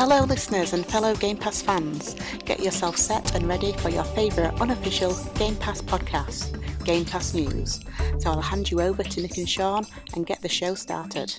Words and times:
Hello, 0.00 0.22
listeners 0.22 0.72
and 0.72 0.86
fellow 0.86 1.14
Game 1.14 1.36
Pass 1.36 1.60
fans. 1.60 2.16
Get 2.46 2.60
yourself 2.60 2.96
set 2.96 3.34
and 3.34 3.46
ready 3.46 3.74
for 3.74 3.90
your 3.90 4.02
favourite 4.02 4.58
unofficial 4.58 5.14
Game 5.34 5.56
Pass 5.56 5.82
podcast, 5.82 6.58
Game 6.86 7.04
Pass 7.04 7.34
News. 7.34 7.80
So 8.18 8.30
I'll 8.30 8.40
hand 8.40 8.70
you 8.70 8.80
over 8.80 9.02
to 9.02 9.20
Nick 9.20 9.36
and 9.36 9.46
Sean 9.46 9.84
and 10.14 10.24
get 10.24 10.40
the 10.40 10.48
show 10.48 10.74
started. 10.74 11.34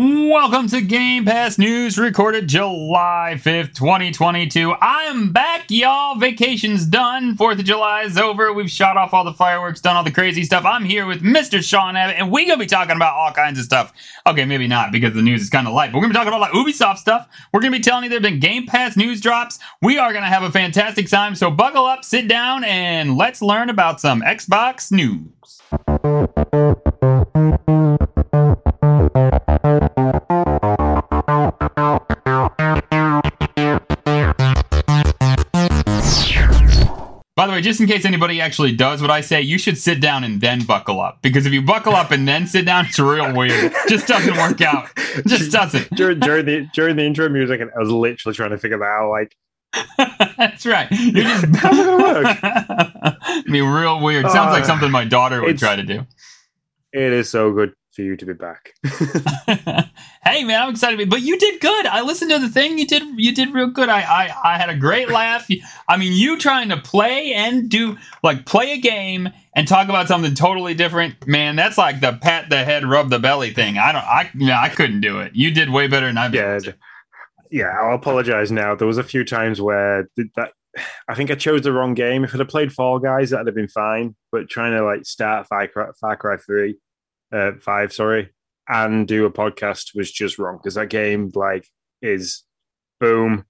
Welcome 0.00 0.68
to 0.68 0.80
Game 0.80 1.24
Pass 1.24 1.58
News, 1.58 1.98
recorded 1.98 2.46
July 2.46 3.32
5th, 3.34 3.74
2022. 3.74 4.72
I'm 4.80 5.32
back, 5.32 5.64
y'all. 5.70 6.14
Vacation's 6.14 6.86
done. 6.86 7.36
4th 7.36 7.58
of 7.58 7.64
July 7.64 8.02
is 8.02 8.16
over. 8.16 8.52
We've 8.52 8.70
shot 8.70 8.96
off 8.96 9.12
all 9.12 9.24
the 9.24 9.32
fireworks, 9.32 9.80
done 9.80 9.96
all 9.96 10.04
the 10.04 10.12
crazy 10.12 10.44
stuff. 10.44 10.64
I'm 10.64 10.84
here 10.84 11.04
with 11.04 11.20
Mr. 11.20 11.60
Sean 11.60 11.96
Abbott, 11.96 12.14
and 12.16 12.30
we're 12.30 12.46
going 12.46 12.60
to 12.60 12.64
be 12.64 12.68
talking 12.68 12.94
about 12.94 13.14
all 13.14 13.32
kinds 13.32 13.58
of 13.58 13.64
stuff. 13.64 13.92
Okay, 14.24 14.44
maybe 14.44 14.68
not 14.68 14.92
because 14.92 15.14
the 15.14 15.22
news 15.22 15.42
is 15.42 15.50
kind 15.50 15.66
of 15.66 15.74
light, 15.74 15.90
but 15.90 15.98
we're 15.98 16.02
going 16.02 16.12
to 16.12 16.20
be 16.20 16.24
talking 16.24 16.32
about 16.32 16.42
like 16.42 16.52
Ubisoft 16.52 16.98
stuff. 16.98 17.28
We're 17.52 17.58
going 17.58 17.72
to 17.72 17.78
be 17.80 17.82
telling 17.82 18.04
you 18.04 18.08
there 18.08 18.18
have 18.18 18.22
been 18.22 18.38
Game 18.38 18.66
Pass 18.66 18.96
news 18.96 19.20
drops. 19.20 19.58
We 19.82 19.98
are 19.98 20.12
going 20.12 20.22
to 20.22 20.30
have 20.30 20.44
a 20.44 20.52
fantastic 20.52 21.08
time, 21.08 21.34
so 21.34 21.50
buckle 21.50 21.86
up, 21.86 22.04
sit 22.04 22.28
down, 22.28 22.62
and 22.62 23.16
let's 23.16 23.42
learn 23.42 23.68
about 23.68 24.00
some 24.00 24.22
Xbox 24.22 24.92
news. 24.92 25.60
Way, 37.58 37.62
just 37.62 37.80
in 37.80 37.86
case 37.86 38.04
anybody 38.04 38.40
actually 38.40 38.72
does 38.74 39.00
what 39.02 39.10
I 39.10 39.20
say, 39.20 39.40
you 39.42 39.58
should 39.58 39.76
sit 39.78 40.00
down 40.00 40.24
and 40.24 40.40
then 40.40 40.64
buckle 40.64 41.00
up. 41.00 41.20
Because 41.22 41.46
if 41.46 41.52
you 41.52 41.62
buckle 41.62 41.94
up 41.94 42.10
and 42.10 42.26
then 42.26 42.46
sit 42.46 42.64
down, 42.64 42.86
it's 42.86 42.98
real 42.98 43.34
weird. 43.34 43.72
Just 43.88 44.06
doesn't 44.06 44.36
work 44.36 44.60
out. 44.60 44.88
Just 45.26 45.50
doesn't. 45.58 45.90
during, 45.90 46.20
during 46.20 46.46
the 46.46 46.68
during 46.74 46.96
the 46.96 47.04
intro 47.04 47.28
music, 47.28 47.60
I 47.60 47.78
was 47.78 47.90
literally 47.90 48.34
trying 48.34 48.50
to 48.50 48.58
figure 48.58 48.78
that 48.78 48.84
out. 48.84 49.10
Like, 49.10 49.36
That's 50.38 50.64
right. 50.64 50.88
You're 50.90 51.24
just 51.24 51.44
how's 51.56 51.78
it 51.78 51.84
gonna 51.84 52.02
work? 52.02 52.38
I 52.42 53.42
mean, 53.46 53.64
real 53.64 54.00
weird. 54.00 54.24
Sounds 54.30 54.52
like 54.52 54.62
Uh, 54.62 54.66
something 54.66 54.90
my 54.90 55.04
daughter 55.04 55.42
would 55.42 55.58
try 55.58 55.76
to 55.76 55.82
do. 55.82 56.06
It 56.92 57.12
is 57.12 57.28
so 57.28 57.52
good 57.52 57.74
for 57.98 58.02
you 58.02 58.16
to 58.16 58.26
be 58.26 58.32
back. 58.32 58.74
hey 60.24 60.44
man, 60.44 60.62
I'm 60.62 60.70
excited. 60.70 61.10
But 61.10 61.22
you 61.22 61.36
did 61.36 61.60
good. 61.60 61.84
I 61.84 62.02
listened 62.02 62.30
to 62.30 62.38
the 62.38 62.48
thing. 62.48 62.78
You 62.78 62.86
did 62.86 63.02
you 63.16 63.34
did 63.34 63.52
real 63.52 63.66
good. 63.66 63.88
I 63.88 64.02
I, 64.02 64.52
I 64.54 64.56
had 64.56 64.70
a 64.70 64.76
great 64.76 65.08
laugh. 65.08 65.48
I 65.88 65.96
mean, 65.96 66.12
you 66.12 66.38
trying 66.38 66.68
to 66.68 66.76
play 66.76 67.32
and 67.32 67.68
do 67.68 67.96
like 68.22 68.46
play 68.46 68.70
a 68.70 68.78
game 68.78 69.30
and 69.56 69.66
talk 69.66 69.88
about 69.88 70.06
something 70.06 70.34
totally 70.34 70.74
different. 70.74 71.26
Man, 71.26 71.56
that's 71.56 71.76
like 71.76 72.00
the 72.00 72.12
pat 72.12 72.50
the 72.50 72.64
head, 72.64 72.86
rub 72.86 73.10
the 73.10 73.18
belly 73.18 73.52
thing. 73.52 73.78
I 73.78 73.90
don't. 73.90 74.04
I 74.04 74.30
yeah, 74.36 74.62
I 74.62 74.68
couldn't 74.68 75.00
do 75.00 75.18
it. 75.18 75.32
You 75.34 75.50
did 75.50 75.68
way 75.68 75.88
better 75.88 76.06
than 76.06 76.18
I 76.18 76.28
did. 76.28 76.62
d- 76.62 76.72
yeah. 77.50 77.76
I'll 77.80 77.96
apologize 77.96 78.52
now. 78.52 78.76
There 78.76 78.86
was 78.86 78.98
a 78.98 79.02
few 79.02 79.24
times 79.24 79.60
where 79.60 80.08
that 80.36 80.52
I 81.08 81.16
think 81.16 81.32
I 81.32 81.34
chose 81.34 81.62
the 81.62 81.72
wrong 81.72 81.94
game. 81.94 82.22
If 82.22 82.32
I'd 82.32 82.38
have 82.38 82.48
played 82.48 82.72
Fall 82.72 83.00
Guys, 83.00 83.30
that'd 83.30 83.48
have 83.48 83.56
been 83.56 83.66
fine. 83.66 84.14
But 84.30 84.48
trying 84.48 84.78
to 84.78 84.84
like 84.84 85.04
start 85.04 85.48
Far 85.48 85.66
Cry, 85.66 85.88
Far 86.00 86.16
Cry 86.16 86.36
Three, 86.36 86.78
uh, 87.32 87.52
Five, 87.60 87.92
sorry, 87.92 88.30
and 88.68 89.06
do 89.06 89.26
a 89.26 89.30
podcast 89.30 89.94
was 89.94 90.10
just 90.10 90.38
wrong 90.38 90.58
because 90.58 90.74
that 90.74 90.90
game 90.90 91.30
like 91.34 91.68
is 92.02 92.44
boom, 93.00 93.44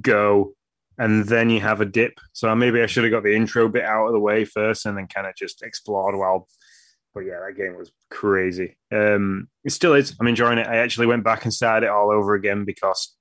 go, 0.00 0.54
and 0.98 1.26
then 1.26 1.50
you 1.50 1.60
have 1.60 1.80
a 1.80 1.86
dip. 1.86 2.18
So 2.32 2.54
maybe 2.54 2.82
I 2.82 2.86
should 2.86 3.04
have 3.04 3.12
got 3.12 3.22
the 3.22 3.34
intro 3.34 3.68
bit 3.68 3.84
out 3.84 4.06
of 4.06 4.12
the 4.12 4.20
way 4.20 4.44
first, 4.44 4.86
and 4.86 4.96
then 4.96 5.06
kind 5.06 5.26
of 5.26 5.34
just 5.36 5.62
explored 5.62 6.16
while. 6.16 6.48
But 7.14 7.20
yeah, 7.20 7.40
that 7.46 7.56
game 7.56 7.76
was 7.76 7.92
crazy. 8.10 8.76
Um, 8.90 9.48
it 9.64 9.70
still 9.70 9.94
is. 9.94 10.16
I'm 10.18 10.26
enjoying 10.26 10.58
it. 10.58 10.66
I 10.66 10.76
actually 10.76 11.06
went 11.06 11.24
back 11.24 11.44
and 11.44 11.52
started 11.52 11.86
it 11.86 11.90
all 11.90 12.10
over 12.10 12.34
again 12.34 12.64
because 12.64 13.14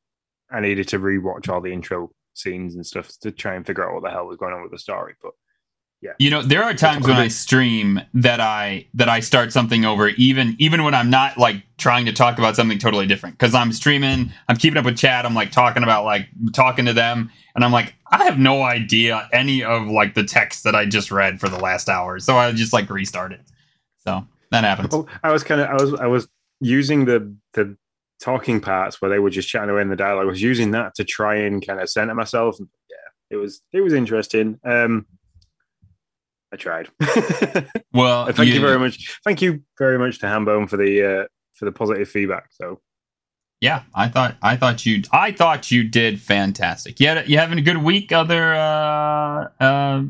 I 0.49 0.61
needed 0.61 0.87
to 0.89 0.99
rewatch 0.99 1.49
all 1.49 1.61
the 1.61 1.73
intro 1.73 2.11
scenes 2.33 2.75
and 2.75 2.85
stuff 2.85 3.11
to 3.21 3.31
try 3.31 3.55
and 3.55 3.65
figure 3.65 3.85
out 3.85 3.93
what 3.93 4.03
the 4.03 4.09
hell 4.09 4.27
was 4.27 4.37
going 4.37 4.53
on 4.53 4.61
with 4.61 4.71
the 4.71 4.79
story. 4.79 5.15
But 5.21 5.31
You 6.17 6.31
know, 6.31 6.41
there 6.41 6.63
are 6.63 6.73
times 6.73 7.07
when 7.07 7.15
I 7.15 7.27
stream 7.27 8.01
that 8.15 8.39
I 8.39 8.87
that 8.95 9.07
I 9.07 9.19
start 9.19 9.53
something 9.53 9.85
over, 9.85 10.09
even 10.09 10.55
even 10.57 10.83
when 10.83 10.95
I'm 10.95 11.11
not 11.11 11.37
like 11.37 11.63
trying 11.77 12.05
to 12.05 12.13
talk 12.13 12.39
about 12.39 12.55
something 12.55 12.79
totally 12.79 13.05
different. 13.05 13.37
Because 13.37 13.53
I'm 13.53 13.71
streaming, 13.71 14.31
I'm 14.49 14.57
keeping 14.57 14.77
up 14.77 14.85
with 14.85 14.97
chat, 14.97 15.25
I'm 15.25 15.35
like 15.35 15.51
talking 15.51 15.83
about 15.83 16.03
like 16.03 16.27
talking 16.53 16.85
to 16.85 16.93
them, 16.93 17.31
and 17.53 17.63
I'm 17.63 17.71
like, 17.71 17.93
I 18.11 18.23
have 18.25 18.39
no 18.39 18.63
idea 18.63 19.29
any 19.31 19.63
of 19.63 19.87
like 19.87 20.15
the 20.15 20.23
text 20.23 20.63
that 20.63 20.73
I 20.73 20.85
just 20.85 21.11
read 21.11 21.39
for 21.39 21.49
the 21.49 21.59
last 21.59 21.87
hour, 21.87 22.19
so 22.19 22.35
I 22.35 22.51
just 22.51 22.73
like 22.73 22.89
restart 22.89 23.31
it. 23.31 23.41
So 23.97 24.25
that 24.49 24.63
happens. 24.63 24.91
well, 24.91 25.07
I 25.23 25.31
was 25.31 25.43
kind 25.43 25.61
of 25.61 25.67
I 25.67 25.73
was 25.73 25.93
I 25.93 26.07
was 26.07 26.27
using 26.59 27.05
the 27.05 27.31
the 27.53 27.77
talking 28.19 28.59
parts 28.59 29.01
where 29.01 29.09
they 29.09 29.19
were 29.19 29.29
just 29.29 29.49
chatting 29.49 29.69
away 29.69 29.81
in 29.81 29.89
the 29.89 29.95
dialogue. 29.95 30.25
I 30.25 30.29
was 30.29 30.41
using 30.41 30.71
that 30.71 30.95
to 30.95 31.03
try 31.03 31.35
and 31.35 31.65
kind 31.65 31.79
of 31.79 31.89
center 31.89 32.15
myself. 32.15 32.57
Yeah, 32.59 32.95
it 33.29 33.35
was 33.35 33.61
it 33.71 33.81
was 33.81 33.93
interesting. 33.93 34.59
Um, 34.63 35.05
I 36.51 36.57
tried. 36.57 36.89
Well, 37.93 38.31
Thank 38.31 38.53
you 38.53 38.61
very 38.61 38.79
much. 38.79 39.19
Thank 39.25 39.41
you 39.41 39.63
very 39.77 39.99
much 39.99 40.19
to 40.19 40.25
Hambone 40.25 40.69
for 40.69 40.77
the 40.77 41.23
uh, 41.23 41.27
for 41.53 41.65
the 41.65 41.73
positive 41.73 42.07
feedback. 42.07 42.49
So 42.51 42.79
Yeah, 43.59 43.83
I 43.93 44.07
thought 44.07 44.37
I 44.41 44.55
thought 44.55 44.85
you 44.85 45.03
I 45.11 45.33
thought 45.33 45.71
you 45.71 45.83
did 45.83 46.21
fantastic. 46.21 46.99
You 47.01 47.09
had, 47.09 47.29
you 47.29 47.37
having 47.37 47.57
a 47.57 47.61
good 47.61 47.83
week? 47.83 48.13
Other 48.13 48.55
uh, 48.55 49.49
uh, 49.59 50.03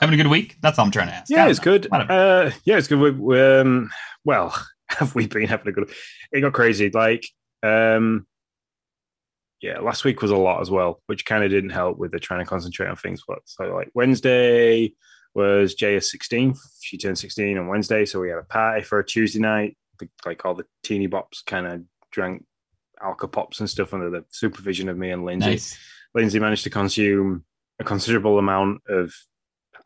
having 0.00 0.14
a 0.14 0.16
good 0.16 0.28
week? 0.28 0.56
That's 0.60 0.78
all 0.78 0.84
I'm 0.84 0.92
trying 0.92 1.08
to 1.08 1.14
ask. 1.14 1.30
Yeah, 1.30 1.48
it's 1.48 1.58
know. 1.58 1.64
good. 1.64 1.88
Uh, 1.92 2.50
yeah, 2.64 2.78
it's 2.78 2.86
good. 2.86 3.00
We, 3.00 3.10
we, 3.10 3.40
um, 3.40 3.90
well, 4.24 4.54
have 4.88 5.14
we 5.14 5.26
been 5.26 5.48
having 5.48 5.68
a 5.68 5.72
good? 5.72 5.90
It 6.30 6.42
got 6.42 6.52
crazy. 6.52 6.90
Like, 6.90 7.26
um, 7.64 8.26
yeah, 9.60 9.80
last 9.80 10.04
week 10.04 10.22
was 10.22 10.30
a 10.30 10.36
lot 10.36 10.60
as 10.60 10.70
well, 10.70 11.02
which 11.06 11.26
kind 11.26 11.42
of 11.42 11.50
didn't 11.50 11.70
help 11.70 11.98
with 11.98 12.12
the 12.12 12.20
trying 12.20 12.40
to 12.40 12.46
concentrate 12.46 12.88
on 12.88 12.96
things. 12.96 13.22
But 13.26 13.40
so, 13.46 13.64
like 13.74 13.90
Wednesday 13.94 14.92
was 15.34 15.74
Jaya's 15.74 16.12
16th. 16.12 16.58
She 16.80 16.98
turned 16.98 17.18
16 17.18 17.58
on 17.58 17.68
Wednesday, 17.68 18.04
so 18.04 18.20
we 18.20 18.28
had 18.28 18.38
a 18.38 18.44
party 18.44 18.82
for 18.82 18.98
a 18.98 19.06
Tuesday 19.06 19.38
night. 19.38 19.76
Like 20.24 20.44
all 20.44 20.54
the 20.54 20.64
teeny 20.82 21.08
bops 21.08 21.44
kind 21.44 21.66
of 21.66 21.82
drank 22.10 22.44
alka 23.02 23.28
pops 23.28 23.60
and 23.60 23.68
stuff 23.68 23.94
under 23.94 24.10
the 24.10 24.24
supervision 24.30 24.88
of 24.88 24.96
me 24.96 25.10
and 25.10 25.24
Lindsay. 25.24 25.50
Nice. 25.50 25.78
Lindsay 26.14 26.38
managed 26.38 26.64
to 26.64 26.70
consume 26.70 27.44
a 27.78 27.84
considerable 27.84 28.38
amount 28.38 28.82
of 28.88 29.12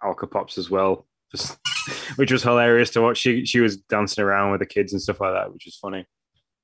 alka 0.03 0.27
pops 0.27 0.59
as 0.59 0.71
well, 0.71 1.07
which 2.17 2.33
was 2.33 2.43
hilarious 2.43 2.91
to 2.91 3.03
watch. 3.03 3.19
She 3.19 3.45
she 3.45 3.61
was 3.61 3.77
dancing 3.77 4.25
around 4.25 4.53
with 4.53 4.61
the 4.61 4.67
kids 4.67 4.93
and 4.93 5.03
stuff 5.03 5.21
like 5.21 5.33
that, 5.33 5.53
which 5.53 5.65
was 5.65 5.77
funny. 5.77 6.07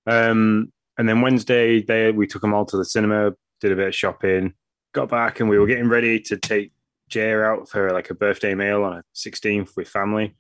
Um, 0.06 0.72
and 0.96 1.08
then 1.08 1.20
Wednesday, 1.20 1.82
they 1.82 2.10
we 2.12 2.26
took 2.26 2.42
them 2.42 2.54
all 2.54 2.66
to 2.66 2.76
the 2.76 2.84
cinema, 2.84 3.32
did 3.60 3.72
a 3.72 3.76
bit 3.76 3.88
of 3.88 3.94
shopping, 3.94 4.54
got 4.92 5.08
back, 5.08 5.40
and 5.40 5.48
we 5.48 5.58
were 5.58 5.66
getting 5.66 5.88
ready 5.88 6.20
to 6.20 6.36
take 6.36 6.72
Jaya 7.10 7.40
out 7.40 7.68
for 7.68 7.90
like 7.92 8.10
a 8.10 8.14
birthday 8.14 8.54
meal 8.54 8.84
on 8.84 8.98
a 8.98 9.04
16th 9.14 9.76
with 9.76 9.88
family. 9.88 10.34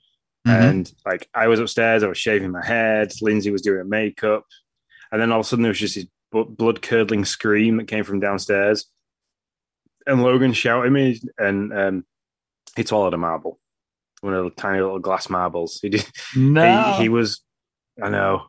Mhm. 0.46 0.70
And 0.70 0.92
like 1.04 1.28
I 1.34 1.48
was 1.48 1.60
upstairs, 1.60 2.02
I 2.02 2.08
was 2.08 2.16
shaving 2.16 2.50
my 2.50 2.64
head. 2.64 3.12
Lindsay 3.20 3.50
was 3.50 3.62
doing 3.62 3.78
her 3.78 3.84
makeup, 3.84 4.46
and 5.12 5.20
then 5.20 5.30
all 5.30 5.40
of 5.40 5.46
a 5.46 5.48
sudden 5.48 5.62
there 5.62 5.70
was 5.70 5.78
just 5.78 5.96
this 5.96 6.06
blood 6.32 6.80
curdling 6.80 7.24
scream 7.24 7.76
that 7.76 7.88
came 7.88 8.04
from 8.04 8.20
downstairs. 8.20 8.86
And 10.06 10.22
Logan 10.22 10.54
shouted 10.54 10.92
me, 10.92 11.20
and 11.36 11.72
um, 11.72 12.06
he 12.74 12.84
swallowed 12.84 13.12
a 13.12 13.18
marble, 13.18 13.60
one 14.22 14.32
of 14.32 14.44
the 14.44 14.50
tiny 14.50 14.80
little 14.80 14.98
glass 14.98 15.28
marbles. 15.28 15.78
He 15.82 15.90
did. 15.90 16.06
No. 16.34 16.94
He, 16.96 17.02
he 17.02 17.08
was. 17.10 17.42
I 18.02 18.08
know, 18.08 18.46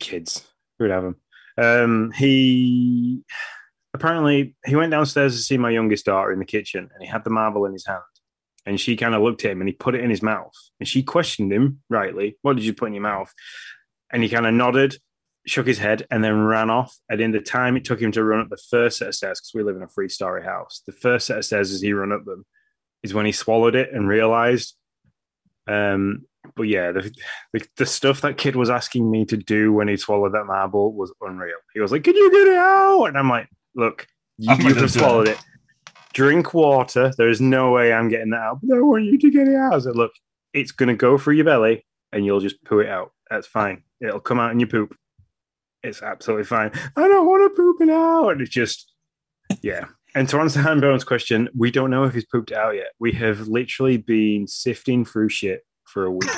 kids 0.00 0.44
who 0.78 0.84
would 0.84 0.90
have 0.90 1.04
him. 1.04 1.16
Um, 1.56 2.10
he 2.10 3.22
apparently 3.96 4.54
he 4.64 4.76
went 4.76 4.90
downstairs 4.90 5.36
to 5.36 5.42
see 5.42 5.58
my 5.58 5.70
youngest 5.70 6.04
daughter 6.06 6.32
in 6.32 6.38
the 6.38 6.44
kitchen, 6.44 6.88
and 6.92 7.02
he 7.02 7.08
had 7.08 7.24
the 7.24 7.30
marble 7.30 7.66
in 7.66 7.72
his 7.72 7.86
hand. 7.86 8.02
And 8.64 8.80
she 8.80 8.96
kind 8.96 9.14
of 9.14 9.22
looked 9.22 9.44
at 9.44 9.52
him, 9.52 9.60
and 9.60 9.68
he 9.68 9.74
put 9.74 9.94
it 9.94 10.02
in 10.02 10.10
his 10.10 10.22
mouth. 10.22 10.54
And 10.80 10.88
she 10.88 11.02
questioned 11.02 11.52
him 11.52 11.82
rightly, 11.88 12.36
"What 12.42 12.56
did 12.56 12.64
you 12.64 12.74
put 12.74 12.86
in 12.86 12.94
your 12.94 13.02
mouth?" 13.02 13.32
And 14.10 14.22
he 14.22 14.28
kind 14.28 14.46
of 14.46 14.54
nodded, 14.54 14.98
shook 15.46 15.66
his 15.66 15.78
head, 15.78 16.06
and 16.10 16.22
then 16.24 16.46
ran 16.46 16.70
off. 16.70 16.92
And 17.08 17.20
in 17.20 17.32
the 17.32 17.40
time 17.40 17.76
it 17.76 17.84
took 17.84 18.00
him 18.00 18.12
to 18.12 18.24
run 18.24 18.40
up 18.40 18.48
the 18.50 18.66
first 18.70 18.98
set 18.98 19.08
of 19.08 19.14
stairs, 19.14 19.40
because 19.40 19.52
we 19.54 19.62
live 19.62 19.76
in 19.76 19.82
a 19.82 19.88
three-story 19.88 20.42
house, 20.42 20.82
the 20.86 20.92
first 20.92 21.26
set 21.26 21.38
of 21.38 21.44
stairs 21.44 21.70
as 21.70 21.80
he 21.80 21.92
run 21.92 22.12
up 22.12 22.24
them 22.24 22.44
is 23.02 23.14
when 23.14 23.26
he 23.26 23.32
swallowed 23.32 23.76
it 23.76 23.92
and 23.92 24.08
realized. 24.08 24.76
Um, 25.68 26.26
but 26.54 26.64
yeah, 26.64 26.92
the, 26.92 27.12
the 27.52 27.66
the 27.76 27.86
stuff 27.86 28.20
that 28.20 28.38
kid 28.38 28.56
was 28.56 28.70
asking 28.70 29.10
me 29.10 29.24
to 29.26 29.36
do 29.36 29.72
when 29.72 29.88
he 29.88 29.96
swallowed 29.96 30.34
that 30.34 30.46
marble 30.46 30.92
was 30.92 31.12
unreal. 31.20 31.58
He 31.74 31.80
was 31.80 31.92
like, 31.92 32.04
"Can 32.04 32.16
you 32.16 32.30
get 32.30 32.48
it 32.48 32.58
out?" 32.58 33.06
And 33.06 33.18
I'm 33.18 33.28
like, 33.28 33.48
"Look, 33.76 34.06
you, 34.38 34.54
you 34.56 34.74
have 34.74 34.90
swallowed 34.90 35.28
it. 35.28 35.38
Drink 36.14 36.54
water. 36.54 37.12
There 37.16 37.28
is 37.28 37.40
no 37.40 37.70
way 37.72 37.92
I'm 37.92 38.08
getting 38.08 38.30
that 38.30 38.40
out. 38.40 38.60
But 38.62 38.78
I 38.78 38.80
want 38.80 39.04
you 39.04 39.18
to 39.18 39.30
get 39.30 39.46
it 39.46 39.54
out." 39.54 39.74
I 39.74 39.78
said, 39.78 39.96
"Look, 39.96 40.12
it's 40.52 40.72
going 40.72 40.88
to 40.88 40.96
go 40.96 41.18
through 41.18 41.34
your 41.34 41.44
belly, 41.44 41.86
and 42.12 42.24
you'll 42.24 42.40
just 42.40 42.62
poo 42.64 42.80
it 42.80 42.88
out. 42.88 43.12
That's 43.30 43.46
fine. 43.46 43.82
It'll 44.00 44.20
come 44.20 44.40
out 44.40 44.52
in 44.52 44.60
your 44.60 44.68
poop. 44.68 44.96
It's 45.82 46.02
absolutely 46.02 46.44
fine. 46.44 46.72
I 46.96 47.06
don't 47.06 47.26
want 47.26 47.50
to 47.50 47.56
poop 47.56 47.80
it 47.80 47.90
out." 47.90 48.30
And 48.30 48.40
it's 48.40 48.50
just, 48.50 48.92
yeah. 49.62 49.84
And 50.16 50.26
to 50.30 50.40
answer 50.40 50.62
Hambone's 50.62 51.04
question, 51.04 51.50
we 51.54 51.70
don't 51.70 51.90
know 51.90 52.04
if 52.04 52.14
he's 52.14 52.24
pooped 52.24 52.50
out 52.50 52.74
yet. 52.74 52.92
We 52.98 53.12
have 53.12 53.48
literally 53.48 53.98
been 53.98 54.46
sifting 54.46 55.04
through 55.04 55.28
shit 55.28 55.66
for 55.84 56.06
a 56.06 56.10
week. 56.10 56.30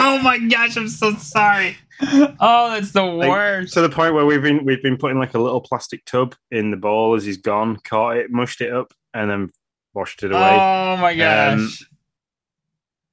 oh 0.00 0.18
my 0.22 0.38
gosh, 0.38 0.76
I'm 0.76 0.88
so 0.88 1.12
sorry. 1.14 1.76
oh, 2.40 2.70
that's 2.70 2.92
the 2.92 3.02
Like, 3.02 3.28
worst. 3.28 3.74
to 3.74 3.80
the 3.80 3.88
point 3.88 4.14
where 4.14 4.24
we've 4.26 4.42
been 4.42 4.64
we've 4.64 4.82
been 4.82 4.96
putting 4.96 5.18
like 5.18 5.34
a 5.34 5.38
little 5.38 5.60
plastic 5.60 6.04
tub 6.04 6.34
in 6.50 6.70
the 6.70 6.76
ball 6.76 7.14
as 7.14 7.24
he's 7.24 7.38
gone, 7.38 7.76
caught 7.84 8.16
it, 8.16 8.30
mushed 8.30 8.60
it 8.60 8.72
up, 8.72 8.92
and 9.14 9.30
then 9.30 9.50
washed 9.94 10.22
it 10.22 10.32
away. 10.32 10.40
oh 10.54 10.96
my 10.98 11.14
gosh. 11.14 11.52
Um, 11.54 11.70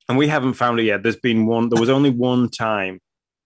and 0.08 0.18
we 0.18 0.28
haven't 0.28 0.54
found 0.54 0.80
it 0.80 0.84
yet. 0.84 1.02
There's 1.02 1.16
been 1.16 1.48
one. 1.48 1.70
There 1.70 1.80
was 1.80 1.90
only 1.90 2.12
one 2.12 2.50
time, 2.50 3.00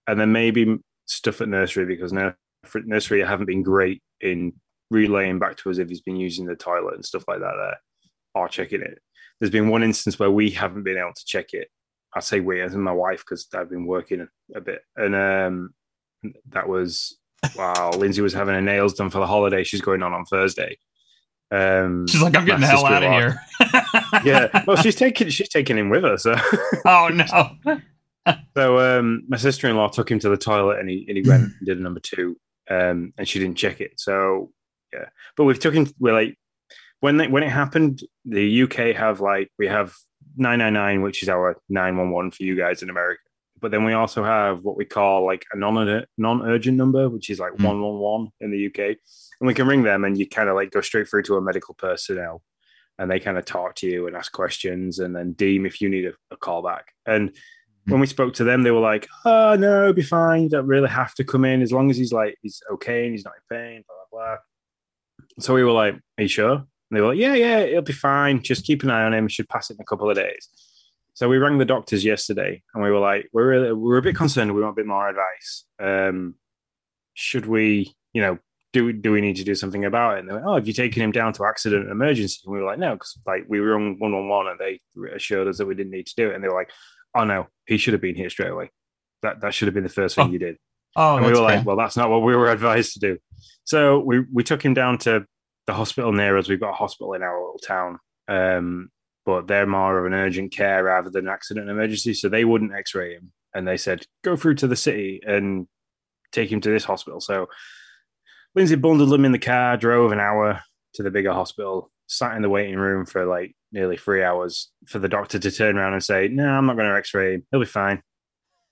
and 0.07 0.19
then 0.19 0.31
maybe 0.31 0.77
stuff 1.05 1.39
at 1.41 1.47
nursery 1.47 1.85
because 1.85 2.11
nur- 2.11 2.37
nursery 2.85 3.21
haven't 3.23 3.45
been 3.47 3.63
great 3.63 4.01
in 4.21 4.53
relaying 4.91 5.39
back 5.39 5.55
to 5.57 5.69
us 5.69 5.77
if 5.77 5.87
he's 5.87 6.01
been 6.01 6.17
using 6.17 6.45
the 6.45 6.55
toilet 6.55 6.95
and 6.95 7.05
stuff 7.05 7.23
like 7.27 7.39
that 7.39 7.53
there, 7.57 7.77
or 8.35 8.49
checking 8.49 8.81
it. 8.81 8.99
There's 9.39 9.51
been 9.51 9.69
one 9.69 9.83
instance 9.83 10.19
where 10.19 10.29
we 10.31 10.49
haven't 10.49 10.83
been 10.83 10.97
able 10.97 11.13
to 11.13 11.25
check 11.25 11.53
it. 11.53 11.69
I 12.13 12.21
say 12.21 12.39
we 12.39 12.61
as 12.61 12.73
in 12.73 12.81
my 12.81 12.91
wife 12.91 13.19
because 13.19 13.47
I've 13.53 13.69
been 13.69 13.85
working 13.85 14.27
a 14.55 14.61
bit, 14.61 14.81
and 14.95 15.15
um, 15.15 15.73
that 16.49 16.67
was 16.67 17.17
wow. 17.55 17.91
Lindsay 17.91 18.21
was 18.21 18.33
having 18.33 18.55
her 18.55 18.61
nails 18.61 18.93
done 18.93 19.09
for 19.09 19.19
the 19.19 19.27
holiday. 19.27 19.63
She's 19.63 19.81
going 19.81 20.03
on 20.03 20.13
on 20.13 20.25
Thursday. 20.25 20.77
Um, 21.51 22.07
She's 22.07 22.21
like, 22.21 22.35
I'm 22.35 22.45
getting 22.45 22.61
the 22.61 22.67
hell 22.67 22.85
out 22.85 23.03
of 23.03 23.11
here. 23.11 23.39
yeah. 24.23 24.63
Well, 24.67 24.77
she's 24.77 24.95
taking 24.95 25.29
she's 25.29 25.49
taking 25.49 25.77
him 25.77 25.89
with 25.89 26.03
her. 26.03 26.17
So, 26.17 26.35
oh 26.85 27.09
no. 27.09 27.77
so 28.55 28.99
um, 28.99 29.23
my 29.27 29.37
sister 29.37 29.67
in 29.67 29.75
law 29.75 29.87
took 29.87 30.11
him 30.11 30.19
to 30.19 30.29
the 30.29 30.37
toilet, 30.37 30.79
and 30.79 30.89
he 30.89 31.05
and 31.07 31.17
he 31.17 31.27
went 31.27 31.43
and 31.43 31.65
did 31.65 31.79
a 31.79 31.81
number 31.81 31.99
two, 31.99 32.37
um, 32.69 33.13
and 33.17 33.27
she 33.27 33.39
didn't 33.39 33.57
check 33.57 33.81
it. 33.81 33.99
So 33.99 34.51
yeah, 34.93 35.05
but 35.35 35.45
we've 35.45 35.59
took 35.59 35.73
him. 35.73 35.87
We're 35.99 36.13
like 36.13 36.37
when 36.99 37.17
they, 37.17 37.27
when 37.27 37.43
it 37.43 37.49
happened, 37.49 38.03
the 38.25 38.63
UK 38.63 38.95
have 38.95 39.21
like 39.21 39.49
we 39.57 39.67
have 39.67 39.93
nine 40.37 40.59
nine 40.59 40.73
nine, 40.73 41.01
which 41.01 41.23
is 41.23 41.29
our 41.29 41.57
nine 41.69 41.97
one 41.97 42.11
one 42.11 42.31
for 42.31 42.43
you 42.43 42.55
guys 42.55 42.81
in 42.81 42.89
America. 42.89 43.21
But 43.61 43.71
then 43.71 43.83
we 43.83 43.93
also 43.93 44.23
have 44.23 44.63
what 44.63 44.77
we 44.77 44.85
call 44.85 45.25
like 45.25 45.45
a 45.51 45.57
non 45.57 46.05
non 46.17 46.41
urgent 46.43 46.77
number, 46.77 47.09
which 47.09 47.29
is 47.29 47.39
like 47.39 47.53
Hmm. 47.57 47.63
one 47.63 47.81
one 47.81 47.99
one 47.99 48.27
in 48.39 48.51
the 48.51 48.67
UK, 48.67 48.79
and 49.39 49.47
we 49.47 49.53
can 49.53 49.67
ring 49.67 49.83
them, 49.83 50.03
and 50.05 50.17
you 50.17 50.27
kind 50.27 50.49
of 50.49 50.55
like 50.55 50.71
go 50.71 50.81
straight 50.81 51.07
through 51.09 51.23
to 51.23 51.35
a 51.35 51.41
medical 51.41 51.73
personnel 51.75 52.41
and 52.97 53.09
they 53.09 53.19
kind 53.19 53.37
of 53.37 53.45
talk 53.45 53.75
to 53.75 53.87
you 53.87 54.07
and 54.07 54.15
ask 54.17 54.33
questions 54.33 54.99
and 54.99 55.15
then 55.15 55.31
deem 55.31 55.65
if 55.65 55.79
you 55.79 55.87
need 55.87 56.05
a, 56.05 56.11
a 56.31 56.35
call 56.35 56.61
back. 56.61 56.87
And 57.05 57.33
when 57.85 58.01
we 58.01 58.07
spoke 58.07 58.33
to 58.33 58.43
them, 58.43 58.63
they 58.63 58.71
were 58.71 58.81
like, 58.81 59.07
"Oh 59.23 59.55
no, 59.55 59.83
it'll 59.83 59.93
be 59.93 60.01
fine. 60.01 60.43
You 60.43 60.49
don't 60.49 60.67
really 60.67 60.89
have 60.89 61.15
to 61.15 61.23
come 61.23 61.45
in 61.45 61.61
as 61.61 61.71
long 61.71 61.89
as 61.89 61.95
he's 61.97 62.11
like 62.11 62.37
he's 62.41 62.61
okay 62.73 63.05
and 63.05 63.13
he's 63.13 63.23
not 63.23 63.35
in 63.35 63.57
pain." 63.57 63.83
Blah 63.87 63.95
blah 64.11 64.35
blah. 64.35 64.37
So 65.39 65.53
we 65.53 65.63
were 65.63 65.71
like, 65.71 65.95
"Are 66.17 66.21
you 66.23 66.27
sure?" 66.27 66.65
And 66.89 66.97
they 66.97 67.01
were 67.01 67.09
like, 67.09 67.17
"Yeah, 67.19 67.35
yeah, 67.35 67.59
it'll 67.59 67.81
be 67.81 67.93
fine. 67.93 68.41
Just 68.41 68.65
keep 68.65 68.83
an 68.83 68.89
eye 68.89 69.03
on 69.03 69.13
him. 69.13 69.27
Should 69.27 69.49
pass 69.49 69.69
it 69.69 69.75
in 69.75 69.81
a 69.81 69.85
couple 69.85 70.09
of 70.09 70.15
days." 70.15 70.47
So 71.13 71.27
we 71.27 71.37
rang 71.37 71.57
the 71.57 71.65
doctors 71.65 72.05
yesterday, 72.05 72.61
and 72.73 72.83
we 72.83 72.89
were 72.91 72.99
like, 72.99 73.29
"We're 73.33 73.49
really, 73.49 73.73
we're 73.73 73.97
a 73.97 74.01
bit 74.01 74.15
concerned. 74.15 74.53
We 74.55 74.61
want 74.61 74.73
a 74.73 74.81
bit 74.81 74.85
more 74.87 75.09
advice. 75.09 75.65
Um, 75.79 76.35
should 77.13 77.45
we, 77.45 77.93
you 78.13 78.21
know, 78.21 78.39
do 78.71 78.93
do 78.93 79.11
we 79.11 79.21
need 79.21 79.35
to 79.35 79.43
do 79.43 79.53
something 79.55 79.85
about 79.85 80.15
it?" 80.15 80.19
And 80.21 80.29
they 80.29 80.33
went, 80.33 80.45
"Oh, 80.45 80.55
have 80.55 80.67
you 80.67 80.73
taken 80.73 81.01
him 81.01 81.11
down 81.11 81.33
to 81.33 81.45
accident 81.45 81.83
and 81.83 81.91
emergency?" 81.91 82.39
And 82.45 82.53
we 82.53 82.59
were 82.59 82.65
like, 82.65 82.79
"No," 82.79 82.93
because 82.93 83.19
like 83.25 83.45
we 83.47 83.59
were 83.59 83.75
on 83.75 83.99
one 83.99 84.13
on 84.13 84.27
one, 84.29 84.47
and 84.47 84.59
they 84.59 84.79
assured 85.13 85.47
us 85.47 85.57
that 85.57 85.65
we 85.65 85.75
didn't 85.75 85.91
need 85.91 86.07
to 86.07 86.15
do 86.15 86.29
it. 86.29 86.35
And 86.35 86.43
they 86.43 86.47
were 86.47 86.55
like, 86.55 86.71
"Oh 87.15 87.23
no, 87.25 87.47
he 87.65 87.77
should 87.77 87.93
have 87.93 88.01
been 88.01 88.15
here 88.15 88.29
straight 88.29 88.51
away. 88.51 88.71
That 89.21 89.41
that 89.41 89.53
should 89.53 89.67
have 89.67 89.75
been 89.75 89.83
the 89.83 89.89
first 89.89 90.15
thing 90.15 90.27
Oh, 90.29 90.31
you 90.31 90.39
did." 90.39 90.57
Oh, 90.95 91.17
and 91.17 91.25
we 91.25 91.31
were 91.31 91.37
fair. 91.37 91.57
like, 91.57 91.65
"Well, 91.65 91.75
that's 91.77 91.97
not 91.97 92.09
what 92.09 92.23
we 92.23 92.35
were 92.35 92.49
advised 92.51 92.93
to 92.93 92.99
do." 92.99 93.17
So 93.65 93.99
we 93.99 94.21
we 94.33 94.43
took 94.43 94.63
him 94.63 94.73
down 94.73 94.97
to 94.99 95.25
the 95.69 95.75
hospital 95.75 96.11
near 96.11 96.35
us. 96.37 96.49
We've 96.49 96.59
got 96.59 96.71
a 96.71 96.73
hospital 96.73 97.13
in 97.13 97.21
our 97.21 97.39
little 97.39 97.59
town, 97.59 97.99
um, 98.27 98.89
but 99.25 99.47
they're 99.47 99.67
more 99.67 99.99
of 99.99 100.05
an 100.05 100.13
urgent 100.13 100.51
care 100.51 100.83
rather 100.83 101.09
than 101.09 101.27
accident 101.27 101.69
and 101.69 101.77
emergency. 101.77 102.13
So 102.15 102.27
they 102.27 102.43
wouldn't 102.43 102.73
X-ray 102.73 103.13
him, 103.13 103.31
and 103.53 103.67
they 103.67 103.77
said 103.77 104.05
go 104.23 104.35
through 104.35 104.55
to 104.55 104.67
the 104.67 104.75
city 104.75 105.21
and 105.25 105.67
take 106.31 106.51
him 106.51 106.61
to 106.61 106.69
this 106.69 106.83
hospital. 106.83 107.21
So 107.21 107.47
Lindsay 108.55 108.75
bundled 108.75 109.13
him 109.13 109.25
in 109.25 109.31
the 109.31 109.39
car, 109.39 109.77
drove 109.77 110.11
an 110.11 110.19
hour 110.19 110.61
to 110.95 111.03
the 111.03 111.11
bigger 111.11 111.33
hospital, 111.33 111.91
sat 112.07 112.35
in 112.35 112.41
the 112.41 112.49
waiting 112.49 112.77
room 112.77 113.05
for 113.05 113.25
like 113.25 113.55
nearly 113.71 113.95
three 113.97 114.23
hours 114.23 114.71
for 114.87 114.97
the 114.97 115.07
doctor 115.07 115.37
to 115.37 115.51
turn 115.51 115.77
around 115.77 115.93
and 115.93 116.03
say, 116.03 116.27
"No, 116.27 116.47
I'm 116.49 116.65
not 116.65 116.77
going 116.77 116.89
to 116.89 116.97
X-ray 116.97 117.35
him. 117.35 117.45
He'll 117.51 117.59
be 117.61 117.67
fine. 117.67 118.01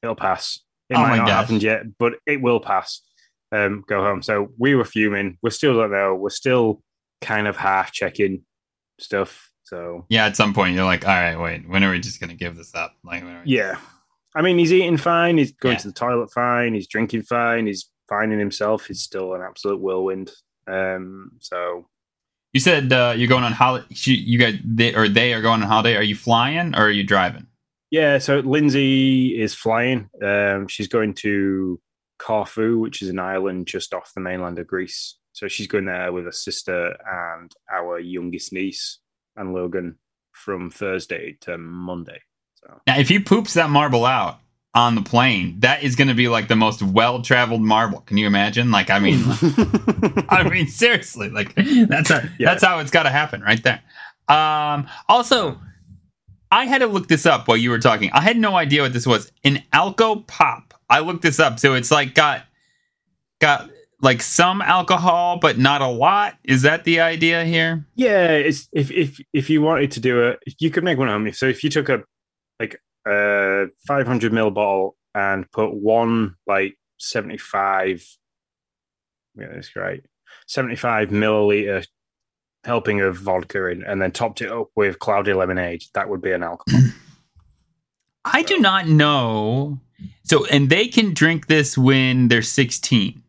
It'll 0.02 0.16
pass. 0.16 0.60
It 0.90 0.96
Oh 0.98 1.02
might 1.02 1.18
not 1.18 1.28
gosh. 1.28 1.36
happen 1.42 1.60
yet, 1.60 1.98
but 2.00 2.14
it 2.26 2.42
will 2.42 2.60
pass." 2.60 3.04
Um, 3.52 3.84
go 3.88 4.02
home. 4.04 4.22
So 4.24 4.50
we 4.58 4.76
were 4.76 4.84
fuming. 4.84 5.38
We're 5.42 5.52
still 5.52 5.76
don't 5.76 5.92
know. 5.92 6.16
We're 6.16 6.30
still 6.32 6.82
kind 7.22 7.48
of 7.48 7.56
half 7.58 7.92
checking 7.92 8.44
stuff. 9.00 9.52
So 9.64 10.06
yeah, 10.10 10.26
at 10.26 10.36
some 10.38 10.54
point 10.54 10.76
you're 10.76 10.86
like, 10.86 11.06
all 11.08 11.14
right, 11.14 11.36
wait, 11.36 11.68
when 11.70 11.84
are 11.84 11.92
we 11.92 12.00
just 12.00 12.20
gonna 12.22 12.36
give 12.36 12.56
this 12.56 12.74
up? 12.76 12.94
Like, 13.04 13.24
when 13.24 13.36
are 13.36 13.44
we- 13.46 13.52
yeah, 13.56 13.78
I 14.36 14.42
mean, 14.42 14.58
he's 14.58 14.72
eating 14.72 14.98
fine. 14.98 15.38
He's 15.38 15.52
going 15.52 15.74
Yeah. 15.74 15.80
to 15.80 15.88
the 15.88 15.94
toilet 15.94 16.32
fine. 16.32 16.74
He's 16.74 16.88
drinking 16.88 17.24
fine. 17.24 17.68
He's 17.68 17.90
finding 18.08 18.40
himself. 18.40 18.86
He's 18.88 19.02
still 19.02 19.34
an 19.34 19.42
absolute 19.42 19.82
whirlwind. 19.82 20.32
Um, 20.68 21.32
so 21.40 21.88
You 22.54 22.60
said 22.62 22.92
uh, 22.94 23.14
you're 23.18 23.28
going 23.28 23.44
on 23.44 23.52
holiday. 23.52 23.86
You 23.90 24.40
guys, 24.40 24.56
they, 24.64 24.96
or 24.96 25.10
they 25.10 25.34
are 25.34 25.42
going 25.42 25.62
on 25.62 25.68
holiday. 25.68 25.96
Are 25.96 26.04
you 26.04 26.16
flying 26.16 26.76
or 26.76 26.84
are 26.86 26.92
you 26.92 27.04
driving? 27.04 27.48
yeah, 27.90 28.18
so 28.18 28.40
Lindsay 28.40 29.40
is 29.42 29.54
flying. 29.54 30.10
Um, 30.22 30.68
she's 30.68 30.88
going 30.90 31.14
to 31.16 31.80
Corfu, 32.20 32.78
which 32.80 33.02
is 33.02 33.08
an 33.10 33.20
island 33.20 33.66
just 33.68 33.94
off 33.94 34.12
the 34.14 34.20
mainland 34.22 34.60
of 34.60 34.68
Greece. 34.68 35.18
So 35.38 35.48
she's 35.48 35.68
going 35.68 35.86
there 35.86 36.12
with 36.12 36.26
her 36.26 36.32
sister 36.32 36.98
and 37.08 37.52
our 37.72 38.00
youngest 38.00 38.52
niece 38.52 38.98
and 39.36 39.54
Logan 39.54 40.00
from 40.32 40.72
Thursday 40.72 41.38
to 41.42 41.60
Monday. 41.60 42.20
So 42.56 42.82
Now, 42.88 42.98
if 42.98 43.08
he 43.08 43.20
poops 43.20 43.54
that 43.54 43.70
marble 43.70 44.04
out 44.04 44.40
on 44.74 44.96
the 44.96 45.04
plane, 45.04 45.60
that 45.60 45.84
is 45.84 45.96
going 45.96 46.08
to 46.08 46.16
be 46.16 46.28
like 46.28 46.48
the 46.48 46.56
most 46.56 46.82
well-traveled 46.82 47.62
marble. 47.62 48.00
Can 48.02 48.18
you 48.18 48.26
imagine? 48.26 48.72
Like, 48.72 48.90
I 48.90 48.98
mean, 48.98 49.20
I 50.30 50.50
mean, 50.50 50.66
seriously, 50.66 51.30
like 51.30 51.54
that's 51.54 52.10
a, 52.10 52.28
Yeah. 52.40 52.50
that's 52.50 52.64
how 52.64 52.80
it's 52.80 52.90
got 52.90 53.04
to 53.04 53.12
happen, 53.12 53.42
right 53.42 53.62
there. 53.62 53.80
Um, 54.28 54.88
also, 55.08 55.60
I 56.52 56.66
had 56.66 56.80
to 56.80 56.88
look 56.88 57.10
this 57.10 57.28
up 57.28 57.48
while 57.48 57.58
you 57.58 57.70
were 57.70 57.78
talking. 57.78 58.10
I 58.12 58.22
had 58.22 58.38
no 58.38 58.56
idea 58.56 58.82
what 58.82 58.94
this 58.94 59.06
was. 59.06 59.32
An 59.44 59.62
Alco 59.72 60.26
Pop. 60.26 60.74
I 60.90 61.02
looked 61.02 61.22
this 61.22 61.40
up, 61.40 61.60
so 61.60 61.76
it's 61.76 61.92
like 61.92 62.16
got 62.16 62.42
got 63.40 63.70
like 64.02 64.22
some 64.22 64.62
alcohol, 64.62 65.38
but 65.40 65.58
not 65.58 65.82
a 65.82 65.88
lot. 65.88 66.36
Is 66.44 66.62
that 66.62 66.84
the 66.84 67.00
idea 67.00 67.46
here? 67.46 67.86
Yeah, 67.96 68.30
it's 68.30 68.70
if 68.72 68.92
if 68.92 69.20
if 69.34 69.50
you 69.50 69.62
wanted 69.62 69.92
to 69.92 70.00
do 70.00 70.22
it, 70.22 70.40
you 70.60 70.70
could 70.70 70.84
make 70.84 70.98
one 70.98 71.10
at 71.10 71.14
home. 71.14 71.32
So 71.34 71.48
if 71.48 71.64
you 71.64 71.70
took 71.70 71.90
a 71.90 72.04
like 72.60 72.80
a 73.08 73.68
500 73.88 74.32
ml 74.32 74.54
bottle 74.54 74.96
and 75.16 75.50
put 75.52 75.74
one 75.74 76.36
like 76.46 76.78
75, 77.00 78.06
yeah, 79.36 79.48
that's 79.54 79.70
great, 79.70 80.04
75 80.48 81.10
milliliter 81.10 81.86
helping 82.64 83.02
of 83.02 83.18
vodka 83.18 83.68
in, 83.68 83.84
and 83.84 84.02
then 84.02 84.12
topped 84.12 84.42
it 84.42 84.52
up 84.52 84.70
with 84.76 85.00
cloudy 85.00 85.34
lemonade, 85.34 85.84
that 85.94 86.10
would 86.10 86.22
be 86.22 86.32
an 86.32 86.44
alcohol. 86.44 86.82
I 88.26 88.44
do 88.44 88.60
not 88.60 88.88
know. 88.88 89.80
So, 90.24 90.46
and 90.48 90.70
they 90.70 90.88
can 90.88 91.14
drink 91.14 91.48
this 91.48 91.78
when 91.78 92.28
they're 92.28 92.42
16. 92.42 93.24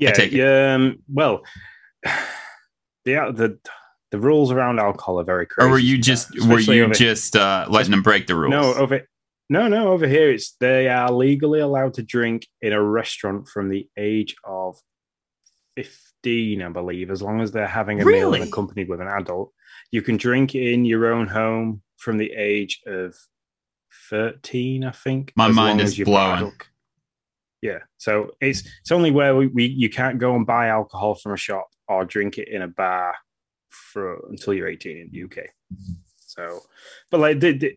Yeah. 0.00 0.74
Um, 0.74 0.98
well, 1.08 1.42
the 3.04 3.32
the 3.32 3.58
the 4.10 4.18
rules 4.18 4.50
around 4.50 4.80
alcohol 4.80 5.20
are 5.20 5.24
very 5.24 5.46
crazy. 5.46 5.66
or 5.66 5.70
were 5.70 5.78
you 5.78 5.98
just 5.98 6.30
were 6.46 6.60
you 6.60 6.92
just 6.92 7.36
uh, 7.36 7.66
letting 7.68 7.90
them 7.90 8.02
break 8.02 8.26
the 8.26 8.34
rules? 8.34 8.50
No, 8.50 8.74
over 8.74 9.06
no, 9.48 9.68
no, 9.68 9.88
over 9.88 10.06
here 10.06 10.30
it's 10.30 10.52
they 10.60 10.88
are 10.88 11.10
legally 11.10 11.60
allowed 11.60 11.94
to 11.94 12.02
drink 12.02 12.46
in 12.60 12.72
a 12.72 12.82
restaurant 12.82 13.48
from 13.48 13.68
the 13.68 13.88
age 13.96 14.36
of 14.44 14.76
fifteen, 15.76 16.62
I 16.62 16.68
believe, 16.68 17.10
as 17.10 17.22
long 17.22 17.40
as 17.40 17.52
they're 17.52 17.66
having 17.66 18.00
a 18.00 18.04
meal 18.04 18.34
and 18.34 18.44
accompanied 18.44 18.88
with 18.88 19.00
an 19.00 19.08
adult. 19.08 19.52
You 19.90 20.02
can 20.02 20.16
drink 20.16 20.54
in 20.54 20.84
your 20.84 21.12
own 21.12 21.26
home 21.26 21.82
from 21.96 22.16
the 22.16 22.32
age 22.32 22.80
of 22.86 23.14
thirteen, 24.08 24.84
I 24.84 24.92
think. 24.92 25.32
My 25.36 25.48
mind 25.48 25.80
is 25.80 25.98
blowing. 25.98 26.38
adult. 26.38 26.69
Yeah, 27.62 27.78
so 27.98 28.30
it's 28.40 28.60
it's 28.80 28.90
only 28.90 29.10
where 29.10 29.36
we, 29.36 29.46
we 29.48 29.66
you 29.66 29.90
can't 29.90 30.18
go 30.18 30.34
and 30.34 30.46
buy 30.46 30.68
alcohol 30.68 31.14
from 31.14 31.32
a 31.32 31.36
shop 31.36 31.68
or 31.88 32.04
drink 32.04 32.38
it 32.38 32.48
in 32.48 32.62
a 32.62 32.68
bar 32.68 33.14
for 33.70 34.18
until 34.30 34.54
you're 34.54 34.68
18 34.68 34.96
in 34.96 35.10
the 35.12 35.24
UK. 35.24 35.46
So, 36.26 36.60
but 37.10 37.20
like 37.20 37.40
they, 37.40 37.52
they, 37.52 37.74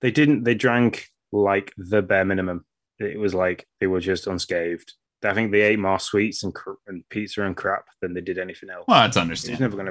they 0.00 0.10
didn't 0.10 0.44
they 0.44 0.54
drank 0.54 1.08
like 1.32 1.72
the 1.76 2.02
bare 2.02 2.24
minimum. 2.24 2.64
It 2.98 3.18
was 3.18 3.34
like 3.34 3.66
they 3.80 3.86
were 3.86 4.00
just 4.00 4.26
unscathed. 4.26 4.92
I 5.22 5.32
think 5.32 5.52
they 5.52 5.62
ate 5.62 5.78
more 5.78 5.98
sweets 5.98 6.44
and, 6.44 6.54
cr- 6.54 6.72
and 6.86 7.02
pizza 7.08 7.42
and 7.44 7.56
crap 7.56 7.86
than 8.02 8.12
they 8.14 8.20
did 8.20 8.38
anything 8.38 8.68
else. 8.68 8.84
Well, 8.86 9.00
that's 9.00 9.16
it's 9.16 9.22
understandable. 9.22 9.78
never 9.78 9.90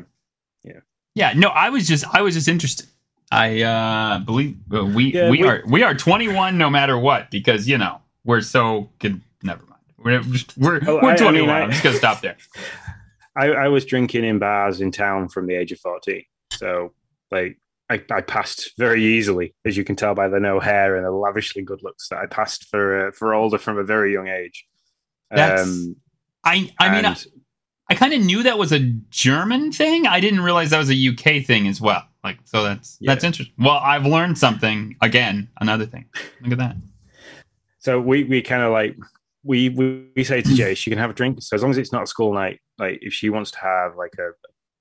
gonna. 0.66 0.82
Yeah, 1.16 1.34
no, 1.36 1.50
I 1.50 1.70
was 1.70 1.88
just 1.88 2.06
I 2.14 2.22
was 2.22 2.34
just 2.36 2.48
interested. 2.48 2.88
I 3.32 3.62
uh 3.62 4.20
believe 4.20 4.58
uh, 4.74 4.84
we 4.86 5.06
Yeah, 5.14 5.30
we, 5.30 5.40
we- 5.42 5.48
are 5.48 5.64
we 5.68 5.84
are 5.84 5.94
21 5.96 6.58
no 6.58 6.70
matter 6.70 6.98
what 6.98 7.32
because 7.32 7.68
you 7.68 7.78
know 7.78 8.00
we're 8.26 8.42
so 8.42 8.90
good. 9.00 9.22
Never 9.44 9.64
mind. 9.66 9.82
We're 9.98 10.22
we're 10.58 10.82
Oh, 10.88 10.96
we're 11.02 11.10
I- 11.12 11.14
I 11.14 11.18
21. 11.18 11.34
mean, 11.34 11.50
I- 11.50 11.62
I'm 11.62 11.72
just 11.72 11.84
gonna 11.84 11.98
stop 11.98 12.22
there. 12.22 12.38
I, 13.36 13.48
I 13.48 13.68
was 13.68 13.84
drinking 13.86 14.24
in 14.26 14.38
bars 14.40 14.80
in 14.80 14.92
town 14.92 15.28
from 15.28 15.48
the 15.48 15.56
age 15.56 15.72
of 15.72 15.80
14. 15.80 16.24
So, 16.52 16.94
like, 17.32 17.58
I, 17.90 18.00
I 18.12 18.22
passed 18.22 18.74
very 18.78 19.04
easily, 19.04 19.56
as 19.66 19.76
you 19.76 19.84
can 19.84 19.96
tell 19.96 20.14
by 20.14 20.28
the 20.28 20.40
no 20.40 20.60
hair 20.60 20.96
and 20.96 21.04
the 21.04 21.10
lavishly 21.12 21.64
good 21.64 21.82
looks 21.82 22.10
that 22.10 22.20
I 22.20 22.28
passed 22.28 22.66
for 22.70 23.08
uh, 23.08 23.12
for 23.12 23.34
older 23.34 23.58
from 23.58 23.78
a 23.80 23.84
very 23.84 24.14
young 24.14 24.28
age. 24.28 24.66
That's, 25.32 25.64
Um, 25.64 25.96
I 26.44 26.70
I 26.80 26.94
mean 26.96 27.06
I, 27.06 27.16
I 27.90 27.96
kind 27.96 28.14
of 28.14 28.22
knew 28.22 28.44
that 28.44 28.58
was 28.60 28.72
a 28.72 28.80
German 29.10 29.72
thing. 29.72 30.06
I 30.06 30.20
didn't 30.20 30.42
realize 30.42 30.70
that 30.70 30.78
was 30.78 30.92
a 30.92 31.08
UK 31.10 31.44
thing 31.46 31.68
as 31.68 31.82
well. 31.82 32.04
Like 32.24 32.38
so 32.46 32.64
that's 32.64 32.98
Yeah. 33.02 33.12
that's 33.14 33.24
interesting. 33.24 33.56
Well, 33.58 33.80
I've 33.84 34.06
learned 34.06 34.38
something 34.38 34.96
again. 35.02 35.50
Another 35.60 35.86
thing. 35.88 36.06
Look 36.42 36.52
at 36.54 36.58
that. 36.60 36.76
So 37.84 38.00
we 38.00 38.24
we 38.24 38.42
kind 38.42 38.64
of 38.64 38.72
like 38.72 38.96
we, 39.44 39.68
we 39.68 40.08
we 40.16 40.24
say 40.24 40.42
to 40.42 40.56
Jay 40.56 40.74
she 40.74 40.90
can 40.90 40.98
have 41.00 41.10
a 41.10 41.14
drink. 41.14 41.42
So 41.42 41.56
as 41.56 41.62
long 41.62 41.72
as 41.72 41.78
it's 41.78 41.92
not 41.92 42.04
a 42.04 42.08
school 42.08 42.34
night, 42.34 42.62
like 42.78 43.00
if 43.02 43.14
she 43.14 43.30
wants 43.30 43.52
to 43.52 43.60
have 43.60 43.98
like 43.98 44.14
a 44.18 44.32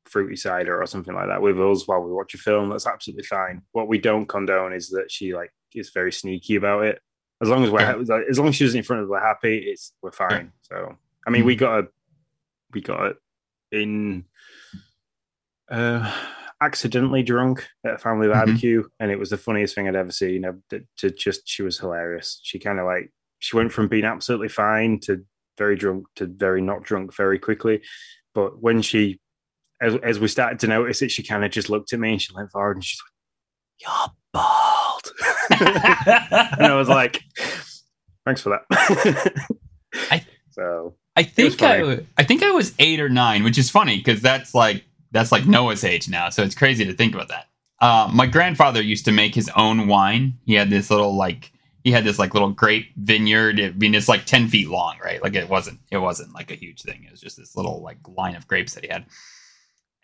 fruity 0.09 0.37
cider 0.37 0.81
or 0.81 0.87
something 0.87 1.13
like 1.13 1.27
that 1.27 1.43
with 1.43 1.61
us 1.61 1.89
while 1.89 2.01
we 2.01 2.13
watch 2.13 2.33
a 2.35 2.39
film, 2.39 2.71
that's 2.71 2.87
absolutely 2.87 3.25
fine. 3.25 3.63
What 3.73 3.89
we 3.89 3.99
don't 3.99 4.27
condone 4.27 4.73
is 4.73 4.91
that 4.91 5.11
she 5.11 5.35
like 5.35 5.51
is 5.75 5.91
very 5.91 6.13
sneaky 6.13 6.55
about 6.55 6.85
it. 6.85 7.01
As 7.43 7.49
long 7.49 7.65
as 7.65 7.71
we're 7.71 7.81
Yeah. 7.81 7.95
like, 7.95 8.27
as 8.31 8.39
long 8.39 8.49
as 8.49 8.55
she's 8.55 8.77
in 8.77 8.85
front 8.85 9.03
of 9.03 9.09
us, 9.09 9.11
we're 9.11 9.21
happy. 9.21 9.59
It's 9.59 9.93
we're 10.01 10.13
fine. 10.13 10.53
So 10.63 10.97
I 11.27 11.31
mean, 11.31 11.45
we 11.45 11.57
got 11.57 11.81
a 11.81 11.89
we 12.73 12.83
got 12.83 13.07
it 13.07 13.17
in 13.73 14.27
uh 15.69 16.13
accidentally 16.63 17.23
drunk 17.23 17.67
at 17.85 17.95
a 17.95 17.99
family 17.99 18.29
Mhm. 18.29 18.33
barbecue 18.33 18.83
and 19.01 19.11
it 19.11 19.19
was 19.19 19.31
the 19.31 19.37
funniest 19.37 19.75
thing 19.75 19.89
i'd 19.89 19.97
ever 19.97 20.11
seen. 20.13 20.45
Uh, 20.45 20.53
to, 20.71 20.81
to 20.99 21.11
just 21.11 21.43
she 21.49 21.63
was 21.63 21.79
hilarious. 21.79 22.41
She 22.43 22.59
kind 22.59 22.79
of 22.79 22.87
like 22.87 23.11
she 23.41 23.57
went 23.57 23.73
from 23.73 23.89
being 23.89 24.05
absolutely 24.05 24.49
fine 24.49 25.01
to 25.01 25.25
very 25.59 25.77
drunk 25.77 26.07
to 26.17 26.27
very 26.27 26.63
not 26.63 26.83
drunk 26.83 27.15
very 27.15 27.39
quickly. 27.39 27.83
But 28.35 28.63
when 28.63 28.81
she 28.83 29.21
as, 29.81 29.97
as 30.03 30.19
we 30.21 30.29
started 30.29 30.61
to 30.61 30.67
notice 30.69 31.03
it 31.03 31.11
she 31.11 31.23
kind 31.23 31.45
of 31.45 31.51
just 31.51 31.69
looked 31.69 31.93
at 31.93 31.99
me 32.01 32.13
and 32.13 32.23
she 32.23 32.33
leaned 32.35 32.51
forward 32.53 32.77
and 32.77 32.85
she's 32.85 33.01
like 33.03 33.13
you're 33.83 34.13
bald. 34.33 35.13
And 36.59 36.67
i 36.67 36.75
was 36.77 36.89
like 36.89 37.23
thanks 38.25 38.41
for 38.41 38.51
that. 38.51 39.33
I- 40.11 40.25
so 40.51 40.95
I 41.15 41.25
think 41.25 41.61
I, 41.63 42.07
I 42.17 42.25
think 42.25 42.43
I 42.43 42.51
was 42.53 42.75
eight 42.79 42.99
or 43.01 43.11
nine, 43.11 43.45
which 43.45 43.59
is 43.59 43.69
funny 43.69 43.99
because 43.99 44.23
that's 44.23 44.55
like 44.55 44.83
that's 45.13 45.33
like 45.33 45.47
Noah's 45.47 45.85
age 45.85 46.09
now, 46.09 46.31
so 46.31 46.43
it's 46.43 46.55
crazy 46.55 46.85
to 46.85 46.93
think 46.93 47.15
about 47.15 47.29
that. 47.29 47.49
Uh, 47.81 48.09
my 48.13 48.27
grandfather 48.27 48.81
used 48.81 49.05
to 49.05 49.13
make 49.13 49.35
his 49.35 49.51
own 49.57 49.89
wine. 49.89 50.39
He 50.45 50.55
had 50.55 50.71
this 50.71 50.91
little 50.91 51.17
like 51.17 51.53
he 51.85 51.91
had 51.91 52.05
this 52.05 52.19
like 52.19 52.33
little 52.33 52.51
grape 52.51 52.87
vineyard. 52.97 53.61
I 53.61 53.71
mean, 53.71 53.95
it's 53.95 54.09
like 54.09 54.25
ten 54.25 54.49
feet 54.49 54.69
long, 54.69 54.97
right? 55.05 55.23
Like 55.23 55.35
it 55.35 55.49
wasn't 55.49 55.81
it 55.91 55.99
wasn't 55.99 56.35
like 56.35 56.51
a 56.51 56.55
huge 56.55 56.83
thing. 56.83 57.05
It 57.05 57.11
was 57.11 57.21
just 57.21 57.37
this 57.37 57.57
little 57.57 57.83
like 57.83 57.99
line 58.09 58.37
of 58.37 58.47
grapes 58.47 58.75
that 58.75 58.85
he 58.85 58.91
had. 58.91 59.07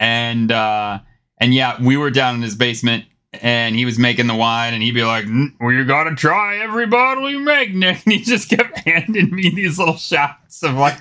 And 0.00 0.50
uh, 0.50 1.00
and 1.38 1.54
yeah, 1.54 1.80
we 1.80 1.96
were 1.96 2.10
down 2.10 2.34
in 2.34 2.42
his 2.42 2.56
basement. 2.56 3.04
And 3.34 3.76
he 3.76 3.84
was 3.84 3.98
making 3.98 4.26
the 4.26 4.34
wine, 4.34 4.72
and 4.72 4.82
he'd 4.82 4.94
be 4.94 5.04
like, 5.04 5.26
"Mm, 5.26 5.52
"Well, 5.60 5.70
you 5.70 5.84
gotta 5.84 6.14
try 6.14 6.56
every 6.58 6.86
bottle 6.86 7.30
you 7.30 7.40
make, 7.40 7.74
Nick." 7.74 8.04
And 8.06 8.12
he 8.14 8.20
just 8.20 8.48
kept 8.48 8.78
handing 8.88 9.34
me 9.34 9.50
these 9.50 9.78
little 9.78 9.96
shots 9.96 10.62
of 10.62 10.74
like 10.74 10.98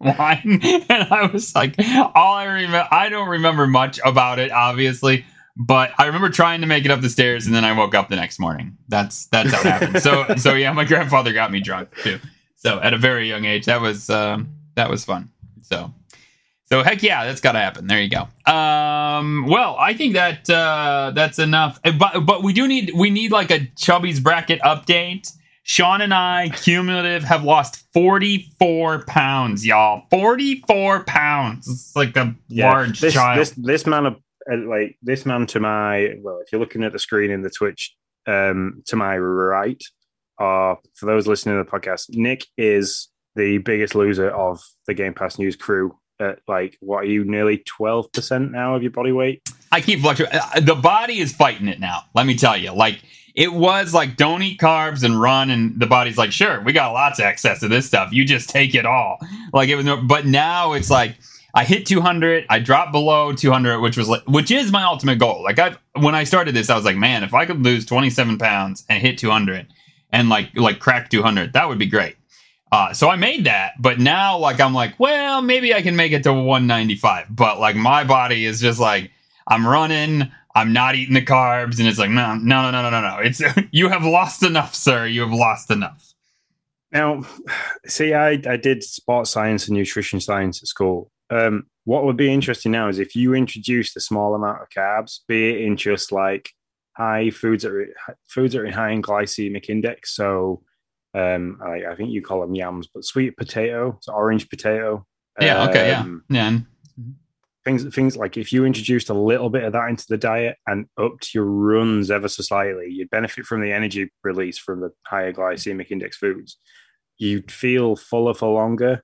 wine, 0.00 0.60
and 0.88 1.08
I 1.12 1.30
was 1.32 1.54
like, 1.54 1.76
all 2.14 2.34
I 2.34 2.44
remember, 2.44 2.88
I 2.90 3.08
don't 3.08 3.28
remember 3.28 3.68
much 3.68 4.00
about 4.04 4.40
it, 4.40 4.50
obviously, 4.50 5.24
but 5.56 5.92
I 5.96 6.06
remember 6.06 6.28
trying 6.28 6.60
to 6.62 6.66
make 6.66 6.84
it 6.84 6.90
up 6.90 7.02
the 7.02 7.08
stairs, 7.08 7.46
and 7.46 7.54
then 7.54 7.64
I 7.64 7.72
woke 7.72 7.94
up 7.94 8.08
the 8.08 8.16
next 8.16 8.40
morning. 8.40 8.76
That's 8.88 9.26
that's 9.26 9.52
how 9.52 9.60
it 9.60 9.66
happened. 9.66 10.02
So 10.02 10.34
so 10.36 10.54
yeah, 10.54 10.72
my 10.72 10.84
grandfather 10.84 11.32
got 11.32 11.52
me 11.52 11.60
drunk 11.60 11.90
too. 12.02 12.18
So 12.56 12.80
at 12.80 12.92
a 12.92 12.98
very 12.98 13.28
young 13.28 13.44
age, 13.44 13.66
that 13.66 13.80
was 13.80 14.10
um, 14.10 14.48
that 14.74 14.90
was 14.90 15.04
fun. 15.04 15.30
So 15.62 15.94
so 16.72 16.82
heck 16.82 17.02
yeah, 17.02 17.24
that's 17.24 17.40
got 17.40 17.52
to 17.52 17.58
happen. 17.58 17.86
There 17.86 18.00
you 18.00 18.08
go. 18.08 18.28
Um, 18.52 19.46
well, 19.46 19.76
I 19.78 19.94
think 19.94 20.14
that 20.14 20.48
uh, 20.48 21.12
that's 21.14 21.38
enough. 21.38 21.80
Uh, 21.84 21.92
But 21.92 22.20
but 22.20 22.42
we 22.42 22.52
do 22.52 22.68
need 22.68 22.92
we 22.94 23.10
need 23.10 23.32
like 23.32 23.50
a 23.50 23.66
Chubby's 23.76 24.20
bracket 24.20 24.60
update. 24.60 25.32
Sean 25.62 26.00
and 26.00 26.14
I 26.14 26.48
cumulative 26.48 27.22
have 27.24 27.44
lost 27.44 27.84
44 27.92 29.04
pounds, 29.04 29.64
y'all. 29.64 30.04
44 30.10 31.04
pounds. 31.04 31.68
It's 31.68 31.94
like 31.94 32.16
a 32.16 32.34
large 32.50 33.00
this, 33.00 33.14
child. 33.14 33.38
This 33.38 33.50
this 33.56 33.86
man, 33.86 34.06
uh, 34.06 34.12
like 34.66 34.96
this 35.02 35.26
man 35.26 35.46
to 35.46 35.60
my 35.60 36.14
well, 36.22 36.40
if 36.40 36.50
you're 36.50 36.60
looking 36.60 36.82
at 36.82 36.92
the 36.92 36.98
screen 36.98 37.30
in 37.30 37.42
the 37.42 37.50
Twitch, 37.50 37.94
um, 38.26 38.82
to 38.86 38.96
my 38.96 39.16
right, 39.18 39.82
uh, 40.40 40.76
for 40.94 41.06
those 41.06 41.26
listening 41.26 41.58
to 41.58 41.64
the 41.64 41.70
podcast, 41.70 42.06
Nick 42.10 42.46
is 42.56 43.08
the 43.36 43.58
biggest 43.58 43.94
loser 43.94 44.30
of 44.30 44.60
the 44.86 44.94
Game 44.94 45.14
Pass 45.14 45.38
News 45.38 45.56
crew. 45.56 45.94
At 46.20 46.40
like, 46.46 46.76
what 46.80 46.98
are 46.98 47.06
you? 47.06 47.24
Nearly 47.24 47.58
twelve 47.58 48.12
percent 48.12 48.52
now 48.52 48.74
of 48.74 48.82
your 48.82 48.90
body 48.92 49.12
weight. 49.12 49.48
I 49.72 49.80
keep 49.80 50.00
fluctuating. 50.00 50.38
Uh, 50.38 50.60
The 50.60 50.74
body 50.74 51.18
is 51.20 51.32
fighting 51.32 51.68
it 51.68 51.80
now. 51.80 52.02
Let 52.14 52.26
me 52.26 52.36
tell 52.36 52.56
you. 52.56 52.72
Like 52.72 53.00
it 53.34 53.52
was 53.52 53.94
like 53.94 54.16
don't 54.16 54.42
eat 54.42 54.60
carbs 54.60 55.02
and 55.02 55.20
run, 55.20 55.50
and 55.50 55.78
the 55.78 55.86
body's 55.86 56.18
like, 56.18 56.32
sure, 56.32 56.60
we 56.60 56.72
got 56.72 56.92
lots 56.92 57.18
of 57.18 57.24
excess 57.24 57.62
of 57.62 57.70
this 57.70 57.86
stuff. 57.86 58.12
You 58.12 58.24
just 58.24 58.50
take 58.50 58.74
it 58.74 58.84
all. 58.84 59.18
Like 59.52 59.68
it 59.68 59.76
was, 59.76 59.84
no, 59.84 59.96
but 59.96 60.26
now 60.26 60.72
it's 60.74 60.90
like 60.90 61.14
I 61.54 61.64
hit 61.64 61.86
200, 61.86 62.46
I 62.48 62.58
dropped 62.60 62.92
below 62.92 63.32
200, 63.32 63.80
which 63.80 63.96
was 63.96 64.08
like, 64.08 64.22
which 64.28 64.50
is 64.50 64.70
my 64.70 64.84
ultimate 64.84 65.18
goal. 65.18 65.42
Like 65.42 65.58
I, 65.58 65.74
when 65.98 66.14
I 66.14 66.24
started 66.24 66.54
this, 66.54 66.70
I 66.70 66.76
was 66.76 66.84
like, 66.84 66.96
man, 66.96 67.24
if 67.24 67.34
I 67.34 67.44
could 67.46 67.62
lose 67.64 67.84
27 67.86 68.38
pounds 68.38 68.84
and 68.88 69.02
hit 69.02 69.18
200, 69.18 69.66
and 70.12 70.28
like 70.28 70.56
like 70.56 70.78
crack 70.80 71.08
200, 71.08 71.52
that 71.52 71.68
would 71.68 71.78
be 71.78 71.86
great. 71.86 72.16
Uh, 72.72 72.92
so 72.92 73.08
I 73.08 73.16
made 73.16 73.44
that, 73.44 73.72
but 73.80 73.98
now 73.98 74.38
like 74.38 74.60
I'm 74.60 74.74
like, 74.74 74.98
well, 74.98 75.42
maybe 75.42 75.74
I 75.74 75.82
can 75.82 75.96
make 75.96 76.12
it 76.12 76.22
to 76.22 76.32
195. 76.32 77.26
But 77.30 77.58
like 77.58 77.74
my 77.74 78.04
body 78.04 78.44
is 78.44 78.60
just 78.60 78.78
like 78.78 79.10
I'm 79.48 79.66
running, 79.66 80.30
I'm 80.54 80.72
not 80.72 80.94
eating 80.94 81.14
the 81.14 81.24
carbs, 81.24 81.78
and 81.78 81.88
it's 81.88 81.98
like, 81.98 82.10
no, 82.10 82.36
no, 82.36 82.70
no, 82.70 82.82
no, 82.82 82.90
no, 82.90 83.00
no. 83.00 83.18
It's 83.18 83.42
you 83.72 83.88
have 83.88 84.04
lost 84.04 84.42
enough, 84.42 84.74
sir. 84.74 85.06
You 85.06 85.22
have 85.22 85.32
lost 85.32 85.70
enough. 85.70 86.14
Now, 86.92 87.22
see, 87.86 88.14
I, 88.14 88.40
I 88.46 88.56
did 88.56 88.82
sports 88.82 89.30
science 89.30 89.68
and 89.68 89.76
nutrition 89.76 90.20
science 90.20 90.62
at 90.62 90.68
school. 90.68 91.10
Um, 91.30 91.66
what 91.84 92.04
would 92.04 92.16
be 92.16 92.32
interesting 92.32 92.72
now 92.72 92.88
is 92.88 92.98
if 92.98 93.14
you 93.14 93.34
introduced 93.34 93.96
a 93.96 94.00
small 94.00 94.34
amount 94.34 94.62
of 94.62 94.68
carbs, 94.70 95.20
be 95.28 95.50
it 95.50 95.60
in 95.62 95.76
just 95.76 96.10
like 96.10 96.50
high 96.92 97.30
foods 97.30 97.62
that 97.62 97.72
are 97.72 97.88
foods 98.26 98.54
that 98.54 98.62
are 98.62 98.70
high 98.70 98.90
in 98.90 99.02
glycemic 99.02 99.68
index. 99.68 100.14
So, 100.14 100.62
um, 101.14 101.58
I, 101.64 101.84
I 101.90 101.94
think 101.96 102.10
you 102.10 102.22
call 102.22 102.40
them 102.40 102.54
yams, 102.54 102.88
but 102.92 103.04
sweet 103.04 103.36
potato, 103.36 103.98
so 104.02 104.12
orange 104.12 104.48
potato. 104.48 105.06
Yeah. 105.40 105.68
Okay. 105.68 105.88
Yeah. 105.88 106.00
um, 106.00 106.24
Yeah. 106.28 106.58
Things, 107.62 107.94
things 107.94 108.16
like 108.16 108.38
if 108.38 108.52
you 108.54 108.64
introduced 108.64 109.10
a 109.10 109.14
little 109.14 109.50
bit 109.50 109.64
of 109.64 109.74
that 109.74 109.90
into 109.90 110.06
the 110.08 110.16
diet 110.16 110.56
and 110.66 110.86
upped 110.98 111.34
your 111.34 111.44
runs 111.44 112.10
ever 112.10 112.26
so 112.26 112.42
slightly, 112.42 112.86
you'd 112.88 113.10
benefit 113.10 113.44
from 113.44 113.60
the 113.60 113.70
energy 113.72 114.10
release 114.24 114.56
from 114.56 114.80
the 114.80 114.90
higher 115.06 115.32
glycemic 115.32 115.90
index 115.90 116.16
foods. 116.16 116.56
You'd 117.18 117.52
feel 117.52 117.96
fuller 117.96 118.32
for 118.32 118.50
longer, 118.50 119.02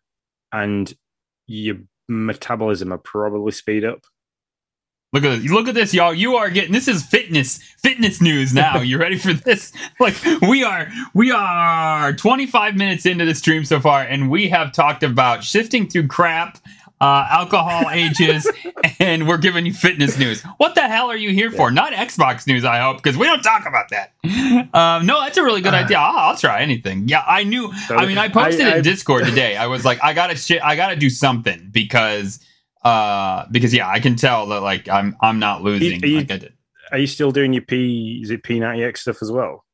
and 0.52 0.92
your 1.46 1.76
metabolism 2.08 2.90
would 2.90 3.04
probably 3.04 3.52
speed 3.52 3.84
up. 3.84 4.00
Look 5.12 5.25
at 5.25 5.40
this. 5.40 5.50
Look 5.50 5.68
at 5.68 5.75
this, 5.75 5.94
y'all. 5.94 6.12
You 6.12 6.36
are 6.36 6.50
getting 6.50 6.72
this 6.72 6.88
is 6.88 7.04
fitness 7.04 7.58
fitness 7.78 8.20
news 8.20 8.52
now. 8.52 8.78
you 8.80 8.98
ready 8.98 9.16
for 9.18 9.32
this? 9.32 9.72
Like 10.00 10.14
we 10.42 10.62
are 10.62 10.88
we 11.14 11.30
are 11.32 12.12
25 12.12 12.76
minutes 12.76 13.06
into 13.06 13.25
the 13.25 13.34
stream 13.34 13.64
so 13.64 13.80
far, 13.80 14.02
and 14.02 14.30
we 14.30 14.48
have 14.48 14.72
talked 14.72 15.02
about 15.02 15.42
shifting 15.42 15.88
through 15.88 16.08
crap, 16.08 16.58
uh, 17.00 17.26
alcohol 17.30 17.88
ages, 17.92 18.46
and 19.00 19.26
we're 19.26 19.38
giving 19.38 19.64
you 19.64 19.72
fitness 19.72 20.18
news. 20.18 20.42
What 20.58 20.75
the 20.75 20.82
hell 20.82 21.10
are 21.10 21.16
you 21.16 21.30
here 21.30 21.50
for? 21.50 21.70
Not 21.70 21.94
Xbox 21.94 22.46
news, 22.46 22.64
I 22.66 22.80
hope, 22.80 22.98
because 23.02 23.16
we 23.16 23.26
don't 23.26 23.42
talk 23.42 23.64
about 23.66 23.88
that. 23.90 24.12
Um, 24.75 25.06
no, 25.06 25.20
that's 25.22 25.38
a 25.38 25.42
really 25.42 25.62
good 25.62 25.72
idea. 25.75 25.96
I'll, 25.98 26.30
I'll 26.30 26.36
try 26.36 26.60
anything. 26.60 27.08
Yeah, 27.08 27.25
I 27.26 27.44
knew. 27.44 27.72
I 27.88 28.04
mean, 28.04 28.18
I 28.18 28.28
posted 28.28 28.66
I- 28.66 28.72
it 28.72 28.76
in 28.78 28.82
Discord 28.82 29.25
today. 29.25 29.56
I 29.56 29.66
was 29.66 29.84
like, 29.84 30.02
I 30.04 30.12
gotta 30.12 30.36
shit. 30.36 30.62
I 30.62 30.76
gotta 30.76 30.96
do 30.96 31.08
something 31.08 31.68
because 31.72 32.40
uh 32.86 33.46
because 33.50 33.72
yeah 33.74 33.88
i 33.88 33.98
can 34.00 34.14
tell 34.16 34.46
that 34.46 34.60
like 34.60 34.88
i'm 34.88 35.16
i'm 35.20 35.38
not 35.38 35.62
losing 35.62 36.02
Are 36.02 36.06
you- 36.06 36.18
like 36.18 36.30
i 36.30 36.36
did 36.38 36.52
Are 36.92 36.98
you 36.98 37.06
still 37.08 37.32
doing 37.32 37.52
your 37.52 37.62
P? 37.62 38.20
Is 38.22 38.30
it 38.30 38.42
P 38.44 38.60
ninety 38.60 38.84
X 38.84 39.00
stuff 39.02 39.18
as 39.22 39.30
well? 39.32 39.64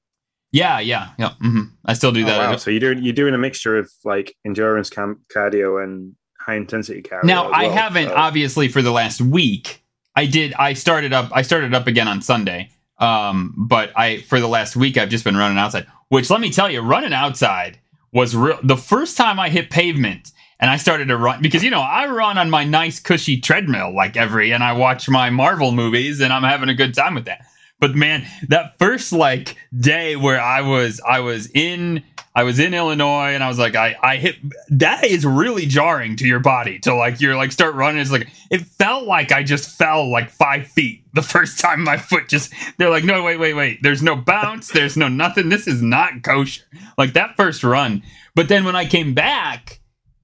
yeah 0.54 0.78
yeah 0.81 1.11
yeah 1.19 1.33
hmm 1.40 1.62
i 1.87 1.95
still 1.95 2.12
do 2.12 2.23
Oh, 2.23 2.26
that 2.26 2.38
wow. 2.38 2.57
So 2.57 2.71
you're 2.71 2.81
doing 2.81 3.02
you're 3.02 3.14
doing 3.14 3.35
a 3.35 3.38
mixture 3.38 3.76
of 3.78 3.90
like 4.04 4.35
endurance 4.45 4.90
camp 4.90 5.21
cardio 5.35 5.83
and 5.83 6.14
high 6.40 6.57
intensity 6.57 7.02
cardio. 7.02 7.25
now 7.25 7.47
as 7.49 7.52
i 7.54 7.64
haven't 7.69 8.09
So- 8.09 8.14
obviously 8.16 8.69
for 8.69 8.83
the 8.83 8.90
last 8.92 9.21
week 9.23 9.83
i 10.16 10.26
did 10.26 10.52
i 10.54 10.73
started 10.75 11.12
up 11.12 11.31
i 11.33 11.42
started 11.42 11.73
up 11.75 11.87
again 11.87 12.07
on 12.09 12.21
sunday 12.23 12.71
um 12.99 13.54
but 13.57 13.92
i 13.97 14.19
for 14.23 14.40
the 14.40 14.49
last 14.49 14.76
week 14.76 14.99
i've 14.99 15.09
just 15.09 15.25
been 15.25 15.37
running 15.37 15.57
outside 15.59 15.87
which 16.09 16.28
let 16.28 16.40
me 16.40 16.50
tell 16.50 16.69
you 16.71 16.81
running 16.83 17.14
outside 17.14 17.78
was 18.12 18.37
real 18.37 18.59
the 18.62 18.76
first 18.76 19.16
time 19.16 19.38
i 19.40 19.49
hit 19.49 19.71
pavement 19.71 20.32
and 20.62 20.71
i 20.71 20.78
started 20.78 21.09
to 21.09 21.16
run 21.19 21.42
because 21.42 21.62
you 21.62 21.71
know 21.71 21.83
i 21.83 22.07
run 22.07 22.38
on 22.38 22.49
my 22.49 22.64
nice 22.64 22.99
cushy 22.99 23.38
treadmill 23.38 23.95
like 23.95 24.16
every 24.16 24.52
and 24.52 24.64
i 24.64 24.73
watch 24.73 25.11
my 25.11 25.28
marvel 25.28 25.73
movies 25.73 26.21
and 26.21 26.33
i'm 26.33 26.42
having 26.42 26.71
a 26.71 26.75
good 26.75 26.95
time 26.95 27.14
with 27.14 27.26
that. 27.26 27.45
But 27.83 27.97
man, 27.97 28.25
that 28.47 28.78
first 28.78 29.12
like 29.12 29.57
day 29.76 30.14
where 30.14 30.40
I 30.40 30.61
was 30.61 31.00
I 31.00 31.19
was 31.19 31.50
in 31.52 32.04
I 32.33 32.45
was 32.45 32.61
in 32.61 32.75
Illinois 32.75 33.35
and 33.35 33.42
I 33.42 33.49
was 33.49 33.59
like 33.59 33.75
I 33.75 33.97
I 34.00 34.19
hit 34.19 34.37
that 34.71 35.04
is 35.04 35.26
really 35.26 35.66
jarring 35.66 36.14
to 36.19 36.25
your 36.25 36.38
body 36.38 36.78
to 36.78 36.95
like 36.95 37.21
you're 37.21 37.35
like 37.35 37.50
start 37.50 37.75
running. 37.75 38.00
It's 38.00 38.12
like 38.12 38.28
it 38.52 38.61
felt 38.61 39.07
like 39.07 39.33
I 39.33 39.42
just 39.42 39.76
fell 39.76 40.09
like 40.09 40.31
five 40.31 40.69
feet 40.69 41.02
the 41.12 41.23
first 41.23 41.59
time 41.59 41.83
my 41.83 41.97
foot 41.97 42.28
just 42.28 42.54
they're 42.78 42.88
like 42.88 43.02
no 43.02 43.21
wait 43.25 43.38
wait 43.38 43.54
wait. 43.54 43.83
There's 43.83 44.00
no 44.00 44.14
bounce. 44.14 44.69
There's 44.69 44.97
no 44.97 45.09
nothing. 45.09 45.49
This 45.49 45.66
is 45.66 45.83
not 45.83 46.23
kosher. 46.23 46.62
Like 46.97 47.14
that 47.14 47.35
first 47.37 47.64
run. 47.64 48.04
But 48.37 48.47
then 48.47 48.64
when 48.64 48.76
I 48.76 48.85
came 48.85 49.12
back 49.12 49.81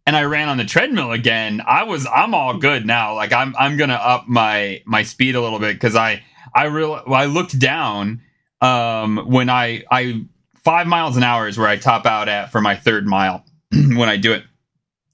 and 0.09 0.17
I 0.17 0.25
ran 0.25 0.49
on 0.49 0.57
the 0.57 0.65
treadmill 0.65 1.13
again, 1.13 1.61
I 1.67 1.83
was 1.83 2.07
I'm 2.07 2.33
all 2.33 2.57
good 2.57 2.87
now. 2.87 3.15
Like 3.15 3.31
I'm 3.31 3.55
I'm 3.59 3.77
gonna 3.77 3.93
up 3.93 4.27
my 4.27 4.81
my 4.87 5.03
speed 5.03 5.35
a 5.35 5.41
little 5.43 5.59
bit 5.59 5.75
because 5.75 5.95
I 5.95 6.23
I 6.55 6.65
real 6.65 7.03
I 7.09 7.27
looked 7.27 7.59
down 7.59 8.23
um 8.63 9.19
when 9.27 9.51
I 9.51 9.85
I 9.91 10.25
five 10.65 10.87
miles 10.87 11.19
an 11.19 11.25
hour 11.25 11.47
is 11.47 11.59
where 11.59 11.69
I 11.69 11.77
top 11.77 12.07
out 12.07 12.27
at 12.27 12.51
for 12.51 12.63
my 12.63 12.75
third 12.75 13.07
mile 13.07 13.45
when 13.71 14.09
I 14.09 14.17
do 14.17 14.33
it. 14.33 14.45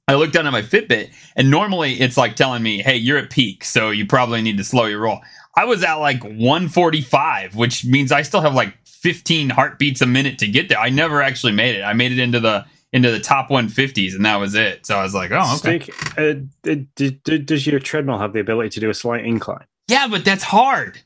I 0.06 0.14
looked 0.14 0.32
down 0.32 0.46
at 0.46 0.52
my 0.52 0.62
Fitbit 0.62 1.10
and 1.34 1.50
normally 1.50 1.94
it's 1.94 2.16
like 2.16 2.36
telling 2.36 2.62
me, 2.62 2.80
hey, 2.80 2.94
you're 2.94 3.18
at 3.18 3.30
peak, 3.30 3.64
so 3.64 3.90
you 3.90 4.06
probably 4.06 4.42
need 4.42 4.58
to 4.58 4.64
slow 4.64 4.84
your 4.84 5.00
roll. 5.00 5.22
I 5.56 5.64
was 5.64 5.82
at 5.82 5.94
like 5.94 6.22
145, 6.22 7.56
which 7.56 7.84
means 7.84 8.12
I 8.12 8.22
still 8.22 8.42
have 8.42 8.54
like 8.54 8.76
15 8.86 9.50
heartbeats 9.50 10.02
a 10.02 10.06
minute 10.06 10.38
to 10.38 10.46
get 10.46 10.68
there. 10.68 10.78
I 10.78 10.90
never 10.90 11.20
actually 11.20 11.52
made 11.52 11.74
it. 11.74 11.82
I 11.82 11.94
made 11.94 12.12
it 12.12 12.20
into 12.20 12.38
the 12.38 12.64
into 12.94 13.10
the 13.10 13.18
top 13.18 13.48
150s, 13.50 14.14
and 14.14 14.24
that 14.24 14.36
was 14.36 14.54
it. 14.54 14.86
So 14.86 14.96
I 14.96 15.02
was 15.02 15.14
like, 15.14 15.32
oh, 15.32 15.56
okay. 15.56 15.80
Stick, 15.80 16.18
uh, 16.18 16.34
d- 16.62 16.86
d- 16.94 17.20
d- 17.24 17.38
does 17.38 17.66
your 17.66 17.80
treadmill 17.80 18.20
have 18.20 18.32
the 18.32 18.38
ability 18.38 18.70
to 18.70 18.80
do 18.80 18.88
a 18.88 18.94
slight 18.94 19.24
incline? 19.26 19.66
Yeah, 19.88 20.06
but 20.06 20.24
that's 20.24 20.44
hard. 20.44 21.00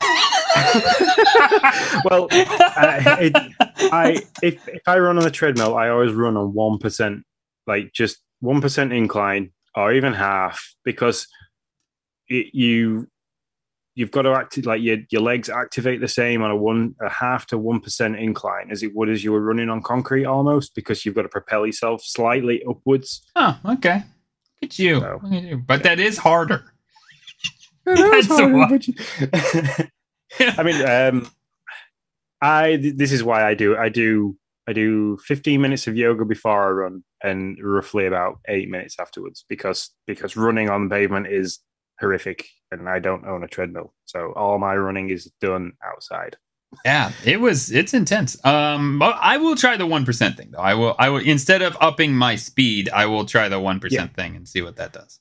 well, 2.04 2.28
uh, 2.30 3.16
it, 3.20 3.32
I 3.92 4.22
if 4.42 4.66
if 4.68 4.82
I 4.86 4.98
run 4.98 5.18
on 5.18 5.24
the 5.24 5.30
treadmill, 5.30 5.76
I 5.76 5.88
always 5.88 6.12
run 6.12 6.36
on 6.36 6.54
one 6.54 6.78
percent, 6.78 7.24
like 7.66 7.92
just 7.92 8.18
one 8.40 8.60
percent 8.60 8.92
incline 8.92 9.50
or 9.74 9.92
even 9.92 10.12
half, 10.12 10.74
because 10.84 11.26
it, 12.28 12.54
you 12.54 13.08
you've 13.94 14.10
got 14.10 14.22
to 14.22 14.30
act 14.32 14.64
like 14.66 14.82
your 14.82 14.98
your 15.10 15.22
legs 15.22 15.48
activate 15.48 16.00
the 16.00 16.08
same 16.08 16.42
on 16.42 16.50
a 16.50 16.56
one 16.56 16.94
a 17.00 17.08
half 17.08 17.46
to 17.46 17.58
one 17.58 17.80
percent 17.80 18.16
incline 18.16 18.70
as 18.70 18.82
it 18.82 18.94
would 18.94 19.08
as 19.08 19.22
you 19.22 19.32
were 19.32 19.40
running 19.40 19.68
on 19.70 19.82
concrete 19.82 20.24
almost 20.24 20.74
because 20.74 21.04
you've 21.04 21.14
got 21.14 21.22
to 21.22 21.28
propel 21.28 21.64
yourself 21.66 22.02
slightly 22.02 22.62
upwards. 22.68 23.22
Oh, 23.36 23.58
okay. 23.66 24.02
Look 24.62 24.70
at 24.72 24.78
you. 24.78 25.00
So, 25.00 25.20
Look 25.22 25.32
at 25.32 25.42
you. 25.42 25.58
But 25.58 25.82
that 25.84 26.00
is 26.00 26.18
harder. 26.18 26.64
That's 27.86 28.26
harder, 28.28 28.66
but 28.68 28.88
you- 28.88 28.94
I 30.40 30.62
mean, 30.62 30.84
um, 30.86 31.30
I 32.40 32.76
th- 32.76 32.96
this 32.96 33.12
is 33.12 33.22
why 33.22 33.46
I 33.46 33.54
do 33.54 33.76
I 33.76 33.88
do 33.88 34.36
I 34.66 34.72
do 34.72 35.18
15 35.26 35.60
minutes 35.60 35.86
of 35.86 35.96
yoga 35.96 36.24
before 36.24 36.66
I 36.66 36.70
run 36.70 37.04
and 37.22 37.58
roughly 37.62 38.06
about 38.06 38.40
eight 38.48 38.68
minutes 38.70 38.96
afterwards 38.98 39.44
because 39.48 39.90
because 40.06 40.36
running 40.36 40.70
on 40.70 40.88
pavement 40.88 41.26
is 41.26 41.60
horrific 42.00 42.46
and 42.78 42.88
I 42.88 42.98
don't 42.98 43.26
own 43.26 43.42
a 43.44 43.48
treadmill, 43.48 43.92
so 44.04 44.32
all 44.34 44.58
my 44.58 44.74
running 44.76 45.10
is 45.10 45.30
done 45.40 45.72
outside. 45.84 46.36
Yeah, 46.84 47.12
it 47.24 47.40
was. 47.40 47.70
It's 47.70 47.94
intense. 47.94 48.42
Um, 48.44 49.00
I 49.02 49.36
will 49.36 49.54
try 49.54 49.76
the 49.76 49.86
one 49.86 50.04
percent 50.04 50.36
thing 50.36 50.50
though. 50.50 50.58
I 50.58 50.74
will. 50.74 50.96
I 50.98 51.08
will 51.08 51.18
instead 51.20 51.62
of 51.62 51.76
upping 51.80 52.14
my 52.14 52.34
speed, 52.36 52.88
I 52.92 53.06
will 53.06 53.24
try 53.26 53.48
the 53.48 53.60
one 53.60 53.80
Yeah. 53.90 54.08
thing 54.08 54.34
and 54.36 54.48
see 54.48 54.60
what 54.62 54.76
that 54.76 54.92
does. 54.92 55.20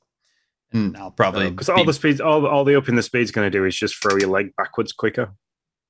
And 0.71 0.97
I'll 0.97 1.11
probably 1.11 1.51
Because 1.51 1.69
all 1.69 1.85
the 1.85 1.93
speed, 1.93 2.19
all 2.21 2.47
all 2.47 2.63
the 2.65 2.75
upping 2.75 2.95
the 2.95 3.03
speed's 3.03 3.29
going 3.29 3.45
to 3.45 3.55
do 3.55 3.65
is 3.65 3.75
just 3.75 4.01
throw 4.01 4.17
your 4.17 4.29
leg 4.29 4.55
backwards 4.57 4.91
quicker. 4.93 5.33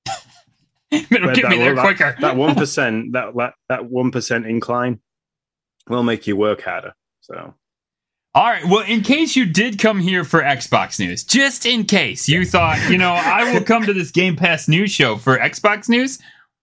it'll 0.91 1.33
get 1.33 1.47
me 1.49 1.57
there 1.57 1.75
that- 1.75 1.81
quicker. 1.85 2.17
That 2.19 2.35
one 2.45 2.55
percent, 2.55 3.13
that 3.13 3.33
that 3.35 3.53
that 3.69 3.85
one 3.85 4.11
percent 4.11 4.45
incline, 4.45 4.99
will 5.87 6.03
make 6.03 6.27
you 6.27 6.35
work 6.35 6.61
harder. 6.63 6.93
So 7.21 7.53
All 8.35 8.45
right. 8.45 8.65
Well, 8.65 8.79
in 8.79 9.01
case 9.01 9.35
you 9.35 9.45
did 9.45 9.77
come 9.77 9.99
here 9.99 10.23
for 10.23 10.41
Xbox 10.41 10.99
news, 10.99 11.23
just 11.23 11.67
in 11.67 11.83
case 11.85 12.27
you 12.27 12.45
thought, 12.45 12.79
you 12.89 12.97
know, 12.97 13.11
I 13.11 13.53
will 13.53 13.63
come 13.63 13.85
to 13.85 13.93
this 13.93 14.09
Game 14.09 14.35
Pass 14.35 14.67
news 14.67 14.89
show 14.91 15.17
for 15.17 15.37
Xbox 15.37 15.87
news, 15.87 16.17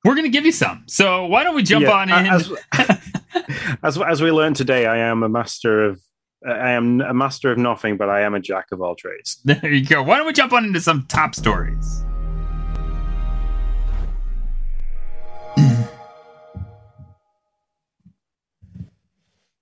we're 0.05 0.15
going 0.15 0.25
to 0.25 0.31
give 0.31 0.45
you 0.45 0.51
some. 0.51 0.83
So 0.87 1.27
why 1.27 1.45
don't 1.45 1.55
we 1.55 1.63
jump 1.63 1.85
Yeah, 1.85 1.93
on 1.93 2.09
in? 2.09 2.27
As, 2.27 2.53
as 3.85 3.99
as 4.03 4.21
we 4.21 4.33
learned 4.33 4.57
today, 4.57 4.87
I 4.87 4.97
am 4.99 5.23
a 5.23 5.29
master 5.29 5.85
of 5.85 6.01
I 6.45 6.71
am 6.71 7.03
a 7.03 7.15
master 7.15 7.53
of 7.53 7.59
nothing, 7.59 7.97
but 7.97 8.09
I 8.09 8.23
am 8.23 8.35
a 8.35 8.41
jack 8.41 8.67
of 8.73 8.83
all 8.83 8.97
trades. 8.97 9.41
There 9.45 9.73
you 9.73 9.87
go. 9.87 10.03
Why 10.03 10.17
don't 10.17 10.27
we 10.27 10.33
jump 10.33 10.53
on 10.53 10.65
into 10.65 10.81
some 10.81 11.07
top 11.07 11.37
stories? 11.37 12.05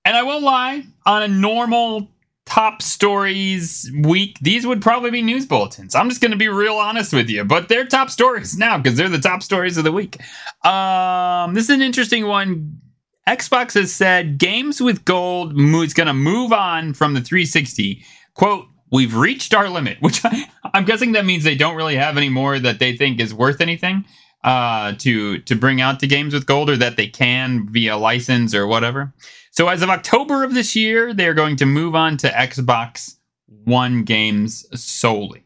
And 0.09 0.17
I 0.17 0.23
won't 0.23 0.43
lie, 0.43 0.85
on 1.05 1.23
a 1.23 1.29
normal 1.29 2.09
top 2.47 2.81
stories 2.81 3.91
week, 4.05 4.39
these 4.41 4.67
would 4.67 4.81
probably 4.81 5.11
be 5.11 5.21
news 5.21 5.45
bulletins. 5.45 5.95
I'm 5.95 6.09
just 6.09 6.23
going 6.23 6.31
to 6.31 6.39
be 6.39 6.49
real 6.49 6.77
honest 6.77 7.13
with 7.13 7.29
you, 7.29 7.45
but 7.45 7.69
they're 7.69 7.85
top 7.85 8.09
stories 8.09 8.57
now 8.57 8.79
because 8.79 8.97
they're 8.97 9.11
the 9.11 9.19
top 9.19 9.43
stories 9.43 9.77
of 9.77 9.85
the 9.85 9.93
week. 9.93 10.17
Um, 10.65 11.53
this 11.53 11.65
is 11.65 11.71
an 11.71 11.83
interesting 11.83 12.27
one. 12.27 12.81
Xbox 13.29 13.75
has 13.75 13.95
said 13.95 14.39
games 14.39 14.81
with 14.81 15.05
gold 15.05 15.53
is 15.61 15.93
going 15.93 16.07
to 16.07 16.15
move 16.15 16.55
on 16.55 16.95
from 16.95 17.13
the 17.13 17.21
360. 17.21 18.03
Quote, 18.33 18.65
we've 18.91 19.15
reached 19.15 19.53
our 19.53 19.69
limit, 19.69 19.99
which 20.01 20.25
I, 20.25 20.51
I'm 20.73 20.87
guessing 20.87 21.13
that 21.13 21.27
means 21.27 21.45
they 21.45 21.55
don't 21.55 21.77
really 21.77 21.97
have 21.97 22.17
any 22.17 22.31
more 22.31 22.59
that 22.59 22.79
they 22.79 22.97
think 22.97 23.21
is 23.21 23.35
worth 23.35 23.61
anything 23.61 24.07
uh, 24.43 24.95
to 25.01 25.41
to 25.41 25.55
bring 25.55 25.83
out 25.83 26.01
to 26.01 26.07
games 26.07 26.33
with 26.33 26.47
gold 26.47 26.71
or 26.71 26.79
that 26.79 26.97
they 26.97 27.09
can 27.09 27.69
via 27.71 27.99
license 27.99 28.55
or 28.55 28.67
whatever. 28.67 29.13
So 29.59 29.67
as 29.67 29.83
of 29.83 29.91
October 29.91 30.45
of 30.45 30.55
this 30.55 30.77
year, 30.77 31.13
they're 31.13 31.35
going 31.35 31.57
to 31.57 31.67
move 31.67 31.97
on 31.97 32.17
to 32.19 32.29
Xbox 32.29 33.17
One 33.65 34.05
games 34.05 34.65
solely. 34.81 35.43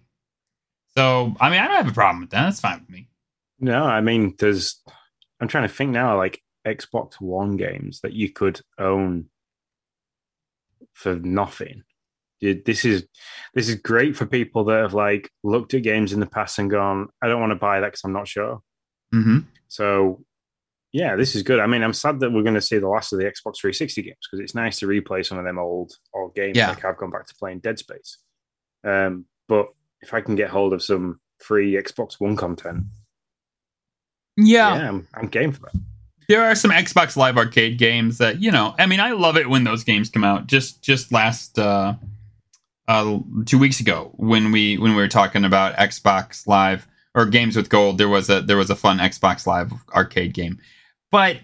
So 0.94 1.35
I 1.40 1.48
mean, 1.48 1.61
I 1.61 1.66
don't 1.66 1.77
have 1.77 1.88
a 1.88 1.94
problem 1.94 2.20
with 2.20 2.29
that. 2.33 2.42
That's 2.42 2.61
fine 2.61 2.81
with 2.81 2.90
me. 2.90 3.09
No, 3.59 3.85
I 3.85 4.03
mean, 4.03 4.35
there's. 4.38 4.83
I'm 5.40 5.48
trying 5.48 5.66
to 5.66 5.75
think 5.75 5.92
now, 5.92 6.18
like 6.18 6.42
Xbox 6.66 7.22
One 7.22 7.57
games 7.57 8.03
that 8.03 8.12
you 8.12 8.29
could 8.29 8.61
own 8.79 9.31
for 10.92 11.14
nothing. 11.14 11.83
This 12.42 12.85
is 12.85 13.07
this 13.55 13.70
is 13.70 13.77
great 13.77 14.14
for 14.14 14.27
people 14.27 14.64
that 14.64 14.83
have 14.83 14.92
like 14.92 15.31
looked 15.42 15.72
at 15.72 15.85
games 15.85 16.12
in 16.12 16.20
the 16.20 16.27
past 16.27 16.59
and 16.59 16.70
gone, 16.70 17.09
I 17.22 17.29
don't 17.29 17.40
want 17.40 17.53
to 17.53 17.57
buy 17.59 17.81
that 17.81 17.87
because 17.87 18.05
I'm 18.05 18.12
not 18.12 18.29
sure. 18.29 18.61
Mm-hmm. 19.14 19.38
So, 19.68 20.22
yeah, 20.93 21.17
this 21.17 21.35
is 21.35 21.43
good. 21.43 21.59
I 21.61 21.67
mean, 21.67 21.83
I'm 21.83 21.93
sad 21.95 22.21
that 22.21 22.31
we're 22.31 22.43
going 22.43 22.55
to 22.55 22.61
see 22.61 22.79
the 22.79 22.89
last 22.89 23.13
of 23.13 23.19
the 23.19 23.25
Xbox 23.25 23.57
360 23.61 24.03
games 24.03 24.17
because 24.31 24.43
it's 24.43 24.55
nice 24.55 24.79
to 24.81 24.87
replay 24.87 25.25
some 25.25 25.39
of 25.39 25.45
them 25.45 25.59
old 25.59 25.93
old 26.15 26.35
games. 26.35 26.57
Yeah. 26.57 26.69
Like 26.69 26.85
I've 26.85 26.97
gone 26.99 27.11
back 27.11 27.27
to 27.27 27.35
playing 27.35 27.61
Dead 27.61 27.79
Space. 27.79 28.19
Um, 28.85 29.25
but 29.49 29.67
if 30.01 30.13
I 30.15 30.21
can 30.21 30.35
get 30.35 30.51
hold 30.51 30.73
of 30.73 30.83
some 30.83 31.21
free 31.39 31.73
Xbox 31.75 32.15
One 32.21 32.37
content, 32.37 32.85
Yeah. 34.37 34.75
yeah, 34.75 34.89
I'm, 34.89 35.09
I'm 35.15 35.29
game 35.29 35.53
for 35.53 35.61
that. 35.63 35.81
there 36.29 36.43
are 36.45 36.55
some 36.55 36.71
Xbox 36.71 37.17
Live 37.17 37.37
Arcade 37.37 37.79
games 37.79 38.19
that 38.19 38.41
you 38.43 38.51
know. 38.51 38.75
I 38.79 38.87
mean, 38.87 39.01
I 39.01 39.13
love 39.13 39.37
it 39.37 39.49
when 39.49 39.65
those 39.65 39.85
games 39.85 40.09
come 40.11 40.25
out. 40.25 40.47
Just 40.47 40.83
just 40.83 41.13
last 41.13 41.59
uh, 41.59 41.95
uh, 42.89 43.19
two 43.47 43.59
weeks 43.59 43.81
ago 43.81 44.13
when 44.17 44.53
we 44.53 44.77
when 44.79 44.91
we 44.95 44.97
were 45.01 45.09
talking 45.09 45.45
about 45.45 45.77
Xbox 45.77 46.47
Live 46.47 46.87
or 47.15 47.27
games 47.27 47.57
with 47.57 47.69
gold, 47.69 47.99
there 47.99 48.09
was 48.09 48.29
a 48.31 48.41
there 48.43 48.57
was 48.57 48.71
a 48.71 48.77
fun 48.77 48.99
Xbox 48.99 49.47
Live 49.47 49.73
arcade 49.95 50.33
game, 50.35 50.59
but 51.12 51.37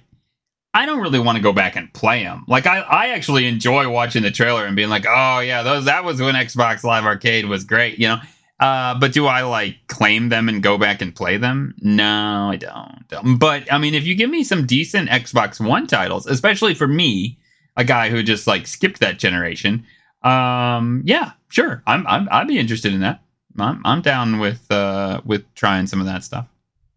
I 0.74 0.86
don't 0.86 1.00
really 1.00 1.20
want 1.20 1.36
to 1.36 1.42
go 1.42 1.52
back 1.52 1.76
and 1.76 1.92
play 1.94 2.24
them. 2.24 2.44
Like 2.48 2.66
I 2.66 2.80
I 2.80 3.08
actually 3.10 3.46
enjoy 3.46 3.88
watching 3.88 4.22
the 4.22 4.32
trailer 4.32 4.66
and 4.66 4.74
being 4.74 4.88
like, 4.88 5.06
oh 5.08 5.38
yeah, 5.38 5.62
those 5.62 5.84
that 5.84 6.04
was 6.04 6.20
when 6.20 6.34
Xbox 6.34 6.82
Live 6.82 7.04
Arcade 7.04 7.46
was 7.46 7.62
great, 7.62 8.00
you 8.00 8.08
know. 8.08 8.18
Uh, 8.58 8.98
but 8.98 9.12
do 9.12 9.26
I 9.26 9.42
like 9.42 9.76
claim 9.86 10.30
them 10.30 10.48
and 10.48 10.62
go 10.62 10.78
back 10.78 11.00
and 11.00 11.14
play 11.14 11.36
them? 11.36 11.74
No, 11.80 12.50
I 12.50 12.56
don't. 12.56 13.38
But 13.38 13.72
I 13.72 13.78
mean, 13.78 13.94
if 13.94 14.04
you 14.04 14.16
give 14.16 14.30
me 14.30 14.42
some 14.42 14.66
decent 14.66 15.08
Xbox 15.10 15.64
One 15.64 15.86
titles, 15.86 16.26
especially 16.26 16.74
for 16.74 16.88
me, 16.88 17.38
a 17.76 17.84
guy 17.84 18.10
who 18.10 18.22
just 18.22 18.48
like 18.48 18.66
skipped 18.66 18.98
that 18.98 19.18
generation, 19.18 19.86
um, 20.22 21.02
yeah, 21.04 21.32
sure, 21.48 21.82
I'm, 21.86 22.04
I'm 22.08 22.28
I'd 22.32 22.48
be 22.48 22.58
interested 22.58 22.92
in 22.92 23.00
that. 23.00 23.22
I'm 23.58 23.80
I'm 23.84 24.02
down 24.02 24.38
with 24.38 24.70
uh 24.70 25.20
with 25.24 25.44
trying 25.54 25.86
some 25.86 26.00
of 26.00 26.06
that 26.06 26.24
stuff. 26.24 26.46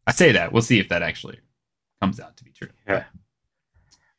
I 0.07 0.11
say 0.11 0.31
that 0.31 0.51
we'll 0.51 0.63
see 0.63 0.79
if 0.79 0.89
that 0.89 1.03
actually 1.03 1.39
comes 2.01 2.19
out 2.19 2.35
to 2.37 2.43
be 2.43 2.51
true. 2.51 2.69
Yeah. 2.87 3.03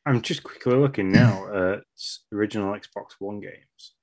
I'm 0.06 0.22
just 0.22 0.42
quickly 0.42 0.74
looking 0.74 1.12
now 1.12 1.46
at 1.74 1.80
original 2.32 2.74
Xbox 2.74 3.14
One 3.18 3.40
games. 3.40 3.94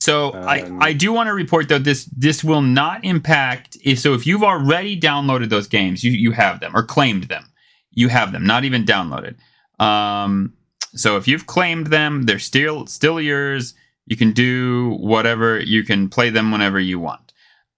So 0.00 0.32
Um, 0.32 0.48
I, 0.48 0.88
I 0.88 0.92
do 0.94 1.12
want 1.12 1.26
to 1.28 1.34
report 1.34 1.68
though 1.68 1.78
this 1.78 2.06
this 2.06 2.42
will 2.42 2.62
not 2.62 3.04
impact 3.04 3.76
if 3.84 3.98
so 3.98 4.14
if 4.14 4.26
you've 4.26 4.42
already 4.42 4.98
downloaded 4.98 5.50
those 5.50 5.68
games 5.68 6.02
you 6.02 6.12
you 6.12 6.32
have 6.32 6.60
them 6.60 6.74
or 6.74 6.82
claimed 6.82 7.24
them 7.24 7.44
you 7.92 8.08
have 8.08 8.32
them 8.32 8.46
not 8.46 8.64
even 8.64 8.86
downloaded 8.86 9.36
um 9.78 10.54
so 10.94 11.18
if 11.18 11.28
you've 11.28 11.46
claimed 11.46 11.88
them 11.88 12.22
they're 12.22 12.38
still 12.38 12.86
still 12.86 13.20
yours 13.20 13.74
you 14.06 14.16
can 14.16 14.32
do 14.32 14.96
whatever 15.00 15.60
you 15.60 15.84
can 15.84 16.08
play 16.08 16.30
them 16.30 16.50
whenever 16.50 16.80
you 16.80 16.98
want 16.98 17.34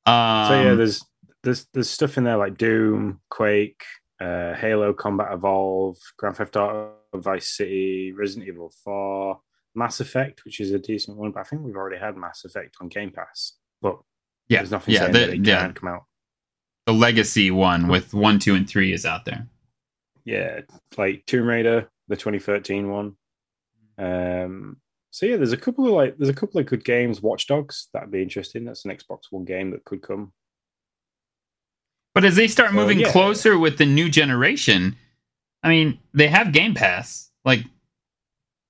um 0.07 0.47
so 0.47 0.63
yeah, 0.63 0.75
there's 0.75 1.05
there's 1.43 1.67
there's 1.75 1.91
stuff 1.91 2.17
in 2.17 2.25
there 2.25 2.37
like 2.37 2.57
Doom, 2.57 3.21
Quake, 3.31 3.83
uh, 4.23 4.55
Halo 4.55 4.93
Combat 4.93 5.33
Evolve, 5.33 5.99
Grand 6.17 6.37
Theft 6.37 6.57
Auto, 6.57 6.93
Vice 7.15 7.49
City, 7.57 8.13
Resident 8.13 8.49
Evil 8.49 8.73
4, 8.85 9.41
Mass 9.75 10.01
Effect, 10.01 10.45
which 10.45 10.61
is 10.61 10.71
a 10.73 10.79
decent 10.79 11.17
one, 11.17 11.33
but 11.33 11.41
I 11.41 11.43
think 11.45 11.63
we've 11.63 11.77
already 11.77 11.99
had 11.99 12.17
Mass 12.17 12.45
Effect 12.45 12.77
on 12.81 12.89
Game 12.89 13.11
Pass. 13.11 13.55
But 13.81 13.99
Yeah, 14.49 14.59
there's 14.59 14.71
nothing 14.71 14.95
yeah, 14.95 15.09
the- 15.09 15.37
yeah. 15.39 15.73
come 15.73 15.89
out. 15.89 16.05
The 16.87 16.93
legacy 16.93 17.51
one 17.51 17.89
with 17.89 18.13
one, 18.13 18.39
two, 18.39 18.55
and 18.55 18.69
three 18.69 18.93
is 18.93 19.07
out 19.07 19.25
there. 19.25 19.47
Yeah, 20.25 20.61
like 20.97 21.25
Tomb 21.27 21.47
Raider, 21.47 21.89
the 22.09 22.17
2013 22.17 22.91
one. 22.91 23.17
Um, 23.99 24.79
so 25.11 25.27
yeah, 25.27 25.37
there's 25.37 25.53
a 25.53 25.57
couple 25.57 25.87
of 25.87 25.93
like 25.93 26.17
there's 26.17 26.29
a 26.29 26.35
couple 26.35 26.59
of 26.61 26.67
good 26.67 26.85
games. 26.85 27.21
Watch 27.23 27.47
Dogs, 27.47 27.89
that'd 27.93 28.11
be 28.11 28.23
interesting. 28.23 28.65
That's 28.65 28.85
an 28.85 28.91
Xbox 28.97 29.25
One 29.31 29.45
game 29.45 29.71
that 29.71 29.85
could 29.85 30.03
come. 30.03 30.33
But 32.15 32.25
as 32.25 32.37
they 32.37 32.49
start 32.49 32.71
So, 32.71 32.77
moving 32.77 33.01
yeah. 33.01 33.11
closer 33.11 33.59
with 33.59 33.79
the 33.79 33.87
new 33.87 34.09
generation, 34.09 34.97
I 35.63 35.69
mean, 35.69 35.99
they 36.13 36.29
have 36.29 36.53
Game 36.53 36.75
Pass. 36.75 37.31
Like, 37.45 37.65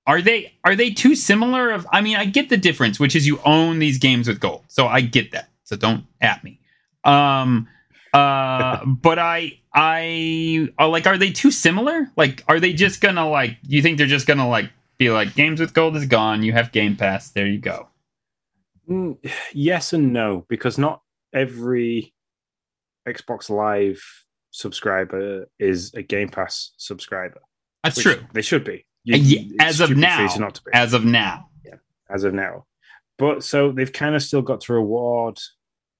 are 0.05 0.21
they 0.21 0.53
are 0.63 0.75
they 0.75 0.91
too 0.91 1.15
similar? 1.15 1.71
Of 1.71 1.87
I 1.91 2.01
mean, 2.01 2.15
I 2.17 2.25
get 2.25 2.49
the 2.49 2.57
difference, 2.57 2.99
which 2.99 3.15
is 3.15 3.25
you 3.25 3.39
own 3.45 3.79
these 3.79 3.97
games 3.97 4.27
with 4.27 4.39
gold, 4.39 4.63
so 4.67 4.87
I 4.87 5.01
get 5.01 5.31
that. 5.31 5.49
So 5.63 5.75
don't 5.75 6.05
at 6.21 6.43
me. 6.43 6.59
Um, 7.03 7.67
uh, 8.13 8.85
but 8.85 9.19
I 9.19 9.59
I 9.73 10.69
uh, 10.79 10.87
like, 10.89 11.07
are 11.07 11.17
they 11.17 11.31
too 11.31 11.51
similar? 11.51 12.09
Like, 12.15 12.43
are 12.47 12.59
they 12.59 12.73
just 12.73 13.01
gonna 13.01 13.29
like? 13.29 13.57
You 13.67 13.81
think 13.81 13.97
they're 13.97 14.07
just 14.07 14.27
gonna 14.27 14.47
like 14.47 14.69
be 14.97 15.09
like 15.09 15.35
games 15.35 15.59
with 15.59 15.73
gold 15.73 15.95
is 15.95 16.05
gone? 16.05 16.43
You 16.43 16.53
have 16.53 16.71
Game 16.71 16.95
Pass. 16.95 17.29
There 17.31 17.47
you 17.47 17.59
go. 17.59 17.87
Mm, 18.89 19.17
yes 19.53 19.93
and 19.93 20.13
no, 20.13 20.45
because 20.49 20.77
not 20.77 21.01
every 21.33 22.13
Xbox 23.07 23.49
Live 23.49 24.01
subscriber 24.51 25.47
is 25.59 25.93
a 25.93 26.01
Game 26.03 26.29
Pass 26.29 26.71
subscriber. 26.77 27.41
That's 27.83 28.01
true. 28.01 28.23
They 28.33 28.41
should 28.41 28.63
be. 28.63 28.85
Uh, 29.11 29.17
ye- 29.17 29.51
it's 29.55 29.63
as 29.63 29.79
of 29.81 29.97
now, 29.97 30.21
you 30.33 30.39
not 30.39 30.55
to 30.55 30.61
be. 30.63 30.71
As 30.73 30.93
of 30.93 31.03
now, 31.03 31.49
as 32.09 32.23
of 32.23 32.33
now. 32.33 32.65
But 33.19 33.43
so 33.43 33.71
they've 33.71 33.91
kind 33.91 34.15
of 34.15 34.23
still 34.23 34.41
got 34.41 34.61
to 34.61 34.73
reward 34.73 35.37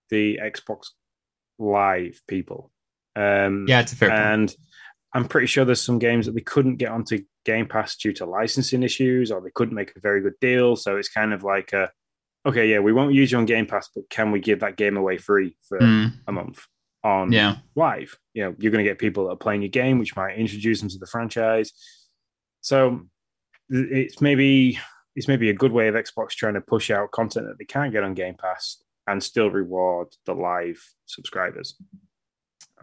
the 0.10 0.40
Xbox 0.42 0.88
Live 1.60 2.22
people. 2.28 2.72
Um, 3.16 3.66
yeah, 3.68 3.82
it's 3.82 3.94
a 3.94 3.96
fair 3.96 4.10
point. 4.10 4.22
and 4.22 4.56
I'm 5.14 5.28
pretty 5.28 5.48
sure 5.48 5.66
there's 5.66 5.82
some 5.82 6.00
games 6.00 6.26
that 6.26 6.34
they 6.34 6.42
couldn't 6.42 6.78
get 6.78 6.90
onto 6.90 7.20
Game 7.46 7.68
Pass 7.68 7.96
due 7.98 8.14
to 8.14 8.26
licensing 8.26 8.82
issues, 8.84 9.32
or 9.32 9.42
they 9.42 9.52
couldn't 9.54 9.76
make 9.76 9.94
a 9.96 10.00
very 10.00 10.22
good 10.22 10.40
deal. 10.42 10.76
So 10.76 10.98
it's 10.98 11.10
kind 11.10 11.34
of 11.34 11.44
like 11.44 11.74
a, 11.74 11.92
okay, 12.46 12.68
yeah, 12.70 12.80
we 12.80 12.94
won't 12.94 13.14
use 13.14 13.32
you 13.32 13.38
on 13.38 13.46
Game 13.46 13.66
Pass, 13.68 13.90
but 13.96 14.10
can 14.10 14.32
we 14.32 14.40
give 14.40 14.62
that 14.62 14.78
game 14.78 14.98
away 14.98 15.18
free 15.18 15.56
for 15.68 15.80
Mm, 15.80 16.14
a 16.28 16.32
month 16.32 16.66
on 17.04 17.32
yeah. 17.32 17.58
live. 17.76 18.18
You 18.34 18.44
know, 18.44 18.56
you're 18.58 18.72
going 18.72 18.84
to 18.84 18.90
get 18.90 19.00
people 19.00 19.26
that 19.26 19.32
are 19.32 19.38
playing 19.38 19.62
your 19.62 19.70
game, 19.70 20.00
which 20.00 20.16
might 20.16 20.38
introduce 20.38 20.80
them 20.80 20.90
to 20.90 20.98
the 20.98 21.08
franchise. 21.08 21.74
So 22.62 23.02
it's 23.70 24.22
maybe 24.22 24.80
it's 25.16 25.28
maybe 25.28 25.50
a 25.50 25.54
good 25.54 25.72
way 25.72 25.88
of 25.88 25.96
Xbox 25.96 26.30
trying 26.30 26.56
to 26.56 26.62
push 26.62 26.90
out 26.90 27.12
content 27.12 27.48
that 27.48 27.58
they 27.58 27.66
can't 27.66 27.92
get 27.92 28.04
on 28.04 28.14
Game 28.14 28.36
Pass 28.36 28.82
and 29.08 29.22
still 29.22 29.50
reward 29.50 30.08
the 30.26 30.34
live 30.34 30.82
subscribers. 31.06 31.76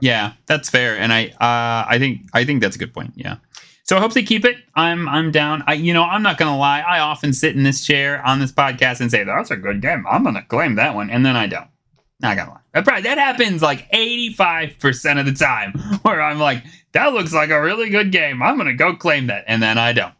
Yeah, 0.00 0.32
that's 0.46 0.70
fair, 0.70 0.96
and 0.96 1.12
I 1.12 1.26
uh, 1.26 1.86
I 1.88 1.98
think 1.98 2.22
I 2.32 2.44
think 2.44 2.62
that's 2.62 2.76
a 2.76 2.78
good 2.78 2.94
point. 2.94 3.12
Yeah, 3.16 3.36
so 3.84 3.96
I 3.96 4.00
hope 4.00 4.12
they 4.12 4.22
keep 4.22 4.44
it. 4.44 4.56
I'm 4.74 5.08
I'm 5.08 5.30
down. 5.30 5.62
I 5.66 5.74
you 5.74 5.92
know 5.92 6.04
I'm 6.04 6.22
not 6.22 6.38
gonna 6.38 6.56
lie. 6.56 6.80
I 6.80 7.00
often 7.00 7.32
sit 7.32 7.54
in 7.54 7.64
this 7.64 7.84
chair 7.84 8.24
on 8.24 8.38
this 8.38 8.52
podcast 8.52 9.00
and 9.00 9.10
say 9.10 9.24
that's 9.24 9.50
a 9.50 9.56
good 9.56 9.82
game. 9.82 10.04
I'm 10.08 10.24
gonna 10.24 10.44
claim 10.44 10.76
that 10.76 10.94
one, 10.94 11.10
and 11.10 11.24
then 11.26 11.36
I 11.36 11.46
don't. 11.46 11.68
Not 12.20 12.36
gonna 12.36 12.50
lie. 12.50 12.59
That 12.72 12.84
probably 12.84 13.02
that 13.02 13.18
happens 13.18 13.62
like 13.62 13.88
85 13.92 14.78
percent 14.78 15.18
of 15.18 15.26
the 15.26 15.32
time, 15.32 15.72
where 16.02 16.20
I'm 16.22 16.38
like, 16.38 16.62
that 16.92 17.12
looks 17.12 17.32
like 17.32 17.50
a 17.50 17.60
really 17.60 17.90
good 17.90 18.12
game. 18.12 18.42
I'm 18.42 18.56
gonna 18.56 18.74
go 18.74 18.94
claim 18.94 19.26
that, 19.26 19.44
and 19.46 19.62
then 19.62 19.78
I 19.78 19.92
don't. 19.92 20.14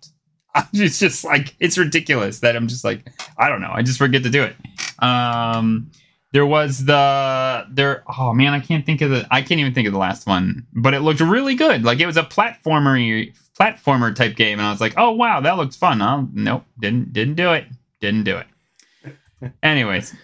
It's 0.72 0.98
just 0.98 1.22
like 1.24 1.54
it's 1.60 1.78
ridiculous 1.78 2.40
that 2.40 2.56
I'm 2.56 2.66
just 2.66 2.82
like 2.82 3.06
I 3.38 3.48
don't 3.48 3.60
know. 3.60 3.70
I 3.72 3.82
just 3.82 3.98
forget 3.98 4.24
to 4.24 4.30
do 4.30 4.42
it. 4.42 4.56
Um, 4.98 5.92
there 6.32 6.44
was 6.44 6.84
the 6.84 7.66
there. 7.70 8.02
Oh 8.18 8.32
man, 8.34 8.52
I 8.52 8.58
can't 8.58 8.84
think 8.84 9.00
of 9.00 9.10
the. 9.10 9.26
I 9.30 9.42
can't 9.42 9.60
even 9.60 9.74
think 9.74 9.86
of 9.86 9.92
the 9.92 9.98
last 10.00 10.26
one, 10.26 10.66
but 10.72 10.92
it 10.92 11.00
looked 11.00 11.20
really 11.20 11.54
good. 11.54 11.84
Like 11.84 12.00
it 12.00 12.06
was 12.06 12.16
a 12.16 12.24
platformer 12.24 13.32
platformer 13.58 14.14
type 14.14 14.34
game, 14.34 14.58
and 14.58 14.66
I 14.66 14.72
was 14.72 14.80
like, 14.80 14.94
oh 14.96 15.12
wow, 15.12 15.40
that 15.40 15.56
looks 15.56 15.76
fun. 15.76 16.02
Oh 16.02 16.28
nope, 16.32 16.64
didn't 16.80 17.12
didn't 17.12 17.34
do 17.34 17.52
it. 17.52 17.66
Didn't 18.00 18.24
do 18.24 18.38
it. 18.38 19.52
Anyways. 19.62 20.14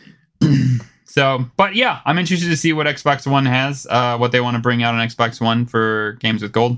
So, 1.16 1.46
but 1.56 1.74
yeah, 1.74 2.02
I'm 2.04 2.18
interested 2.18 2.50
to 2.50 2.58
see 2.58 2.74
what 2.74 2.86
Xbox 2.86 3.26
One 3.26 3.46
has, 3.46 3.86
uh, 3.88 4.18
what 4.18 4.32
they 4.32 4.40
want 4.42 4.54
to 4.54 4.60
bring 4.60 4.82
out 4.82 4.94
on 4.94 5.08
Xbox 5.08 5.40
One 5.40 5.64
for 5.64 6.18
games 6.20 6.42
with 6.42 6.52
gold, 6.52 6.76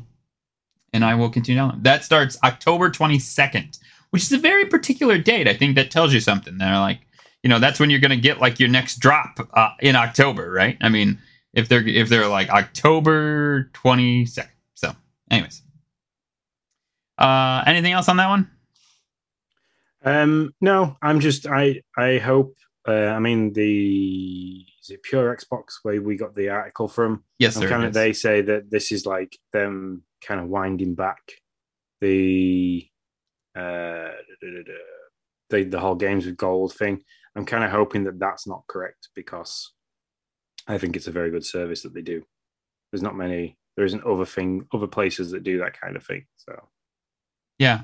and 0.92 1.04
I 1.04 1.16
will 1.16 1.28
continue 1.28 1.60
on. 1.60 1.82
That 1.82 2.04
starts 2.04 2.38
October 2.44 2.88
22nd, 2.88 3.80
which 4.10 4.22
is 4.22 4.30
a 4.30 4.38
very 4.38 4.64
particular 4.66 5.18
date. 5.18 5.48
I 5.48 5.54
think 5.54 5.74
that 5.74 5.90
tells 5.90 6.14
you 6.14 6.20
something. 6.20 6.56
They're 6.56 6.78
like, 6.78 7.00
you 7.42 7.50
know, 7.50 7.58
that's 7.58 7.80
when 7.80 7.90
you're 7.90 7.98
going 7.98 8.12
to 8.12 8.16
get 8.16 8.38
like 8.40 8.60
your 8.60 8.68
next 8.68 9.00
drop 9.00 9.40
uh, 9.54 9.70
in 9.80 9.96
October, 9.96 10.52
right? 10.52 10.76
I 10.80 10.88
mean, 10.88 11.18
if 11.52 11.68
they're 11.68 11.84
if 11.84 12.08
they're 12.08 12.28
like 12.28 12.48
October 12.48 13.72
22nd. 13.74 14.46
So, 14.74 14.92
anyways, 15.32 15.62
uh, 17.18 17.64
anything 17.66 17.90
else 17.90 18.08
on 18.08 18.18
that 18.18 18.28
one? 18.28 18.48
Um, 20.04 20.54
no, 20.60 20.96
I'm 21.02 21.18
just 21.18 21.44
I 21.48 21.82
I 21.96 22.18
hope. 22.18 22.54
Uh, 22.88 23.12
I 23.14 23.18
mean 23.18 23.52
the 23.52 24.64
is 24.82 24.88
it 24.88 25.02
Pure 25.02 25.36
Xbox 25.36 25.80
where 25.82 26.00
we 26.00 26.16
got 26.16 26.34
the 26.34 26.48
article 26.48 26.88
from? 26.88 27.22
Yes, 27.38 27.56
And 27.56 27.68
kind 27.68 27.84
of 27.84 27.92
they 27.92 28.14
say 28.14 28.40
that 28.40 28.70
this 28.70 28.90
is 28.90 29.04
like 29.04 29.36
them 29.52 30.04
kind 30.24 30.40
of 30.40 30.48
winding 30.48 30.94
back 30.94 31.20
the 32.00 32.86
uh 33.54 34.12
the 35.50 35.64
the 35.64 35.80
whole 35.80 35.96
games 35.96 36.24
with 36.24 36.38
gold 36.38 36.72
thing. 36.74 37.02
I'm 37.36 37.44
kind 37.44 37.62
of 37.62 37.70
hoping 37.70 38.04
that 38.04 38.18
that's 38.18 38.46
not 38.46 38.62
correct 38.68 39.08
because 39.14 39.72
I 40.66 40.78
think 40.78 40.96
it's 40.96 41.08
a 41.08 41.12
very 41.12 41.30
good 41.30 41.44
service 41.44 41.82
that 41.82 41.92
they 41.92 42.02
do. 42.02 42.24
There's 42.90 43.02
not 43.02 43.16
many. 43.16 43.58
There 43.76 43.84
isn't 43.84 44.04
other 44.04 44.24
thing 44.24 44.66
other 44.72 44.86
places 44.86 45.30
that 45.32 45.44
do 45.44 45.58
that 45.58 45.78
kind 45.78 45.94
of 45.94 46.04
thing. 46.04 46.24
So 46.36 46.68
Yeah. 47.58 47.82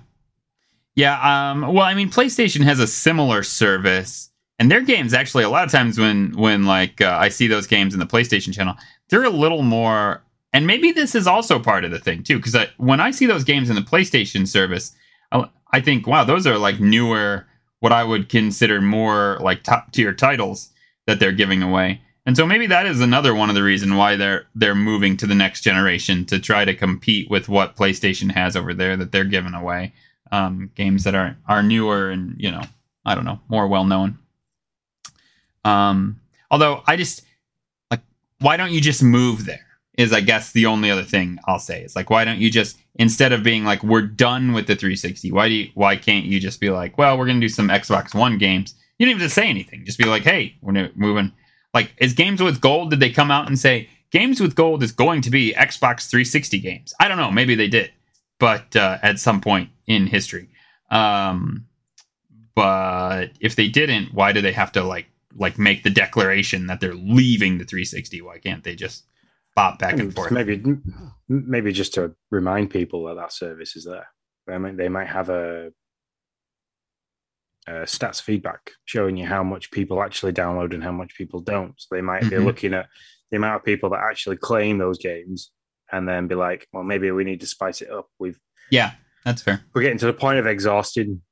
Yeah, 0.95 1.51
um 1.51 1.61
well, 1.75 1.85
I 1.85 1.93
mean 1.93 2.09
PlayStation 2.09 2.63
has 2.63 2.81
a 2.81 2.87
similar 2.87 3.43
service 3.43 4.31
and 4.59 4.71
their 4.71 4.81
games 4.81 5.15
actually 5.15 5.45
a 5.45 5.49
lot 5.49 5.65
of 5.65 5.73
times 5.73 5.99
when 5.99 6.33
when 6.37 6.65
like 6.65 7.01
uh, 7.01 7.17
I 7.21 7.29
see 7.29 7.47
those 7.47 7.67
games 7.67 7.95
in 7.95 8.01
the 8.01 8.07
PlayStation 8.07 8.55
channel, 8.55 8.75
they're 9.09 9.25
a 9.25 9.31
little 9.31 9.63
more 9.63 10.23
and 10.53 10.67
maybe 10.67 10.93
this 10.93 11.15
is 11.15 11.27
also 11.27 11.59
part 11.59 11.85
of 11.85 11.91
the 11.91 11.99
thing 11.99 12.23
too 12.23 12.41
cuz 12.41 12.57
when 12.77 13.01
I 13.01 13.11
see 13.11 13.27
those 13.27 13.45
games 13.45 13.71
in 13.71 13.77
the 13.77 13.83
PlayStation 13.83 14.47
service, 14.47 14.95
I, 15.33 15.49
I 15.73 15.81
think 15.81 16.07
wow, 16.07 16.25
those 16.25 16.47
are 16.47 16.59
like 16.59 16.81
newer 16.81 17.47
what 17.81 17.93
I 17.93 18.05
would 18.05 18.29
consider 18.29 18.81
more 18.81 19.39
like 19.41 19.63
top 19.63 19.93
tier 19.93 20.15
titles 20.15 20.71
that 21.07 21.21
they're 21.21 21.33
giving 21.33 21.63
away. 21.63 22.01
And 22.27 22.37
so 22.37 22.47
maybe 22.47 22.67
that 22.69 22.87
is 22.87 23.03
another 23.03 23.35
one 23.35 23.51
of 23.51 23.55
the 23.55 23.63
reason 23.63 23.97
why 23.97 24.17
they're 24.17 24.47
they're 24.55 24.75
moving 24.75 25.17
to 25.19 25.27
the 25.27 25.35
next 25.35 25.61
generation 25.61 26.25
to 26.27 26.39
try 26.39 26.65
to 26.65 26.75
compete 26.75 27.29
with 27.29 27.49
what 27.49 27.77
PlayStation 27.77 28.31
has 28.31 28.57
over 28.57 28.73
there 28.73 28.97
that 28.97 29.13
they're 29.13 29.25
giving 29.25 29.53
away 29.55 29.93
um, 30.33 30.71
games 30.75 31.05
that 31.05 31.15
are 31.15 31.37
are 31.47 31.63
newer 31.63 32.11
and 32.11 32.35
you 32.39 32.51
know 32.51 32.63
I 33.05 33.15
don't 33.15 33.25
know 33.25 33.41
more 33.49 33.69
well 33.69 33.85
known. 33.85 34.19
Um, 35.65 36.21
although 36.51 36.83
I 36.87 36.97
just 36.97 37.23
like 37.91 38.01
why 38.41 38.57
don't 38.57 38.73
you 38.73 38.81
just 38.81 39.03
move 39.03 39.47
there? 39.47 39.61
Is 39.97 40.13
I 40.13 40.21
guess 40.21 40.53
the 40.53 40.67
only 40.67 40.91
other 40.91 41.05
thing 41.05 41.39
I'll 41.47 41.59
say 41.59 41.83
is 41.83 41.95
like 41.97 42.11
why 42.11 42.25
don't 42.25 42.39
you 42.39 42.51
just 42.51 42.79
instead 42.97 43.33
of 43.33 43.43
being 43.43 43.65
like 43.65 43.83
we're 43.83 44.03
done 44.03 44.53
with 44.53 44.67
the 44.67 44.77
360 44.77 45.33
why 45.33 45.49
do 45.49 45.55
you 45.55 45.71
why 45.75 45.97
can't 45.97 46.25
you 46.25 46.39
just 46.41 46.61
be 46.61 46.71
like 46.71 46.99
well 46.99 47.17
we're 47.19 47.27
gonna 47.27 47.41
do 47.41 47.49
some 47.49 47.69
Xbox 47.69 48.15
One 48.15 48.39
games. 48.39 48.75
You 48.99 49.07
didn't 49.07 49.19
even 49.19 49.31
say 49.31 49.49
anything. 49.49 49.85
Just 49.85 49.99
be 49.99 50.05
like 50.05 50.23
hey 50.23 50.57
we're 50.61 50.91
moving. 50.95 51.33
Like 51.73 51.93
is 51.99 52.13
games 52.13 52.43
with 52.43 52.61
gold 52.61 52.91
did 52.91 53.01
they 53.01 53.11
come 53.11 53.31
out 53.31 53.47
and 53.47 53.59
say 53.59 53.89
games 54.11 54.41
with 54.41 54.55
gold 54.55 54.83
is 54.83 54.93
going 54.93 55.23
to 55.23 55.31
be 55.31 55.55
Xbox 55.55 56.09
360 56.09 56.61
games? 56.61 56.95
I 57.01 57.09
don't 57.09 57.19
know. 57.19 57.31
Maybe 57.31 57.55
they 57.55 57.69
did. 57.69 57.91
But 58.39 58.77
uh, 58.77 58.99
at 59.03 59.19
some 59.19 59.41
point 59.41 59.71
in 59.87 60.07
history. 60.07 60.49
Um 60.91 61.67
but 62.57 63.29
if 63.41 63.57
they 63.57 63.69
didn't 63.69 64.13
why 64.13 64.33
do 64.33 64.41
they 64.41 64.53
have 64.53 64.73
to 64.73 64.83
like 64.83 65.07
like 65.37 65.59
make 65.59 65.83
the 65.83 65.91
declaration 65.91 66.67
that 66.69 66.81
they're 66.81 66.95
leaving 66.95 67.59
the 67.59 67.65
360 67.65 68.23
why 68.23 68.39
can't 68.39 68.63
they 68.65 68.75
just 68.75 69.05
bop 69.57 69.79
back 69.79 69.99
and 69.99 70.15
forth 70.15 70.31
Maybe, 70.33 70.63
maybe 71.29 71.73
just 71.73 71.95
to 71.95 72.15
remind 72.31 72.71
people 72.71 73.05
that 73.07 73.15
that 73.15 73.33
service 73.33 73.77
is 73.77 73.85
there. 73.85 74.09
I 74.49 74.59
mean, 74.59 74.77
they 74.77 74.89
might 74.89 75.07
have 75.09 75.29
a, 75.31 75.71
a 77.67 77.73
stats 77.85 78.21
feedback 78.21 78.73
showing 78.85 79.17
you 79.17 79.27
how 79.27 79.43
much 79.43 79.71
people 79.71 80.03
actually 80.03 80.33
download 80.33 80.75
and 80.75 80.83
how 80.83 80.93
much 80.93 81.15
people 81.17 81.41
don't. 81.41 81.75
So 81.79 81.95
they 81.95 82.01
might 82.03 82.23
be 82.23 82.37
Mhm. 82.37 82.45
looking 82.45 82.75
at 82.75 82.89
the 83.31 83.37
amount 83.37 83.57
of 83.57 83.65
people 83.65 83.91
that 83.91 84.01
actually 84.01 84.37
claim 84.37 84.79
those 84.79 84.99
games, 84.99 85.51
and 85.93 86.09
then 86.09 86.27
be 86.27 86.35
like, 86.35 86.67
well, 86.73 86.83
maybe 86.83 87.11
we 87.11 87.25
need 87.25 87.41
to 87.41 87.47
spice 87.47 87.81
it 87.81 87.91
up. 87.91 88.09
We've 88.19 88.39
yeah 88.71 88.93
that's 89.25 89.43
fair 89.43 89.63
we're 89.75 89.83
getting 89.83 89.99
to 89.99 90.07
the 90.07 90.13
point 90.13 90.39
of 90.39 90.47
exhausting 90.47 91.23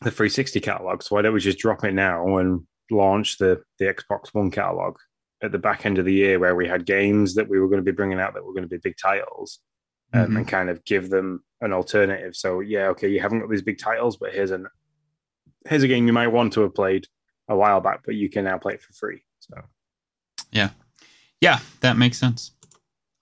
the 0.00 0.10
360 0.10 0.60
catalog. 0.60 1.02
So 1.02 1.14
why 1.14 1.22
don't 1.22 1.34
we 1.34 1.40
just 1.40 1.58
drop 1.58 1.84
it 1.84 1.92
now 1.92 2.38
and 2.38 2.66
launch 2.90 3.38
the 3.38 3.62
the 3.78 3.86
Xbox 3.86 4.28
One 4.32 4.50
catalog? 4.50 4.96
at 5.40 5.52
the 5.52 5.58
back 5.58 5.86
end 5.86 5.98
of 5.98 6.04
the 6.04 6.12
year 6.12 6.36
where 6.40 6.56
we 6.56 6.66
had 6.66 6.84
games 6.84 7.36
that 7.36 7.48
we 7.48 7.60
were 7.60 7.68
going 7.68 7.78
to 7.78 7.84
be 7.84 7.94
bringing 7.94 8.18
out 8.18 8.34
that 8.34 8.44
were 8.44 8.52
going 8.52 8.64
to 8.64 8.68
be 8.68 8.76
big 8.76 8.96
titles, 9.00 9.60
um, 10.12 10.30
Mhm. 10.32 10.36
and 10.38 10.48
kind 10.48 10.68
of 10.68 10.84
give 10.84 11.10
them 11.10 11.44
an 11.60 11.72
alternative. 11.72 12.34
So 12.34 12.58
yeah, 12.58 12.88
okay, 12.88 13.06
you 13.08 13.20
haven't 13.20 13.38
got 13.38 13.48
these 13.48 13.62
big 13.62 13.78
titles, 13.78 14.16
but 14.16 14.32
here's 14.34 14.50
an 14.50 14.66
here's 15.68 15.84
a 15.84 15.88
game 15.88 16.08
you 16.08 16.12
might 16.12 16.26
want 16.26 16.52
to 16.54 16.62
have 16.62 16.74
played 16.74 17.06
a 17.48 17.56
while 17.56 17.80
back, 17.80 18.00
but 18.04 18.16
you 18.16 18.28
can 18.28 18.44
now 18.46 18.58
play 18.58 18.74
it 18.74 18.82
for 18.82 18.92
free. 18.94 19.22
So 19.38 19.60
yeah, 20.50 20.70
Yeah, 21.40 21.60
that 21.82 21.96
makes 21.96 22.18
sense. 22.18 22.50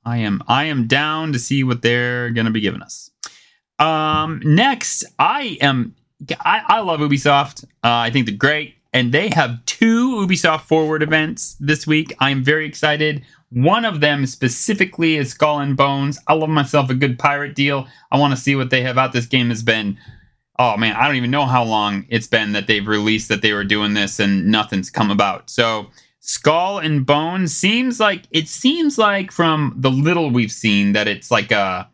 I 0.06 0.16
am 0.16 0.42
I 0.48 0.64
am 0.64 0.86
down 0.86 1.34
to 1.34 1.38
see 1.38 1.64
what 1.64 1.82
they're 1.82 2.30
gonna 2.30 2.50
be 2.50 2.62
giving 2.62 2.80
us. 2.80 3.10
Um, 3.78 4.40
next, 4.42 5.04
I 5.18 5.58
am 5.60 5.94
I, 6.40 6.62
I 6.66 6.80
love 6.80 7.00
Ubisoft. 7.00 7.64
Uh, 7.84 7.92
I 8.06 8.10
think 8.10 8.24
they're 8.24 8.34
great, 8.38 8.75
and 8.96 9.12
they 9.12 9.28
have 9.28 9.62
two 9.66 10.14
Ubisoft 10.14 10.62
Forward 10.62 11.02
events 11.02 11.54
this 11.60 11.86
week. 11.86 12.14
I'm 12.18 12.42
very 12.42 12.66
excited. 12.66 13.22
One 13.50 13.84
of 13.84 14.00
them 14.00 14.24
specifically 14.24 15.16
is 15.16 15.32
Skull 15.32 15.60
and 15.60 15.76
Bones. 15.76 16.18
I 16.28 16.32
love 16.32 16.48
myself 16.48 16.88
a 16.88 16.94
good 16.94 17.18
pirate 17.18 17.54
deal. 17.54 17.86
I 18.10 18.18
want 18.18 18.34
to 18.34 18.40
see 18.40 18.56
what 18.56 18.70
they 18.70 18.80
have 18.84 18.96
out. 18.96 19.12
This 19.12 19.26
game 19.26 19.50
has 19.50 19.62
been 19.62 19.98
oh 20.58 20.78
man, 20.78 20.96
I 20.96 21.06
don't 21.06 21.16
even 21.16 21.30
know 21.30 21.44
how 21.44 21.62
long 21.62 22.06
it's 22.08 22.26
been 22.26 22.52
that 22.52 22.68
they've 22.68 22.86
released 22.86 23.28
that 23.28 23.42
they 23.42 23.52
were 23.52 23.64
doing 23.64 23.92
this 23.92 24.18
and 24.18 24.46
nothing's 24.46 24.88
come 24.88 25.10
about. 25.10 25.50
So 25.50 25.88
Skull 26.20 26.78
and 26.78 27.04
Bones 27.04 27.54
seems 27.54 28.00
like 28.00 28.22
it 28.30 28.48
seems 28.48 28.96
like 28.96 29.30
from 29.30 29.74
the 29.76 29.90
little 29.90 30.30
we've 30.30 30.50
seen 30.50 30.94
that 30.94 31.06
it's 31.06 31.30
like 31.30 31.52
a 31.52 31.86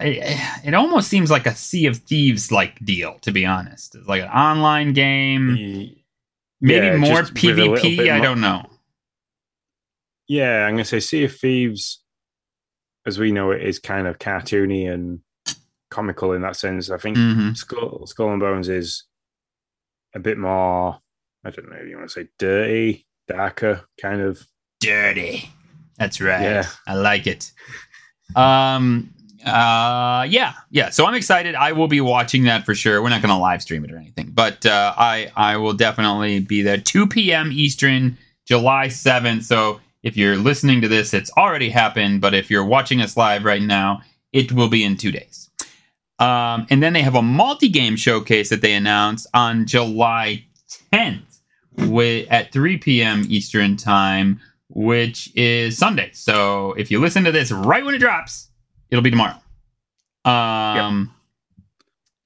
it, 0.00 0.38
it 0.64 0.74
almost 0.74 1.08
seems 1.08 1.30
like 1.30 1.46
a 1.46 1.54
Sea 1.54 1.86
of 1.86 1.96
Thieves 1.98 2.50
like 2.52 2.84
deal 2.84 3.18
to 3.20 3.32
be 3.32 3.44
honest. 3.46 3.94
It's 3.94 4.06
like 4.08 4.22
an 4.22 4.28
online 4.28 4.92
game, 4.92 5.48
y- 5.58 6.02
maybe 6.60 6.86
yeah, 6.86 6.96
more 6.96 7.20
just 7.22 7.34
with 7.34 7.58
a 7.58 7.62
little 7.68 7.76
PvP, 7.76 8.10
I 8.10 8.16
more- 8.18 8.24
don't 8.26 8.40
know. 8.40 8.66
yeah, 10.28 10.64
I'm 10.66 10.74
gonna 10.74 10.84
say 10.84 11.00
Sea 11.00 11.24
of 11.24 11.36
Thieves, 11.36 12.02
as 13.06 13.18
we 13.18 13.32
know 13.32 13.50
it, 13.50 13.62
is 13.62 13.78
kind 13.78 14.06
of 14.06 14.18
cartoony 14.18 14.92
and 14.92 15.20
comical 15.90 16.32
in 16.32 16.42
that 16.42 16.56
sense. 16.56 16.90
I 16.90 16.98
think 16.98 17.16
Mhm. 17.16 17.56
Skull, 17.56 18.06
Skull 18.06 18.30
and 18.30 18.40
Bones 18.40 18.68
is 18.68 19.04
a 20.14 20.18
bit 20.20 20.38
more. 20.38 21.00
I 21.44 21.50
don't 21.50 21.68
know 21.70 21.76
if 21.76 21.88
you 21.88 21.96
want 21.96 22.08
to 22.10 22.14
say 22.14 22.28
dirty, 22.38 23.06
darker, 23.26 23.86
kind 24.00 24.20
of. 24.20 24.46
Dirty. 24.80 25.50
That's 25.98 26.20
right. 26.20 26.42
Yeah. 26.42 26.66
I 26.86 26.94
like 26.94 27.26
it. 27.26 27.50
Um 28.36 29.12
uh 29.44 30.26
yeah, 30.28 30.54
yeah. 30.70 30.90
So 30.90 31.06
I'm 31.06 31.14
excited. 31.14 31.54
I 31.54 31.72
will 31.72 31.88
be 31.88 32.00
watching 32.00 32.44
that 32.44 32.64
for 32.64 32.74
sure. 32.74 33.02
We're 33.02 33.08
not 33.08 33.22
gonna 33.22 33.38
live 33.38 33.62
stream 33.62 33.84
it 33.84 33.92
or 33.92 33.96
anything, 33.96 34.30
but 34.32 34.66
uh 34.66 34.94
I 34.96 35.30
I 35.36 35.56
will 35.56 35.72
definitely 35.72 36.40
be 36.40 36.62
there. 36.62 36.78
2 36.78 37.06
p.m. 37.06 37.50
Eastern, 37.52 38.18
July 38.46 38.88
7th. 38.88 39.44
So 39.44 39.80
if 40.02 40.16
you're 40.16 40.36
listening 40.36 40.80
to 40.82 40.88
this, 40.88 41.14
it's 41.14 41.30
already 41.36 41.70
happened, 41.70 42.20
but 42.20 42.34
if 42.34 42.50
you're 42.50 42.64
watching 42.64 43.00
us 43.00 43.16
live 43.16 43.44
right 43.44 43.62
now, 43.62 44.00
it 44.32 44.52
will 44.52 44.68
be 44.68 44.84
in 44.84 44.96
two 44.96 45.12
days. 45.12 45.50
Um, 46.18 46.66
and 46.68 46.82
then 46.82 46.92
they 46.92 47.02
have 47.02 47.14
a 47.14 47.22
multi-game 47.22 47.96
showcase 47.96 48.50
that 48.50 48.60
they 48.60 48.74
announced 48.74 49.26
on 49.32 49.64
July 49.66 50.44
10th 50.92 51.40
wi- 51.78 52.26
at 52.30 52.52
3 52.52 52.76
p.m. 52.76 53.24
Eastern 53.28 53.76
time, 53.76 54.38
which 54.68 55.34
is 55.34 55.78
Sunday. 55.78 56.10
So 56.12 56.74
if 56.74 56.90
you 56.90 57.00
listen 57.00 57.24
to 57.24 57.32
this 57.32 57.50
right 57.50 57.84
when 57.84 57.94
it 57.94 57.98
drops, 57.98 58.49
it'll 58.90 59.02
be 59.02 59.10
tomorrow. 59.10 59.36
Um, 60.24 61.14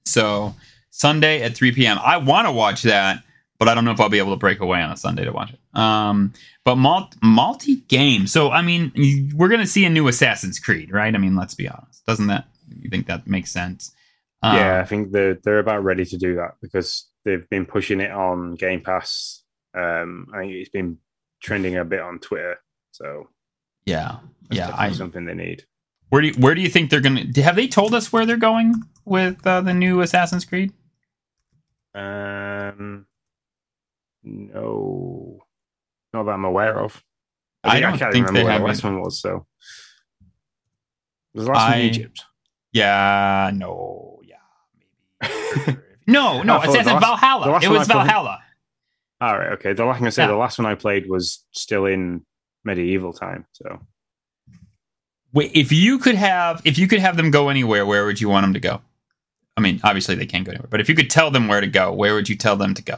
so 0.05 0.53
Sunday 0.89 1.41
at 1.41 1.55
3 1.55 1.71
p.m. 1.73 1.97
I 2.03 2.17
want 2.17 2.47
to 2.47 2.51
watch 2.51 2.83
that, 2.83 3.23
but 3.59 3.67
I 3.67 3.75
don't 3.75 3.85
know 3.85 3.91
if 3.91 3.99
I'll 3.99 4.09
be 4.09 4.19
able 4.19 4.33
to 4.33 4.39
break 4.39 4.59
away 4.59 4.81
on 4.81 4.91
a 4.91 4.97
Sunday 4.97 5.25
to 5.25 5.31
watch 5.31 5.51
it. 5.51 5.59
Um, 5.77 6.33
but 6.63 6.75
multi 6.75 7.17
multi 7.21 7.75
game. 7.87 8.27
So 8.27 8.51
I 8.51 8.61
mean, 8.61 9.31
we're 9.35 9.49
gonna 9.49 9.67
see 9.67 9.85
a 9.85 9.89
new 9.89 10.07
Assassin's 10.07 10.59
Creed, 10.59 10.91
right? 10.91 11.13
I 11.13 11.17
mean, 11.17 11.35
let's 11.35 11.53
be 11.53 11.67
honest. 11.67 12.05
Doesn't 12.05 12.27
that 12.27 12.47
you 12.81 12.89
think 12.89 13.07
that 13.07 13.27
makes 13.27 13.51
sense? 13.51 13.91
Um, 14.41 14.57
yeah, 14.57 14.79
I 14.79 14.85
think 14.85 15.11
they're 15.11 15.35
they're 15.35 15.59
about 15.59 15.83
ready 15.83 16.05
to 16.05 16.17
do 16.17 16.35
that 16.35 16.55
because 16.61 17.07
they've 17.23 17.47
been 17.49 17.65
pushing 17.65 17.99
it 17.99 18.11
on 18.11 18.55
Game 18.55 18.81
Pass. 18.81 19.43
Um, 19.73 20.27
I 20.33 20.39
think 20.39 20.53
it's 20.53 20.69
been 20.69 20.97
trending 21.41 21.77
a 21.77 21.85
bit 21.85 21.99
on 21.99 22.19
Twitter, 22.19 22.57
so 22.91 23.29
yeah, 23.85 24.17
yeah. 24.49 24.73
I, 24.75 24.91
something 24.91 25.25
they 25.25 25.33
need. 25.33 25.65
Where 26.15 26.21
do 26.21 26.27
you, 26.29 26.33
where 26.35 26.55
do 26.55 26.61
you 26.61 26.69
think 26.69 26.89
they're 26.89 27.01
gonna? 27.01 27.25
Have 27.43 27.57
they 27.57 27.67
told 27.67 27.93
us 27.93 28.13
where 28.13 28.25
they're 28.25 28.37
going 28.37 28.73
with 29.03 29.45
uh, 29.45 29.59
the 29.59 29.73
new 29.73 29.99
Assassin's 29.99 30.45
Creed? 30.45 30.71
Um, 31.93 33.05
no, 34.23 35.43
not 36.13 36.23
that 36.23 36.31
I'm 36.31 36.45
aware 36.45 36.79
of. 36.79 37.03
I 37.65 37.81
don't 37.81 37.97
can't 37.97 38.13
think 38.13 38.27
remember 38.27 38.39
they 38.39 38.43
where 38.45 38.59
the 38.59 38.65
last 38.65 38.83
one 38.85 39.01
was. 39.01 39.19
So 39.19 39.45
was 41.33 41.45
the 41.47 41.51
last 41.51 41.63
one 41.65 41.73
I- 41.73 41.77
in 41.79 41.89
Egypt? 41.89 42.23
Yeah, 42.71 43.51
no, 43.53 44.21
yeah, 44.23 44.35
maybe. 45.65 45.79
No, 46.07 46.43
no, 46.43 46.57
I 46.59 46.65
thought 46.67 46.69
Assassin 46.69 46.85
the 46.85 46.93
last- 46.93 47.05
Valhalla. 47.21 47.59
It 47.61 47.67
was 47.69 47.87
Valhalla. 47.87 48.39
All 49.19 49.37
right, 49.37 49.51
okay. 49.53 49.73
The 49.73 49.83
last 49.83 49.95
I'm 49.95 50.01
gonna 50.03 50.11
say 50.11 50.23
Yeah. 50.23 50.27
the 50.27 50.35
last 50.37 50.59
one 50.59 50.65
I 50.65 50.75
played 50.75 51.09
was 51.09 51.43
still 51.51 51.85
in 51.85 52.25
medieval 52.63 53.11
time. 53.11 53.47
So 53.51 53.81
if 55.43 55.71
you 55.71 55.99
could 55.99 56.15
have 56.15 56.61
if 56.65 56.77
you 56.77 56.87
could 56.87 56.99
have 56.99 57.17
them 57.17 57.31
go 57.31 57.49
anywhere, 57.49 57.85
where 57.85 58.05
would 58.05 58.21
you 58.21 58.29
want 58.29 58.43
them 58.43 58.53
to 58.53 58.59
go? 58.59 58.81
I 59.57 59.61
mean, 59.61 59.79
obviously 59.83 60.15
they 60.15 60.25
can't 60.25 60.45
go 60.45 60.51
anywhere, 60.51 60.67
but 60.69 60.81
if 60.81 60.89
you 60.89 60.95
could 60.95 61.09
tell 61.09 61.31
them 61.31 61.47
where 61.47 61.61
to 61.61 61.67
go, 61.67 61.93
where 61.93 62.13
would 62.13 62.29
you 62.29 62.35
tell 62.35 62.55
them 62.55 62.73
to 62.73 62.81
go? 62.81 62.97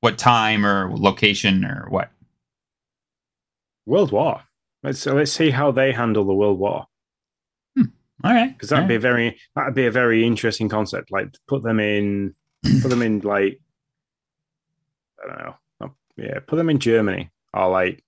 What 0.00 0.18
time 0.18 0.66
or 0.66 0.90
location 0.96 1.64
or 1.64 1.86
what? 1.88 2.10
World 3.86 4.12
War. 4.12 4.42
Let's 4.82 5.06
let's 5.06 5.32
see 5.32 5.50
how 5.50 5.70
they 5.70 5.92
handle 5.92 6.24
the 6.24 6.34
World 6.34 6.58
War 6.58 6.86
hmm, 7.76 7.84
All 8.24 8.32
right, 8.32 8.52
because 8.52 8.70
that'd 8.70 8.84
all 8.84 8.88
be 8.88 8.94
right. 8.94 8.98
a 8.98 9.00
very 9.00 9.38
that'd 9.54 9.74
be 9.74 9.86
a 9.86 9.92
very 9.92 10.26
interesting 10.26 10.68
concept. 10.68 11.12
Like 11.12 11.34
put 11.46 11.62
them 11.62 11.78
in, 11.78 12.34
put 12.80 12.88
them 12.88 13.02
in 13.02 13.20
like 13.20 13.60
I 15.22 15.28
don't 15.28 15.54
know, 15.80 15.94
yeah, 16.16 16.40
put 16.46 16.56
them 16.56 16.70
in 16.70 16.78
Germany 16.78 17.30
or 17.54 17.70
like 17.70 18.02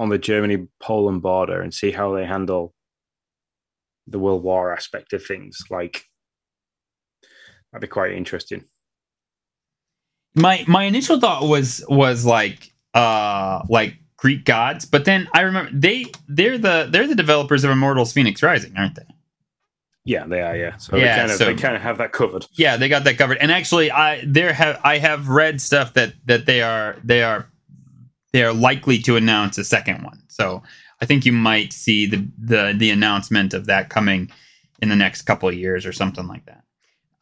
on 0.00 0.08
the 0.08 0.18
Germany 0.18 0.66
Poland 0.80 1.20
border 1.20 1.60
and 1.60 1.74
see 1.74 1.90
how 1.90 2.14
they 2.14 2.24
handle 2.24 2.74
the 4.06 4.18
World 4.18 4.42
War 4.42 4.72
aspect 4.72 5.12
of 5.12 5.22
things. 5.24 5.58
Like 5.70 6.04
that'd 7.70 7.82
be 7.82 7.86
quite 7.86 8.12
interesting. 8.12 8.64
my 10.34 10.64
my 10.66 10.84
initial 10.84 11.20
thought 11.20 11.42
was 11.46 11.84
was 11.88 12.24
like 12.24 12.72
uh 12.94 13.62
like 13.68 13.94
Greek 14.16 14.44
gods, 14.44 14.84
but 14.84 15.04
then 15.04 15.28
I 15.34 15.42
remember 15.42 15.70
they 15.74 16.06
they're 16.28 16.58
the 16.58 16.88
they're 16.90 17.06
the 17.06 17.14
developers 17.14 17.64
of 17.64 17.70
Immortals 17.70 18.12
Fenyx 18.14 18.42
Rising, 18.42 18.72
aren't 18.76 18.94
they? 18.96 19.06
Yeah, 20.06 20.26
they 20.26 20.40
are. 20.40 20.56
Yeah, 20.56 20.76
so 20.78 20.96
Yeah, 20.96 21.04
they 21.04 21.18
kind 21.20 21.30
of 21.30 21.36
so- 21.36 21.44
they 21.44 21.54
kind 21.54 21.76
of 21.76 21.82
have 21.82 21.98
that 21.98 22.12
covered. 22.12 22.46
Yeah, 22.52 22.78
they 22.78 22.88
got 22.88 23.04
that 23.04 23.18
covered. 23.18 23.36
And 23.36 23.52
actually, 23.52 23.90
I 23.90 24.24
there 24.26 24.52
have 24.52 24.80
I 24.82 24.98
have 24.98 25.28
read 25.28 25.60
stuff 25.60 25.92
that 25.94 26.14
that 26.24 26.46
they 26.46 26.62
are 26.62 26.96
they 27.04 27.22
are 27.22 27.49
they 28.32 28.42
are 28.44 28.52
likely 28.52 28.98
to 29.00 29.16
announce 29.16 29.58
a 29.58 29.64
second 29.64 30.02
one. 30.04 30.22
So 30.28 30.62
I 31.00 31.06
think 31.06 31.24
you 31.26 31.32
might 31.32 31.72
see 31.72 32.06
the 32.06 32.26
the 32.38 32.74
the 32.76 32.90
announcement 32.90 33.54
of 33.54 33.66
that 33.66 33.88
coming 33.90 34.30
in 34.80 34.88
the 34.88 34.96
next 34.96 35.22
couple 35.22 35.48
of 35.48 35.54
years 35.54 35.84
or 35.86 35.92
something 35.92 36.26
like 36.26 36.44
that. 36.46 36.62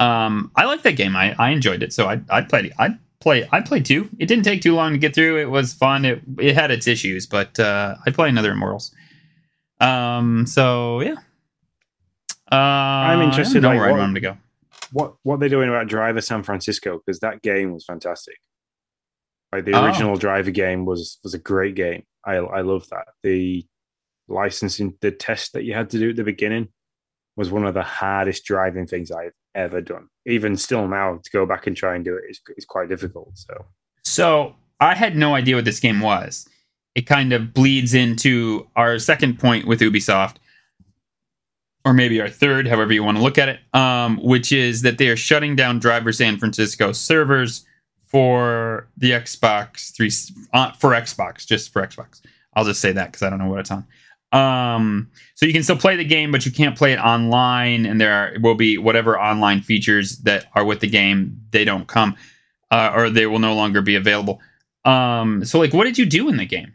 Um, 0.05 0.53
I 0.55 0.64
like 0.64 0.83
that 0.83 0.92
game. 0.97 1.16
I, 1.16 1.35
I 1.38 1.51
enjoyed 1.51 1.83
it. 1.83 1.92
So 1.92 2.09
I 2.09 2.21
I 2.31 2.42
played. 2.42 2.73
I 2.79 2.97
play 3.21 3.49
I 3.51 3.61
played 3.61 3.85
two. 3.85 4.09
It 4.18 4.27
didn't 4.27 4.44
take 4.44 4.62
too 4.62 4.75
long 4.75 4.92
to 4.92 4.99
get 4.99 5.14
through. 5.14 5.38
It 5.38 5.51
was 5.51 5.73
fun. 5.75 6.05
It 6.05 6.23
it 6.38 6.55
had 6.55 6.71
its 6.71 6.87
issues, 6.87 7.27
but 7.27 7.59
uh, 7.59 7.97
I 8.07 8.11
play 8.11 8.29
another 8.29 8.53
Immortals. 8.53 8.94
Um. 9.81 10.47
So 10.47 11.01
yeah. 11.01 11.16
Uh, 12.51 12.55
I'm 12.57 13.21
interested, 13.21 13.59
I 13.59 13.61
don't 13.61 13.77
like, 13.77 13.81
where 13.81 13.88
I 13.88 13.92
what- 13.92 13.99
want 13.99 14.09
them 14.09 14.14
to 14.14 14.21
go. 14.21 14.37
what 14.92 15.14
what 15.23 15.38
they're 15.40 15.51
doing 15.51 15.68
about 15.68 15.87
Driver 15.88 16.21
San 16.23 16.42
Francisco 16.42 16.99
because 17.05 17.21
that 17.21 17.42
game 17.42 17.73
was 17.75 17.85
fantastic. 17.85 18.37
Like 19.53 19.65
the 19.65 19.75
Oh. 19.75 19.85
original 19.85 20.17
Driver 20.17 20.51
game 20.51 20.85
was 20.85 21.19
was 21.25 21.35
a 21.35 21.39
great 21.39 21.75
game. 21.75 22.03
I 22.25 22.35
I 22.37 22.61
love 22.61 22.89
that. 22.91 23.09
The 23.23 23.67
licensing, 24.29 24.95
the 25.01 25.11
test 25.11 25.53
that 25.55 25.65
you 25.65 25.73
had 25.75 25.91
to 25.91 25.99
do 25.99 26.11
at 26.11 26.17
the 26.17 26.25
beginning 26.25 26.69
was 27.37 27.51
one 27.51 27.65
of 27.65 27.73
the 27.75 27.83
hardest 27.83 28.45
driving 28.45 28.87
things 28.87 29.11
I've 29.11 29.33
ever 29.55 29.81
done. 29.81 30.09
Even 30.27 30.57
still 30.57 30.87
now, 30.89 31.19
to 31.23 31.31
go 31.31 31.47
back 31.47 31.67
and 31.67 31.77
try 31.77 31.95
and 31.95 32.05
do 32.05 32.17
it 32.17 32.25
is 32.29 32.41
is 32.57 32.65
quite 32.65 32.89
difficult. 32.89 33.31
So 33.39 33.67
So 34.05 34.57
I 34.81 34.95
had 34.95 35.17
no 35.17 35.35
idea 35.35 35.57
what 35.57 35.65
this 35.65 35.81
game 35.81 36.01
was. 36.01 36.47
It 36.95 37.03
kind 37.07 37.33
of 37.33 37.55
bleeds 37.55 37.95
into 37.95 38.69
our 38.77 38.99
second 38.99 39.39
point 39.39 39.67
with 39.67 39.81
Ubisoft, 39.81 40.37
or 41.85 41.93
maybe 41.95 42.21
our 42.21 42.29
third, 42.29 42.67
however 42.67 42.93
you 42.93 43.03
want 43.05 43.17
to 43.17 43.23
look 43.23 43.39
at 43.39 43.49
it, 43.49 43.61
um, 43.73 44.19
which 44.23 44.53
is 44.53 44.83
that 44.83 44.99
they 44.99 45.09
are 45.09 45.17
shutting 45.17 45.57
down 45.57 45.79
Driver 45.79 46.13
San 46.13 46.39
Francisco 46.39 46.93
servers 46.93 47.65
for 48.09 48.88
the 48.97 49.11
Xbox 49.12 49.94
three 49.94 50.11
uh, 50.53 50.73
for 50.73 50.90
Xbox, 50.92 51.47
just 51.47 51.73
for 51.73 51.83
Xbox. 51.87 52.21
I'll 52.55 52.64
just 52.64 52.81
say 52.81 52.92
that 52.92 53.07
because 53.12 53.23
I 53.23 53.31
don't 53.31 53.38
know 53.38 53.49
what 53.49 53.61
it's 53.61 53.71
on. 53.71 53.87
Um, 54.31 55.11
so 55.35 55.47
you 55.47 55.53
can 55.53 55.62
still 55.62 55.77
play 55.79 55.97
the 55.97 56.05
game, 56.05 56.31
but 56.33 56.44
you 56.44 56.53
can't 56.53 56.77
play 56.77 56.92
it 56.92 56.99
online, 56.99 57.87
and 57.87 58.01
there 58.01 58.12
are, 58.12 58.33
will 58.40 58.55
be 58.55 58.77
whatever 58.77 59.18
online 59.18 59.62
features 59.62 60.18
that 60.18 60.47
are 60.55 60.64
with 60.64 60.81
the 60.81 60.87
game. 60.88 61.40
They 61.51 61.64
don't 61.64 61.87
come, 61.87 62.16
uh, 62.71 62.92
or 62.94 63.09
they 63.11 63.27
will 63.27 63.38
no 63.38 63.55
longer 63.55 63.81
be 63.81 63.94
available. 63.94 64.40
Um, 64.85 65.44
so 65.44 65.59
like, 65.59 65.73
what 65.73 65.85
did 65.85 65.97
you 65.99 66.05
do 66.07 66.29
in 66.29 66.37
the 66.37 66.44
game? 66.47 66.75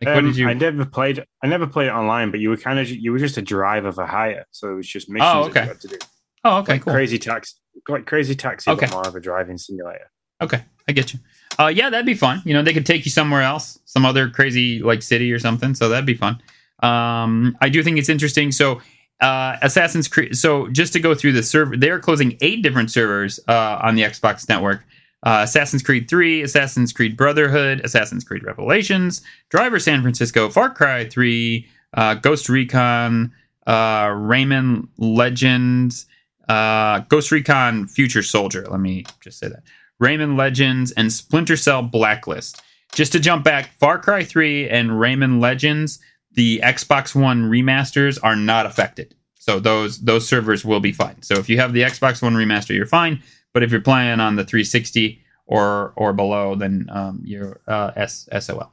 Like, 0.00 0.08
what 0.14 0.18
Um, 0.18 0.26
did 0.26 0.36
you? 0.36 0.48
I 0.48 0.52
never 0.54 0.84
played. 0.84 1.24
I 1.42 1.46
never 1.46 1.66
played 1.66 1.88
it 1.88 1.92
online, 1.92 2.30
but 2.30 2.38
you 2.40 2.50
were 2.50 2.56
kind 2.56 2.78
of 2.78 2.88
you 2.88 3.12
were 3.12 3.18
just 3.18 3.36
a 3.36 3.42
driver 3.42 3.90
for 3.92 4.06
hire, 4.06 4.46
so 4.50 4.70
it 4.72 4.74
was 4.74 4.86
just 4.88 5.08
missions 5.10 5.30
Oh, 5.34 5.44
that 5.44 5.50
okay. 5.50 5.62
you 5.62 5.68
had 5.68 5.80
to 5.80 5.88
do. 5.88 5.98
oh, 6.44 6.58
okay, 6.58 6.72
like 6.74 6.82
cool. 6.82 6.92
crazy 6.92 7.18
taxi, 7.18 7.54
like 7.88 8.06
crazy 8.06 8.34
taxi, 8.34 8.70
Okay. 8.70 8.86
but 8.86 8.92
more 8.92 9.06
of 9.08 9.14
a 9.14 9.20
driving 9.20 9.58
simulator. 9.58 10.10
Okay, 10.40 10.62
I 10.88 10.92
get 10.92 11.12
you. 11.12 11.20
Uh, 11.58 11.66
yeah, 11.66 11.90
that'd 11.90 12.06
be 12.06 12.14
fun. 12.14 12.40
You 12.44 12.54
know, 12.54 12.62
they 12.62 12.72
could 12.72 12.86
take 12.86 13.04
you 13.04 13.10
somewhere 13.10 13.42
else, 13.42 13.78
some 13.84 14.06
other 14.06 14.28
crazy 14.30 14.80
like 14.80 15.02
city 15.02 15.30
or 15.32 15.38
something. 15.38 15.74
So 15.74 15.88
that'd 15.88 16.06
be 16.06 16.14
fun. 16.14 16.40
Um, 16.82 17.56
I 17.60 17.68
do 17.68 17.82
think 17.82 17.98
it's 17.98 18.08
interesting. 18.08 18.50
So, 18.52 18.80
uh, 19.20 19.56
Assassin's 19.60 20.08
Creed. 20.08 20.36
So 20.36 20.68
just 20.68 20.92
to 20.94 21.00
go 21.00 21.14
through 21.14 21.32
the 21.32 21.42
server, 21.42 21.76
they 21.76 21.90
are 21.90 21.98
closing 22.00 22.38
eight 22.40 22.62
different 22.62 22.90
servers 22.90 23.38
uh, 23.48 23.78
on 23.82 23.94
the 23.96 24.02
Xbox 24.02 24.48
network. 24.48 24.84
Uh, 25.22 25.40
Assassin's 25.44 25.82
Creed 25.82 26.08
3, 26.08 26.40
Assassin's 26.40 26.94
Creed 26.94 27.14
Brotherhood, 27.18 27.82
Assassin's 27.84 28.24
Creed 28.24 28.42
Revelations, 28.42 29.20
Driver 29.50 29.78
San 29.78 30.00
Francisco, 30.00 30.48
Far 30.48 30.70
Cry 30.72 31.06
3, 31.06 31.68
uh, 31.92 32.14
Ghost 32.14 32.48
Recon, 32.48 33.30
uh, 33.66 34.06
Rayman 34.06 34.88
Legends, 34.96 36.06
uh, 36.50 36.98
Ghost 37.08 37.30
Recon 37.30 37.86
Future 37.86 38.24
Soldier. 38.24 38.66
Let 38.68 38.80
me 38.80 39.04
just 39.20 39.38
say 39.38 39.48
that. 39.48 39.62
Rayman 40.02 40.36
Legends 40.36 40.90
and 40.92 41.12
Splinter 41.12 41.56
Cell 41.56 41.80
Blacklist. 41.82 42.60
Just 42.92 43.12
to 43.12 43.20
jump 43.20 43.44
back, 43.44 43.70
Far 43.78 44.00
Cry 44.00 44.24
3 44.24 44.68
and 44.68 44.90
Rayman 44.90 45.40
Legends, 45.40 46.00
the 46.32 46.60
Xbox 46.64 47.14
One 47.14 47.44
remasters 47.48 48.18
are 48.24 48.34
not 48.34 48.66
affected. 48.66 49.14
So 49.38 49.60
those 49.60 50.00
those 50.00 50.26
servers 50.26 50.64
will 50.64 50.80
be 50.80 50.90
fine. 50.92 51.22
So 51.22 51.34
if 51.34 51.48
you 51.48 51.58
have 51.60 51.72
the 51.72 51.82
Xbox 51.82 52.20
One 52.20 52.34
remaster, 52.34 52.74
you're 52.74 52.84
fine. 52.84 53.22
But 53.52 53.62
if 53.62 53.70
you're 53.70 53.80
playing 53.80 54.18
on 54.18 54.34
the 54.34 54.44
360 54.44 55.22
or 55.46 55.92
or 55.94 56.12
below, 56.12 56.56
then 56.56 56.88
um, 56.90 57.22
you're 57.24 57.60
uh, 57.68 57.92
S- 57.94 58.28
SOL. 58.40 58.72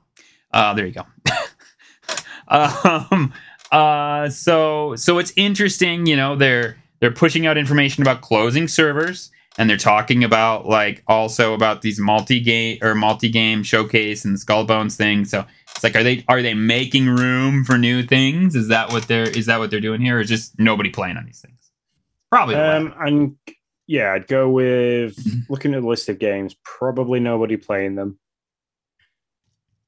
Uh, 0.52 0.74
there 0.74 0.88
you 0.88 0.94
go. 0.94 1.06
um, 2.48 3.34
uh, 3.72 4.30
so 4.30 4.96
so 4.96 5.20
it's 5.20 5.34
interesting. 5.36 6.08
You 6.08 6.16
know, 6.16 6.36
they're 6.36 6.78
they're 7.00 7.12
pushing 7.12 7.46
out 7.46 7.58
information 7.58 8.02
about 8.02 8.22
closing 8.22 8.68
servers 8.68 9.32
and 9.58 9.70
they're 9.70 9.78
talking 9.78 10.24
about 10.24 10.66
like 10.68 11.04
also 11.08 11.54
about 11.54 11.82
these 11.82 12.00
multi 12.00 12.40
game 12.40 12.78
or 12.82 12.96
multi 12.96 13.30
game 13.30 13.64
showcase 13.64 14.24
and 14.26 14.40
skull 14.40 14.66
bones 14.66 14.96
thing 14.96 15.26
so 15.26 15.46
it's 15.76 15.84
like 15.84 15.96
are 15.96 16.04
they 16.04 16.24
are 16.28 16.42
they 16.42 16.54
making 16.54 17.08
room 17.08 17.64
for 17.64 17.78
new 17.78 18.04
things 18.04 18.56
is 18.56 18.68
that 18.68 18.92
what 18.92 19.08
they're 19.08 19.30
is 19.30 19.46
that 19.48 19.60
what 19.60 19.70
they're 19.72 19.80
doing 19.80 20.02
here 20.02 20.18
or 20.18 20.22
is 20.22 20.30
just 20.30 20.58
nobody 20.60 20.90
playing 20.90 21.18
on 21.18 21.26
these 21.26 21.40
things 21.42 21.54
probably. 22.30 22.56
Um, 22.56 22.94
and 23.00 23.36
yeah, 23.88 24.12
I'd 24.14 24.28
go 24.28 24.50
with 24.50 25.16
Mm-hmm. 25.24 25.40
looking 25.52 25.74
at 25.74 25.82
the 25.82 25.88
list 25.88 26.10
of 26.10 26.20
games. 26.20 26.56
Probably 26.64 27.20
nobody 27.22 27.56
playing 27.58 27.96
them. 27.96 28.20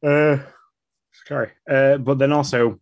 Uh, 0.05 0.37
sorry. 1.27 1.51
Uh, 1.69 1.97
but 1.97 2.17
then 2.17 2.31
also, 2.31 2.79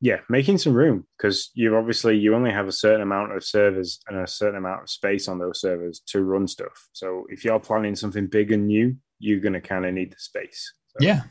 yeah, 0.00 0.20
making 0.28 0.58
some 0.58 0.74
room 0.74 1.06
because 1.16 1.50
you 1.54 1.76
obviously 1.76 2.16
you 2.16 2.34
only 2.34 2.52
have 2.52 2.68
a 2.68 2.72
certain 2.72 3.02
amount 3.02 3.34
of 3.34 3.44
servers 3.44 4.00
and 4.08 4.18
a 4.18 4.26
certain 4.26 4.56
amount 4.56 4.82
of 4.82 4.90
space 4.90 5.28
on 5.28 5.38
those 5.38 5.60
servers 5.60 6.00
to 6.06 6.22
run 6.22 6.46
stuff. 6.46 6.88
So 6.92 7.26
if 7.28 7.44
you're 7.44 7.58
planning 7.58 7.96
something 7.96 8.26
big 8.26 8.52
and 8.52 8.66
new, 8.66 8.96
you're 9.18 9.40
gonna 9.40 9.60
kind 9.60 9.84
of 9.86 9.94
need 9.94 10.12
the 10.12 10.18
space. 10.18 10.72
So, 10.88 11.04
yeah 11.04 11.22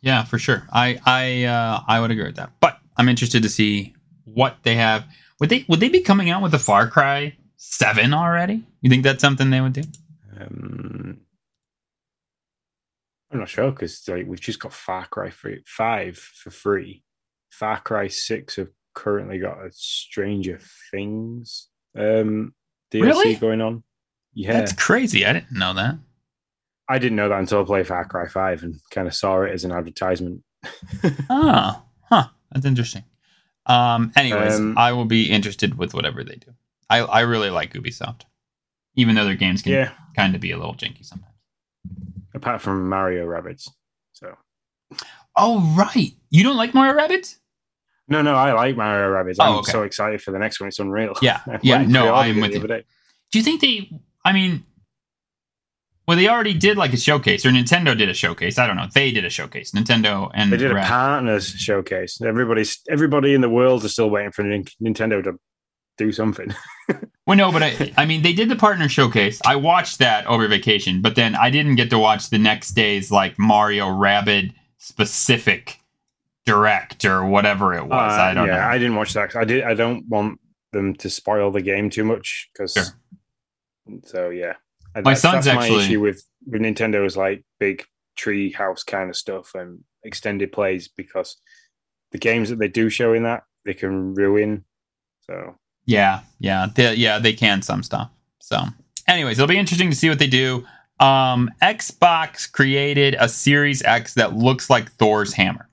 yeah 0.00 0.24
for 0.24 0.38
sure 0.38 0.66
i 0.72 0.98
i 1.06 1.44
uh 1.44 1.80
i 1.86 2.00
would 2.00 2.10
agree 2.10 2.24
with 2.24 2.36
that 2.36 2.50
but 2.60 2.78
i'm 2.96 3.08
interested 3.08 3.42
to 3.42 3.48
see 3.48 3.94
what 4.24 4.56
they 4.62 4.74
have 4.74 5.04
would 5.40 5.48
they 5.48 5.64
would 5.68 5.80
they 5.80 5.88
be 5.88 6.00
coming 6.00 6.28
out 6.30 6.42
with 6.42 6.52
a 6.54 6.58
far 6.58 6.88
cry 6.88 7.36
7 7.56 8.12
already 8.12 8.64
you 8.80 8.90
think 8.90 9.04
that's 9.04 9.20
something 9.20 9.50
they 9.50 9.60
would 9.60 9.72
do 9.72 9.82
Um, 10.40 11.20
I'm 13.30 13.40
not 13.40 13.48
sure 13.48 13.70
because 13.70 14.06
like 14.08 14.26
we've 14.26 14.40
just 14.40 14.60
got 14.60 14.72
Far 14.72 15.06
Cry 15.06 15.30
five 15.66 16.16
for 16.16 16.50
free. 16.50 17.02
Far 17.50 17.80
Cry 17.80 18.08
six 18.08 18.56
have 18.56 18.68
currently 18.94 19.38
got 19.38 19.58
a 19.64 19.70
Stranger 19.72 20.58
Things 20.90 21.68
um, 21.96 22.54
DLC 22.92 23.02
Really? 23.04 23.34
going 23.36 23.60
on. 23.60 23.82
Yeah, 24.34 24.52
that's 24.52 24.72
crazy 24.72 25.24
i 25.26 25.32
didn't 25.32 25.50
know 25.52 25.74
that 25.74 25.96
I 26.88 26.98
didn't 26.98 27.16
know 27.16 27.28
that 27.28 27.38
until 27.40 27.60
I 27.62 27.64
played 27.64 27.86
Far 27.86 28.04
Cry 28.06 28.28
five 28.28 28.62
and 28.62 28.76
kind 28.90 29.06
of 29.08 29.14
saw 29.14 29.42
it 29.42 29.52
as 29.52 29.64
an 29.64 29.72
advertisement. 29.72 30.42
Oh, 31.28 31.82
huh. 32.08 32.28
That's 32.52 32.64
interesting. 32.64 33.04
Um, 33.66 34.10
anyways, 34.16 34.56
Um, 34.56 34.78
I 34.78 34.92
will 34.92 35.04
be 35.04 35.30
interested 35.30 35.76
with 35.76 35.92
whatever 35.92 36.24
they 36.24 36.36
do. 36.36 36.54
I, 36.88 37.00
I 37.00 37.20
really 37.20 37.50
like 37.50 37.74
Ubisoft, 37.74 38.22
even 38.94 39.14
though 39.14 39.26
their 39.26 39.34
games 39.34 39.60
can 39.60 39.72
yeah, 39.72 39.92
kind 40.16 40.34
of 40.34 40.40
be 40.40 40.50
a 40.52 40.56
little 40.56 40.74
janky 40.74 41.04
sometimes. 41.04 41.34
apart 42.34 42.62
from 42.62 42.88
Mario 42.88 43.26
Rabbids. 43.26 43.68
So 44.14 44.34
Oh, 45.36 45.60
right. 45.76 46.14
You 46.30 46.42
don't 46.42 46.56
like 46.56 46.74
Mario 46.74 46.94
Rabbids? 47.00 47.36
no, 48.10 48.22
no, 48.22 48.34
I 48.34 48.52
like 48.52 48.76
Mario 48.76 49.10
Rabbids. 49.12 49.36
Oh, 49.38 49.44
I'm 49.44 49.54
okay. 49.58 49.72
so 49.72 49.82
excited 49.82 50.22
for 50.22 50.30
the 50.30 50.38
next 50.38 50.60
one. 50.60 50.68
It's 50.68 50.78
unreal. 50.78 51.14
Yeah, 51.20 51.40
yeah, 51.62 51.82
no, 51.82 52.14
I'm 52.14 52.40
with 52.40 52.52
you. 52.54 52.66
Do 52.66 53.38
you 53.38 53.42
think 53.42 53.60
they, 53.60 53.90
I 54.24 54.32
mean, 54.32 54.64
well, 56.06 56.16
they 56.16 56.26
already 56.28 56.54
did 56.54 56.78
like 56.78 56.94
a 56.94 56.96
showcase, 56.96 57.44
or 57.44 57.50
Nintendo 57.50 57.96
did 57.96 58.08
a 58.08 58.14
showcase. 58.14 58.58
I 58.58 58.66
don't 58.66 58.76
know. 58.76 58.86
They 58.94 59.10
did 59.10 59.26
a 59.26 59.30
showcase. 59.30 59.72
Nintendo 59.72 60.30
and 60.32 60.50
They 60.50 60.56
did 60.56 60.70
a 60.70 60.74
Rad. 60.74 60.88
partners 60.88 61.48
showcase. 61.48 62.22
Everybody's 62.22 62.80
everybody 62.88 63.34
in 63.34 63.42
the 63.42 63.50
world 63.50 63.84
is 63.84 63.92
still 63.92 64.08
waiting 64.08 64.32
for 64.32 64.42
Nintendo 64.42 65.22
to 65.22 65.38
do 65.98 66.12
something. 66.12 66.54
Well, 67.26 67.36
no, 67.36 67.52
but 67.52 67.62
I, 67.62 67.92
I 67.98 68.06
mean, 68.06 68.22
they 68.22 68.32
did 68.32 68.48
the 68.48 68.56
partner 68.56 68.88
showcase. 68.88 69.38
I 69.44 69.54
watched 69.56 69.98
that 69.98 70.24
over 70.26 70.48
vacation, 70.48 71.02
but 71.02 71.14
then 71.14 71.34
I 71.34 71.50
didn't 71.50 71.74
get 71.74 71.90
to 71.90 71.98
watch 71.98 72.30
the 72.30 72.38
next 72.38 72.70
day's 72.70 73.10
like 73.10 73.38
Mario 73.38 73.90
Rabbid 73.90 74.54
specific 74.78 75.78
direct 76.48 77.04
or 77.04 77.24
whatever 77.24 77.74
it 77.74 77.86
was. 77.86 78.18
Uh, 78.18 78.22
I 78.22 78.34
don't 78.34 78.46
yeah, 78.46 78.56
know. 78.56 78.66
I 78.66 78.78
didn't 78.78 78.96
watch 78.96 79.12
that. 79.12 79.36
I 79.36 79.44
did. 79.44 79.64
I 79.64 79.74
don't 79.74 80.08
want 80.08 80.40
them 80.72 80.94
to 80.94 81.10
spoil 81.10 81.50
the 81.50 81.60
game 81.62 81.90
too 81.90 82.04
much 82.04 82.48
because. 82.52 82.72
Sure. 82.72 82.84
So 84.04 84.30
yeah, 84.30 84.54
My 84.94 85.02
that's- 85.02 85.20
son's 85.22 85.44
that's 85.44 85.58
actually- 85.58 85.76
my 85.76 85.84
issue 85.84 86.00
with 86.00 86.22
with 86.46 86.62
Nintendo 86.62 87.04
is 87.04 87.16
like 87.16 87.44
big 87.60 87.84
tree 88.16 88.50
house 88.50 88.82
kind 88.82 89.10
of 89.10 89.16
stuff 89.16 89.54
and 89.54 89.80
extended 90.04 90.52
plays 90.52 90.88
because 90.88 91.36
the 92.12 92.18
games 92.18 92.48
that 92.48 92.58
they 92.58 92.68
do 92.68 92.88
show 92.88 93.12
in 93.12 93.24
that 93.24 93.42
they 93.64 93.74
can 93.74 94.14
ruin. 94.14 94.64
So 95.22 95.56
yeah, 95.84 96.20
yeah, 96.38 96.66
they, 96.74 96.94
yeah, 96.94 97.18
they 97.18 97.32
can 97.34 97.62
some 97.62 97.82
stuff. 97.82 98.10
So, 98.40 98.62
anyways, 99.06 99.38
it'll 99.38 99.48
be 99.48 99.58
interesting 99.58 99.90
to 99.90 99.96
see 99.96 100.08
what 100.08 100.18
they 100.18 100.26
do. 100.26 100.66
Um, 101.00 101.50
Xbox 101.62 102.50
created 102.50 103.16
a 103.20 103.28
Series 103.28 103.82
X 103.82 104.14
that 104.14 104.34
looks 104.36 104.68
like 104.68 104.90
Thor's 104.92 105.32
hammer. 105.32 105.67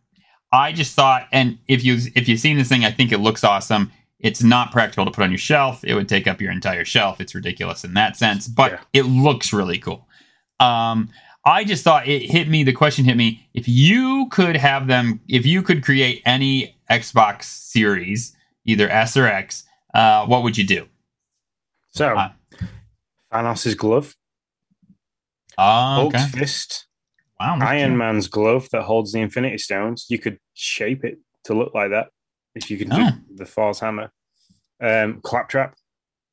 I 0.56 0.72
just 0.72 0.96
thought, 0.96 1.28
and 1.32 1.58
if 1.68 1.84
you 1.84 1.98
if 2.16 2.28
you've 2.30 2.40
seen 2.40 2.58
this 2.58 2.70
thing, 2.70 2.86
I 2.86 2.92
think 2.92 3.12
it 3.12 3.20
looks 3.20 3.44
awesome. 3.44 3.92
It's 4.20 4.42
not 4.42 4.72
practical 4.72 5.06
to 5.06 5.12
put 5.12 5.24
on 5.24 5.30
your 5.32 5.38
shelf. 5.38 5.84
It 5.84 5.94
would 5.94 6.08
take 6.10 6.26
up 6.28 6.42
your 6.42 6.52
entire 6.52 6.86
shelf. 6.86 7.20
It's 7.22 7.36
ridiculous 7.36 7.84
in 7.84 7.94
that 7.96 8.16
sense, 8.18 8.48
but 8.48 8.72
Yeah. 8.72 8.80
it 8.94 9.02
looks 9.04 9.52
really 9.54 9.78
cool. 9.78 10.08
Um, 10.60 11.10
I 11.44 11.64
just 11.64 11.84
thought 11.84 12.08
it 12.08 12.24
hit 12.32 12.48
me. 12.48 12.64
The 12.64 12.74
question 12.74 13.06
hit 13.06 13.18
me: 13.18 13.48
if 13.54 13.68
you 13.68 14.28
could 14.32 14.56
have 14.56 14.88
them, 14.88 15.20
if 15.28 15.46
you 15.46 15.62
could 15.62 15.84
create 15.84 16.22
any 16.26 16.76
Xbox 16.90 17.44
Series, 17.44 18.36
either 18.66 18.90
S 18.90 19.18
or 19.18 19.28
X, 19.28 19.64
uh, 19.94 20.26
what 20.26 20.42
would 20.44 20.58
you 20.58 20.64
do? 20.66 20.88
so 21.92 22.16
Uh, 22.18 22.30
Thanos' 23.32 23.76
glove, 23.78 24.16
Oh, 25.58 25.96
Hulk's 26.12 26.26
fist, 26.32 26.88
Wow. 27.60 27.68
Iron. 27.68 27.98
Man's 27.98 28.28
glove 28.28 28.68
that 28.72 28.84
holds 28.84 29.12
the 29.12 29.20
Infinity 29.22 29.58
Stones. 29.60 30.06
You 30.10 30.20
could 30.20 30.40
shape 30.54 31.04
it 31.04 31.20
to 31.46 31.54
look 31.54 31.74
like 31.74 31.92
that 31.92 32.08
if 32.56 32.70
you 32.72 32.78
could 32.78 32.90
Oh. 32.92 33.12
do 33.12 33.36
the 33.36 33.46
Thor's 33.46 33.80
hammer. 33.80 34.12
Um, 34.82 35.22
Claptrap. 35.22 35.76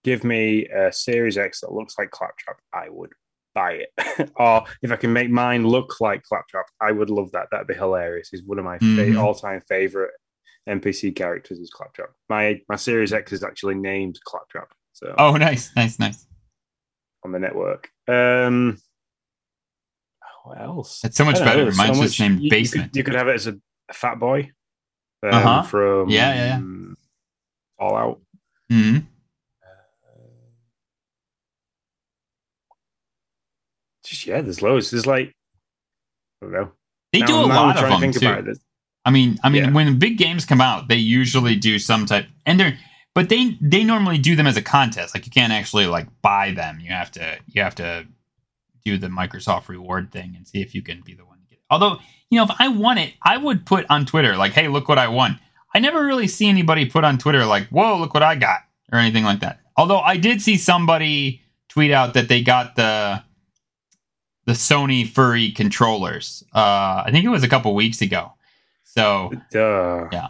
Give 0.04 0.24
me 0.24 0.66
a 0.68 0.92
Series 0.92 1.38
X 1.38 1.60
that 1.60 1.72
looks 1.72 1.94
like 1.98 2.10
Claptrap. 2.10 2.58
I 2.72 2.88
would 2.88 3.10
buy 3.54 3.72
it. 3.84 4.30
or 4.36 4.64
if 4.82 4.90
I 4.90 4.96
can 4.96 5.12
make 5.12 5.30
mine 5.30 5.66
look 5.66 6.00
like 6.00 6.22
Claptrap, 6.24 6.66
I 6.80 6.90
would 6.92 7.10
love 7.10 7.30
that. 7.32 7.48
That'd 7.50 7.66
be 7.68 7.74
hilarious. 7.74 8.28
He's 8.30 8.42
one 8.42 8.58
of 8.58 8.64
my 8.64 8.78
fa- 8.78 8.84
Mhm. 8.84 9.22
all-time 9.22 9.60
favorite 9.68 10.10
NPC 10.68 11.12
characters. 11.14 11.58
Is 11.58 11.70
Claptrap. 11.70 12.10
My 12.28 12.60
my 12.68 12.76
Series 12.76 13.12
X 13.12 13.32
is 13.32 13.44
actually 13.44 13.74
named 13.76 14.18
Claptrap. 14.24 14.68
So 14.92 15.14
Oh, 15.18 15.36
nice, 15.36 15.70
nice, 15.76 15.98
nice. 15.98 16.26
on 17.24 17.30
the 17.32 17.38
network. 17.38 17.90
Um, 18.08 18.78
what 20.44 20.60
else? 20.60 21.04
It's 21.04 21.16
so 21.16 21.24
much 21.24 21.36
don't 21.36 21.44
know, 21.46 21.50
better. 21.52 21.62
there's 21.64 21.76
so 21.76 21.82
Mine's 21.84 21.98
just 22.00 22.20
much- 22.20 22.28
named 22.28 22.38
you- 22.40 22.44
you 22.44 22.50
could- 22.50 22.56
Basement. 22.56 22.96
You 22.96 23.04
could, 23.04 23.14
have 23.14 23.28
it 23.28 23.34
as 23.34 23.46
a, 23.46 23.58
a 23.88 23.92
fat 23.92 24.18
boy 24.18 24.50
um, 25.22 25.34
Uh-huh. 25.34 25.62
from 25.62 26.08
Yeah, 26.10 26.34
yeah, 26.34 26.58
yeah. 26.58 26.94
Fallout. 27.78 28.20
hmm 28.70 28.98
Just 34.04 34.26
yeah, 34.26 34.40
there's 34.40 34.62
loads. 34.62 34.90
There's 34.90 35.06
like 35.06 35.28
I 36.42 36.46
don't 36.46 36.52
know. 36.52 36.72
They 37.12 37.20
Now- 37.20 37.26
do 37.26 37.34
a 37.36 37.42
I'm 37.42 37.48
lot 37.48 37.76
of 37.76 37.82
trying 37.84 38.12
to 38.12 38.18
them 38.18 38.44
too. 38.44 38.54
I 39.04 39.10
mean, 39.10 39.38
I 39.42 39.48
mean, 39.48 39.64
Yeah. 39.64 39.70
when 39.72 39.98
big 39.98 40.16
games 40.16 40.44
come 40.44 40.60
out, 40.60 40.86
they 40.88 40.96
usually 40.96 41.56
do 41.56 41.78
some 41.80 42.06
type, 42.06 42.26
and 42.46 42.58
they're, 42.58 42.78
but 43.14 43.28
they 43.28 43.58
they 43.60 43.82
normally 43.84 44.18
do 44.18 44.36
them 44.36 44.46
as 44.46 44.56
a 44.56 44.62
contest. 44.62 45.14
Like 45.14 45.26
you 45.26 45.32
can't 45.32 45.52
actually 45.52 45.86
like 45.86 46.06
buy 46.22 46.52
them. 46.52 46.78
You 46.80 46.90
have 46.90 47.10
to 47.12 47.38
you 47.48 47.62
have 47.62 47.74
to 47.76 48.06
do 48.84 48.98
the 48.98 49.08
Microsoft 49.08 49.68
reward 49.68 50.10
thing 50.12 50.34
and 50.36 50.46
see 50.46 50.60
if 50.60 50.74
you 50.74 50.82
can 50.82 51.00
be 51.02 51.14
the 51.14 51.24
one 51.24 51.38
to 51.38 51.46
get 51.46 51.58
it. 51.58 51.64
Although, 51.70 51.98
you 52.30 52.38
know, 52.38 52.44
if 52.44 52.50
I 52.58 52.68
won 52.68 52.98
it, 52.98 53.14
I 53.22 53.36
would 53.36 53.66
put 53.66 53.86
on 53.88 54.06
Twitter, 54.06 54.36
like, 54.36 54.52
hey, 54.52 54.68
look 54.68 54.88
what 54.88 54.98
I 54.98 55.08
won. 55.08 55.38
I 55.74 55.78
never 55.78 56.04
really 56.04 56.28
see 56.28 56.48
anybody 56.48 56.86
put 56.86 57.04
on 57.04 57.18
Twitter, 57.18 57.44
like, 57.44 57.68
whoa, 57.68 57.98
look 57.98 58.14
what 58.14 58.22
I 58.22 58.34
got, 58.34 58.60
or 58.92 58.98
anything 58.98 59.24
like 59.24 59.40
that. 59.40 59.60
Although 59.76 60.00
I 60.00 60.16
did 60.16 60.42
see 60.42 60.56
somebody 60.56 61.42
tweet 61.68 61.90
out 61.90 62.14
that 62.14 62.28
they 62.28 62.42
got 62.42 62.76
the 62.76 63.22
the 64.44 64.52
Sony 64.52 65.08
furry 65.08 65.52
controllers. 65.52 66.42
Uh, 66.52 67.04
I 67.06 67.10
think 67.12 67.24
it 67.24 67.28
was 67.28 67.44
a 67.44 67.48
couple 67.48 67.74
weeks 67.74 68.02
ago. 68.02 68.32
So, 68.84 69.30
Duh. 69.50 70.08
Yeah. 70.12 70.28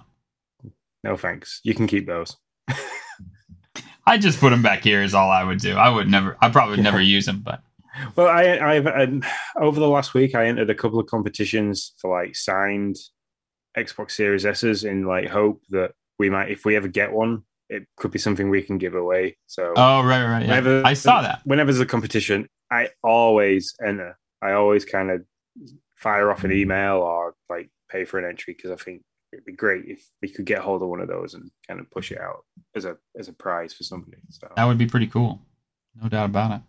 No 1.02 1.16
thanks. 1.16 1.60
You 1.64 1.74
can 1.74 1.86
keep 1.86 2.06
those. 2.06 2.36
I 4.06 4.18
just 4.18 4.38
put 4.40 4.50
them 4.50 4.62
back 4.62 4.84
here 4.84 5.02
is 5.02 5.14
all 5.14 5.30
I 5.30 5.42
would 5.42 5.58
do. 5.58 5.74
I 5.76 5.88
would 5.88 6.08
never, 6.08 6.36
I 6.40 6.50
probably 6.50 6.76
would 6.76 6.84
never 6.84 7.00
use 7.00 7.26
them, 7.26 7.40
but 7.40 7.62
Well, 8.16 8.26
I, 8.26 8.58
I've 8.58 8.86
um, 8.86 9.22
over 9.56 9.78
the 9.78 9.88
last 9.88 10.14
week 10.14 10.34
I 10.34 10.46
entered 10.46 10.70
a 10.70 10.74
couple 10.74 10.98
of 10.98 11.06
competitions 11.06 11.94
for 11.98 12.18
like 12.18 12.34
signed 12.34 12.96
Xbox 13.76 14.12
Series 14.12 14.46
S's 14.46 14.84
in 14.84 15.06
like 15.06 15.28
hope 15.28 15.62
that 15.70 15.92
we 16.18 16.30
might, 16.30 16.50
if 16.50 16.64
we 16.64 16.76
ever 16.76 16.88
get 16.88 17.12
one, 17.12 17.42
it 17.68 17.86
could 17.96 18.10
be 18.10 18.18
something 18.18 18.50
we 18.50 18.62
can 18.62 18.78
give 18.78 18.94
away. 18.94 19.36
So, 19.46 19.72
oh 19.76 20.02
right, 20.02 20.24
right, 20.24 20.42
yeah. 20.42 20.48
whenever 20.48 20.86
I 20.86 20.94
saw 20.94 21.22
that. 21.22 21.40
Whenever 21.44 21.72
there's 21.72 21.80
a 21.80 21.86
competition, 21.86 22.48
I 22.70 22.90
always 23.02 23.74
enter. 23.84 24.18
I 24.42 24.52
always 24.52 24.84
kind 24.84 25.10
of 25.10 25.22
fire 25.96 26.30
off 26.30 26.44
an 26.44 26.52
email 26.52 26.96
or 26.96 27.34
like 27.48 27.70
pay 27.90 28.04
for 28.04 28.18
an 28.18 28.24
entry 28.24 28.54
because 28.54 28.70
I 28.70 28.76
think 28.76 29.02
it'd 29.32 29.44
be 29.44 29.52
great 29.52 29.84
if 29.86 30.04
we 30.20 30.28
could 30.28 30.44
get 30.44 30.60
hold 30.60 30.82
of 30.82 30.88
one 30.88 31.00
of 31.00 31.08
those 31.08 31.34
and 31.34 31.50
kind 31.66 31.80
of 31.80 31.90
push 31.90 32.12
it 32.12 32.20
out 32.20 32.44
as 32.74 32.84
a 32.84 32.96
as 33.18 33.28
a 33.28 33.32
prize 33.32 33.72
for 33.72 33.84
somebody. 33.84 34.18
So 34.30 34.48
That 34.56 34.64
would 34.64 34.78
be 34.78 34.86
pretty 34.86 35.06
cool, 35.06 35.40
no 36.00 36.08
doubt 36.08 36.26
about 36.26 36.52
it. 36.52 36.60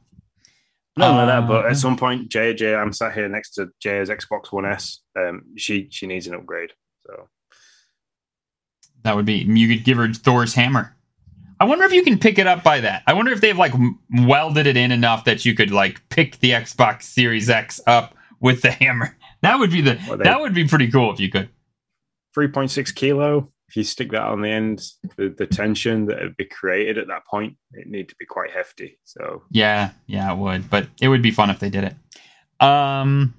Not 0.98 1.12
only 1.12 1.26
that, 1.26 1.48
but 1.48 1.66
Uh, 1.66 1.70
at 1.70 1.78
some 1.78 1.98
point, 1.98 2.30
Jay, 2.30 2.76
I'm 2.76 2.94
sat 2.94 3.14
here 3.14 3.28
next 3.30 3.52
to 3.56 3.70
Jay's 3.80 4.10
Xbox 4.10 4.52
One 4.52 4.66
S. 4.66 5.00
Um, 5.18 5.44
she 5.58 5.88
she 5.92 6.08
needs 6.08 6.28
an 6.28 6.36
upgrade. 6.36 6.72
So 7.08 7.30
That 9.04 9.16
would 9.16 9.26
be 9.26 9.36
you 9.36 9.68
could 9.76 9.84
give 9.86 9.98
her 9.98 10.12
Thor's 10.14 10.54
hammer. 10.54 10.96
I 11.60 11.66
wonder 11.66 11.86
if 11.86 11.94
you 11.94 12.04
can 12.04 12.20
pick 12.20 12.40
it 12.40 12.48
up 12.48 12.64
by 12.64 12.82
that. 12.82 13.04
I 13.08 13.14
wonder 13.14 13.32
if 13.32 13.40
they've 13.42 13.58
like 13.58 13.74
welded 14.12 14.68
it 14.68 14.76
in 14.76 14.92
enough 14.92 15.24
that 15.26 15.46
you 15.46 15.54
could 15.56 15.72
like 15.72 16.02
pick 16.10 16.40
the 16.40 16.52
Xbox 16.52 17.04
Series 17.04 17.50
X 17.50 17.80
up 17.88 18.16
with 18.42 18.62
the 18.62 18.72
hammer. 18.82 19.16
That 19.42 19.60
would 19.60 19.72
be 19.72 19.82
the 19.82 19.98
Well, 20.08 20.18
they- 20.18 20.24
that 20.26 20.42
would 20.42 20.54
be 20.54 20.68
pretty 20.68 20.90
cool 20.92 21.14
if 21.14 21.20
you 21.20 21.30
could. 21.30 21.50
3.6 22.36 22.94
kilo. 22.96 23.52
If 23.74 23.78
you 23.78 23.84
stick 23.84 24.12
that 24.12 24.22
on 24.22 24.42
the 24.42 24.50
end, 24.50 24.84
the, 25.18 25.34
the 25.36 25.48
tension 25.48 26.06
that 26.06 26.22
would 26.22 26.38
be 26.38 26.46
created 26.46 27.00
at 27.00 27.08
that 27.08 27.26
point, 27.26 27.58
it 27.72 27.88
need 27.88 28.08
to 28.10 28.16
be 28.20 28.26
quite 28.26 28.52
hefty. 28.52 29.00
So 29.04 29.42
Yeah, 29.50 29.90
yeah, 30.06 30.32
it 30.32 30.38
would. 30.38 30.70
But 30.70 30.90
it 31.02 31.08
would 31.08 31.24
be 31.24 31.32
fun 31.32 31.50
if 31.50 31.60
they 31.60 31.72
did 31.72 31.86
it. 31.86 32.64
Um 32.64 33.34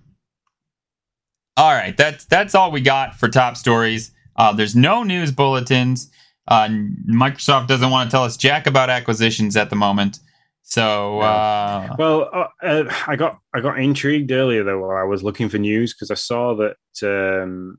All 1.56 1.72
right, 1.72 1.96
that's 1.96 2.24
that's 2.24 2.56
all 2.56 2.72
we 2.72 2.80
got 2.80 3.14
for 3.14 3.28
top 3.28 3.56
stories. 3.56 4.10
Uh, 4.34 4.52
there's 4.52 4.74
no 4.74 5.04
news 5.04 5.30
bulletins. 5.30 6.10
Uh, 6.48 6.66
Microsoft 7.08 7.68
doesn't 7.68 7.90
want 7.90 8.10
to 8.10 8.12
tell 8.12 8.24
us 8.24 8.36
jack 8.36 8.66
about 8.66 8.90
acquisitions 8.90 9.56
at 9.56 9.70
the 9.70 9.76
moment. 9.76 10.18
So 10.64 11.20
uh, 11.20 11.94
Well, 11.96 12.28
uh, 12.32 12.66
uh, 12.66 12.92
I 13.06 13.14
got 13.14 13.38
I 13.54 13.60
got 13.60 13.78
intrigued 13.78 14.32
earlier 14.32 14.64
though 14.64 14.80
while 14.80 14.96
I 14.96 15.04
was 15.04 15.22
looking 15.22 15.48
for 15.48 15.58
news 15.58 15.94
because 15.94 16.10
I 16.10 16.14
saw 16.14 16.56
that 16.56 17.42
um, 17.42 17.78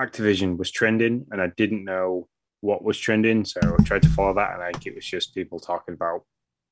Activision 0.00 0.56
was 0.56 0.70
trending 0.70 1.26
and 1.30 1.40
I 1.40 1.48
didn't 1.56 1.84
know 1.84 2.28
what 2.62 2.84
was 2.84 2.98
trending, 2.98 3.44
so 3.44 3.60
I 3.62 3.82
tried 3.84 4.02
to 4.02 4.08
follow 4.08 4.34
that 4.34 4.54
and 4.54 4.62
I 4.62 4.72
think 4.72 4.86
it 4.86 4.94
was 4.94 5.04
just 5.04 5.34
people 5.34 5.58
talking 5.60 5.94
about 5.94 6.24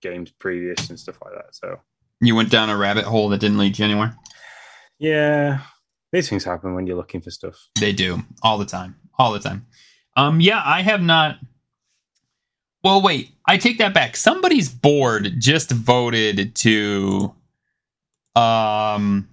games 0.02 0.30
previous 0.38 0.88
and 0.90 0.98
stuff 0.98 1.18
like 1.24 1.34
that. 1.34 1.54
So 1.54 1.80
you 2.20 2.34
went 2.34 2.50
down 2.50 2.70
a 2.70 2.76
rabbit 2.76 3.04
hole 3.04 3.28
that 3.30 3.40
didn't 3.40 3.58
lead 3.58 3.78
you 3.78 3.84
anywhere. 3.84 4.16
yeah, 4.98 5.60
these 6.12 6.28
things 6.28 6.44
happen 6.44 6.74
when 6.74 6.86
you're 6.86 6.96
looking 6.96 7.20
for 7.20 7.30
stuff. 7.30 7.68
They 7.78 7.92
do 7.92 8.22
all 8.42 8.58
the 8.58 8.64
time, 8.64 8.96
all 9.18 9.32
the 9.32 9.40
time. 9.40 9.66
Um, 10.16 10.40
yeah, 10.40 10.62
I 10.64 10.82
have 10.82 11.02
not. 11.02 11.38
Well, 12.82 13.02
wait, 13.02 13.30
I 13.46 13.56
take 13.56 13.78
that 13.78 13.92
back. 13.94 14.16
Somebody's 14.16 14.68
board 14.68 15.34
just 15.38 15.70
voted 15.70 16.54
to, 16.56 17.34
um, 18.34 19.28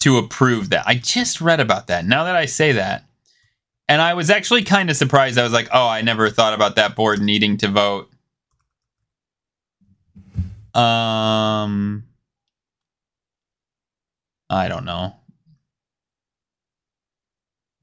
to 0.00 0.18
approve 0.18 0.70
that. 0.70 0.86
I 0.86 0.94
just 0.96 1.40
read 1.40 1.60
about 1.60 1.86
that. 1.86 2.04
Now 2.04 2.24
that 2.24 2.36
I 2.36 2.46
say 2.46 2.72
that, 2.72 3.04
and 3.90 4.00
I 4.00 4.14
was 4.14 4.30
actually 4.30 4.62
kind 4.62 4.88
of 4.88 4.96
surprised. 4.96 5.36
I 5.36 5.42
was 5.42 5.52
like, 5.52 5.68
oh, 5.72 5.88
I 5.88 6.00
never 6.02 6.30
thought 6.30 6.54
about 6.54 6.76
that 6.76 6.94
board 6.94 7.20
needing 7.20 7.56
to 7.56 7.66
vote. 7.66 8.08
Um, 10.72 12.04
I 14.48 14.68
don't 14.68 14.84
know. 14.84 15.16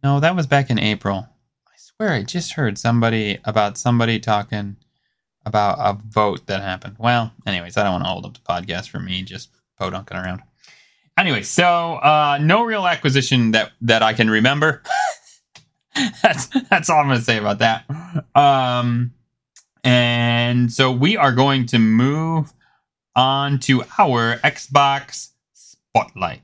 No, 0.02 0.22
that 0.22 0.34
was 0.34 0.48
back 0.48 0.70
in 0.70 0.80
April. 0.80 1.28
I 1.68 1.74
swear 1.76 2.14
I 2.14 2.24
just 2.24 2.54
heard 2.54 2.78
somebody 2.78 3.40
about 3.44 3.78
somebody 3.78 4.18
talking 4.18 4.78
about 5.46 5.78
a 5.78 6.02
vote 6.08 6.48
that 6.48 6.62
happened. 6.62 6.96
Well, 6.98 7.34
anyways, 7.46 7.76
I 7.76 7.84
don't 7.84 7.92
want 7.92 8.06
to 8.06 8.10
hold 8.10 8.26
up 8.26 8.34
the 8.34 8.40
podcast 8.40 8.88
for 8.88 9.02
me 9.02 9.24
just 9.24 9.50
podunking 9.78 10.24
around. 10.24 10.42
Anyway, 11.20 11.42
so 11.42 11.96
uh, 11.96 12.40
no 12.42 12.64
real 12.64 12.88
acquisition 12.88 13.52
that 13.52 13.74
that 13.82 14.04
I 14.04 14.14
can 14.14 14.30
remember. 14.30 14.84
that's 16.24 16.48
that's 16.70 16.90
all 16.90 17.00
I'm 17.00 17.08
going 17.08 17.20
to 17.20 17.24
say 17.24 17.38
about 17.38 17.60
that. 17.60 17.86
Um, 18.36 19.14
and 19.84 20.72
so 20.72 20.92
we 20.92 21.18
are 21.18 21.32
going 21.32 21.66
to 21.68 21.80
move 21.80 22.54
on 23.16 23.60
to 23.60 23.84
our 23.98 24.38
Xbox 24.38 25.30
Spotlight. 25.54 26.42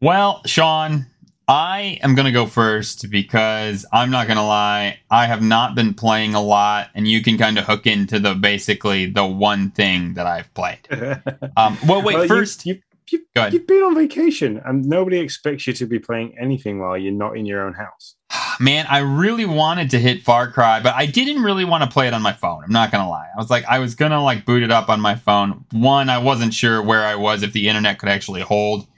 Well, 0.00 0.42
Sean, 0.44 1.06
I 1.46 1.98
am 2.02 2.14
going 2.14 2.24
to 2.26 2.32
go 2.32 2.46
first 2.46 3.10
because 3.10 3.84
I'm 3.92 4.10
not 4.10 4.26
going 4.26 4.38
to 4.38 4.42
lie. 4.42 4.98
I 5.10 5.26
have 5.26 5.42
not 5.42 5.74
been 5.74 5.92
playing 5.92 6.34
a 6.34 6.40
lot, 6.42 6.88
and 6.94 7.06
you 7.06 7.22
can 7.22 7.36
kind 7.36 7.58
of 7.58 7.66
hook 7.66 7.86
into 7.86 8.18
the 8.18 8.34
basically 8.34 9.06
the 9.06 9.26
one 9.26 9.70
thing 9.70 10.14
that 10.14 10.26
I've 10.26 10.52
played. 10.54 10.80
Um, 11.56 11.78
well, 11.86 12.02
wait, 12.02 12.14
Well, 12.14 12.22
you- 12.24 12.28
first, 12.28 12.66
you, 12.66 12.80
you, 13.10 13.20
ahead. 13.36 13.52
you've 13.52 13.66
been 13.66 13.82
on 13.82 13.94
vacation 13.94 14.60
and 14.64 14.84
nobody 14.86 15.18
expects 15.18 15.66
you 15.66 15.72
to 15.74 15.86
be 15.86 15.98
playing 15.98 16.34
anything 16.40 16.80
while 16.80 16.96
you're 16.98 17.12
not 17.12 17.36
in 17.36 17.46
your 17.46 17.62
own 17.62 17.74
house. 17.74 18.16
man, 18.60 18.86
I 18.88 18.98
really 18.98 19.44
wanted 19.44 19.90
to 19.90 19.98
hit 20.00 20.22
Far 20.22 20.50
Cry, 20.50 20.80
but 20.80 20.94
I 20.94 21.06
didn't 21.06 21.42
really 21.42 21.64
want 21.64 21.84
to 21.84 21.90
play 21.90 22.08
it 22.08 22.14
on 22.14 22.22
my 22.22 22.32
phone. 22.32 22.64
I'm 22.64 22.72
not 22.72 22.90
gonna 22.90 23.08
lie. 23.08 23.28
I 23.32 23.38
was 23.38 23.50
like, 23.50 23.64
I 23.66 23.78
was 23.78 23.94
gonna 23.94 24.22
like 24.24 24.44
boot 24.46 24.62
it 24.62 24.72
up 24.72 24.88
on 24.88 25.00
my 25.00 25.14
phone. 25.14 25.64
One, 25.72 26.08
I 26.08 26.18
wasn't 26.18 26.54
sure 26.54 26.82
where 26.82 27.02
I 27.04 27.14
was 27.14 27.42
if 27.42 27.52
the 27.52 27.68
internet 27.68 27.98
could 27.98 28.08
actually 28.08 28.40
hold 28.40 28.88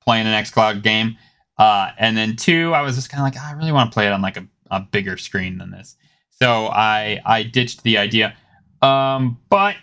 playing 0.00 0.26
an 0.26 0.44
XCloud 0.44 0.82
game. 0.82 1.16
Uh, 1.58 1.90
and 1.98 2.16
then 2.16 2.36
two, 2.36 2.72
I 2.74 2.82
was 2.82 2.96
just 2.96 3.10
kind 3.10 3.20
of 3.20 3.24
like, 3.24 3.42
"Ah, 3.42 3.50
I 3.50 3.52
really 3.52 3.72
want 3.72 3.90
to 3.90 3.94
play 3.94 4.06
it 4.06 4.12
on 4.12 4.22
like 4.22 4.36
a, 4.36 4.46
a 4.70 4.80
bigger 4.80 5.16
screen 5.16 5.58
than 5.58 5.70
this. 5.70 5.96
So 6.30 6.66
I 6.66 7.20
I 7.24 7.42
ditched 7.42 7.82
the 7.82 7.98
idea. 7.98 8.36
Um, 8.82 9.38
but 9.48 9.76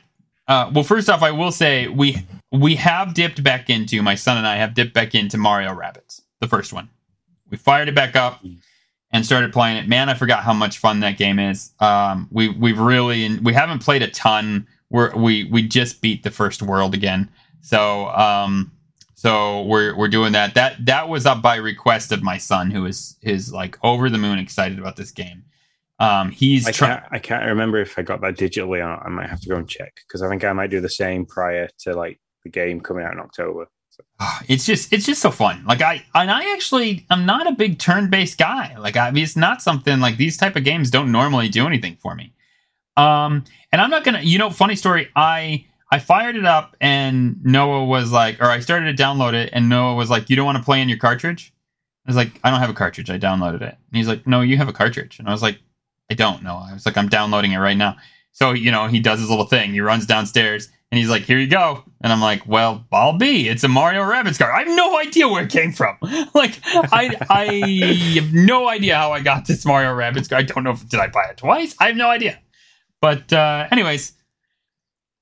uh, 0.48 0.72
well, 0.74 0.84
first 0.84 1.10
off, 1.10 1.24
I 1.24 1.32
will 1.32 1.52
say 1.52 1.88
we 1.88 2.26
we 2.52 2.76
have 2.76 3.14
dipped 3.14 3.44
back 3.44 3.70
into 3.70 4.02
my 4.02 4.16
son 4.16 4.38
and 4.38 4.46
I 4.48 4.58
have 4.58 4.74
dipped 4.74 4.94
back 4.94 5.16
into 5.16 5.38
Mario 5.38 5.72
Rabbids, 5.72 6.22
the 6.40 6.48
first 6.48 6.74
one. 6.74 6.90
We 7.50 7.58
fired 7.58 7.88
it 7.88 7.96
back 7.96 8.16
up 8.16 8.44
and 9.12 9.26
started 9.26 9.54
playing 9.54 9.78
it. 9.78 9.88
Man, 9.88 10.10
I 10.10 10.14
forgot 10.14 10.44
how 10.44 10.54
much 10.54 10.78
fun 10.78 11.00
that 11.00 11.18
game 11.18 11.40
is. 11.40 11.72
Um, 11.80 12.28
we 12.32 12.50
we've 12.50 12.80
really 12.80 13.40
we 13.40 13.54
haven't 13.54 13.80
played 13.80 14.04
a 14.04 14.10
ton. 14.10 14.68
We're 14.90 15.16
we 15.16 15.46
we 15.46 15.68
just 15.68 16.02
beat 16.02 16.24
the 16.24 16.32
first 16.32 16.62
world 16.62 16.94
again. 16.94 17.30
So 17.62 18.10
um 18.10 18.72
so 19.24 19.62
we're 19.62 19.96
we're 19.96 20.10
doing 20.10 20.34
that. 20.34 20.54
That 20.56 20.86
that 20.86 21.08
was 21.08 21.26
up 21.26 21.42
by 21.42 21.56
request 21.56 22.12
of 22.12 22.22
my 22.22 22.38
son, 22.38 22.70
who 22.70 22.86
is 22.86 23.16
is 23.22 23.54
like 23.54 23.78
over 23.82 24.10
the 24.10 24.18
moon 24.18 24.38
excited 24.38 24.78
about 24.78 24.98
this 24.98 25.12
game. 25.12 25.44
Um, 25.98 26.30
he's 26.30 26.68
I 26.68 26.74
trying. 26.74 27.00
can't, 27.00 27.14
I 27.14 27.20
can't 27.20 27.46
remember 27.46 27.80
if 27.80 27.98
I 27.98 28.02
got 28.02 28.20
that 28.20 28.36
digitally 28.36 28.80
or 28.80 28.90
not. 28.90 29.06
I 29.06 29.08
might 29.08 29.30
have 29.30 29.40
to 29.40 29.48
go 29.48 29.56
and 29.56 29.70
check 29.70 29.94
because 30.06 30.22
I 30.22 30.28
think 30.28 30.44
I 30.44 30.52
might 30.52 30.72
do 30.72 30.82
the 30.82 30.90
same 30.90 31.26
prior 31.26 31.70
to 31.84 31.94
like 31.96 32.20
the 32.44 32.50
game 32.50 32.82
coming 32.82 33.06
out 33.06 33.14
in 33.14 33.22
October. 33.22 33.68
So, 33.92 34.04
it's 34.50 34.66
just 34.66 34.92
it's 34.92 35.06
just 35.06 35.22
so 35.22 35.30
fun 35.30 35.64
like 35.68 35.80
i 35.80 36.04
and 36.16 36.32
i 36.32 36.52
actually 36.54 37.06
i'm 37.12 37.28
not 37.28 37.46
a 37.46 37.52
big 37.52 37.78
turn-based 37.78 38.40
guy 38.40 38.76
like 38.80 38.98
i 38.98 39.12
mean 39.12 39.24
it's 39.24 39.36
not 39.36 39.62
something 39.62 40.00
like 40.00 40.18
these 40.18 40.36
type 40.36 40.56
of 40.56 40.64
games 40.64 40.90
don't 40.90 41.12
normally 41.12 41.48
do 41.48 41.68
anything 41.68 41.96
for 41.98 42.16
me 42.16 42.34
um 42.98 43.44
and 43.72 43.80
i'm 43.80 43.92
not 43.92 44.04
gonna 44.04 44.22
you 44.22 44.40
know 44.40 44.50
funny 44.50 44.76
story 44.76 45.10
i 45.16 45.64
i 45.94 46.00
fired 46.00 46.36
it 46.36 46.46
up 46.46 46.76
and 46.82 47.38
noah 47.44 47.86
was 47.86 48.12
like 48.12 48.42
or 48.42 48.50
i 48.56 48.60
started 48.60 48.86
to 48.96 49.04
download 49.04 49.34
it 49.34 49.50
and 49.54 49.70
noah 49.70 49.96
was 49.96 50.10
like 50.10 50.30
you 50.30 50.36
don't 50.36 50.46
want 50.46 50.58
to 50.58 50.64
play 50.64 50.82
in 50.82 50.90
your 50.90 50.98
cartridge 51.08 51.54
i 52.06 52.10
was 52.10 52.16
like 52.16 52.32
i 52.44 52.50
don't 52.50 52.60
have 52.60 52.70
a 52.70 52.74
cartridge 52.84 53.10
i 53.10 53.18
downloaded 53.18 53.62
it 53.62 53.76
and 53.90 53.98
he's 54.00 54.08
like 54.08 54.26
no 54.28 54.42
you 54.42 54.58
have 54.58 54.70
a 54.70 54.74
cartridge 54.74 55.20
and 55.20 55.28
i 55.28 55.32
was 55.32 55.42
like 55.42 55.60
i 56.12 56.14
don't 56.14 56.44
know 56.44 56.58
i 56.70 56.74
was 56.74 56.86
like 56.86 56.98
i'm 56.98 57.10
downloading 57.10 57.52
it 57.54 57.60
right 57.60 57.78
now 57.78 57.96
so 58.32 58.52
you 58.52 58.72
know 58.72 58.88
he 58.88 59.00
does 59.00 59.20
his 59.20 59.30
little 59.30 59.46
thing 59.46 59.72
he 59.72 59.82
runs 59.82 60.06
downstairs 60.06 60.70
And 60.94 61.00
he's 61.00 61.10
like, 61.10 61.24
"Here 61.24 61.40
you 61.40 61.48
go." 61.48 61.84
And 62.02 62.14
I'm 62.14 62.22
like, 62.22 62.46
"Well, 62.46 62.86
I'll 62.92 63.18
be. 63.18 63.50
It's 63.50 63.64
a 63.64 63.68
Mario 63.68 64.04
Rabbids 64.04 64.38
card. 64.38 64.54
I 64.54 64.60
have 64.60 64.78
no 64.78 65.00
idea 65.00 65.28
where 65.28 65.44
it 65.44 65.50
came 65.50 65.72
from. 65.74 65.98
like, 66.36 66.60
I 67.02 67.04
I 67.32 67.46
have 68.22 68.32
no 68.32 68.68
idea 68.70 68.96
how 68.96 69.12
I 69.12 69.20
got 69.22 69.48
this 69.48 69.66
Mario 69.66 69.90
Rabbids 69.90 70.30
card. 70.30 70.44
I 70.44 70.46
don't 70.46 70.64
know 70.64 70.70
if 70.78 70.88
did 70.88 71.00
I 71.00 71.08
buy 71.08 71.26
it 71.32 71.38
twice. 71.38 71.76
I 71.80 71.88
have 71.88 71.98
no 71.98 72.10
idea. 72.18 72.40
But 73.02 73.34
uh, 73.34 73.68
anyways, 73.72 74.14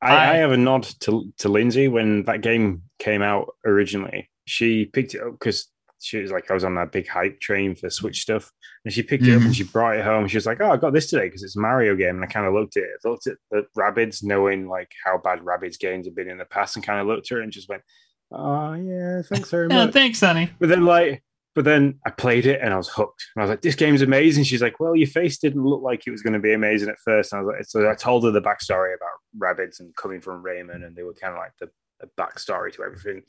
I, 0.02 0.16
I- 0.16 0.32
I 0.32 0.36
have 0.38 0.52
a 0.52 0.58
nod 0.58 0.84
to 1.02 1.32
to 1.40 1.50
Lindsay 1.50 1.88
when 1.88 2.24
that 2.26 2.42
game 2.42 2.84
came 3.00 3.22
out 3.22 3.56
originally. 3.66 4.30
She 4.46 4.86
picked 4.86 5.16
it 5.16 5.22
up 5.22 5.34
because 5.34 5.68
she 6.02 6.18
was 6.18 6.32
like, 6.32 6.50
I 6.50 6.54
was 6.54 6.64
on 6.64 6.76
that 6.76 6.92
big 6.92 7.08
hype 7.08 7.40
train 7.40 7.76
for 7.76 7.90
Switch 7.90 8.22
stuff, 8.22 8.52
and 8.84 8.94
she 8.94 9.04
picked 9.04 9.24
it 9.24 9.30
up 9.30 9.36
and 9.36 9.44
mm-hmm. 9.44 9.52
she 9.52 9.64
brought 9.64 9.98
it 9.98 10.04
home. 10.04 10.28
She 10.28 10.38
was 10.38 10.48
like, 10.48 10.60
"Oh, 10.60 10.72
I 10.72 10.78
got 10.78 10.94
this 10.94 11.10
today 11.10 11.26
because 11.26 11.44
it's 11.44 11.56
a 11.56 11.60
Mario 11.60 11.96
game." 11.96 12.16
And 12.16 12.24
I 12.24 12.28
kind 12.28 12.48
of 12.48 12.54
looked 12.54 12.78
at 12.78 12.84
it, 12.84 12.90
looked 13.06 13.28
at 13.28 13.38
the 13.52 13.66
Rabbids, 13.78 14.24
knowing 14.24 14.68
like 14.68 14.92
how 15.06 15.20
bad 15.20 15.40
Rabbids 15.40 15.80
games 15.80 16.08
have 16.08 16.16
been 16.16 16.30
in 16.30 16.40
the 16.40 16.46
past, 16.46 16.76
and 16.76 16.86
kind 16.86 17.00
of 17.00 17.08
looked 17.08 17.32
at 17.32 17.36
her 17.36 17.42
and 17.42 17.52
just 17.52 17.70
went, 17.70 17.84
"Oh 18.32 18.74
yeah, 18.74 19.22
thanks 19.22 19.50
very 19.52 19.68
yeah, 19.70 19.86
much." 19.86 19.94
thanks, 19.94 20.20
Sonny. 20.20 20.50
But 20.60 20.70
then 20.70 20.86
like, 20.86 21.24
but 21.54 21.66
then 21.66 22.00
I 22.06 22.12
played 22.12 22.46
it 22.46 22.62
and 22.62 22.74
I 22.74 22.78
was 22.78 22.88
hooked. 22.88 23.26
And 23.36 23.42
I 23.42 23.46
was 23.46 23.50
like, 23.50 23.62
"This 23.62 23.76
game's 23.76 24.02
amazing." 24.02 24.44
She's 24.44 24.62
like, 24.62 24.80
"Well, 24.80 24.96
your 24.96 25.08
face 25.08 25.38
didn't 25.38 25.64
look 25.64 25.82
like 25.82 26.08
it 26.08 26.12
was 26.12 26.22
going 26.22 26.34
to 26.34 26.40
be 26.40 26.54
amazing 26.54 26.90
at 26.90 27.00
first. 27.00 27.34
And 27.34 27.40
I 27.40 27.44
was 27.44 27.56
like, 27.56 27.66
so 27.66 27.90
I 27.90 27.96
told 27.96 28.24
her 28.24 28.32
the 28.32 28.42
backstory 28.42 28.96
about 28.96 29.10
Rabbids 29.38 29.80
and 29.80 29.96
coming 29.96 30.22
from 30.22 30.44
Rayman, 30.44 30.86
and 30.86 30.96
they 30.96 31.04
were 31.04 31.14
kind 31.14 31.34
of 31.34 31.40
like 31.40 31.54
the, 31.60 31.70
the 32.00 32.10
backstory 32.18 32.72
to 32.74 32.84
everything. 32.84 33.24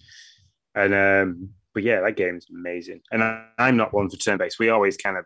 And 0.75 0.95
um, 0.95 1.51
but 1.75 1.83
yeah, 1.83 2.01
that 2.01 2.17
game's 2.17 2.47
amazing. 2.51 3.01
And 3.11 3.23
I, 3.23 3.45
I'm 3.59 3.77
not 3.77 3.93
one 3.93 4.09
for 4.09 4.17
turn 4.17 4.39
based. 4.39 4.59
We 4.59 4.71
always 4.71 4.97
kind 4.97 5.17
of 5.17 5.25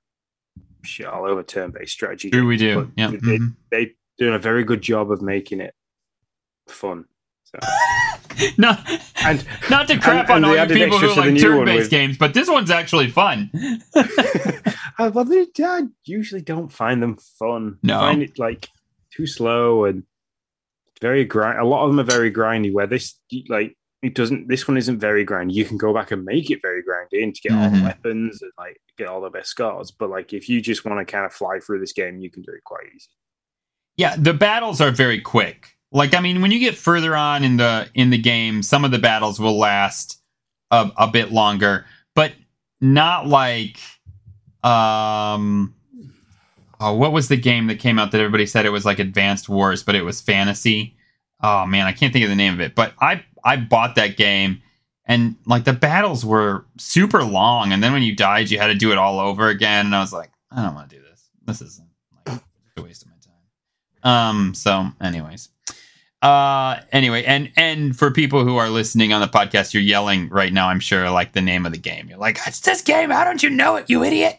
shit 0.82 1.06
all 1.06 1.26
over 1.26 1.42
turn 1.42 1.72
based 1.72 1.92
strategy. 1.92 2.30
True, 2.30 2.46
we 2.46 2.56
do. 2.56 2.90
Yeah. 2.96 3.10
They, 3.10 3.16
mhm. 3.38 3.56
they 3.70 3.94
doing 4.18 4.34
a 4.34 4.38
very 4.38 4.64
good 4.64 4.82
job 4.82 5.10
of 5.10 5.20
making 5.20 5.60
it 5.60 5.74
fun. 6.68 7.04
So 7.44 7.58
Not, 8.58 8.80
and 9.24 9.44
not 9.70 9.88
to 9.88 9.98
crap 9.98 10.28
and 10.30 10.44
on 10.44 10.44
all 10.44 10.52
they 10.66 10.74
you 10.74 10.84
people 10.84 10.98
who 10.98 11.06
extras 11.06 11.14
to 11.14 11.30
like 11.32 11.40
turn-based 11.40 11.78
with- 11.82 11.90
games, 11.90 12.18
but 12.18 12.34
this 12.34 12.48
one's 12.48 12.70
actually 12.70 13.10
fun. 13.10 13.50
Uh, 14.98 15.10
well, 15.12 15.26
they, 15.26 15.46
I 15.62 15.82
usually 16.06 16.40
don't 16.40 16.72
find 16.72 17.02
them 17.02 17.18
fun. 17.38 17.78
No. 17.82 17.98
I 17.98 18.12
find 18.12 18.22
it 18.22 18.38
like 18.38 18.70
too 19.14 19.26
slow 19.26 19.84
and 19.84 20.04
very 21.02 21.22
grind. 21.26 21.58
A 21.58 21.66
lot 21.66 21.84
of 21.84 21.90
them 21.90 22.00
are 22.00 22.10
very 22.10 22.32
grindy. 22.32 22.72
Where 22.72 22.86
this, 22.86 23.14
like, 23.50 23.76
it 24.00 24.14
doesn't. 24.14 24.48
This 24.48 24.66
one 24.66 24.78
isn't 24.78 24.98
very 24.98 25.26
grindy. 25.26 25.52
You 25.52 25.66
can 25.66 25.76
go 25.76 25.92
back 25.92 26.12
and 26.12 26.24
make 26.24 26.50
it 26.50 26.60
very 26.62 26.82
grindy 26.82 27.22
and 27.22 27.34
to 27.34 27.40
get 27.42 27.52
all 27.52 27.68
the 27.68 27.76
Mhm. 27.76 27.84
weapons 27.84 28.40
and 28.40 28.52
like 28.56 28.80
get 28.96 29.08
all 29.08 29.20
the 29.20 29.28
best 29.28 29.50
scores. 29.50 29.90
But 29.90 30.08
like, 30.08 30.32
if 30.32 30.48
you 30.48 30.62
just 30.62 30.86
want 30.86 30.98
to 30.98 31.04
kind 31.12 31.26
of 31.26 31.32
fly 31.34 31.58
through 31.60 31.80
this 31.80 31.92
game, 31.92 32.18
you 32.20 32.30
can 32.30 32.40
do 32.40 32.52
it 32.52 32.64
quite 32.64 32.86
easy. 32.96 33.10
Yeah, 33.98 34.16
the 34.16 34.32
battles 34.32 34.80
are 34.80 34.90
very 34.90 35.20
quick. 35.20 35.75
Like 35.92 36.14
I 36.14 36.20
mean, 36.20 36.42
when 36.42 36.50
you 36.50 36.58
get 36.58 36.76
further 36.76 37.16
on 37.16 37.44
in 37.44 37.56
the 37.56 37.88
in 37.94 38.10
the 38.10 38.18
game, 38.18 38.62
some 38.62 38.84
of 38.84 38.90
the 38.90 38.98
battles 38.98 39.38
will 39.38 39.58
last 39.58 40.20
a, 40.70 40.90
a 40.96 41.06
bit 41.06 41.32
longer, 41.32 41.86
but 42.14 42.32
not 42.80 43.26
like 43.26 43.78
um 44.62 45.74
oh, 46.80 46.94
what 46.94 47.12
was 47.12 47.28
the 47.28 47.36
game 47.36 47.68
that 47.68 47.78
came 47.78 47.98
out 47.98 48.12
that 48.12 48.20
everybody 48.20 48.46
said 48.46 48.66
it 48.66 48.70
was 48.70 48.84
like 48.84 48.98
Advanced 48.98 49.48
Wars, 49.48 49.82
but 49.82 49.94
it 49.94 50.02
was 50.02 50.20
fantasy. 50.20 50.96
Oh 51.42 51.66
man, 51.66 51.86
I 51.86 51.92
can't 51.92 52.12
think 52.12 52.24
of 52.24 52.30
the 52.30 52.36
name 52.36 52.54
of 52.54 52.60
it. 52.60 52.74
But 52.74 52.94
I 53.00 53.24
I 53.44 53.56
bought 53.56 53.94
that 53.94 54.16
game 54.16 54.62
and 55.04 55.36
like 55.46 55.64
the 55.64 55.72
battles 55.72 56.24
were 56.24 56.64
super 56.78 57.22
long 57.22 57.72
and 57.72 57.82
then 57.82 57.92
when 57.92 58.02
you 58.02 58.16
died 58.16 58.50
you 58.50 58.58
had 58.58 58.66
to 58.68 58.74
do 58.74 58.90
it 58.90 58.98
all 58.98 59.20
over 59.20 59.48
again 59.48 59.86
and 59.86 59.94
I 59.94 60.00
was 60.00 60.12
like, 60.12 60.30
I 60.50 60.62
don't 60.62 60.74
want 60.74 60.90
to 60.90 60.96
do 60.96 61.02
this. 61.02 61.28
This 61.44 61.62
isn't 61.62 61.88
like 62.26 62.40
a 62.76 62.82
waste 62.82 63.02
of 63.02 63.08
my 63.08 63.14
time. 63.22 64.36
Um. 64.36 64.54
So, 64.54 64.90
anyways, 65.00 65.48
uh. 66.26 66.80
Anyway, 66.92 67.24
and 67.24 67.50
and 67.56 67.96
for 67.96 68.10
people 68.10 68.44
who 68.44 68.56
are 68.56 68.68
listening 68.68 69.12
on 69.12 69.20
the 69.20 69.28
podcast, 69.28 69.72
you're 69.72 69.82
yelling 69.82 70.28
right 70.28 70.52
now. 70.52 70.68
I'm 70.68 70.80
sure, 70.80 71.08
like 71.10 71.32
the 71.32 71.40
name 71.40 71.66
of 71.66 71.72
the 71.72 71.78
game. 71.78 72.08
You're 72.08 72.18
like, 72.18 72.38
"It's 72.46 72.60
this 72.60 72.82
game. 72.82 73.10
How 73.10 73.24
don't 73.24 73.42
you 73.42 73.50
know 73.50 73.76
it, 73.76 73.88
you 73.88 74.02
idiot?" 74.02 74.38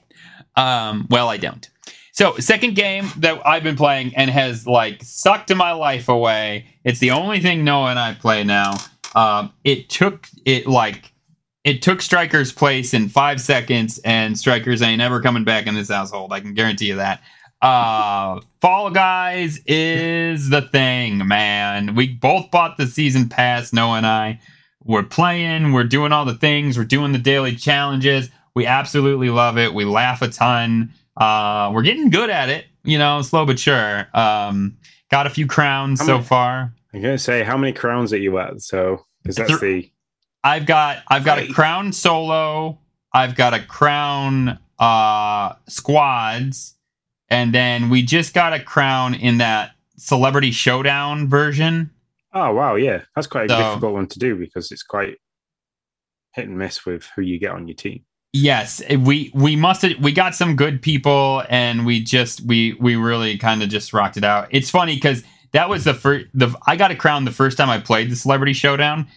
Um. 0.55 1.07
Well, 1.09 1.29
I 1.29 1.37
don't. 1.37 1.69
So, 2.11 2.35
second 2.37 2.75
game 2.75 3.09
that 3.17 3.45
I've 3.45 3.63
been 3.63 3.75
playing 3.75 4.15
and 4.15 4.29
has 4.29 4.65
like 4.65 5.03
sucked 5.03 5.53
my 5.55 5.71
life 5.71 6.09
away. 6.09 6.65
It's 6.83 6.99
the 6.99 7.11
only 7.11 7.39
thing 7.39 7.63
Noah 7.63 7.91
and 7.91 7.99
I 7.99 8.13
play 8.13 8.43
now. 8.43 8.75
Um. 9.15 9.53
It 9.63 9.89
took 9.89 10.27
it 10.45 10.67
like 10.67 11.11
it 11.63 11.81
took 11.81 12.01
Striker's 12.01 12.51
place 12.51 12.93
in 12.93 13.09
five 13.09 13.41
seconds, 13.41 13.99
and 13.99 14.37
Strikers 14.37 14.81
ain't 14.81 15.01
ever 15.01 15.21
coming 15.21 15.43
back 15.43 15.67
in 15.67 15.75
this 15.75 15.89
household. 15.89 16.33
I 16.33 16.39
can 16.39 16.53
guarantee 16.53 16.87
you 16.87 16.95
that. 16.95 17.21
Uh, 17.61 18.39
Fall 18.61 18.91
Guys 18.91 19.59
is 19.65 20.49
the 20.49 20.61
thing, 20.61 21.27
man. 21.27 21.95
We 21.95 22.09
both 22.13 22.51
bought 22.51 22.77
the 22.77 22.87
season 22.87 23.29
pass, 23.29 23.73
Noah 23.73 23.97
and 23.97 24.05
I. 24.05 24.39
We're 24.83 25.03
playing, 25.03 25.73
we're 25.73 25.83
doing 25.83 26.11
all 26.11 26.25
the 26.25 26.35
things, 26.35 26.77
we're 26.77 26.85
doing 26.85 27.11
the 27.11 27.17
daily 27.17 27.55
challenges. 27.55 28.29
We 28.55 28.65
absolutely 28.65 29.29
love 29.29 29.57
it. 29.57 29.73
We 29.73 29.85
laugh 29.85 30.21
a 30.21 30.29
ton. 30.29 30.93
Uh, 31.15 31.71
we're 31.73 31.83
getting 31.83 32.09
good 32.09 32.29
at 32.29 32.49
it, 32.49 32.65
you 32.83 32.97
know, 32.97 33.21
slow 33.21 33.45
but 33.45 33.59
sure. 33.59 34.07
Um, 34.13 34.77
got 35.11 35.27
a 35.27 35.29
few 35.29 35.47
crowns 35.47 35.99
How 35.99 36.05
so 36.05 36.21
far. 36.21 36.73
I'm 36.93 37.01
gonna 37.01 37.17
say 37.17 37.43
how 37.43 37.57
many 37.57 37.73
crowns 37.73 38.13
are 38.13 38.17
you 38.17 38.37
at? 38.39 38.61
So 38.61 39.05
is 39.25 39.35
that 39.35 39.47
the 39.47 39.91
I've 40.43 40.65
got 40.65 41.03
I've 41.07 41.25
got 41.25 41.39
a 41.39 41.47
crown 41.47 41.91
solo. 41.91 42.79
I've 43.13 43.35
got 43.35 43.53
a 43.53 43.59
crown 43.63 44.57
uh 44.79 45.53
squads, 45.67 46.75
and 47.29 47.53
then 47.53 47.89
we 47.89 48.01
just 48.01 48.33
got 48.33 48.53
a 48.53 48.59
crown 48.61 49.13
in 49.13 49.37
that 49.39 49.71
celebrity 49.97 50.51
showdown 50.51 51.27
version. 51.27 51.89
oh 52.33 52.53
wow 52.53 52.75
yeah 52.75 53.01
that's 53.15 53.27
quite 53.27 53.45
a 53.45 53.49
So- 53.49 53.57
difficult 53.57 53.93
one 53.93 54.07
to 54.07 54.19
do 54.19 54.35
because 54.35 54.71
it's 54.71 54.83
quite 54.83 55.17
hit 56.33 56.47
and 56.47 56.57
miss 56.57 56.85
with 56.85 57.07
who 57.15 57.21
you 57.23 57.39
get 57.39 57.51
on 57.51 57.67
your 57.67 57.75
team. 57.75 58.03
Yes, 58.33 58.83
we 58.99 59.31
we 59.33 59.55
must 59.55 59.81
have 59.81 59.97
we 59.99 60.11
got 60.11 60.35
some 60.35 60.55
good 60.55 60.81
people, 60.81 61.43
and 61.49 61.85
we 61.85 62.03
just 62.03 62.41
we 62.41 62.73
we 62.79 62.95
really 62.95 63.37
kind 63.37 63.63
of 63.63 63.69
just 63.69 63.93
rocked 63.93 64.17
it 64.17 64.23
out. 64.23 64.47
It's 64.51 64.69
funny 64.69 64.93
because 64.95 65.23
that 65.53 65.69
was 65.69 65.85
the 65.85 65.93
first 65.95 66.25
the 66.35 66.53
I 66.67 66.75
got 66.75 66.91
a 66.91 66.95
crown 66.95 67.25
the 67.25 67.31
first 67.31 67.57
time 67.57 67.69
I 67.69 67.79
played 67.79 68.11
the 68.11 68.15
celebrity 68.15 68.53
showdown, 68.53 69.07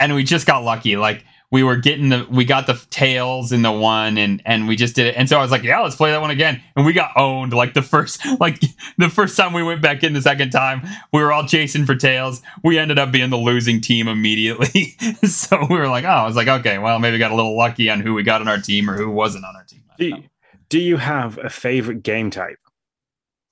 and 0.00 0.14
we 0.14 0.22
just 0.24 0.46
got 0.46 0.62
lucky. 0.64 0.96
Like 0.96 1.24
we 1.52 1.62
were 1.62 1.76
getting 1.76 2.08
the 2.08 2.26
we 2.30 2.44
got 2.44 2.66
the 2.66 2.82
tails 2.90 3.52
in 3.52 3.62
the 3.62 3.70
one 3.70 4.18
and 4.18 4.42
and 4.44 4.66
we 4.66 4.74
just 4.74 4.96
did 4.96 5.06
it. 5.06 5.14
And 5.16 5.28
so 5.28 5.38
i 5.38 5.42
was 5.42 5.50
like 5.52 5.62
yeah 5.62 5.80
let's 5.80 5.94
play 5.94 6.10
that 6.10 6.20
one 6.20 6.30
again. 6.30 6.60
And 6.74 6.84
we 6.84 6.92
got 6.92 7.12
owned 7.16 7.52
like 7.52 7.74
the 7.74 7.82
first 7.82 8.20
like 8.40 8.60
the 8.98 9.08
first 9.10 9.36
time 9.36 9.52
we 9.52 9.62
went 9.62 9.80
back 9.82 10.02
in 10.02 10.14
the 10.14 10.22
second 10.22 10.50
time 10.50 10.82
we 11.12 11.20
were 11.22 11.32
all 11.32 11.46
chasing 11.46 11.86
for 11.86 11.94
tails. 11.94 12.42
We 12.64 12.78
ended 12.78 12.98
up 12.98 13.12
being 13.12 13.30
the 13.30 13.36
losing 13.36 13.80
team 13.80 14.08
immediately. 14.08 14.96
So 15.24 15.58
we 15.70 15.76
were 15.76 15.88
like 15.88 16.04
oh 16.04 16.08
i 16.08 16.26
was 16.26 16.36
like 16.36 16.48
okay 16.48 16.78
well 16.78 16.98
maybe 16.98 17.18
got 17.18 17.30
a 17.30 17.34
little 17.34 17.56
lucky 17.56 17.88
on 17.90 18.00
who 18.00 18.14
we 18.14 18.22
got 18.22 18.40
on 18.40 18.48
our 18.48 18.58
team 18.58 18.88
or 18.90 18.96
who 18.96 19.10
wasn't 19.10 19.44
on 19.44 19.54
our 19.54 19.64
team. 19.64 19.82
Do 19.98 20.06
you, 20.06 20.22
do 20.70 20.78
you 20.80 20.96
have 20.96 21.38
a 21.38 21.50
favorite 21.50 22.02
game 22.02 22.30
type? 22.30 22.58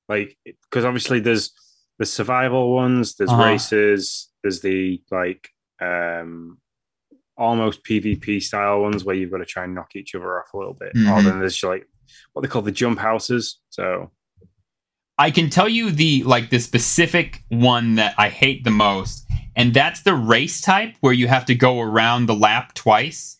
Like, 0.08 0.36
because 0.44 0.84
obviously 0.86 1.20
there's 1.20 1.52
the 1.98 2.06
survival 2.06 2.74
ones, 2.74 3.16
there's 3.16 3.30
Uh-huh. 3.30 3.44
races, 3.44 4.30
there's 4.42 4.60
the 4.62 5.02
like 5.10 5.50
um 5.82 6.58
almost 7.40 7.82
PvP 7.84 8.40
style 8.42 8.82
ones 8.82 9.04
where 9.04 9.16
you've 9.16 9.30
got 9.32 9.38
to 9.38 9.44
try 9.46 9.64
and 9.64 9.74
knock 9.74 9.96
each 9.96 10.14
other 10.14 10.38
off 10.40 10.52
a 10.54 10.58
little 10.58 10.74
bit. 10.74 10.90
Or 10.94 11.18
Mhm. 11.18 11.24
then 11.24 11.38
there's 11.40 11.62
like 11.64 11.86
what 12.32 12.42
they 12.42 12.48
call 12.48 12.62
the 12.62 12.70
jump 12.72 12.98
houses. 12.98 13.58
So 13.70 14.10
I 15.18 15.30
can 15.30 15.50
tell 15.50 15.68
you 15.68 15.90
the 15.90 16.22
like 16.24 16.50
the 16.50 16.58
specific 16.60 17.42
one 17.48 17.96
that 17.96 18.14
I 18.18 18.28
hate 18.28 18.64
the 18.64 18.70
most, 18.70 19.26
and 19.56 19.74
that's 19.74 20.02
the 20.02 20.14
race 20.14 20.60
type 20.60 20.94
where 21.00 21.12
you 21.12 21.28
have 21.28 21.44
to 21.46 21.54
go 21.54 21.80
around 21.80 22.26
the 22.26 22.34
lap 22.34 22.74
twice. 22.74 23.36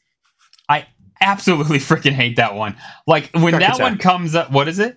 I 0.69 0.87
absolutely 1.21 1.79
freaking 1.91 2.13
hate 2.13 2.37
that 2.37 2.55
one. 2.55 2.77
Like 3.07 3.31
when 3.35 3.53
Track 3.53 3.61
that 3.61 3.75
attack. 3.77 3.81
one 3.81 3.99
comes 3.99 4.35
up, 4.35 4.51
what 4.51 4.67
is 4.69 4.79
it? 4.79 4.97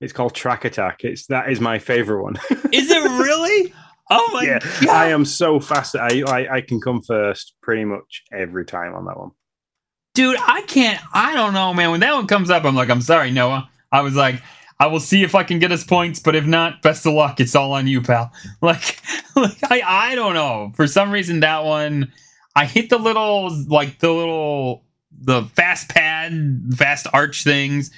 it's 0.00 0.12
called 0.12 0.32
track 0.32 0.64
attack. 0.64 1.02
It's 1.02 1.26
that 1.26 1.50
is 1.50 1.60
my 1.60 1.80
favorite 1.80 2.22
one. 2.22 2.36
Is 2.72 2.88
it 2.88 3.02
really? 3.26 3.72
Oh 4.10 4.30
my 4.32 4.42
yeah, 4.44 4.58
god! 4.60 4.88
I 4.88 5.08
am 5.10 5.24
so 5.24 5.60
fast. 5.60 5.96
I, 5.96 6.22
I 6.26 6.56
I 6.56 6.60
can 6.62 6.80
come 6.80 7.02
first 7.02 7.54
pretty 7.62 7.84
much 7.84 8.22
every 8.32 8.64
time 8.64 8.94
on 8.94 9.04
that 9.06 9.18
one. 9.18 9.30
dude 10.14 10.36
i 10.46 10.62
can't 10.62 11.00
i 11.14 11.34
don't 11.34 11.52
know 11.54 11.72
man. 11.74 11.90
When 11.90 12.00
that 12.00 12.14
one 12.14 12.26
comes 12.26 12.50
up 12.50 12.64
i'm 12.64 12.74
like 12.74 12.90
i'm 12.90 13.00
sorry 13.02 13.30
noah. 13.30 13.68
I 13.92 14.00
was 14.02 14.14
like 14.16 14.42
i 14.80 14.86
will 14.86 15.00
see 15.00 15.22
if 15.22 15.34
i 15.34 15.42
can 15.44 15.58
get 15.58 15.72
us 15.72 15.84
points 15.84 16.20
but 16.20 16.34
if 16.36 16.46
not 16.46 16.82
best 16.82 17.06
of 17.06 17.14
luck. 17.14 17.40
It's 17.40 17.54
all 17.54 17.72
on 17.72 17.86
you 17.86 18.02
pal. 18.02 18.32
Like, 18.62 19.00
like 19.36 19.58
i 19.70 19.82
i 20.10 20.14
don't 20.14 20.34
know. 20.34 20.72
For 20.74 20.86
some 20.86 21.10
reason 21.10 21.40
that 21.40 21.64
one 21.64 22.12
i 22.56 22.64
hit 22.64 22.90
the 22.90 22.98
little 22.98 23.50
like 23.68 23.98
the 24.00 24.10
little 24.12 24.84
the 25.20 25.42
fast 25.54 25.88
pad 25.90 26.32
fast 26.76 27.06
arch 27.12 27.44
things 27.44 27.90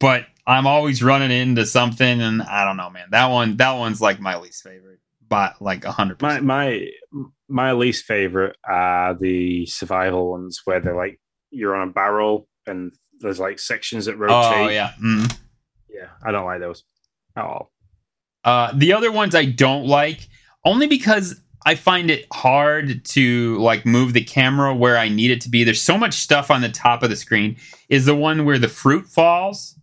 but 0.00 0.26
i'm 0.46 0.66
always 0.66 1.02
running 1.02 1.30
into 1.30 1.64
something 1.66 2.20
and 2.20 2.42
i 2.42 2.64
don't 2.64 2.76
know 2.76 2.90
man. 2.90 3.06
That 3.10 3.26
one 3.28 3.56
that 3.58 3.72
one's 3.78 4.00
like 4.00 4.20
my 4.20 4.36
least 4.38 4.62
favorite 4.62 4.97
but 5.28 5.60
like 5.60 5.84
a 5.84 5.92
hundred 5.92 6.20
My 6.22 6.40
my 6.40 6.86
my 7.48 7.72
least 7.72 8.04
favorite 8.04 8.56
are 8.64 9.14
the 9.14 9.66
survival 9.66 10.30
ones 10.30 10.60
where 10.64 10.80
they're 10.80 10.96
like 10.96 11.20
you're 11.50 11.74
on 11.74 11.88
a 11.88 11.92
barrel 11.92 12.48
and 12.66 12.92
there's 13.20 13.40
like 13.40 13.58
sections 13.58 14.04
that 14.06 14.16
rotate. 14.16 14.34
oh 14.36 14.68
yeah 14.68 14.92
mm. 15.02 15.34
yeah. 15.88 16.08
I 16.24 16.30
don't 16.30 16.44
like 16.44 16.60
those 16.60 16.84
at 17.36 17.44
all. 17.44 17.72
Uh, 18.44 18.70
the 18.74 18.92
other 18.92 19.10
ones 19.12 19.34
I 19.34 19.44
don't 19.46 19.86
like 19.86 20.28
only 20.64 20.86
because 20.86 21.40
I 21.66 21.74
find 21.74 22.10
it 22.10 22.26
hard 22.32 23.04
to 23.06 23.58
like 23.58 23.84
move 23.84 24.12
the 24.12 24.22
camera 24.24 24.74
where 24.74 24.96
I 24.96 25.08
need 25.08 25.30
it 25.30 25.40
to 25.42 25.48
be. 25.50 25.64
There's 25.64 25.82
so 25.82 25.98
much 25.98 26.14
stuff 26.14 26.50
on 26.50 26.60
the 26.62 26.68
top 26.68 27.02
of 27.02 27.10
the 27.10 27.16
screen. 27.16 27.56
Is 27.88 28.06
the 28.06 28.14
one 28.14 28.44
where 28.44 28.58
the 28.58 28.68
fruit 28.68 29.06
falls, 29.08 29.78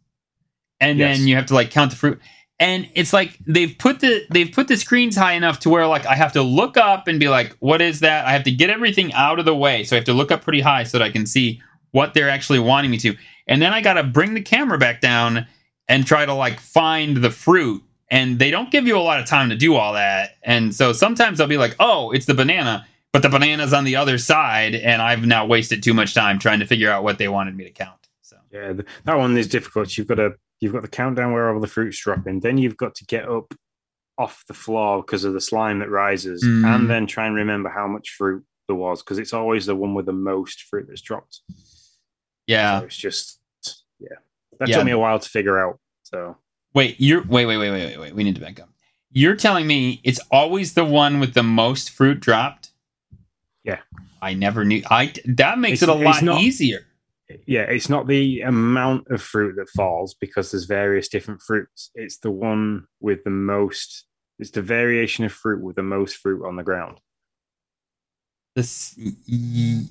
and 0.79 0.97
Yes. 0.97 1.17
then 1.17 1.27
you 1.27 1.35
have 1.35 1.45
to 1.47 1.53
like 1.53 1.69
count 1.71 1.91
the 1.91 1.97
fruit. 1.97 2.19
And 2.59 2.89
it's 2.95 3.11
like 3.11 3.37
they've 3.45 3.75
put 3.77 3.99
the 3.99 4.25
they've 4.29 4.51
put 4.51 4.67
the 4.69 4.77
screens 4.77 5.15
high 5.15 5.33
enough 5.33 5.59
to 5.59 5.69
where 5.69 5.87
like 5.87 6.05
I 6.05 6.15
have 6.15 6.31
to 6.33 6.41
look 6.41 6.77
up 6.77 7.07
and 7.07 7.19
be 7.19 7.27
like, 7.27 7.55
what 7.59 7.81
is 7.81 7.99
that? 7.99 8.25
I 8.25 8.31
have 8.31 8.43
to 8.43 8.51
get 8.51 8.69
everything 8.69 9.13
out 9.13 9.39
of 9.39 9.45
the 9.45 9.55
way, 9.55 9.83
so 9.83 9.95
I 9.95 9.97
have 9.97 10.05
to 10.05 10.13
look 10.13 10.31
up 10.31 10.43
pretty 10.43 10.61
high 10.61 10.83
so 10.83 10.97
that 10.97 11.03
I 11.05 11.11
can 11.11 11.25
see 11.25 11.61
what 11.91 12.13
they're 12.13 12.29
actually 12.29 12.59
wanting 12.59 12.91
me 12.91 12.97
to. 12.99 13.15
And 13.47 13.61
then 13.61 13.73
I 13.73 13.81
got 13.81 13.93
to 13.93 14.03
bring 14.03 14.33
the 14.33 14.41
camera 14.41 14.77
back 14.77 15.01
down 15.01 15.47
and 15.87 16.05
try 16.07 16.25
to 16.25 16.33
like 16.33 16.59
find 16.59 17.17
the 17.17 17.29
fruit 17.29 17.83
and 18.09 18.39
they 18.39 18.51
don't 18.51 18.71
give 18.71 18.87
you 18.87 18.97
a 18.97 18.99
lot 18.99 19.19
of 19.19 19.25
time 19.25 19.49
to 19.49 19.55
do 19.55 19.75
all 19.75 19.93
that 19.93 20.37
and 20.43 20.73
so 20.75 20.93
sometimes 20.93 21.41
i'll 21.41 21.47
be 21.47 21.57
like 21.57 21.75
oh 21.79 22.11
it's 22.11 22.25
the 22.25 22.33
banana 22.33 22.85
but 23.11 23.21
the 23.21 23.29
banana's 23.29 23.73
on 23.73 23.83
the 23.83 23.95
other 23.95 24.17
side 24.17 24.75
and 24.75 25.01
i've 25.01 25.25
now 25.25 25.45
wasted 25.45 25.81
too 25.81 25.93
much 25.93 26.13
time 26.13 26.37
trying 26.37 26.59
to 26.59 26.65
figure 26.65 26.89
out 26.89 27.03
what 27.03 27.17
they 27.17 27.27
wanted 27.27 27.55
me 27.55 27.63
to 27.63 27.71
count 27.71 28.05
so 28.21 28.37
Yeah, 28.51 28.73
that 29.03 29.17
one 29.17 29.37
is 29.37 29.47
difficult. 29.47 29.97
You've 29.97 30.07
got 30.07 30.15
to 30.15 30.35
you've 30.61 30.73
got 30.73 30.81
the 30.81 30.87
countdown 30.87 31.31
where 31.33 31.53
all 31.53 31.59
the 31.59 31.67
fruit's 31.67 31.99
dropping. 32.01 32.39
Then 32.39 32.57
you've 32.57 32.77
got 32.77 32.95
to 32.95 33.05
get 33.05 33.27
up 33.29 33.53
off 34.17 34.43
the 34.47 34.53
floor 34.53 35.01
because 35.01 35.23
of 35.25 35.33
the 35.33 35.41
slime 35.41 35.79
that 35.79 35.89
rises, 35.89 36.43
Mm. 36.43 36.65
and 36.65 36.89
then 36.89 37.05
try 37.07 37.25
and 37.27 37.35
remember 37.35 37.69
how 37.69 37.87
much 37.87 38.11
fruit 38.11 38.45
there 38.67 38.75
was 38.75 39.03
because 39.03 39.19
it's 39.19 39.33
always 39.33 39.65
the 39.65 39.75
one 39.75 39.93
with 39.93 40.05
the 40.05 40.13
most 40.13 40.63
fruit 40.63 40.85
that's 40.87 41.01
dropped. 41.01 41.41
yeah 42.47 42.79
So 42.79 42.85
it's 42.85 42.97
just 42.97 43.39
yeah. 43.99 44.07
That 44.59 44.69
Yeah. 44.69 44.77
took 44.77 44.85
me 44.85 44.91
a 44.91 44.97
while 44.99 45.19
to 45.19 45.29
figure 45.29 45.59
out. 45.59 45.79
So 46.03 46.37
wait 46.73 46.95
you're 46.99 47.23
wait 47.23 47.45
wait 47.45 47.57
wait 47.57 47.71
wait 47.71 47.85
wait 47.87 47.99
wait 47.99 48.15
we 48.15 48.23
need 48.23 48.35
to 48.35 48.41
back 48.41 48.59
up 48.59 48.69
you're 49.11 49.35
telling 49.35 49.65
me 49.67 50.01
it's 50.03 50.19
always 50.31 50.73
the 50.73 50.83
one 50.85 51.19
with 51.21 51.33
the 51.33 51.41
most 51.43 51.89
fruit 51.89 52.19
dropped 52.19 52.71
Yeah. 53.63 53.79
i 54.21 54.33
never 54.33 54.65
knew 54.65 54.81
i 54.91 55.13
that 55.25 55.57
makes 55.57 55.81
It's- 55.81 55.95
it 55.95 56.01
a 56.01 56.05
lot 56.05 56.21
not- 56.21 56.41
easier 56.41 56.85
yeah, 57.45 57.61
it's 57.63 57.89
not 57.89 58.07
the 58.07 58.41
amount 58.41 59.07
of 59.09 59.21
fruit 59.21 59.55
that 59.57 59.69
falls 59.69 60.13
because 60.13 60.51
there's 60.51 60.65
various 60.65 61.07
different 61.07 61.41
fruits. 61.41 61.91
It's 61.95 62.17
the 62.17 62.31
one 62.31 62.85
with 62.99 63.23
the 63.23 63.29
most. 63.31 64.05
It's 64.39 64.51
the 64.51 64.61
variation 64.61 65.25
of 65.25 65.31
fruit 65.31 65.61
with 65.63 65.75
the 65.75 65.83
most 65.83 66.17
fruit 66.17 66.45
on 66.45 66.55
the 66.55 66.63
ground. 66.63 66.99
this 68.55 68.97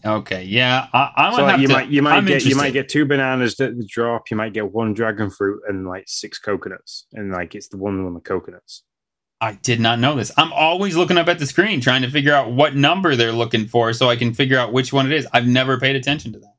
okay 0.07 0.43
yeah 0.45 0.89
i, 0.95 1.13
I 1.17 1.31
So 1.31 1.43
might 1.43 1.43
like, 1.43 1.51
have 1.53 1.61
you 1.61 1.69
to, 1.69 1.73
might 1.75 1.89
you 1.89 2.03
might 2.03 2.17
I'm 2.17 2.25
get 2.25 2.45
you 2.45 2.57
might 2.57 2.73
get 2.73 2.89
two 2.89 3.05
bananas 3.05 3.57
that 3.57 3.77
that 3.77 3.89
drop. 3.89 4.31
You 4.31 4.37
might 4.37 4.53
get 4.55 4.73
one 4.73 4.95
dragon 4.95 5.31
fruit 5.31 5.63
and 5.69 5.87
like 5.87 6.05
six 6.07 6.39
coconuts, 6.39 7.07
and 7.13 7.31
like 7.31 7.55
it's 7.55 7.69
the 7.69 7.77
one 7.77 8.05
with 8.05 8.15
the 8.15 8.21
coconuts. 8.21 8.83
I 9.41 9.55
did 9.55 9.81
not 9.81 9.99
know 9.99 10.15
this. 10.17 10.33
I'm 10.39 10.53
always 10.53 10.97
looking 10.97 11.19
up 11.19 11.29
at 11.29 11.39
the 11.39 11.47
screen 11.47 11.81
trying 11.81 12.03
to 12.03 12.11
figure 12.11 12.33
out 12.33 12.53
what 12.53 12.75
number 12.75 13.17
they're 13.17 13.33
looking 13.33 13.67
for 13.67 13.93
so 13.93 14.09
I 14.09 14.17
can 14.17 14.33
figure 14.33 14.59
out 14.59 14.73
which 14.73 14.93
one 14.93 15.07
it 15.07 15.13
is. 15.13 15.27
I've 15.33 15.47
never 15.47 15.79
paid 15.79 15.97
attention 15.97 16.33
to 16.33 16.39
that. 16.39 16.54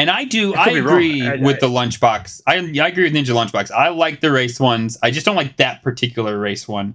And 0.00 0.10
I 0.10 0.24
do, 0.24 0.54
I 0.54 0.62
I 0.62 0.64
could 0.64 0.74
be 0.74 0.80
wrong. 0.80 0.94
agree 0.96 1.22
I- 1.28 1.36
with 1.36 1.56
I- 1.56 1.60
the 1.60 1.68
lunchbox. 1.68 2.40
I, 2.46 2.54
I 2.82 2.88
agree 2.88 3.04
with 3.04 3.12
Ninja 3.12 3.34
Lunchbox. 3.34 3.70
I 3.70 3.88
like 3.90 4.20
the 4.20 4.30
race 4.32 4.58
ones. 4.58 4.96
I 5.02 5.10
just 5.10 5.26
don't 5.26 5.36
like 5.36 5.56
that 5.58 5.82
particular 5.82 6.38
race 6.38 6.66
one. 6.66 6.94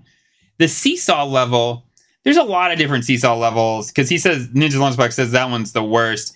The 0.58 0.68
seesaw 0.68 1.26
level, 1.26 1.86
there's 2.24 2.38
a 2.38 2.44
lot 2.44 2.72
of 2.72 2.78
different 2.78 3.06
seesaw 3.06 3.36
levels 3.38 3.88
because 3.92 4.10
he 4.10 4.18
says, 4.18 4.48
Ninja 4.50 4.80
Lunchbox 4.80 5.14
says 5.14 5.32
that 5.32 5.50
one's 5.50 5.72
the 5.74 5.84
worst. 5.84 6.34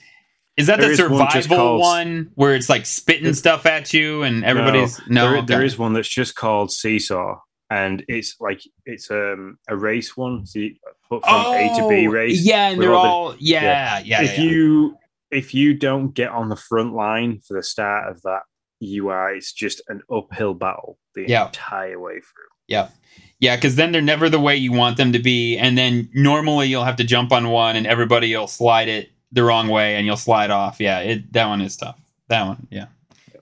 Is 0.57 0.67
that 0.67 0.77
There 0.79 0.87
the 0.95 1.03
is 1.05 1.09
one 1.09 1.31
survival 1.31 1.79
one 1.79 2.31
where 2.35 2.53
it's 2.53 2.69
like 2.69 2.85
spitting 2.85 3.23
There's- 3.23 3.39
stuff 3.39 3.65
at 3.65 3.93
you 3.93 4.23
and 4.23 4.43
everybody's 4.45 4.99
no? 5.07 5.31
there, 5.31 5.41
there 5.41 5.57
okay. 5.59 5.65
is 5.65 5.77
one 5.77 5.93
that's 5.93 6.07
just 6.09 6.35
called 6.35 6.69
seesaw, 6.71 7.39
and 7.69 8.03
it's 8.09 8.35
like 8.41 8.59
it's 8.85 9.09
um 9.09 9.57
a 9.69 9.77
race 9.77 10.17
one. 10.17 10.45
So 10.45 10.59
you 10.59 10.75
put 11.07 11.23
from 11.23 11.33
A 11.33 11.69
to 11.77 11.87
B 11.87 12.07
Oh, 12.07 12.11
race. 12.11 12.41
Yeah, 12.45 12.69
and 12.71 12.81
they're 12.81 12.93
all 12.93 13.03
the- 13.03 13.09
all 13.09 13.35
yeah, 13.39 13.99
yeah. 13.99 14.01
yeah, 14.03 14.21
if 14.23 14.37
yeah. 14.37 14.43
you 14.43 14.97
if 15.31 15.53
you 15.53 15.73
don't 15.73 16.13
get 16.13 16.29
on 16.31 16.49
the 16.49 16.55
front 16.55 16.93
line 16.93 17.39
for 17.47 17.53
the 17.55 17.63
start 17.63 18.09
of 18.11 18.21
that 18.23 18.41
UI, 18.83 19.37
it's 19.37 19.51
just 19.53 19.81
an 19.87 20.01
uphill 20.11 20.53
battle 20.53 20.97
the 21.15 21.25
Yeah. 21.27 21.47
entire 21.47 21.99
way 21.99 22.13
through. 22.15 22.43
Yeah. 22.67 22.89
Yeah, 23.39 23.55
because 23.55 23.75
then 23.75 23.91
they're 23.91 24.01
never 24.01 24.29
the 24.29 24.39
way 24.39 24.55
you 24.55 24.71
want 24.71 24.97
them 24.97 25.13
to 25.13 25.19
be. 25.19 25.57
And 25.57 25.77
then 25.77 26.09
normally 26.13 26.67
you'll 26.67 26.83
have 26.83 26.97
to 26.97 27.03
jump 27.03 27.31
on 27.31 27.49
one 27.49 27.75
and 27.75 27.87
everybody 27.87 28.35
will 28.35 28.47
slide 28.47 28.87
it 28.89 29.09
the 29.31 29.43
wrong 29.43 29.67
way 29.69 29.95
and 29.95 30.05
you'll 30.05 30.17
slide 30.17 30.51
off. 30.51 30.79
Yeah, 30.79 30.99
it 30.99 31.31
that 31.33 31.47
one 31.47 31.61
is 31.61 31.77
tough. 31.77 31.99
That 32.27 32.45
one, 32.45 32.67
yeah. 32.69 32.85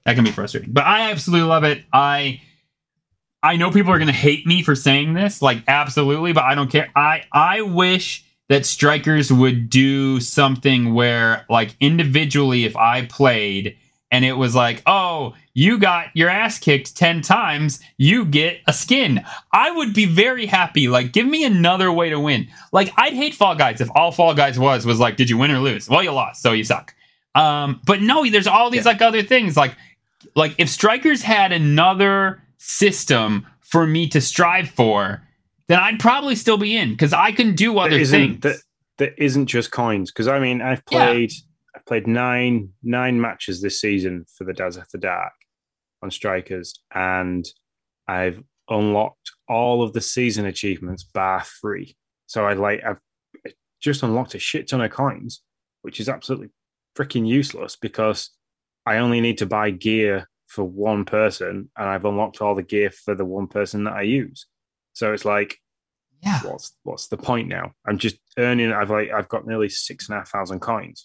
That 0.06 0.16
can 0.16 0.24
be 0.24 0.32
frustrating. 0.32 0.72
But 0.72 0.86
I 0.86 1.12
absolutely 1.12 1.48
love 1.48 1.64
it. 1.64 1.84
I 1.92 2.42
I 3.44 3.56
know 3.58 3.72
people 3.72 3.92
are 3.92 4.00
gonna 4.00 4.12
hate 4.12 4.46
me 4.48 4.62
for 4.64 4.76
saying 4.76 5.14
this, 5.14 5.42
like 5.42 5.64
absolutely, 5.68 6.32
but 6.34 6.44
I 6.44 6.56
don't 6.56 6.72
care. 6.72 6.90
I 6.96 7.24
I 7.32 7.62
wish 7.62 8.24
that 8.50 8.66
strikers 8.66 9.32
would 9.32 9.70
do 9.70 10.20
something 10.20 10.94
where 10.94 11.46
like 11.50 11.76
individually 11.80 12.64
if 12.66 12.76
I 12.78 13.06
played 13.06 13.78
and 14.10 14.24
it 14.24 14.34
was 14.34 14.56
like, 14.56 14.82
oh, 14.86 15.34
you 15.54 15.78
got 15.78 16.08
your 16.14 16.30
ass 16.30 16.60
kicked 16.60 16.96
10 16.96 17.22
times, 17.22 17.82
you 17.98 18.24
get 18.24 18.62
a 18.66 18.72
skin. 18.72 19.26
I 19.52 19.70
would 19.72 19.94
be 19.94 20.06
very 20.06 20.46
happy. 20.46 20.88
Like, 20.88 21.12
give 21.12 21.26
me 21.28 21.44
another 21.44 21.92
way 21.92 22.10
to 22.10 22.18
win. 22.20 22.48
Like, 22.72 22.94
I'd 22.96 23.12
hate 23.14 23.34
Fall 23.36 23.56
Guys 23.56 23.82
if 23.82 23.90
all 23.96 24.14
Fall 24.14 24.34
Guys 24.34 24.58
was 24.58 24.86
was 24.86 25.00
like, 25.00 25.18
did 25.18 25.30
you 25.30 25.38
win 25.38 25.52
or 25.52 25.60
lose? 25.60 25.90
Well, 25.90 26.02
you 26.04 26.12
lost, 26.14 26.42
so 26.42 26.54
you 26.54 26.64
suck. 26.64 26.94
Um, 27.36 27.82
but 27.86 28.02
no, 28.02 28.26
there's 28.30 28.48
all 28.48 28.70
these 28.70 28.86
Yeah. 28.86 28.92
like 28.94 29.02
other 29.02 29.24
things. 29.24 29.58
Like, 29.58 29.76
like 30.36 30.56
if 30.58 30.70
strikers 30.70 31.22
had 31.22 31.52
another 31.52 32.42
system 32.60 33.46
for 33.60 33.86
me 33.86 34.08
to 34.10 34.22
strive 34.22 34.70
for, 34.70 35.22
then 35.68 35.80
I'd 35.80 36.00
probably 36.00 36.36
still 36.36 36.58
be 36.58 36.76
in 36.78 36.92
because 36.92 37.14
I 37.14 37.32
can 37.32 37.56
do 37.56 37.78
other 37.78 37.98
That 37.98 38.08
things. 38.08 38.40
that 38.42 38.58
that 38.98 39.14
isn't 39.22 39.46
just 39.48 39.72
coins 39.72 40.12
because 40.12 40.28
I 40.28 40.40
mean 40.40 40.62
I've 40.62 40.82
Yeah. 40.92 41.10
played 41.12 41.32
I've 41.76 41.86
played 41.86 42.08
nine 42.08 42.70
nine 42.84 43.20
matches 43.22 43.62
this 43.62 43.80
season 43.80 44.26
for 44.38 44.44
the 44.44 44.54
Daz 44.54 44.78
After 44.78 44.98
Dark 44.98 45.34
on 46.02 46.10
strikers 46.12 46.80
and 46.94 47.46
I've 48.08 48.42
unlocked 48.70 49.32
all 49.48 49.82
of 49.84 49.94
the 49.94 50.02
season 50.02 50.46
achievements 50.46 51.04
bar 51.04 51.44
free. 51.44 51.96
So 52.28 52.46
I 52.46 52.54
like 52.54 52.84
I've 52.84 53.00
just 53.82 54.04
unlocked 54.04 54.34
a 54.36 54.40
shit 54.40 54.68
ton 54.68 54.82
of 54.82 54.92
coins, 54.92 55.42
which 55.84 56.00
is 56.00 56.10
absolutely 56.10 56.50
freaking 56.98 57.28
useless 57.28 57.76
because 57.76 58.32
I 58.86 58.98
only 58.98 59.22
need 59.22 59.38
to 59.40 59.46
buy 59.46 59.70
gear 59.72 60.28
for 60.48 60.64
one 60.64 61.06
person 61.06 61.70
and 61.78 61.90
I've 61.90 62.06
unlocked 62.06 62.42
all 62.42 62.56
the 62.56 62.64
gear 62.64 62.90
for 62.90 63.14
the 63.14 63.26
one 63.26 63.48
person 63.48 63.84
that 63.84 63.94
I 63.94 64.02
use. 64.04 64.48
So 64.98 65.14
it's 65.14 65.26
like 65.26 65.60
yeah. 66.24 66.40
what's 66.42 66.74
what's 66.84 67.08
the 67.08 67.18
point 67.18 67.48
now? 67.48 67.74
I'm 67.88 68.00
just 68.00 68.18
earning. 68.38 68.72
I've 68.72 68.90
like 68.90 69.12
I've 69.12 69.30
got 69.30 69.46
nearly 69.46 69.70
six 69.70 70.10
and 70.10 70.16
a 70.16 70.20
half 70.20 70.30
thousand 70.30 70.60
coins. 70.60 71.04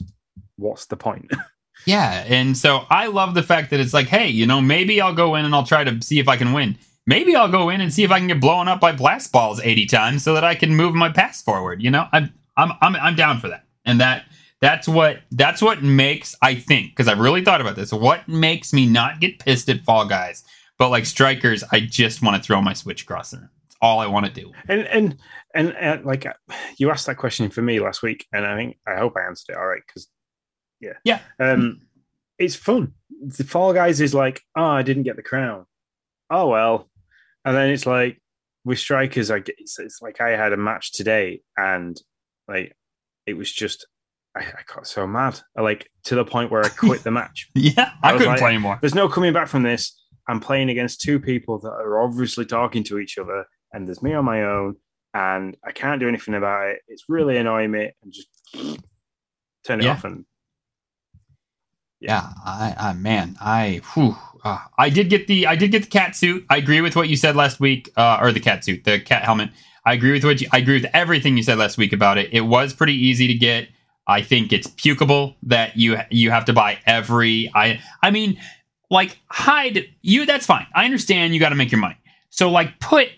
What's 0.56 0.86
the 0.86 0.96
point? 0.96 1.30
Yeah, 1.84 2.22
and 2.28 2.56
so 2.56 2.84
I 2.90 3.06
love 3.06 3.34
the 3.34 3.42
fact 3.42 3.70
that 3.70 3.80
it's 3.80 3.94
like, 3.94 4.06
hey, 4.06 4.28
you 4.28 4.46
know, 4.46 4.60
maybe 4.60 5.00
I'll 5.00 5.14
go 5.14 5.34
in 5.34 5.44
and 5.44 5.52
I'll 5.52 5.64
try 5.64 5.82
to 5.82 6.00
see 6.00 6.20
if 6.20 6.28
I 6.28 6.36
can 6.36 6.52
win. 6.52 6.78
Maybe 7.08 7.34
I'll 7.34 7.50
go 7.50 7.70
in 7.70 7.80
and 7.80 7.92
see 7.92 8.04
if 8.04 8.12
I 8.12 8.18
can 8.18 8.28
get 8.28 8.40
blown 8.40 8.68
up 8.68 8.78
by 8.78 8.92
blast 8.92 9.32
balls 9.32 9.60
eighty 9.64 9.86
times 9.86 10.22
so 10.22 10.34
that 10.34 10.44
I 10.44 10.54
can 10.54 10.76
move 10.76 10.94
my 10.94 11.08
pass 11.10 11.42
forward. 11.42 11.82
You 11.82 11.90
know, 11.90 12.06
I'm 12.12 12.32
I'm 12.56 12.70
I'm, 12.80 12.94
I'm 12.94 13.16
down 13.16 13.40
for 13.40 13.48
that, 13.48 13.64
and 13.84 14.00
that 14.00 14.26
that's 14.60 14.86
what 14.86 15.22
that's 15.32 15.60
what 15.60 15.82
makes 15.82 16.36
I 16.40 16.54
think 16.54 16.90
because 16.90 17.08
I've 17.08 17.18
really 17.18 17.42
thought 17.42 17.60
about 17.60 17.74
this. 17.74 17.92
What 17.92 18.28
makes 18.28 18.72
me 18.72 18.86
not 18.86 19.18
get 19.18 19.40
pissed 19.40 19.68
at 19.68 19.80
Fall 19.80 20.06
Guys, 20.06 20.44
but 20.78 20.90
like 20.90 21.04
strikers, 21.04 21.64
I 21.72 21.80
just 21.80 22.22
want 22.22 22.36
to 22.36 22.46
throw 22.46 22.62
my 22.62 22.74
switch 22.74 23.02
across 23.02 23.32
there. 23.32 23.50
That's 23.61 23.61
all 23.82 23.98
I 24.00 24.06
want 24.06 24.24
to 24.26 24.32
do. 24.32 24.52
and 24.68 24.82
and 24.86 25.16
and 25.54 25.76
uh, 25.78 25.98
like 26.04 26.24
you 26.78 26.90
asked 26.90 27.06
that 27.06 27.16
question 27.18 27.50
for 27.50 27.60
me 27.60 27.80
last 27.80 28.02
week, 28.02 28.26
and 28.32 28.46
I 28.46 28.56
think 28.56 28.78
I 28.86 28.96
hope 28.96 29.14
I 29.16 29.26
answered 29.26 29.52
it 29.52 29.58
all 29.58 29.66
right 29.66 29.82
because 29.86 30.08
yeah, 30.80 30.94
Yeah. 31.04 31.20
um, 31.38 31.80
it's 32.38 32.56
fun. 32.56 32.94
The 33.20 33.44
Fall 33.44 33.72
Guys 33.74 34.00
is 34.00 34.14
like, 34.14 34.40
oh, 34.56 34.64
I 34.64 34.82
didn't 34.82 35.02
get 35.04 35.16
the 35.16 35.22
crown. 35.22 35.66
Oh 36.30 36.48
well, 36.48 36.88
and 37.44 37.54
then 37.56 37.70
it's 37.70 37.84
like 37.86 38.20
with 38.64 38.78
strikers, 38.78 39.30
I 39.30 39.40
get 39.40 39.56
it's, 39.58 39.78
it's 39.78 40.00
like 40.00 40.20
I 40.20 40.30
had 40.30 40.52
a 40.52 40.56
match 40.56 40.92
today, 40.92 41.42
and 41.56 42.00
like 42.48 42.74
it 43.26 43.34
was 43.34 43.52
just. 43.52 43.86
I, 44.34 44.40
I 44.40 44.62
got 44.74 44.86
so 44.86 45.06
mad, 45.06 45.38
like 45.60 45.90
to 46.04 46.14
the 46.14 46.24
point 46.24 46.50
where 46.50 46.64
I 46.64 46.70
quit 46.70 47.04
the 47.04 47.10
match 47.10 47.50
Yeah, 47.54 47.90
I 48.02 48.08
I, 48.08 48.12
couldn't 48.12 48.28
like- 48.28 48.38
play 48.38 48.48
anymore. 48.48 48.78
there's 48.80 48.94
no 48.94 49.06
coming 49.06 49.34
back 49.34 49.46
from 49.46 49.62
this. 49.62 49.94
I'm 50.26 50.40
playing 50.40 50.70
against 50.70 51.02
two 51.02 51.20
people 51.20 51.58
that 51.58 51.68
are 51.68 52.00
obviously 52.02 52.46
talking 52.46 52.82
to 52.84 52.98
each 52.98 53.18
other, 53.18 53.44
and 53.72 53.86
there's 53.86 54.02
me 54.02 54.14
on 54.14 54.24
my 54.24 54.42
own, 54.44 54.76
and 55.14 55.56
I 55.64 55.72
can't 55.72 56.00
do 56.00 56.08
anything 56.08 56.34
about 56.34 56.68
it. 56.70 56.80
It's 56.88 57.04
really 57.08 57.36
annoying 57.36 57.70
me, 57.70 57.90
and 58.02 58.12
just 58.12 58.28
turn 59.66 59.80
it 59.80 59.86
Yeah. 59.86 59.92
off. 59.92 60.04
And 60.04 60.24
Yeah, 62.00 62.28
I, 62.44 62.74
I 62.78 62.92
man, 62.94 63.36
I, 63.40 63.80
whew, 63.94 64.16
uh, 64.44 64.58
I 64.78 64.90
did 64.90 65.08
get 65.10 65.26
the, 65.28 65.46
I 65.46 65.56
did 65.56 65.70
get 65.70 65.84
the 65.84 65.88
cat 65.88 66.16
suit. 66.16 66.44
I 66.50 66.56
agree 66.56 66.80
with 66.80 66.96
what 66.96 67.08
you 67.08 67.16
said 67.16 67.36
last 67.36 67.60
week, 67.60 67.90
uh, 67.96 68.18
or 68.20 68.32
the 68.32 68.40
cat 68.40 68.64
suit, 68.64 68.84
the 68.84 69.00
cat 69.00 69.22
helmet. 69.24 69.50
I 69.86 69.94
agree 69.94 70.12
with 70.12 70.24
what 70.24 70.40
you, 70.40 70.48
I 70.52 70.58
agree 70.58 70.80
with 70.80 70.90
everything 70.94 71.36
you 71.36 71.42
said 71.42 71.58
last 71.58 71.78
week 71.78 71.92
about 71.92 72.18
it. 72.18 72.30
It 72.32 72.42
was 72.42 72.72
pretty 72.74 72.94
easy 72.94 73.26
to 73.28 73.34
get. 73.34 73.68
I 74.06 74.22
think 74.22 74.52
it's 74.52 74.66
pukable 74.68 75.36
that 75.44 75.76
you 75.76 75.96
you 76.10 76.30
have 76.32 76.44
to 76.46 76.52
buy 76.52 76.78
every. 76.86 77.50
I, 77.54 77.80
I 78.02 78.10
mean, 78.10 78.38
like 78.90 79.18
hide 79.28 79.86
you. 80.02 80.26
That's 80.26 80.46
fine. 80.46 80.66
I 80.74 80.84
understand 80.84 81.34
you 81.34 81.40
got 81.40 81.50
to 81.50 81.54
make 81.54 81.70
your 81.70 81.80
money. 81.80 81.96
So 82.30 82.50
like 82.50 82.80
put 82.80 83.08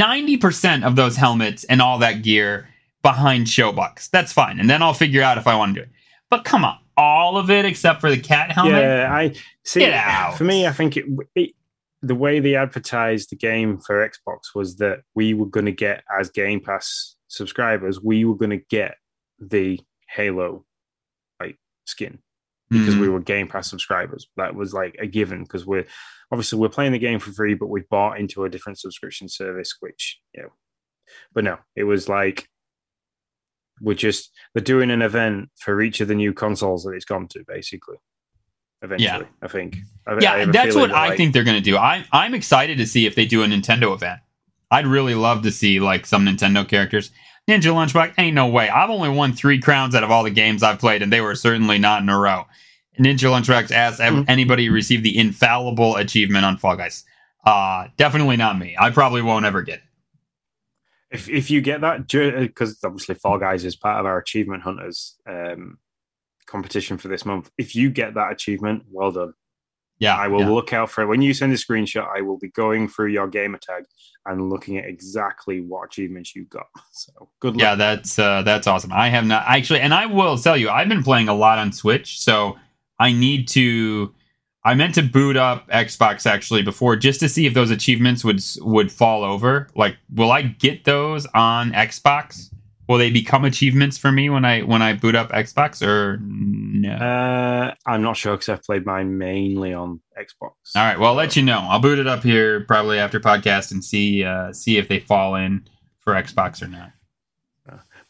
90% 0.00 0.84
of 0.84 0.96
those 0.96 1.16
helmets 1.16 1.64
and 1.64 1.82
all 1.82 1.98
that 1.98 2.22
gear 2.22 2.68
behind 3.02 3.48
Show-Bucks. 3.48 4.08
That's 4.08 4.32
fine. 4.32 4.60
And 4.60 4.70
then 4.70 4.82
I'll 4.82 4.94
figure 4.94 5.22
out 5.22 5.38
if 5.38 5.46
I 5.46 5.56
want 5.56 5.74
to 5.74 5.80
do 5.80 5.84
it. 5.84 5.90
But 6.30 6.44
come 6.44 6.64
on, 6.64 6.78
all 6.96 7.36
of 7.36 7.50
it 7.50 7.64
except 7.64 8.00
for 8.00 8.10
the 8.10 8.20
cat 8.20 8.52
helmet? 8.52 8.82
Yeah, 8.82 9.08
I 9.12 9.34
see. 9.64 9.80
Get 9.80 9.92
out. 9.92 10.38
For 10.38 10.44
me, 10.44 10.66
I 10.66 10.72
think 10.72 10.96
it, 10.96 11.04
it 11.34 11.54
the 12.02 12.14
way 12.14 12.40
they 12.40 12.56
advertised 12.56 13.30
the 13.30 13.36
game 13.36 13.78
for 13.78 14.08
Xbox 14.08 14.54
was 14.54 14.76
that 14.76 15.02
we 15.14 15.34
were 15.34 15.46
going 15.46 15.66
to 15.66 15.72
get 15.72 16.02
as 16.18 16.30
Game 16.30 16.60
Pass 16.60 17.16
subscribers, 17.28 18.00
we 18.00 18.24
were 18.24 18.34
going 18.34 18.50
to 18.50 18.64
get 18.70 18.96
the 19.38 19.80
Halo 20.08 20.64
like 21.40 21.58
skin 21.84 22.18
because 22.72 22.94
Mhm. 22.94 23.00
we 23.00 23.08
were 23.08 23.20
Game 23.20 23.46
Pass 23.48 23.68
subscribers. 23.68 24.28
That 24.36 24.54
was 24.54 24.72
like 24.74 24.96
a 24.98 25.06
given 25.06 25.42
because 25.44 25.64
we're 25.66 25.86
obviously 26.32 26.58
we're 26.58 26.68
playing 26.70 26.92
the 26.92 26.98
game 26.98 27.18
for 27.20 27.30
free, 27.32 27.54
but 27.54 27.68
we 27.68 27.82
bought 27.90 28.18
into 28.18 28.44
a 28.44 28.48
different 28.48 28.78
subscription 28.80 29.28
service, 29.28 29.76
which 29.80 30.18
you 30.34 30.42
know. 30.42 30.48
But 31.34 31.44
no, 31.44 31.58
it 31.76 31.84
was 31.84 32.08
like 32.08 32.48
we're 33.80 33.94
just 33.94 34.30
they're 34.54 34.62
doing 34.64 34.90
an 34.90 35.02
event 35.02 35.50
for 35.58 35.80
each 35.82 36.00
of 36.00 36.08
the 36.08 36.14
new 36.14 36.32
consoles 36.32 36.84
that 36.84 36.92
it's 36.92 37.04
gone 37.04 37.28
to, 37.28 37.44
basically. 37.46 37.96
Eventually, 38.82 39.26
I 39.42 39.48
think. 39.48 39.76
I, 40.06 40.12
I 40.12 40.18
Yeah, 40.20 40.36
a 40.36 40.46
that's 40.46 40.74
what 40.74 40.88
that, 40.90 40.96
I 40.96 41.08
like- 41.08 41.16
think 41.16 41.32
they're 41.32 41.44
going 41.44 41.56
to 41.56 41.62
do. 41.62 41.76
I, 41.76 42.04
I'm 42.12 42.34
excited 42.34 42.78
to 42.78 42.86
see 42.86 43.06
if 43.06 43.14
they 43.14 43.26
do 43.26 43.42
a 43.42 43.46
Nintendo 43.46 43.94
event. 43.94 44.20
I'd 44.72 44.86
really 44.86 45.14
love 45.14 45.42
to 45.42 45.52
see 45.52 45.78
like 45.80 46.06
some 46.06 46.24
Nintendo 46.26 46.66
characters. 46.66 47.10
Ninja 47.48 47.72
Lunchbox, 47.72 48.14
ain't 48.18 48.34
no 48.34 48.46
way. 48.46 48.68
I've 48.68 48.90
only 48.90 49.08
won 49.08 49.32
three 49.32 49.58
crowns 49.58 49.94
out 49.94 50.04
of 50.04 50.10
all 50.10 50.22
the 50.22 50.30
games 50.30 50.62
I've 50.62 50.78
played, 50.78 51.02
and 51.02 51.12
they 51.12 51.20
were 51.20 51.34
certainly 51.34 51.78
not 51.78 52.02
in 52.02 52.08
a 52.08 52.18
row. 52.18 52.46
Ninja 53.00 53.30
Lunchbox 53.30 53.70
asked 53.72 54.00
have 54.00 54.14
Mhm. 54.14 54.24
anybody 54.28 54.68
received 54.68 55.02
the 55.02 55.16
infallible 55.18 55.96
achievement 55.96 56.44
on 56.44 56.56
Fall 56.58 56.76
Guys. 56.76 57.04
Uh, 57.44 57.88
definitely 57.96 58.36
not 58.36 58.58
me. 58.58 58.76
I 58.78 58.90
probably 58.90 59.22
won't 59.22 59.44
ever 59.44 59.62
get 59.62 59.78
it. 59.78 59.84
If 61.10 61.28
if 61.28 61.50
you 61.50 61.60
get 61.60 61.80
that, 61.80 62.06
because 62.08 62.78
obviously 62.84 63.16
Fall 63.16 63.38
Guys 63.38 63.64
is 63.64 63.76
part 63.76 63.98
of 63.98 64.06
our 64.06 64.18
achievement 64.18 64.62
hunters 64.62 65.16
um, 65.26 65.78
competition 66.46 66.96
for 66.96 67.08
this 67.08 67.26
month. 67.26 67.50
If 67.58 67.74
you 67.74 67.90
get 67.90 68.14
that 68.14 68.32
achievement, 68.32 68.84
well 68.90 69.10
done. 69.12 69.34
Yeah, 70.02 70.16
I 70.16 70.26
will 70.26 70.40
yeah. 70.40 70.48
look 70.48 70.72
out 70.72 70.90
for 70.90 71.02
it. 71.02 71.06
When 71.06 71.22
you 71.22 71.32
send 71.32 71.52
a 71.52 71.56
screenshot, 71.56 72.08
I 72.12 72.22
will 72.22 72.36
be 72.36 72.48
going 72.48 72.88
through 72.88 73.10
your 73.10 73.28
gamer 73.28 73.58
tag 73.58 73.84
and 74.26 74.50
looking 74.50 74.76
at 74.76 74.84
exactly 74.84 75.60
what 75.60 75.84
achievements 75.84 76.34
you 76.34 76.44
got. 76.46 76.66
So 76.90 77.28
good 77.40 77.54
luck. 77.54 77.62
Yeah, 77.62 77.74
that's 77.76 78.18
uh, 78.18 78.42
that's 78.42 78.66
awesome. 78.66 78.92
I 78.92 79.08
have 79.08 79.24
not 79.24 79.44
actually, 79.46 79.80
and 79.80 79.94
I 79.94 80.06
will 80.06 80.36
tell 80.36 80.56
you, 80.56 80.70
I've 80.70 80.88
been 80.88 81.04
playing 81.04 81.28
a 81.28 81.34
lot 81.34 81.58
on 81.58 81.72
Switch, 81.72 82.20
so 82.20 82.58
I 82.98 83.12
need 83.12 83.46
to. 83.48 84.12
I 84.64 84.74
meant 84.74 84.94
to 84.96 85.02
boot 85.02 85.36
up 85.36 85.68
Xbox 85.68 86.26
actually 86.26 86.62
before 86.62 86.96
just 86.96 87.20
to 87.20 87.28
see 87.28 87.46
if 87.46 87.54
those 87.54 87.70
achievements 87.70 88.24
would 88.24 88.40
would 88.58 88.90
fall 88.90 89.22
over. 89.22 89.68
Like, 89.76 89.96
will 90.12 90.32
I 90.32 90.42
get 90.42 90.84
those 90.84 91.26
on 91.26 91.72
Xbox? 91.72 92.50
Will 92.92 92.98
they 92.98 93.10
become 93.10 93.46
achievements 93.46 93.96
for 93.96 94.12
me 94.12 94.28
when 94.28 94.44
I 94.44 94.60
when 94.60 94.82
I 94.82 94.92
boot 94.92 95.14
up 95.14 95.30
Xbox 95.30 95.80
or 95.80 96.18
no? 96.20 96.92
Uh, 96.92 97.72
I'm 97.86 98.02
not 98.02 98.18
sure 98.18 98.34
because 98.34 98.50
I've 98.50 98.62
played 98.62 98.84
mine 98.84 99.16
mainly 99.16 99.72
on 99.72 100.02
Xbox. 100.14 100.50
All 100.76 100.82
right, 100.82 100.98
well, 100.98 101.08
I'll 101.12 101.14
let 101.16 101.34
you 101.34 101.42
know. 101.42 101.60
I'll 101.70 101.78
boot 101.80 101.98
it 101.98 102.06
up 102.06 102.22
here 102.22 102.66
probably 102.66 102.98
after 102.98 103.18
podcast 103.18 103.72
and 103.72 103.82
see 103.82 104.24
uh, 104.24 104.52
see 104.52 104.76
if 104.76 104.88
they 104.88 105.00
fall 105.00 105.36
in 105.36 105.66
for 106.00 106.12
Xbox 106.12 106.60
or 106.62 106.68
not. 106.68 106.90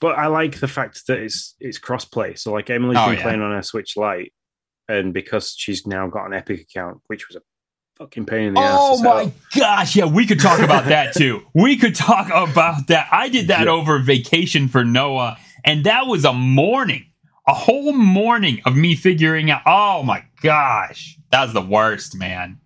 But 0.01 0.19
I 0.19 0.27
like 0.27 0.59
the 0.59 0.67
fact 0.67 1.07
that 1.07 1.21
it's 1.21 1.55
it's 1.61 1.79
crossplay. 1.79 2.37
So 2.37 2.51
like 2.53 2.69
Emily's 2.69 2.99
Oh, 3.01 3.07
been 3.07 3.19
yeah. 3.19 3.23
playing 3.23 3.41
on 3.41 3.53
her 3.53 3.63
Switch 3.63 3.97
Lite, 3.97 4.33
and 4.89 5.15
because 5.15 5.55
she's 5.57 5.87
now 5.87 6.09
got 6.09 6.27
an 6.27 6.33
Epic 6.35 6.61
account, 6.61 7.03
which 7.07 7.29
was 7.29 7.37
a 7.37 7.41
fucking 8.03 8.27
pain 8.27 8.49
in 8.49 8.55
the 8.55 8.61
ass. 8.61 8.79
Oh 8.81 9.03
my 9.03 9.33
gosh, 9.57 9.97
yeah, 9.97 10.05
we 10.07 10.27
could 10.27 10.41
talk 10.41 10.61
about 10.61 10.87
that 10.87 11.15
too. 11.17 11.43
We 11.55 11.77
could 11.77 11.95
talk 11.95 12.27
about 12.29 12.89
that. 12.89 13.09
I 13.13 13.29
did 13.29 13.49
that 13.49 13.67
Yeah. 13.67 13.73
over 13.73 13.99
vacation 14.01 14.69
for 14.69 14.85
Noah, 14.85 15.39
and 15.65 15.85
that 15.85 16.07
was 16.07 16.25
a 16.25 16.33
morning, 16.33 17.07
a 17.47 17.55
whole 17.55 17.93
morning 17.93 18.61
of 18.67 18.77
me 18.77 18.95
figuring 18.95 19.51
out. 19.51 19.63
Oh 19.67 20.03
my 20.03 20.25
gosh, 20.43 21.19
that 21.31 21.45
was 21.45 21.53
the 21.55 21.63
worst, 21.63 22.17
man. 22.17 22.59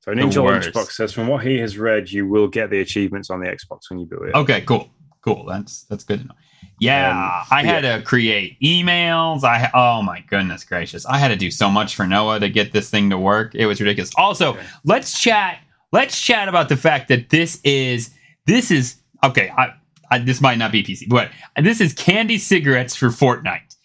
So 0.00 0.12
Ninja. 0.12 0.34
Lunchbox 0.42 0.92
says, 0.92 1.12
from 1.12 1.26
what 1.26 1.44
he 1.44 1.58
has 1.58 1.76
read, 1.78 2.10
you 2.12 2.28
will 2.28 2.46
get 2.46 2.70
the 2.70 2.80
achievements 2.80 3.28
on 3.28 3.40
the 3.40 3.46
Xbox 3.46 3.90
when 3.90 3.98
you 3.98 4.06
boot 4.06 4.28
it. 4.28 4.34
Okay, 4.36 4.60
cool, 4.60 4.88
cool. 5.26 5.44
That's 5.46 5.82
that's 5.84 6.04
good 6.04 6.20
to 6.20 6.26
know. 6.28 6.34
Yeah, 6.78 7.10
Um, 7.10 7.46
I 7.50 7.64
had 7.64 7.80
to 7.82 8.02
create 8.02 8.60
emails. 8.60 9.44
I 9.44 9.70
oh 9.74 10.02
my 10.02 10.20
goodness 10.28 10.62
gracious, 10.64 11.06
I 11.06 11.18
had 11.18 11.28
to 11.28 11.36
do 11.36 11.50
so 11.50 11.70
much 11.70 11.94
for 11.96 12.06
Noah 12.06 12.40
to 12.40 12.48
get 12.50 12.72
this 12.72 12.90
thing 12.90 13.10
to 13.10 13.18
work. 13.18 13.54
It 13.54 13.66
was 13.66 13.80
ridiculous. 13.80 14.10
Also, 14.16 14.50
Okay. 14.54 14.62
let's 14.84 15.18
chat. 15.20 15.58
Let's 15.92 16.20
chat 16.20 16.48
about 16.48 16.68
the 16.68 16.76
fact 16.76 17.08
that 17.08 17.30
this 17.30 17.60
is 17.64 18.10
this 18.46 18.70
is 18.70 18.96
okay. 19.24 19.50
I, 19.56 19.72
I 20.10 20.18
this 20.18 20.40
might 20.40 20.58
not 20.58 20.70
be 20.72 20.82
PC, 20.82 21.08
but 21.08 21.30
this 21.62 21.80
is 21.80 21.92
candy 21.94 22.38
cigarettes 22.38 22.94
for 22.94 23.08
Fortnite. 23.08 23.75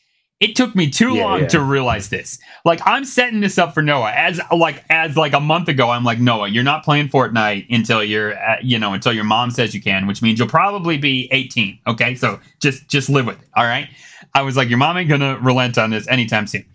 It 0.41 0.55
took 0.55 0.75
me 0.75 0.89
too 0.89 1.13
Yeah, 1.15 1.23
long 1.23 1.41
yeah. 1.41 1.47
to 1.49 1.61
realize 1.61 2.09
this. 2.09 2.39
Like 2.65 2.81
I'm 2.85 3.05
setting 3.05 3.39
this 3.39 3.57
up 3.57 3.73
for 3.73 3.81
Noah 3.81 4.11
as 4.11 4.41
like 4.51 4.83
as 4.89 5.15
like 5.15 5.33
a 5.33 5.39
month 5.39 5.69
ago. 5.69 5.89
I'm 5.91 6.03
like 6.03 6.19
Noah, 6.19 6.49
you're 6.49 6.63
not 6.63 6.83
playing 6.83 7.09
Fortnite 7.09 7.67
until 7.69 8.03
you're 8.03 8.33
at, 8.33 8.63
you 8.65 8.77
know 8.79 8.93
until 8.93 9.13
your 9.13 9.23
mom 9.23 9.51
says 9.51 9.73
you 9.73 9.81
can, 9.81 10.07
which 10.07 10.21
means 10.21 10.39
you'll 10.39 10.49
probably 10.49 10.97
be 10.97 11.29
18. 11.31 11.79
Okay, 11.87 12.15
so 12.15 12.39
just 12.59 12.87
just 12.89 13.07
live 13.07 13.27
with 13.27 13.39
it. 13.41 13.47
All 13.55 13.63
right. 13.63 13.87
I 14.33 14.41
was 14.41 14.57
like, 14.57 14.69
your 14.69 14.77
mom 14.77 14.97
ain't 14.97 15.09
gonna 15.09 15.37
relent 15.39 15.77
on 15.77 15.91
this 15.91 16.07
anytime 16.07 16.47
soon. 16.47 16.65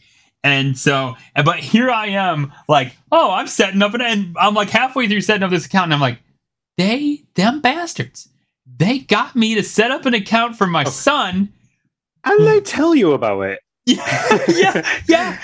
And 0.44 0.78
so, 0.78 1.16
but 1.44 1.58
here 1.58 1.90
I 1.90 2.06
am, 2.06 2.52
like, 2.68 2.94
oh, 3.10 3.32
I'm 3.32 3.48
setting 3.48 3.82
up, 3.82 3.94
an, 3.94 4.00
and 4.00 4.36
I'm 4.38 4.54
like 4.54 4.70
halfway 4.70 5.08
through 5.08 5.22
setting 5.22 5.42
up 5.42 5.50
this 5.50 5.66
account, 5.66 5.86
and 5.86 5.94
I'm 5.94 6.00
like, 6.00 6.20
they, 6.78 7.24
them 7.34 7.60
bastards, 7.60 8.28
they 8.78 9.00
got 9.00 9.34
me 9.34 9.56
to 9.56 9.64
set 9.64 9.90
up 9.90 10.06
an 10.06 10.14
account 10.14 10.54
for 10.54 10.68
my 10.68 10.84
oh. 10.86 10.90
son. 10.90 11.52
And 12.26 12.46
they 12.46 12.60
tell 12.60 12.94
you 12.94 13.12
about 13.12 13.40
it. 13.42 13.60
Yeah, 13.86 14.42
yeah, 14.48 14.82
yeah, 15.08 15.38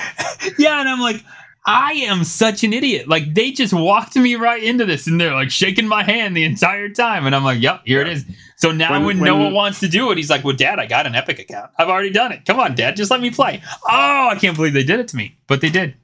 yeah. 0.59 0.81
And 0.81 0.89
I'm 0.89 0.99
like, 1.01 1.23
I 1.65 1.93
am 1.93 2.25
such 2.25 2.65
an 2.65 2.73
idiot. 2.73 3.07
Like, 3.09 3.35
they 3.35 3.53
just 3.53 3.73
walked 3.73 4.17
me 4.17 4.35
right 4.35 4.61
into 4.61 4.85
this, 4.85 5.07
and 5.07 5.21
they're 5.21 5.33
like 5.33 5.51
shaking 5.53 5.87
my 5.87 6.03
hand 6.03 6.37
the 6.37 6.43
entire 6.43 6.89
time. 6.89 7.25
And 7.25 7.37
I'm 7.37 7.45
like, 7.45 7.63
yep, 7.63 7.83
here 7.85 8.01
it 8.01 8.09
Yeah. 8.09 8.15
is. 8.15 8.25
So 8.57 8.73
now 8.73 8.93
when, 8.93 9.05
When- 9.05 9.19
Noah 9.21 9.45
when- 9.45 9.53
wants 9.55 9.79
to 9.81 9.89
do 9.89 10.11
it, 10.11 10.17
he's 10.19 10.29
like, 10.29 10.43
well, 10.43 10.57
Dad, 10.57 10.81
I 10.81 10.87
got 10.87 11.07
an 11.07 11.15
Epic 11.15 11.39
account. 11.39 11.71
I've 11.79 11.89
already 11.89 12.11
done 12.11 12.33
it. 12.33 12.45
Come 12.45 12.59
on, 12.59 12.75
Dad, 12.75 12.97
just 12.97 13.13
let 13.13 13.21
me 13.21 13.31
play. 13.31 13.63
Oh, 13.89 14.29
I 14.33 14.37
can't 14.41 14.57
believe 14.57 14.73
they 14.73 14.83
did 14.83 14.99
it 14.99 15.07
to 15.09 15.17
me, 15.17 15.37
but 15.47 15.61
they 15.61 15.71
did. 15.71 15.95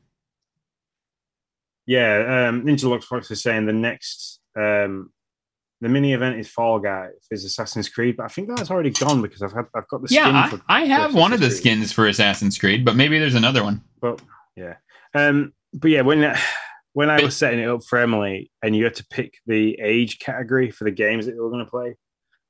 Yeah, 1.86 2.48
um, 2.48 2.62
Ninja 2.64 2.84
Lunchbox 2.84 3.30
is 3.32 3.42
saying 3.42 3.66
the 3.66 3.72
next 3.72 4.40
um, 4.56 5.10
the 5.80 5.88
mini 5.88 6.12
event 6.12 6.38
is 6.40 6.48
Fall 6.48 6.78
Guys 6.80 7.12
is 7.30 7.44
Assassin's 7.44 7.88
Creed, 7.88 8.16
but 8.16 8.24
I 8.24 8.28
think 8.28 8.48
that's 8.48 8.70
already 8.70 8.90
gone 8.90 9.22
because 9.22 9.42
I've 9.42 9.52
had 9.52 9.66
I've 9.74 9.88
got 9.88 10.02
the 10.02 10.08
skin. 10.08 10.34
Yeah, 10.34 10.48
for, 10.48 10.60
I, 10.68 10.82
I 10.82 10.84
have 10.86 11.14
one 11.14 11.32
of 11.32 11.40
the 11.40 11.46
Creed. 11.48 11.58
skins 11.58 11.92
for 11.92 12.06
Assassin's 12.06 12.58
Creed, 12.58 12.84
but 12.84 12.96
maybe 12.96 13.18
there's 13.18 13.34
another 13.36 13.62
one. 13.62 13.82
But 14.00 14.20
yeah, 14.56 14.74
um, 15.14 15.52
but 15.72 15.90
yeah, 15.90 16.00
when 16.02 16.34
when 16.94 17.10
I 17.10 17.22
was 17.22 17.36
setting 17.36 17.60
it 17.60 17.68
up 17.68 17.84
for 17.84 17.98
Emily, 17.98 18.50
and 18.62 18.74
you 18.74 18.84
had 18.84 18.96
to 18.96 19.06
pick 19.10 19.34
the 19.46 19.78
age 19.80 20.18
category 20.18 20.70
for 20.70 20.84
the 20.84 20.90
games 20.90 21.26
that 21.26 21.34
you 21.34 21.42
were 21.42 21.50
going 21.50 21.64
to 21.64 21.70
play, 21.70 21.96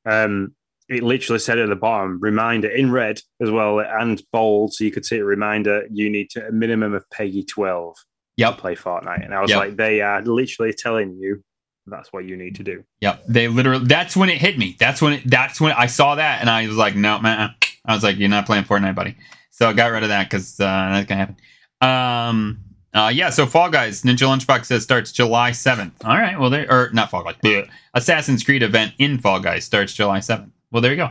um, 0.07 0.55
it 0.89 1.03
literally 1.03 1.39
said 1.39 1.59
at 1.59 1.69
the 1.69 1.77
bottom 1.77 2.19
reminder 2.21 2.69
in 2.69 2.91
red 2.91 3.21
as 3.43 3.51
well 3.51 3.81
and 3.81 4.23
bold, 4.33 4.73
so 4.73 4.85
you 4.85 4.91
could 4.91 5.05
see 5.05 5.19
a 5.19 5.25
reminder. 5.25 5.87
You 5.91 6.09
need 6.09 6.31
to 6.31 6.49
a 6.49 6.53
minimum 6.53 6.95
of 6.95 7.05
PEGI 7.11 7.47
twelve 7.47 7.95
to 7.97 8.03
Yep. 8.39 8.59
play 8.59 8.75
Fortnite, 8.75 9.23
and 9.25 9.35
I 9.35 9.43
was 9.43 9.51
Yep. 9.51 9.59
like, 9.59 9.77
they 9.77 10.01
are 10.01 10.23
literally 10.23 10.73
telling 10.73 11.19
you 11.21 11.43
that's 11.91 12.13
what 12.13 12.25
you 12.25 12.37
need 12.37 12.55
to 12.57 12.63
do. 12.63 12.85
Yep. 13.01 13.25
They 13.29 13.49
literally. 13.49 13.87
That's 13.87 14.17
when 14.17 14.29
it 14.29 14.39
hit 14.39 14.59
me. 14.59 14.77
That's 14.79 15.01
when. 15.03 15.15
It, 15.15 15.23
that's 15.25 15.61
when 15.61 15.73
I 15.73 15.87
saw 15.87 16.15
that, 16.15 16.41
and 16.41 16.49
I 16.51 16.67
was 16.67 16.77
like, 16.77 16.95
no, 16.97 17.19
man. 17.19 17.55
I 17.85 17.95
was 17.95 18.03
like, 18.03 18.19
you're 18.19 18.29
not 18.29 18.47
playing 18.47 18.65
Fortnite, 18.65 18.95
buddy. 18.95 19.17
So 19.51 19.69
I 19.69 19.73
got 19.73 19.93
rid 19.93 20.03
of 20.03 20.11
that 20.11 20.29
because 20.29 20.59
uh, 20.61 20.65
that's 20.65 21.07
gonna 21.07 21.27
happen. 21.27 21.37
Um. 21.81 22.61
Uh, 22.95 23.11
yeah. 23.15 23.31
So 23.31 23.47
Fall 23.47 23.71
Guys 23.71 24.03
Ninja 24.03 24.27
Lunchbox 24.27 24.65
says 24.65 24.83
starts 24.83 25.13
July 25.13 25.53
seventh. 25.53 26.05
All 26.05 26.17
right. 26.17 26.39
Well, 26.39 26.51
there 26.51 26.67
or 26.71 26.91
not 26.93 27.11
Fall 27.11 27.23
Guys. 27.25 27.37
bleh. 27.45 27.69
Assassin's 27.95 28.43
Creed 28.43 28.63
event 28.63 28.95
in 28.99 29.19
Fall 29.19 29.41
Guys 29.41 29.65
starts 29.65 29.93
July 29.93 30.21
seventh. 30.21 30.53
Well, 30.71 30.83
there 30.83 30.93
you 30.93 30.97
go. 30.97 31.11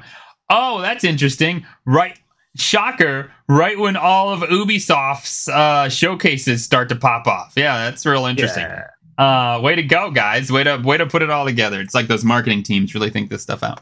Oh, 0.50 0.82
that's 0.82 1.04
interesting. 1.04 1.66
Right. 1.86 2.18
Shocker! 2.56 3.32
Right 3.48 3.78
when 3.78 3.96
all 3.96 4.32
of 4.32 4.40
Ubisoft's 4.40 5.48
uh, 5.48 5.90
showcases 5.90 6.64
start 6.64 6.90
to 6.90 6.96
pop 6.96 7.28
off. 7.28 7.54
Yeah, 7.56 7.78
that's 7.78 8.04
real 8.04 8.26
interesting. 8.26 8.64
Yeah. 8.64 8.88
Uh, 9.18 9.60
way 9.64 9.76
to 9.76 9.84
go, 9.84 10.12
guys! 10.12 10.52
Way 10.52 10.64
to 10.64 10.78
way 10.78 10.98
to 10.98 11.06
put 11.08 11.22
it 11.22 11.30
all 11.30 11.46
together. 11.46 11.82
It's 11.82 11.96
like 11.96 12.08
those 12.08 12.24
marketing 12.24 12.64
teams 12.64 12.94
really 12.94 13.10
think 13.10 13.30
this 13.30 13.42
stuff 13.42 13.64
out. 13.64 13.82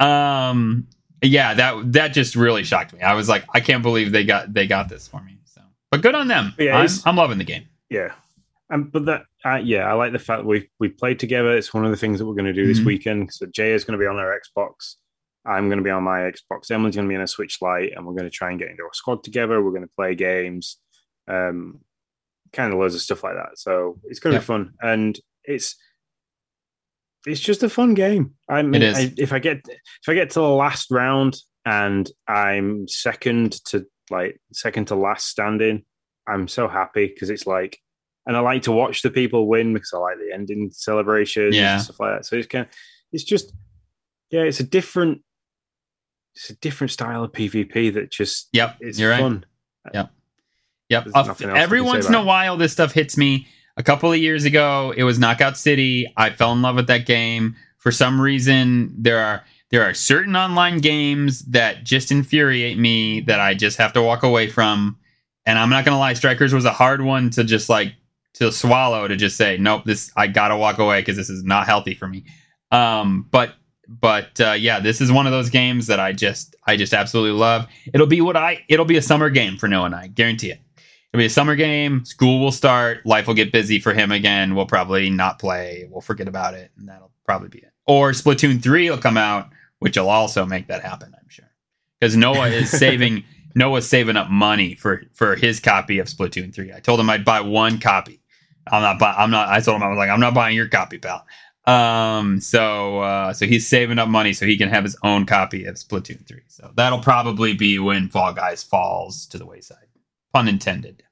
Um, 0.00 0.86
yeah, 1.22 1.54
that 1.54 1.92
that 1.92 2.08
just 2.08 2.34
really 2.36 2.64
shocked 2.64 2.92
me. 2.92 3.00
I 3.00 3.14
was 3.14 3.28
like, 3.28 3.44
I 3.54 3.60
can't 3.60 3.82
believe 3.82 4.12
they 4.12 4.24
got 4.24 4.52
they 4.52 4.66
got 4.66 4.88
this 4.88 5.06
for 5.06 5.20
me. 5.22 5.38
So, 5.44 5.60
but 5.90 6.00
good 6.02 6.14
on 6.14 6.28
them. 6.28 6.54
Yeah, 6.58 6.78
I'm, 6.78 6.88
I'm 7.04 7.16
loving 7.16 7.38
the 7.38 7.44
game. 7.44 7.64
Yeah. 7.90 8.12
Um, 8.70 8.84
but 8.84 9.04
that, 9.04 9.24
uh, 9.44 9.56
yeah, 9.56 9.86
I 9.86 9.92
like 9.92 10.12
the 10.12 10.18
fact 10.18 10.44
we 10.44 10.70
we 10.80 10.88
played 10.88 11.18
together. 11.18 11.56
It's 11.56 11.74
one 11.74 11.84
of 11.84 11.90
the 11.90 11.96
things 11.96 12.18
that 12.18 12.24
we're 12.26 12.34
going 12.34 12.46
to 12.46 12.54
do 12.54 12.66
this 12.66 12.80
Mhm. 12.80 12.86
weekend. 12.86 13.32
So 13.32 13.44
Jay 13.46 13.72
is 13.72 13.84
going 13.84 13.98
to 13.98 14.02
be 14.02 14.06
on 14.08 14.16
our 14.16 14.34
Xbox. 14.40 14.94
I'm 15.44 15.68
going 15.68 15.78
to 15.78 15.84
be 15.84 15.90
on 15.90 16.02
my 16.04 16.20
Xbox. 16.20 16.70
Emily's 16.70 16.96
going 16.96 17.06
to 17.06 17.12
be 17.12 17.16
on 17.16 17.22
a 17.22 17.26
Switch 17.26 17.58
Lite, 17.60 17.92
and 17.94 18.06
we're 18.06 18.14
going 18.14 18.24
to 18.24 18.30
try 18.30 18.48
and 18.50 18.58
get 18.58 18.70
into 18.70 18.84
a 18.84 18.94
squad 18.94 19.22
together. 19.22 19.62
We're 19.62 19.72
going 19.72 19.82
to 19.82 19.90
play 19.94 20.14
games, 20.14 20.78
um, 21.28 21.80
kind 22.52 22.72
of 22.72 22.78
loads 22.78 22.94
of 22.94 23.00
stuff 23.00 23.22
like 23.24 23.34
that. 23.34 23.58
So 23.58 23.98
it's 24.04 24.18
going 24.20 24.32
to 24.32 24.36
Yeah. 24.36 24.40
be 24.40 24.44
fun, 24.46 24.72
and 24.82 25.18
it's 25.44 25.76
it's 27.26 27.40
just 27.40 27.62
a 27.62 27.68
fun 27.68 27.94
game. 27.94 28.34
I 28.48 28.62
mean. 28.62 28.82
I, 28.82 29.12
if 29.16 29.32
I 29.32 29.38
get 29.38 29.58
if 29.68 30.08
I 30.08 30.14
get 30.14 30.30
to 30.30 30.40
the 30.40 30.48
last 30.48 30.90
round 30.90 31.36
and 31.64 32.10
I'm 32.26 32.88
second 32.88 33.52
to 33.66 33.86
like 34.10 34.40
second 34.52 34.88
to 34.88 34.96
last 34.96 35.28
standing, 35.28 35.84
I'm 36.28 36.48
so 36.48 36.66
happy 36.68 37.06
because 37.06 37.30
it's 37.30 37.46
like, 37.46 37.78
and 38.26 38.36
I 38.36 38.40
like 38.40 38.62
to 38.62 38.72
watch 38.72 39.02
the 39.02 39.10
people 39.10 39.48
win 39.48 39.72
because 39.72 39.92
I 39.94 39.98
like 39.98 40.18
the 40.18 40.34
ending 40.34 40.70
celebrations 40.72 41.54
Yeah. 41.56 41.74
and 41.74 41.82
stuff 41.82 42.00
like 42.00 42.16
that. 42.18 42.26
So 42.26 42.36
it's 42.36 42.48
kind 42.48 42.66
of, 42.66 42.72
it's 43.12 43.24
just, 43.24 43.52
yeah, 44.30 44.42
it's 44.42 44.60
a 44.60 44.64
different, 44.64 45.22
it's 46.34 46.50
a 46.50 46.56
different 46.56 46.90
style 46.90 47.22
of 47.24 47.32
PvP 47.32 47.94
that 47.94 48.10
just 48.10 48.48
yeah, 48.52 48.74
it's 48.80 48.98
you're 48.98 49.10
right. 49.10 49.20
fun. 49.20 49.46
Yep. 50.92 51.08
Uh, 51.14 51.22
nothing 51.22 51.48
else 51.48 51.58
I 51.58 51.62
every 51.62 51.80
once 51.80 52.06
in 52.06 52.14
a 52.14 52.22
while, 52.22 52.56
this 52.56 52.72
stuff 52.72 52.92
hits 52.92 53.16
me. 53.16 53.46
A 53.78 53.82
couple 53.82 54.12
of 54.12 54.18
years 54.18 54.44
ago, 54.44 54.92
it 54.94 55.04
was 55.04 55.18
Knockout 55.18 55.56
City. 55.56 56.06
I 56.18 56.28
fell 56.30 56.52
in 56.52 56.60
love 56.60 56.76
with 56.76 56.86
that 56.88 57.06
game. 57.06 57.56
For 57.78 57.90
some 57.90 58.20
reason, 58.20 58.94
there 58.96 59.18
are 59.18 59.42
there 59.70 59.82
are 59.82 59.94
certain 59.94 60.36
online 60.36 60.78
games 60.78 61.40
that 61.46 61.82
just 61.82 62.12
infuriate 62.12 62.78
me 62.78 63.20
that 63.22 63.40
I 63.40 63.54
just 63.54 63.78
have 63.78 63.94
to 63.94 64.02
walk 64.02 64.22
away 64.22 64.48
from. 64.48 64.98
And 65.46 65.58
I'm 65.58 65.70
not 65.70 65.86
gonna 65.86 65.98
lie, 65.98 66.12
Strikers 66.12 66.52
was 66.52 66.66
a 66.66 66.72
hard 66.72 67.00
one 67.00 67.30
to 67.30 67.42
just 67.42 67.70
like 67.70 67.94
to 68.34 68.52
swallow 68.52 69.08
to 69.08 69.16
just 69.16 69.36
say, 69.36 69.56
nope, 69.56 69.84
this 69.84 70.12
I 70.16 70.26
gotta 70.26 70.56
walk 70.56 70.78
away 70.78 71.00
because 71.00 71.16
this 71.16 71.30
is 71.30 71.42
not 71.42 71.66
healthy 71.66 71.94
for 71.94 72.06
me. 72.06 72.24
Um, 72.70 73.26
but 73.30 73.54
but 73.88 74.38
uh, 74.40 74.52
yeah, 74.52 74.80
this 74.80 75.00
is 75.00 75.10
one 75.10 75.26
of 75.26 75.32
those 75.32 75.50
games 75.50 75.86
that 75.86 75.98
I 75.98 76.12
just 76.12 76.54
I 76.66 76.76
just 76.76 76.92
absolutely 76.92 77.38
love. 77.38 77.66
It'll 77.92 78.06
be 78.06 78.20
what 78.20 78.36
I 78.36 78.62
it'll 78.68 78.84
be 78.84 78.98
a 78.98 79.02
summer 79.02 79.30
game 79.30 79.56
for 79.56 79.66
Noah 79.66 79.86
and 79.86 79.94
I, 79.94 80.06
guarantee 80.08 80.50
it. 80.50 80.60
It'll 81.12 81.20
be 81.20 81.26
a 81.26 81.30
summer 81.30 81.56
game. 81.56 82.04
School 82.06 82.40
will 82.40 82.52
start. 82.52 83.04
Life 83.04 83.26
will 83.26 83.34
get 83.34 83.52
busy 83.52 83.78
for 83.78 83.92
him 83.92 84.10
again. 84.12 84.54
We'll 84.54 84.66
probably 84.66 85.10
not 85.10 85.38
play. 85.38 85.86
We'll 85.90 86.00
forget 86.00 86.26
about 86.26 86.54
it, 86.54 86.70
and 86.78 86.88
that'll 86.88 87.12
probably 87.26 87.48
be 87.48 87.58
it. 87.58 87.72
Or 87.86 88.12
Splatoon 88.12 88.62
three 88.62 88.88
will 88.88 88.98
come 88.98 89.18
out, 89.18 89.50
which 89.80 89.98
will 89.98 90.08
also 90.08 90.46
make 90.46 90.68
that 90.68 90.82
happen. 90.82 91.14
I'm 91.14 91.28
sure 91.28 91.50
because 92.00 92.16
Noah 92.16 92.48
is 92.48 92.70
saving 92.78 93.24
Noah's 93.54 93.86
saving 93.86 94.16
up 94.16 94.30
money 94.30 94.74
for 94.74 95.02
for 95.12 95.36
his 95.36 95.60
copy 95.60 95.98
of 95.98 96.06
Splatoon 96.06 96.54
three. 96.54 96.72
I 96.72 96.80
told 96.80 96.98
him 96.98 97.10
I'd 97.10 97.24
buy 97.26 97.40
one 97.42 97.78
copy. 97.78 98.20
I'm 98.70 98.82
not. 98.82 99.02
I'm 99.02 99.30
not. 99.30 99.48
I 99.48 99.60
told 99.60 99.76
him 99.76 99.82
I 99.82 99.88
was 99.88 99.98
like, 99.98 100.08
I'm 100.08 100.20
not 100.20 100.32
buying 100.34 100.56
your 100.56 100.68
copy, 100.68 100.96
pal. 100.96 101.26
Um. 101.66 102.40
So 102.40 103.00
uh, 103.00 103.32
so 103.34 103.46
he's 103.46 103.68
saving 103.68 103.98
up 103.98 104.08
money 104.08 104.32
so 104.32 104.46
he 104.46 104.56
can 104.56 104.70
have 104.70 104.84
his 104.84 104.96
own 105.02 105.26
copy 105.26 105.66
of 105.66 105.74
Splatoon 105.74 106.26
three. 106.26 106.42
So 106.48 106.72
that'll 106.74 107.00
probably 107.00 107.52
be 107.52 107.78
when 107.78 108.08
Fall 108.08 108.32
Guys 108.32 108.62
falls 108.62 109.26
to 109.26 109.36
the 109.38 109.44
wayside. 109.44 109.76
Pun 110.32 110.48
intended. 110.48 111.02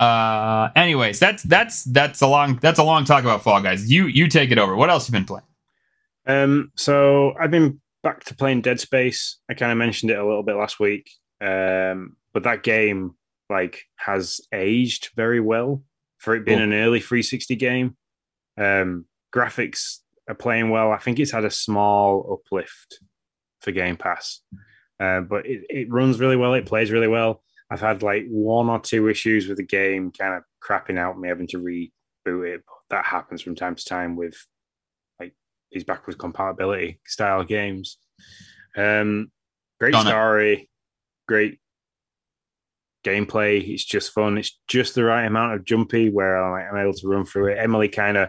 Uh. 0.00 0.70
Anyways, 0.74 1.18
that's 1.20 1.42
that's 1.44 1.84
that's 1.84 2.20
a 2.22 2.26
long 2.26 2.58
that's 2.60 2.78
a 2.78 2.82
long 2.84 3.04
talk 3.04 3.22
about 3.22 3.42
Fall 3.42 3.60
Guys. 3.62 3.90
You 3.90 4.06
you 4.06 4.26
take 4.28 4.50
it 4.50 4.58
over. 4.58 4.74
What 4.74 4.90
else 4.90 5.08
you 5.08 5.12
been 5.12 5.24
playing? 5.24 5.44
Um, 6.26 6.72
so 6.76 7.34
I've 7.38 7.50
been 7.50 7.80
back 8.02 8.24
to 8.24 8.34
playing 8.34 8.62
Dead 8.62 8.80
Space. 8.80 9.38
I 9.48 9.54
kind 9.54 9.70
of 9.70 9.78
mentioned 9.78 10.10
it 10.10 10.18
a 10.18 10.26
little 10.26 10.42
bit 10.42 10.56
last 10.56 10.80
week. 10.80 11.10
Um, 11.40 12.16
but 12.32 12.44
that 12.44 12.62
game 12.62 13.14
like 13.50 13.82
has 13.96 14.40
aged 14.52 15.10
very 15.14 15.40
well 15.40 15.82
for 16.18 16.34
it 16.34 16.44
being 16.44 16.58
Cool. 16.58 16.64
an 16.64 16.72
early 16.72 17.00
360 17.00 17.56
game. 17.56 17.96
Um, 18.58 19.04
graphics 19.34 19.98
are 20.28 20.34
playing 20.34 20.70
well. 20.70 20.90
I 20.92 20.98
think 20.98 21.18
it's 21.18 21.32
had 21.32 21.44
a 21.44 21.50
small 21.50 22.40
uplift 22.46 23.00
for 23.60 23.72
Game 23.72 23.96
Pass, 23.96 24.40
uh, 25.00 25.20
but 25.20 25.46
it, 25.46 25.62
it 25.68 25.90
runs 25.92 26.18
really 26.20 26.36
well. 26.36 26.54
It 26.54 26.66
plays 26.66 26.90
really 26.90 27.08
well. 27.08 27.42
I've 27.72 27.80
had 27.80 28.02
like 28.02 28.26
one 28.28 28.68
or 28.68 28.78
two 28.78 29.08
issues 29.08 29.48
with 29.48 29.56
the 29.56 29.62
game 29.62 30.12
kind 30.12 30.34
of 30.34 30.42
crapping 30.62 30.98
out, 30.98 31.18
me 31.18 31.30
having 31.30 31.46
to 31.48 31.58
reboot 31.58 32.54
it. 32.54 32.62
But 32.66 32.74
that 32.90 33.06
happens 33.06 33.40
from 33.40 33.54
time 33.54 33.76
to 33.76 33.84
time 33.84 34.14
with 34.14 34.34
like 35.18 35.34
these 35.70 35.82
backwards 35.82 36.18
compatibility 36.18 37.00
style 37.06 37.44
games. 37.44 37.96
Um, 38.76 39.32
great 39.80 39.94
story, 39.94 40.68
great 41.26 41.60
gameplay. 43.06 43.66
It's 43.66 43.86
just 43.86 44.12
fun. 44.12 44.36
It's 44.36 44.60
just 44.68 44.94
the 44.94 45.04
right 45.04 45.24
amount 45.24 45.54
of 45.54 45.64
jumpy 45.64 46.10
where 46.10 46.36
I'm, 46.36 46.52
like, 46.52 46.70
I'm 46.70 46.78
able 46.78 46.92
to 46.92 47.08
run 47.08 47.24
through 47.24 47.52
it. 47.52 47.58
Emily 47.58 47.88
kind 47.88 48.18
of 48.18 48.28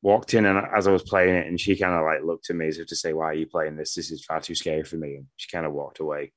walked 0.00 0.32
in 0.32 0.46
and 0.46 0.58
as 0.74 0.86
I 0.86 0.90
was 0.90 1.02
playing 1.02 1.34
it, 1.34 1.46
and 1.48 1.60
she 1.60 1.76
kind 1.76 1.92
of 1.92 2.02
like 2.02 2.24
looked 2.24 2.48
at 2.48 2.56
me 2.56 2.68
as 2.68 2.78
if 2.78 2.86
to 2.86 2.96
say, 2.96 3.12
"Why 3.12 3.26
are 3.26 3.34
you 3.34 3.46
playing 3.46 3.76
this? 3.76 3.92
This 3.92 4.10
is 4.10 4.24
far 4.24 4.40
too 4.40 4.54
scary 4.54 4.84
for 4.84 4.96
me." 4.96 5.16
And 5.16 5.26
she 5.36 5.54
kind 5.54 5.66
of 5.66 5.74
walked 5.74 5.98
away. 6.00 6.32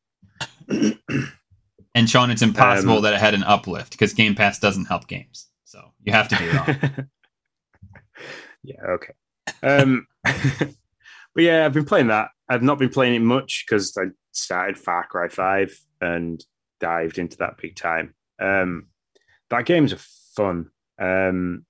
And 1.94 2.10
Sean, 2.10 2.32
it's 2.32 2.42
impossible 2.42 2.98
Um, 2.98 3.04
that 3.04 3.14
it 3.14 3.20
had 3.20 3.34
an 3.34 3.44
uplift 3.44 3.92
because 3.92 4.14
Game 4.14 4.36
Pass 4.36 4.60
doesn't 4.60 4.86
help 4.86 5.08
games. 5.08 5.48
So 5.66 5.92
you 6.04 6.14
have 6.14 6.28
to 6.30 6.36
do 6.36 6.44
it 6.50 7.06
yeah, 8.64 8.82
okay. 8.90 9.14
Um, 9.64 10.08
but 10.24 10.74
yeah, 11.38 11.66
I've 11.66 11.74
been 11.74 11.86
playing 11.86 12.08
that. 12.08 12.30
I've 12.50 12.64
not 12.64 12.80
been 12.80 12.90
playing 12.90 13.16
it 13.16 13.20
much 13.20 13.66
because 13.66 13.98
I 13.98 14.06
started 14.32 14.78
Far 14.78 15.06
Cry 15.08 15.28
5 15.28 15.80
and 16.02 16.44
dived 16.80 17.18
into 17.18 17.38
that 17.38 17.58
big 17.58 17.76
time. 17.76 18.14
Um, 18.40 18.88
that 19.50 19.66
game's 19.66 19.94
fun. 20.36 20.72
Um, 21.00 21.66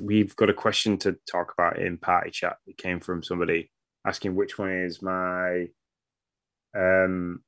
we've 0.00 0.34
got 0.36 0.50
a 0.50 0.54
question 0.54 0.98
to 0.98 1.16
talk 1.30 1.52
about 1.56 1.78
in 1.78 1.98
party 1.98 2.30
chat. 2.30 2.56
It 2.66 2.76
came 2.76 3.00
from 3.00 3.22
somebody 3.22 3.70
asking 4.06 4.34
which 4.34 4.58
one 4.58 4.70
is 4.70 5.02
my 5.02 5.66
um 6.76 7.42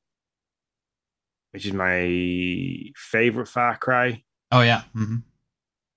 which 1.53 1.67
is 1.67 1.73
my 1.73 2.93
favorite 2.97 3.49
Far 3.49 3.77
Cry 3.77 4.23
oh 4.53 4.63
yeah. 4.63 4.83
hmm 4.95 5.17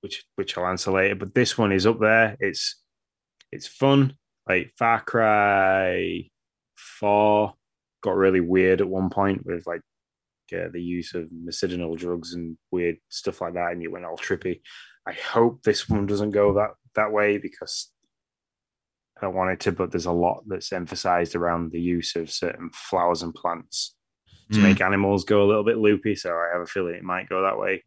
which 0.04 0.26
which 0.36 0.58
I'll 0.58 0.68
answer 0.68 0.92
later. 0.92 1.16
But 1.16 1.34
this 1.34 1.58
one 1.58 1.72
is 1.72 1.88
up 1.88 2.00
there. 2.00 2.36
It's 2.40 2.76
it's 3.52 3.68
fun. 3.68 4.16
Like 4.48 4.74
Far 4.78 5.02
Cry 5.02 6.30
Four 6.76 7.54
got 8.04 8.18
really 8.18 8.42
weird 8.42 8.82
at 8.82 8.90
one 8.90 9.10
point 9.10 9.46
with 9.46 9.66
like 9.66 9.82
uh, 10.54 10.68
the 10.72 10.82
use 10.82 11.16
of 11.16 11.30
medicinal 11.32 11.96
drugs 11.96 12.34
and 12.34 12.58
weird 12.70 12.98
stuff 13.10 13.42
like 13.42 13.54
that, 13.54 13.72
and 13.72 13.82
you 13.82 13.92
went 13.92 14.06
all 14.06 14.18
trippy. 14.18 14.62
I 15.08 15.14
hope 15.14 15.64
this 15.64 15.90
one 15.90 16.06
doesn't 16.06 16.32
go 16.32 16.54
that 16.56 16.72
that 16.96 17.14
way 17.14 17.38
because 17.38 17.90
I 19.18 19.22
don't 19.22 19.36
want 19.36 19.52
it 19.52 19.62
to. 19.62 19.72
But 19.72 19.92
there's 19.92 20.06
a 20.06 20.12
lot 20.12 20.44
that's 20.48 20.74
emphasized 20.74 21.34
around 21.34 21.72
the 21.72 21.82
use 21.82 22.18
of 22.18 22.30
certain 22.30 22.72
flowers 22.74 23.24
and 23.24 23.34
plants 23.34 23.96
to 24.52 24.60
Mm. 24.60 24.64
make 24.64 24.82
animals 24.82 25.24
go 25.26 25.44
a 25.44 25.48
little 25.48 25.64
bit 25.64 25.78
loopy. 25.78 26.16
So 26.16 26.32
I 26.32 26.50
have 26.54 26.62
a 26.62 26.66
feeling 26.66 26.96
it 26.96 27.04
might 27.04 27.30
go 27.30 27.42
that 27.44 27.58
way. 27.58 27.84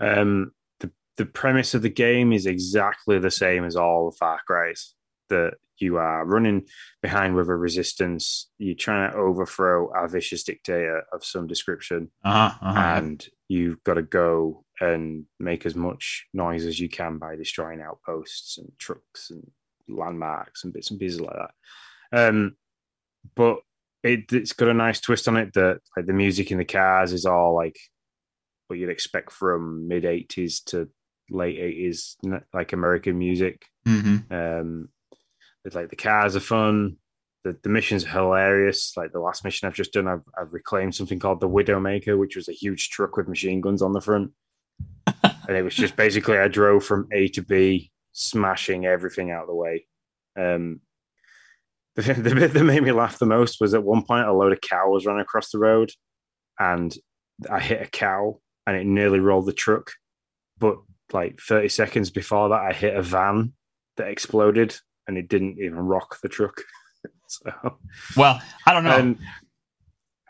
Um, 0.00 0.52
the 0.80 0.90
the 1.16 1.26
premise 1.26 1.74
of 1.74 1.82
the 1.82 1.88
game 1.90 2.32
is 2.32 2.46
exactly 2.46 3.18
the 3.18 3.30
same 3.30 3.64
as 3.64 3.76
all 3.76 4.10
the 4.10 4.16
Far 4.16 4.40
Cry's. 4.46 4.94
That 5.28 5.54
you 5.78 5.96
are 5.96 6.24
running 6.24 6.66
behind 7.02 7.34
with 7.34 7.48
a 7.48 7.54
resistance. 7.56 8.48
You're 8.58 8.74
trying 8.76 9.10
to 9.10 9.16
overthrow 9.16 9.88
a 9.88 10.08
vicious 10.08 10.42
dictator 10.44 11.02
of 11.12 11.24
some 11.24 11.46
description, 11.46 12.10
Uh-huh, 12.24 12.56
uh-huh. 12.62 12.80
and 12.98 13.28
you've 13.48 13.82
got 13.84 13.94
to 13.94 14.02
go 14.02 14.64
and 14.80 15.26
make 15.38 15.66
as 15.66 15.74
much 15.74 16.26
noise 16.32 16.64
as 16.64 16.78
you 16.80 16.88
can 16.88 17.18
by 17.18 17.36
destroying 17.36 17.80
outposts 17.82 18.56
and 18.58 18.70
trucks 18.78 19.30
and 19.30 19.50
landmarks 19.88 20.64
and 20.64 20.72
bits 20.72 20.90
and 20.90 20.98
pieces 21.00 21.20
like 21.20 21.34
that. 21.36 22.28
Um, 22.28 22.56
but 23.34 23.58
it, 24.06 24.32
it's 24.32 24.52
got 24.52 24.68
a 24.68 24.74
nice 24.74 25.00
twist 25.00 25.28
on 25.28 25.36
it 25.36 25.52
that 25.54 25.80
like 25.96 26.06
the 26.06 26.12
music 26.12 26.50
in 26.50 26.58
the 26.58 26.64
cars 26.64 27.12
is 27.12 27.26
all 27.26 27.54
like 27.54 27.76
what 28.68 28.78
you'd 28.78 28.90
expect 28.90 29.32
from 29.32 29.86
mid 29.88 30.04
80s 30.04 30.64
to 30.66 30.88
late 31.30 31.58
80s 31.58 32.16
like 32.52 32.72
american 32.72 33.18
music. 33.18 33.66
Mhm. 33.86 34.30
um 34.32 34.88
it's 35.64 35.74
like 35.74 35.90
the 35.90 35.96
cars 35.96 36.36
are 36.36 36.40
fun. 36.40 36.96
The, 37.42 37.56
the 37.62 37.68
missions 37.68 38.04
are 38.04 38.08
hilarious. 38.08 38.92
Like 38.96 39.12
the 39.12 39.20
last 39.20 39.44
mission 39.44 39.66
i've 39.66 39.74
just 39.74 39.92
done 39.92 40.08
I've, 40.08 40.22
I've 40.40 40.52
reclaimed 40.52 40.94
something 40.94 41.18
called 41.18 41.40
the 41.40 41.48
widowmaker 41.48 42.18
which 42.18 42.36
was 42.36 42.48
a 42.48 42.52
huge 42.52 42.90
truck 42.90 43.16
with 43.16 43.28
machine 43.28 43.60
guns 43.60 43.82
on 43.82 43.92
the 43.92 44.00
front. 44.00 44.32
And 45.48 45.56
it 45.56 45.62
was 45.62 45.76
just 45.76 45.94
basically 45.94 46.38
i 46.38 46.48
drove 46.48 46.84
from 46.84 47.06
a 47.12 47.28
to 47.28 47.40
b 47.42 47.92
smashing 48.12 48.84
everything 48.84 49.30
out 49.30 49.42
of 49.42 49.48
the 49.48 49.54
way. 49.54 49.86
Um 50.36 50.80
the, 51.96 52.14
the 52.14 52.34
bit 52.34 52.52
that 52.52 52.64
made 52.64 52.82
me 52.82 52.92
laugh 52.92 53.18
the 53.18 53.26
most 53.26 53.60
was 53.60 53.74
at 53.74 53.82
one 53.82 54.02
point 54.04 54.26
a 54.28 54.32
load 54.32 54.52
of 54.52 54.60
cows 54.60 55.06
ran 55.06 55.18
across 55.18 55.50
the 55.50 55.58
road 55.58 55.90
and 56.58 56.96
I 57.50 57.60
hit 57.60 57.82
a 57.82 57.86
cow 57.86 58.40
and 58.66 58.76
it 58.76 58.86
nearly 58.86 59.20
rolled 59.20 59.46
the 59.46 59.52
truck. 59.52 59.90
But 60.58 60.76
like 61.12 61.38
30 61.40 61.68
seconds 61.68 62.10
before 62.10 62.48
that, 62.50 62.60
I 62.60 62.72
hit 62.72 62.96
a 62.96 63.02
van 63.02 63.52
that 63.96 64.08
exploded 64.08 64.76
and 65.06 65.16
it 65.18 65.28
didn't 65.28 65.58
even 65.58 65.78
rock 65.78 66.18
the 66.22 66.28
truck. 66.28 66.60
so, 67.28 67.52
Well, 68.16 68.40
I 68.66 68.72
don't 68.72 68.84
know. 68.84 68.96
and, 68.98 69.18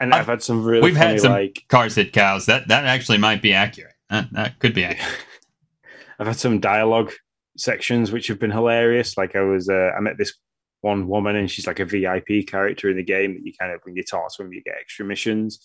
and 0.00 0.12
I've, 0.14 0.22
I've- 0.22 0.30
had 0.32 0.42
some 0.42 0.64
really 0.64 0.82
we've 0.82 0.96
had 0.96 1.20
some- 1.20 1.32
like, 1.32 1.62
Cars 1.68 1.94
hit 1.94 2.12
cows. 2.12 2.46
That 2.46 2.68
that 2.68 2.84
actually 2.84 3.18
might 3.18 3.40
be 3.42 3.52
accurate. 3.54 3.94
That, 4.10 4.32
that 4.32 4.58
could 4.58 4.74
be 4.74 4.84
accurate. 4.84 5.18
I've 6.18 6.26
had 6.28 6.36
some 6.36 6.60
dialogue 6.60 7.12
sections 7.56 8.12
which 8.12 8.26
have 8.28 8.38
been 8.38 8.50
hilarious. 8.50 9.16
Like 9.16 9.34
I 9.36 9.40
was, 9.42 9.68
uh, 9.68 9.92
I 9.96 10.00
met 10.00 10.18
this 10.18 10.34
one 10.80 11.08
woman 11.08 11.36
and 11.36 11.50
she's 11.50 11.66
like 11.66 11.80
a 11.80 11.84
VIP 11.84 12.46
character 12.46 12.90
in 12.90 12.96
the 12.96 13.02
game 13.02 13.34
that 13.34 13.44
you 13.44 13.52
kind 13.58 13.72
of 13.72 13.80
when 13.84 13.96
you 13.96 14.02
talk 14.02 14.34
to 14.36 14.42
them, 14.42 14.52
you 14.52 14.62
get 14.62 14.76
extra 14.80 15.04
missions. 15.04 15.58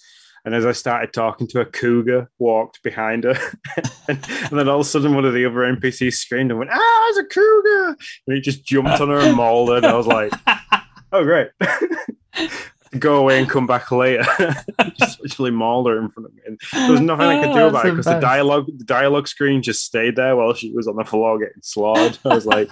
And 0.43 0.55
as 0.55 0.65
I 0.65 0.71
started 0.71 1.13
talking 1.13 1.47
to 1.47 1.59
her, 1.59 1.65
cougar 1.65 2.29
walked 2.39 2.81
behind 2.81 3.25
her, 3.25 3.35
and, 4.07 4.19
and, 4.27 4.59
then 4.59 4.67
all 4.67 4.79
of 4.79 4.87
a 4.87 4.89
sudden, 4.89 5.13
one 5.13 5.23
of 5.23 5.33
the 5.33 5.45
other 5.45 5.57
NPCs 5.57 6.13
screamed 6.13 6.49
and 6.49 6.57
went, 6.57 6.71
"Ah, 6.73 7.09
it's 7.09 7.19
a 7.19 7.25
cougar!" 7.25 7.97
And 8.25 8.35
he 8.35 8.41
just 8.41 8.65
jumped 8.65 8.99
on 8.99 9.09
her 9.09 9.19
and 9.19 9.37
mauled 9.37 9.69
her. 9.69 9.75
And 9.75 9.85
I 9.85 9.93
was 9.93 10.07
like, 10.07 10.31
"Oh, 11.11 11.23
great." 11.23 11.49
Go 12.99 13.17
away 13.17 13.39
and 13.39 13.49
come 13.49 13.67
back 13.67 13.89
later. 13.91 14.25
just 14.99 15.21
literally 15.21 15.51
mauled 15.51 15.87
her 15.87 15.97
in 15.97 16.09
front 16.09 16.27
of 16.27 16.33
me. 16.33 16.41
And 16.45 16.59
there 16.73 16.91
was 16.91 16.99
nothing 16.99 17.25
I 17.25 17.41
could 17.41 17.53
do 17.53 17.59
oh, 17.59 17.67
about 17.69 17.85
it 17.85 17.91
because 17.91 18.05
the 18.05 18.19
dialogue, 18.19 18.65
the 18.65 18.83
dialogue 18.83 19.29
screen 19.29 19.61
just 19.61 19.85
stayed 19.85 20.17
there 20.17 20.35
while 20.35 20.53
she 20.53 20.73
was 20.73 20.89
on 20.89 20.97
the 20.97 21.05
floor 21.05 21.39
getting 21.39 21.61
slaughtered. 21.61 22.17
I 22.25 22.35
was 22.35 22.45
like, 22.45 22.69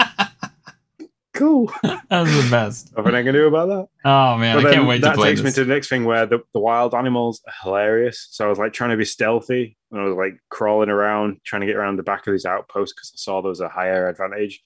cool. 1.33 1.71
That's 1.83 2.09
the 2.09 2.47
best. 2.49 2.95
Nothing 2.95 3.15
I 3.15 3.23
can 3.23 3.33
do 3.33 3.47
about 3.47 3.67
that. 3.67 3.87
Oh 4.09 4.37
man, 4.37 4.61
but 4.61 4.65
I 4.65 4.73
can't 4.73 4.87
wait 4.87 5.01
to 5.01 5.13
play. 5.13 5.29
That 5.29 5.29
takes 5.29 5.41
this. 5.41 5.57
me 5.57 5.61
to 5.61 5.67
the 5.67 5.73
next 5.73 5.89
thing 5.89 6.05
where 6.05 6.25
the, 6.25 6.39
the 6.53 6.59
wild 6.59 6.93
animals 6.93 7.41
are 7.47 7.53
hilarious. 7.63 8.27
So 8.31 8.45
I 8.45 8.49
was 8.49 8.59
like 8.59 8.73
trying 8.73 8.91
to 8.91 8.97
be 8.97 9.05
stealthy 9.05 9.77
and 9.91 10.01
I 10.01 10.03
was 10.05 10.15
like 10.15 10.39
crawling 10.49 10.89
around, 10.89 11.39
trying 11.43 11.61
to 11.61 11.67
get 11.67 11.75
around 11.75 11.97
the 11.97 12.03
back 12.03 12.27
of 12.27 12.33
these 12.33 12.45
outposts 12.45 12.93
because 12.93 13.11
I 13.13 13.17
saw 13.17 13.41
there 13.41 13.49
was 13.49 13.61
a 13.61 13.69
higher 13.69 14.07
advantage. 14.07 14.63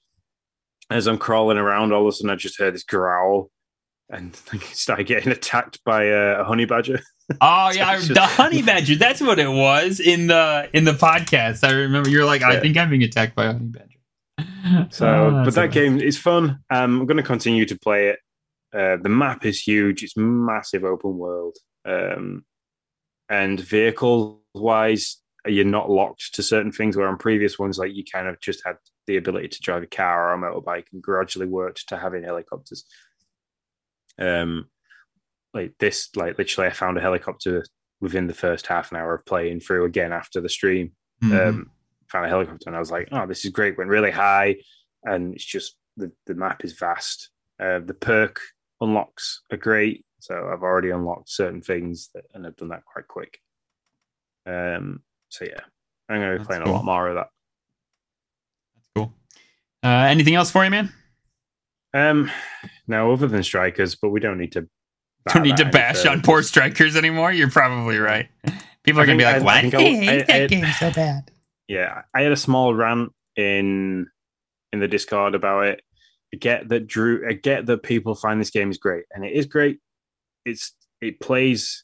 As 0.89 1.07
I'm 1.07 1.17
crawling 1.17 1.57
around, 1.57 1.93
all 1.93 2.01
of 2.01 2.07
a 2.07 2.11
sudden 2.11 2.29
I 2.29 2.35
just 2.35 2.59
heard 2.59 2.75
this 2.75 2.83
growl 2.83 3.49
and 4.09 4.37
like, 4.53 4.63
started 4.63 5.07
getting 5.07 5.31
attacked 5.31 5.83
by 5.83 6.09
uh, 6.11 6.37
a 6.39 6.43
honey 6.43 6.65
badger. 6.65 6.99
Oh 7.39 7.71
so 7.71 7.77
yeah, 7.77 7.95
just... 7.95 8.13
the 8.13 8.19
honey 8.19 8.61
badger. 8.61 8.97
That's 8.97 9.21
what 9.21 9.39
it 9.39 9.47
was 9.47 10.01
in 10.01 10.27
the 10.27 10.69
in 10.73 10.83
the 10.83 10.91
podcast. 10.91 11.65
I 11.65 11.71
remember 11.71 12.09
you're 12.09 12.25
like, 12.25 12.43
I 12.43 12.59
think 12.59 12.75
I'm 12.75 12.89
being 12.89 13.01
attacked 13.01 13.33
by 13.33 13.45
a 13.45 13.53
honey 13.53 13.67
badger. 13.67 13.92
So, 14.91 15.07
oh, 15.07 15.43
but 15.43 15.55
that 15.55 15.71
game 15.71 15.99
is 15.99 16.17
fun. 16.17 16.59
Um, 16.69 17.01
I'm 17.01 17.05
going 17.05 17.17
to 17.17 17.23
continue 17.23 17.65
to 17.65 17.77
play 17.77 18.09
it. 18.09 18.19
Uh, 18.73 18.97
the 19.01 19.09
map 19.09 19.45
is 19.45 19.61
huge. 19.61 20.03
It's 20.03 20.15
massive 20.15 20.83
open 20.83 21.17
world. 21.17 21.57
Um, 21.85 22.45
and 23.29 23.59
vehicle 23.59 24.41
wise, 24.53 25.17
you're 25.45 25.65
not 25.65 25.89
locked 25.89 26.33
to 26.35 26.43
certain 26.43 26.71
things. 26.71 26.95
Where 26.95 27.07
on 27.07 27.17
previous 27.17 27.59
ones, 27.59 27.77
like 27.77 27.93
you 27.93 28.03
kind 28.09 28.27
of 28.27 28.39
just 28.39 28.61
had 28.65 28.77
the 29.05 29.17
ability 29.17 29.49
to 29.49 29.61
drive 29.61 29.83
a 29.83 29.87
car 29.87 30.29
or 30.29 30.33
a 30.33 30.37
motorbike, 30.37 30.85
and 30.93 31.01
gradually 31.01 31.47
worked 31.47 31.89
to 31.89 31.97
having 31.97 32.23
helicopters. 32.23 32.85
Um, 34.17 34.69
like 35.53 35.73
this, 35.79 36.09
like 36.15 36.37
literally, 36.37 36.69
I 36.69 36.73
found 36.73 36.97
a 36.97 37.01
helicopter 37.01 37.65
within 37.99 38.27
the 38.27 38.33
first 38.33 38.67
half 38.67 38.91
an 38.91 38.97
hour 38.97 39.15
of 39.15 39.25
playing 39.25 39.59
through 39.59 39.85
again 39.85 40.13
after 40.13 40.41
the 40.41 40.49
stream. 40.49 40.93
Mm-hmm. 41.23 41.49
Um, 41.49 41.71
found 42.13 42.25
a 42.25 42.29
helicopter 42.29 42.63
and 42.67 42.75
I 42.75 42.79
was 42.79 42.91
like, 42.91 43.09
oh, 43.11 43.25
this 43.27 43.43
is 43.43 43.51
great. 43.51 43.77
Went 43.77 43.89
really 43.89 44.11
high, 44.11 44.55
and 45.03 45.33
it's 45.33 45.43
just 45.43 45.75
the 45.97 46.11
the 46.27 46.35
map 46.35 46.63
is 46.63 46.73
vast. 46.73 47.29
Uh, 47.59 47.79
the 47.79 47.93
perk 47.93 48.39
unlocks 48.79 49.41
are 49.51 49.57
great, 49.57 50.05
so 50.19 50.49
I've 50.51 50.63
already 50.63 50.91
unlocked 50.91 51.29
certain 51.29 51.61
things 51.61 52.09
that, 52.13 52.23
and 52.33 52.47
I've 52.47 52.55
done 52.55 52.69
that 52.69 52.85
quite 52.85 53.07
quick. 53.07 53.39
Um, 54.45 55.01
so 55.29 55.45
yeah, 55.45 55.59
I'm 56.09 56.19
going 56.19 56.33
to 56.33 56.39
be 56.39 56.45
playing 56.45 56.63
cool. 56.63 56.73
a 56.73 56.75
lot 56.75 56.85
more 56.85 57.07
of 57.09 57.15
that. 57.15 57.27
That's 58.75 58.87
cool. 58.95 59.13
Uh, 59.83 60.07
anything 60.09 60.35
else 60.35 60.51
for 60.51 60.63
you, 60.63 60.71
man? 60.71 60.93
Um, 61.93 62.31
no, 62.87 63.11
other 63.11 63.27
than 63.27 63.43
strikers, 63.43 63.95
but 63.95 64.09
we 64.09 64.19
don't 64.19 64.37
need 64.37 64.53
to. 64.53 64.67
Don't 65.33 65.43
need 65.43 65.55
to 65.55 65.63
bash 65.63 66.05
on 66.05 66.21
poor 66.21 66.43
strikers 66.43 66.97
anymore. 66.97 67.31
You're 67.31 67.49
probably 67.49 67.97
right. 67.97 68.27
People 68.83 68.99
are 68.99 69.05
gonna 69.05 69.17
be 69.17 69.23
like, 69.23 69.41
"What? 69.41 69.53
I, 69.53 69.59
I, 69.59 69.61
I 69.61 69.69
hate 69.69 70.27
that 70.27 70.49
game 70.49 70.65
so 70.77 70.91
bad." 70.91 71.31
Yeah, 71.67 72.03
I 72.13 72.21
had 72.21 72.31
a 72.31 72.37
small 72.37 72.73
rant 72.73 73.11
in 73.35 74.07
in 74.71 74.79
the 74.79 74.87
Discord 74.87 75.35
about 75.35 75.65
it. 75.67 75.81
I 76.33 76.37
get 76.37 76.69
that 76.69 76.87
Drew. 76.87 77.27
I 77.27 77.33
get 77.33 77.65
that 77.67 77.83
people 77.83 78.15
find 78.15 78.39
this 78.39 78.49
game 78.49 78.71
is 78.71 78.77
great, 78.77 79.05
and 79.13 79.23
it 79.23 79.33
is 79.33 79.45
great. 79.45 79.79
It's 80.45 80.73
it 81.01 81.19
plays 81.19 81.83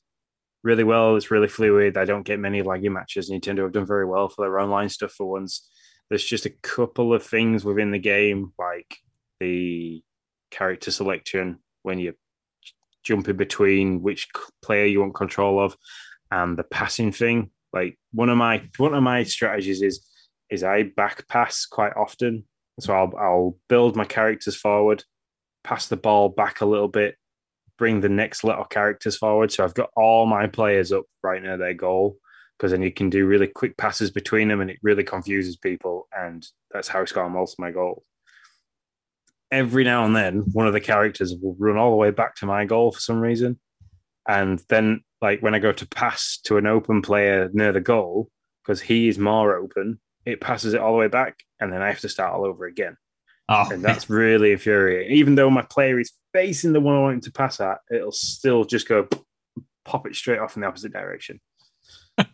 really 0.63 0.83
well. 0.83 1.15
It's 1.15 1.31
really 1.31 1.47
fluid. 1.47 1.97
I 1.97 2.05
don't 2.05 2.25
get 2.25 2.39
many 2.39 2.61
laggy 2.61 2.91
matches. 2.91 3.29
Nintendo 3.29 3.63
have 3.63 3.71
done 3.71 3.85
very 3.85 4.05
well 4.05 4.27
for 4.29 4.43
their 4.43 4.59
online 4.59 4.89
stuff 4.89 5.13
for 5.13 5.29
once. 5.29 5.69
There's 6.09 6.25
just 6.25 6.45
a 6.45 6.53
couple 6.63 7.13
of 7.13 7.23
things 7.23 7.63
within 7.63 7.91
the 7.91 7.99
game, 7.99 8.53
like 8.57 8.97
the 9.39 10.01
character 10.51 10.91
selection 10.91 11.59
when 11.83 11.99
you 11.99 12.15
jump 13.03 13.29
in 13.29 13.37
between 13.37 14.01
which 14.01 14.27
player 14.61 14.85
you 14.85 14.99
want 15.01 15.15
control 15.15 15.63
of, 15.63 15.77
and 16.31 16.57
the 16.57 16.63
passing 16.63 17.11
thing 17.11 17.51
like 17.73 17.97
one 18.11 18.29
of 18.29 18.37
my 18.37 18.63
one 18.77 18.93
of 18.93 19.03
my 19.03 19.23
strategies 19.23 19.81
is 19.81 20.05
is 20.49 20.63
I 20.63 20.83
back 20.83 21.27
pass 21.27 21.65
quite 21.65 21.93
often. 21.95 22.45
So 22.79 22.93
I'll 22.93 23.13
I'll 23.17 23.57
build 23.67 23.95
my 23.95 24.05
characters 24.05 24.55
forward, 24.55 25.03
pass 25.63 25.87
the 25.87 25.97
ball 25.97 26.29
back 26.29 26.61
a 26.61 26.65
little 26.65 26.87
bit, 26.87 27.15
bring 27.77 28.01
the 28.01 28.09
next 28.09 28.43
little 28.43 28.65
characters 28.65 29.17
forward. 29.17 29.51
So 29.51 29.63
I've 29.63 29.73
got 29.73 29.89
all 29.95 30.25
my 30.25 30.47
players 30.47 30.91
up 30.91 31.05
right 31.23 31.41
near 31.41 31.57
their 31.57 31.73
goal 31.73 32.17
because 32.57 32.71
then 32.71 32.81
you 32.81 32.91
can 32.91 33.09
do 33.09 33.25
really 33.25 33.47
quick 33.47 33.77
passes 33.77 34.11
between 34.11 34.49
them 34.49 34.61
and 34.61 34.69
it 34.69 34.79
really 34.83 35.03
confuses 35.03 35.55
people. 35.55 36.07
And 36.15 36.45
that's 36.71 36.89
how 36.89 37.01
I 37.01 37.05
score 37.05 37.29
most 37.29 37.53
of 37.53 37.59
my 37.59 37.71
goals. 37.71 38.03
Every 39.51 39.83
now 39.83 40.05
and 40.05 40.15
then, 40.15 40.43
one 40.51 40.67
of 40.67 40.73
the 40.73 40.81
characters 40.81 41.33
will 41.41 41.55
run 41.57 41.77
all 41.77 41.89
the 41.89 41.95
way 41.95 42.11
back 42.11 42.35
to 42.35 42.45
my 42.45 42.65
goal 42.65 42.91
for 42.91 42.99
some 42.99 43.19
reason. 43.19 43.59
And 44.29 44.63
then 44.69 45.03
like 45.21 45.41
when 45.41 45.55
I 45.55 45.59
go 45.59 45.71
to 45.71 45.87
pass 45.87 46.37
to 46.43 46.57
an 46.57 46.67
open 46.67 47.01
player 47.01 47.49
near 47.51 47.73
the 47.73 47.81
goal, 47.81 48.29
because 48.63 48.79
he 48.79 49.07
is 49.07 49.17
more 49.17 49.55
open, 49.55 49.99
it 50.23 50.39
passes 50.39 50.75
it 50.75 50.79
all 50.79 50.91
the 50.91 50.99
way 50.99 51.07
back, 51.07 51.39
and 51.59 51.73
then 51.73 51.81
I 51.81 51.87
have 51.87 51.99
to 52.01 52.09
start 52.09 52.33
all 52.33 52.45
over 52.45 52.65
again. 52.65 52.95
Oh, 53.49 53.67
and 53.71 53.83
that's 53.83 54.07
really 54.09 54.51
infuriating. 54.51 55.17
Even 55.17 55.33
though 55.33 55.49
my 55.49 55.63
player 55.63 55.99
is 55.99 56.13
facing 56.31 56.73
the 56.73 56.79
one 56.79 56.95
I 56.95 56.99
want 56.99 57.15
him 57.15 57.21
to 57.21 57.31
pass 57.31 57.59
at, 57.59 57.79
it'll 57.91 58.11
still 58.11 58.63
just 58.63 58.87
go 58.87 59.07
pop 59.83 60.05
it 60.05 60.15
straight 60.15 60.37
off 60.37 60.55
in 60.55 60.61
the 60.61 60.67
opposite 60.67 60.93
direction. 60.93 61.41
uh, 62.17 62.25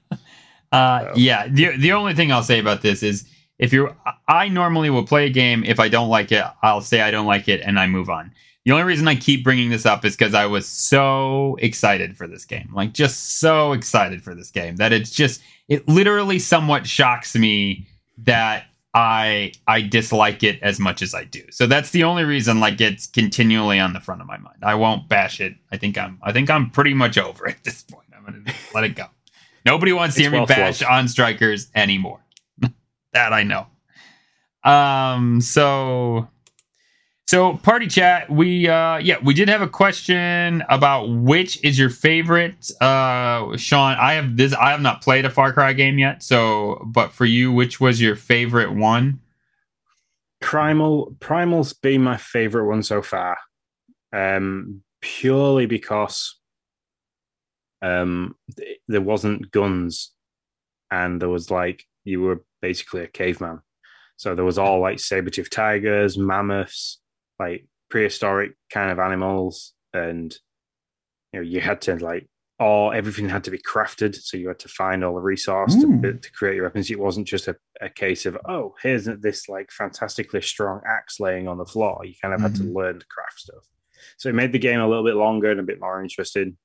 so. 0.71 1.13
Yeah. 1.15 1.47
The, 1.47 1.77
the 1.77 1.93
only 1.93 2.13
thing 2.13 2.33
I'll 2.33 2.43
say 2.43 2.59
about 2.59 2.81
this 2.81 3.01
is 3.01 3.25
if 3.57 3.71
you're, 3.71 3.95
I 4.27 4.49
normally 4.49 4.89
will 4.89 5.05
play 5.05 5.27
a 5.27 5.29
game. 5.29 5.63
If 5.63 5.79
I 5.79 5.87
don't 5.87 6.09
like 6.09 6.33
it, 6.33 6.43
I'll 6.61 6.81
say 6.81 6.99
I 6.99 7.11
don't 7.11 7.25
like 7.25 7.47
it 7.47 7.61
and 7.61 7.79
I 7.79 7.87
move 7.87 8.09
on. 8.09 8.33
The 8.66 8.72
only 8.72 8.84
reason 8.84 9.07
I 9.07 9.16
keep 9.16 9.43
bringing 9.43 9.70
this 9.70 9.86
up 9.86 10.03
is 10.05 10.16
because 10.16 10.34
I 10.34 10.47
was 10.47 10.68
so 10.68 11.55
excited 11.61 12.18
for 12.18 12.28
this 12.28 12.45
game. 12.45 12.72
Like, 12.74 12.93
just 12.93 13.39
so 13.39 13.74
excited 13.74 14.24
for 14.24 14.34
this 14.34 14.49
game 14.49 14.78
that 14.78 14.91
it's 14.91 15.11
just, 15.11 15.41
it 15.68 15.88
literally 15.88 16.39
somewhat 16.39 16.88
shocks 16.88 17.36
me 17.36 17.88
that 18.20 18.66
I 18.95 19.51
I 19.68 19.82
dislike 19.82 20.41
it 20.41 20.57
as 20.63 20.80
much 20.80 21.01
as 21.01 21.13
I 21.13 21.26
do. 21.26 21.43
So 21.51 21.68
that's 21.68 21.89
the 21.91 22.05
only 22.05 22.24
reason 22.24 22.61
like 22.61 22.80
it's 22.80 23.07
continually 23.07 23.78
on 23.78 23.91
the 23.91 23.99
front 23.99 24.22
of 24.22 24.28
my 24.28 24.38
mind. 24.38 24.59
I 24.63 24.76
won't 24.76 25.09
bash 25.09 25.41
it. 25.41 25.53
I 25.70 25.78
think 25.78 25.97
I'm 25.97 26.18
I 26.24 26.32
think 26.32 26.49
I'm 26.49 26.70
pretty 26.70 26.93
much 26.93 27.18
over 27.18 27.45
at 27.47 27.61
this 27.66 27.84
point. 27.84 28.07
I'm 28.16 28.24
gonna 28.24 28.55
let 28.74 28.86
it 28.86 28.95
go. 28.95 29.07
Nobody 29.66 29.91
wants 29.91 30.16
to 30.16 30.22
hear 30.22 30.32
me 30.32 30.45
bash 30.45 30.82
on 30.82 31.09
strikers 31.09 31.70
anymore. 31.76 32.22
that 33.11 33.34
I 33.34 33.43
know. 33.43 33.68
Um 34.63 35.41
so 35.41 36.30
so 37.28 37.57
party 37.57 37.88
chat, 37.88 38.30
we 38.30 38.67
uh 38.67 38.97
yeah, 38.97 39.17
we 39.23 39.34
did 39.34 39.49
have 39.49 39.61
a 39.61 39.67
question 39.67 40.63
about 40.69 41.07
which 41.07 41.63
is 41.63 41.78
your 41.80 41.89
favorite 41.89 42.69
uh 42.82 43.55
Sean, 43.57 43.97
I 43.99 44.13
have 44.13 44.38
this 44.38 44.53
I 44.53 44.71
have 44.71 44.82
not 44.82 45.01
played 45.01 45.26
a 45.26 45.30
Far 45.30 45.51
Cry 45.53 45.73
game 45.73 45.97
yet, 45.97 46.21
so 46.23 46.82
but 46.86 47.11
for 47.11 47.26
you, 47.26 47.51
which 47.51 47.80
was 47.80 47.99
your 48.01 48.15
favorite 48.15 48.73
one? 48.73 49.19
Primal 50.39 51.15
Primal's 51.19 51.73
been 51.73 52.03
my 52.03 52.17
favorite 52.17 52.67
one 52.67 52.84
so 52.84 53.01
far. 53.01 53.38
Um 54.13 54.82
purely 55.01 55.65
because 55.65 56.36
um 57.82 58.36
there 58.88 59.01
wasn't 59.01 59.51
guns 59.51 60.11
and 60.91 61.21
there 61.21 61.30
was 61.30 61.49
like 61.51 61.86
you 62.03 62.21
were 62.21 62.43
basically 62.61 63.01
a 63.01 63.07
caveman. 63.07 63.61
So 64.17 64.34
there 64.36 64.45
was 64.45 64.57
all 64.57 64.80
like 64.80 64.99
saber-tooth 64.99 65.49
tigers, 65.49 66.17
mammoths, 66.17 66.99
like 67.39 67.67
prehistoric 67.89 68.53
kind 68.71 68.91
of 68.91 68.99
animals, 68.99 69.73
and 69.93 70.36
you 71.31 71.39
know 71.39 71.45
you 71.45 71.61
had 71.61 71.81
to 71.81 71.95
like 71.95 72.27
all 72.57 72.93
everything 72.93 73.27
had 73.27 73.43
to 73.43 73.51
be 73.51 73.59
crafted, 73.59 74.15
so 74.15 74.38
you 74.38 74.47
had 74.47 74.59
to 74.59 74.69
find 74.69 75.03
all 75.03 75.15
the 75.15 75.21
resource 75.21 75.75
to, 75.75 75.88
hmm. 75.88 76.01
to 76.01 76.31
create 76.31 76.55
your 76.55 76.63
weapons. 76.63 76.89
It 76.89 76.99
wasn't 76.99 77.27
just 77.27 77.47
a, 77.47 77.55
a 77.81 77.89
case 77.89 78.25
of 78.25 78.38
oh, 78.47 78.75
here's 78.81 79.05
this 79.05 79.49
like 79.49 79.71
fantastically 79.71 80.41
strong 80.41 80.81
axe 80.88 81.19
laying 81.19 81.47
on 81.47 81.57
the 81.57 81.65
floor. 81.65 82.01
You 82.05 82.13
kind 82.21 82.33
of 82.33 82.39
mm-hmm. 82.39 82.47
had 82.47 82.55
to 82.55 82.63
mm-hmm. 82.63 82.77
learn 82.77 82.99
to 82.99 83.05
craft 83.07 83.39
stuff. 83.39 83.65
So 84.17 84.29
it 84.29 84.36
made 84.36 84.51
the 84.51 84.59
game 84.59 84.79
a 84.79 84.88
little 84.88 85.03
bit 85.03 85.15
longer 85.15 85.51
and 85.51 85.59
a 85.59 85.63
bit 85.63 85.79
more 85.79 86.01
interesting. 86.01 86.57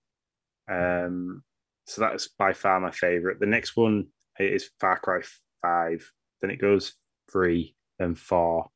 Um, 0.71 1.43
so 1.87 2.03
that's 2.03 2.29
by 2.29 2.53
far 2.53 2.79
my 2.79 2.93
favorite. 2.93 3.41
The 3.41 3.47
next 3.47 3.77
one 3.77 4.07
is 4.39 4.71
Far 4.79 4.99
Cry 4.99 5.21
Five. 5.63 6.09
Then 6.41 6.51
it 6.51 6.61
goes 6.61 6.95
three, 7.31 7.75
then 7.99 8.15
four, 8.15 8.69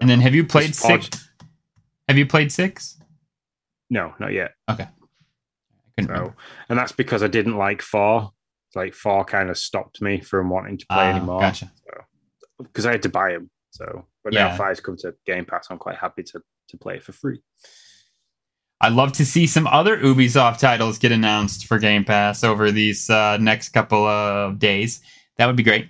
and 0.00 0.08
then 0.08 0.20
have 0.20 0.34
you 0.34 0.44
played 0.44 0.74
six? 0.74 1.08
Have 2.08 2.18
you 2.18 2.26
played 2.26 2.50
six? 2.50 2.98
No, 3.90 4.14
not 4.18 4.32
yet. 4.32 4.52
Okay. 4.70 4.88
So, 6.00 6.34
and 6.68 6.78
that's 6.78 6.92
because 6.92 7.22
I 7.22 7.26
didn't 7.26 7.56
like 7.56 7.82
four. 7.82 8.30
Like 8.74 8.94
four 8.94 9.24
kind 9.24 9.50
of 9.50 9.58
stopped 9.58 10.00
me 10.00 10.20
from 10.20 10.50
wanting 10.50 10.78
to 10.78 10.86
play 10.86 11.10
uh, 11.10 11.16
anymore. 11.16 11.40
Gotcha. 11.40 11.72
Because 12.58 12.84
so, 12.84 12.90
I 12.90 12.92
had 12.92 13.02
to 13.02 13.08
buy 13.08 13.32
them. 13.32 13.50
So, 13.70 14.06
but 14.22 14.32
yeah. 14.32 14.48
now 14.48 14.56
five's 14.56 14.80
come 14.80 14.96
to 14.98 15.14
Game 15.26 15.44
Pass. 15.44 15.66
I'm 15.70 15.78
quite 15.78 15.96
happy 15.96 16.22
to 16.24 16.42
to 16.68 16.76
play 16.76 16.96
it 16.96 17.02
for 17.02 17.12
free. 17.12 17.40
I'd 18.80 18.92
love 18.92 19.12
to 19.14 19.26
see 19.26 19.46
some 19.46 19.66
other 19.66 19.96
Ubisoft 19.96 20.58
titles 20.58 20.98
get 20.98 21.10
announced 21.10 21.66
for 21.66 21.78
Game 21.78 22.04
Pass 22.04 22.44
over 22.44 22.70
these 22.70 23.10
uh, 23.10 23.36
next 23.38 23.70
couple 23.70 24.06
of 24.06 24.58
days. 24.58 25.00
That 25.36 25.46
would 25.46 25.56
be 25.56 25.64
great. 25.64 25.88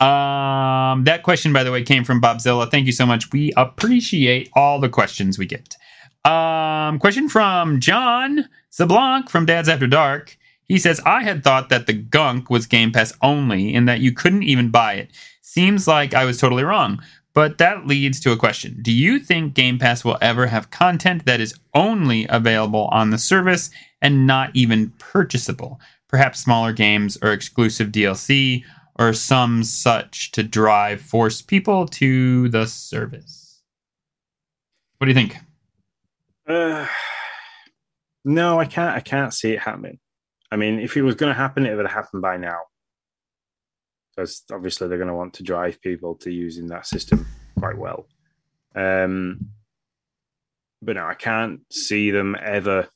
Um, 0.00 1.04
that 1.04 1.22
question, 1.22 1.52
by 1.52 1.62
the 1.62 1.70
way, 1.70 1.82
came 1.82 2.04
from 2.04 2.20
Bobzilla. 2.20 2.70
Thank 2.70 2.86
you 2.86 2.92
so 2.92 3.04
much. 3.04 3.30
We 3.32 3.52
appreciate 3.56 4.48
all 4.54 4.80
the 4.80 4.88
questions 4.88 5.38
we 5.38 5.46
get. 5.46 5.76
Um, 6.24 6.98
question 6.98 7.28
from 7.28 7.80
John 7.80 8.48
Zablanc 8.72 9.28
from 9.28 9.46
Dad's 9.46 9.68
After 9.68 9.86
Dark. 9.86 10.36
He 10.68 10.78
says, 10.78 11.00
I 11.04 11.22
had 11.24 11.42
thought 11.42 11.68
that 11.68 11.86
the 11.86 11.92
gunk 11.92 12.48
was 12.48 12.66
Game 12.66 12.92
Pass 12.92 13.12
only 13.22 13.74
and 13.74 13.88
that 13.88 14.00
you 14.00 14.12
couldn't 14.12 14.44
even 14.44 14.70
buy 14.70 14.94
it. 14.94 15.10
Seems 15.42 15.88
like 15.88 16.14
I 16.14 16.24
was 16.24 16.38
totally 16.38 16.62
wrong. 16.62 17.02
But 17.32 17.58
that 17.58 17.86
leads 17.86 18.20
to 18.20 18.32
a 18.32 18.36
question. 18.36 18.78
Do 18.82 18.92
you 18.92 19.18
think 19.18 19.54
Game 19.54 19.78
Pass 19.78 20.04
will 20.04 20.18
ever 20.20 20.46
have 20.46 20.70
content 20.70 21.26
that 21.26 21.40
is 21.40 21.58
only 21.74 22.26
available 22.28 22.88
on 22.92 23.10
the 23.10 23.18
service 23.18 23.70
and 24.02 24.26
not 24.26 24.50
even 24.54 24.92
purchasable? 24.98 25.80
Perhaps 26.08 26.40
smaller 26.40 26.72
games 26.72 27.16
or 27.22 27.32
exclusive 27.32 27.88
DLC 27.88 28.64
or 29.00 29.14
some 29.14 29.64
such 29.64 30.30
to 30.32 30.42
drive 30.42 31.00
force 31.00 31.40
people 31.40 31.86
to 31.86 32.50
the 32.50 32.66
service. 32.66 33.62
What 34.98 35.06
do 35.06 35.10
you 35.10 35.14
think? 35.14 35.36
Uh, 36.46 36.86
no, 38.22 38.60
I 38.60 38.66
can't. 38.66 38.94
I 38.94 39.00
can't 39.00 39.32
see 39.32 39.52
it 39.52 39.60
happening. 39.60 39.98
I 40.52 40.56
mean, 40.56 40.78
if 40.78 40.98
it 40.98 41.02
was 41.02 41.14
going 41.14 41.32
to 41.32 41.38
happen, 41.38 41.64
it 41.64 41.74
would 41.74 41.86
have 41.86 41.94
happened 41.94 42.20
by 42.20 42.36
now 42.36 42.58
because 44.14 44.42
obviously 44.52 44.86
they're 44.86 44.98
going 44.98 45.08
to 45.08 45.14
want 45.14 45.32
to 45.34 45.42
drive 45.42 45.80
people 45.80 46.16
to 46.16 46.30
using 46.30 46.66
that 46.66 46.86
system 46.86 47.26
quite 47.58 47.78
well. 47.78 48.06
Um, 48.74 49.48
but 50.82 50.96
no, 50.96 51.06
I 51.06 51.14
can't 51.14 51.60
see 51.72 52.10
them 52.10 52.36
ever 52.42 52.88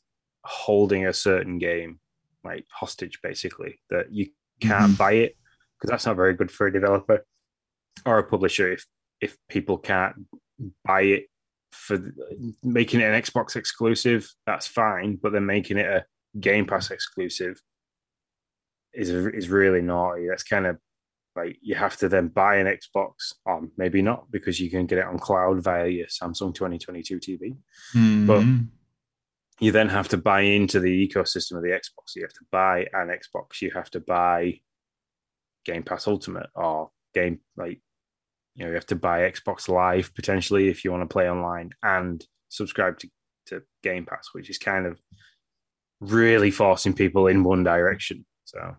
holding 0.45 1.07
a 1.07 1.15
certain 1.15 1.59
game 1.59 2.01
like 2.43 2.67
hostage, 2.71 3.21
basically 3.23 3.81
that 3.89 4.13
you 4.13 4.27
can't 4.61 4.93
mm-hmm. 4.93 4.95
buy 4.95 5.13
it 5.13 5.37
because 5.85 5.93
that's 5.93 6.07
not 6.07 6.17
very 6.17 6.33
good 6.33 6.51
for 6.51 6.67
a 6.67 6.73
developer 6.73 7.27
or 8.07 8.19
a 8.19 8.25
publisher 8.25 8.73
if 8.73 8.87
if 9.21 9.37
people 9.51 9.77
can't 9.77 10.15
buy 10.83 11.03
it 11.03 11.25
for 11.73 11.99
making 12.63 13.01
it 13.01 13.05
an 13.05 13.21
Xbox 13.21 13.55
exclusive. 13.57 14.31
That's 14.47 14.67
fine, 14.67 15.19
but 15.23 15.33
then 15.33 15.45
making 15.45 15.77
it 15.77 15.87
a 15.87 16.05
Game 16.41 16.65
Pass 16.67 16.91
exclusive 16.91 17.61
is 18.95 19.11
is 19.11 19.51
really 19.51 19.83
naughty. 19.83 20.27
That's 20.27 20.43
kind 20.43 20.67
of 20.67 20.79
like 21.37 21.59
you 21.61 21.75
have 21.75 21.97
to 21.99 22.09
then 22.09 22.29
buy 22.29 22.57
an 22.57 22.67
Xbox, 22.67 23.35
or 23.45 23.69
maybe 23.77 24.01
not 24.01 24.31
because 24.31 24.59
you 24.61 24.71
can 24.71 24.87
get 24.87 24.99
it 24.99 25.05
on 25.05 25.19
cloud 25.19 25.63
via 25.63 25.89
your 25.89 26.07
Samsung 26.07 26.55
2022 26.55 27.19
TV. 27.19 27.57
Mm-hmm. 27.95 28.27
But 28.27 28.45
you 29.61 29.71
then 29.71 29.91
have 29.91 30.09
to 30.09 30.17
buy 30.17 30.41
into 30.41 30.81
the 30.81 31.09
ecosystem 31.09 31.57
of 31.57 31.63
the 31.63 31.71
Xbox. 31.71 32.17
You 32.17 32.23
have 32.23 32.33
to 32.33 32.47
buy 32.51 32.87
an 32.95 33.09
Xbox. 33.09 33.61
You 33.61 33.71
have 33.73 33.91
to 33.91 34.01
buy 34.01 34.61
Game 35.65 35.83
Pass 35.83 36.07
Ultimate 36.07 36.49
or 36.55 36.91
game 37.15 37.41
like 37.57 37.81
you 38.55 38.65
know 38.65 38.71
you 38.71 38.75
have 38.75 38.87
to 38.87 38.97
buy 38.97 39.21
Xbox 39.21 39.69
Live 39.69 40.15
potentially 40.15 40.69
if 40.69 40.85
you 40.85 40.91
want 40.91 41.03
to 41.03 41.13
play 41.13 41.29
online 41.29 41.71
and 41.83 42.25
subscribe 42.49 42.99
to, 43.01 43.11
to 43.47 43.63
Game 43.83 44.07
Pass, 44.07 44.29
which 44.33 44.51
is 44.51 44.59
kind 44.59 44.87
of 44.87 45.01
really 46.01 46.51
forcing 46.51 46.95
people 46.95 47.27
in 47.27 47.45
one 47.45 47.65
direction. 47.65 48.25
So 48.45 48.77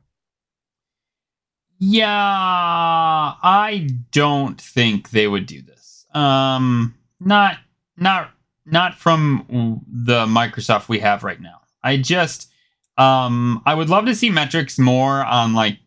yeah, 1.80 2.08
I 2.08 3.90
don't 4.12 4.60
think 4.60 5.10
they 5.10 5.28
would 5.28 5.46
do 5.46 5.62
this. 5.62 6.06
Um, 6.14 6.96
not 7.20 7.58
not 7.98 8.32
not 8.66 8.96
from 8.96 9.82
the 9.88 10.26
Microsoft 10.26 10.88
we 10.88 11.00
have 11.00 11.24
right 11.24 11.40
now. 11.40 11.62
I 11.84 11.98
just 11.98 12.52
um 12.98 13.62
I 13.66 13.76
would 13.76 13.90
love 13.90 14.06
to 14.06 14.16
see 14.16 14.30
metrics 14.30 14.80
more 14.80 15.24
on 15.26 15.54
like 15.54 15.80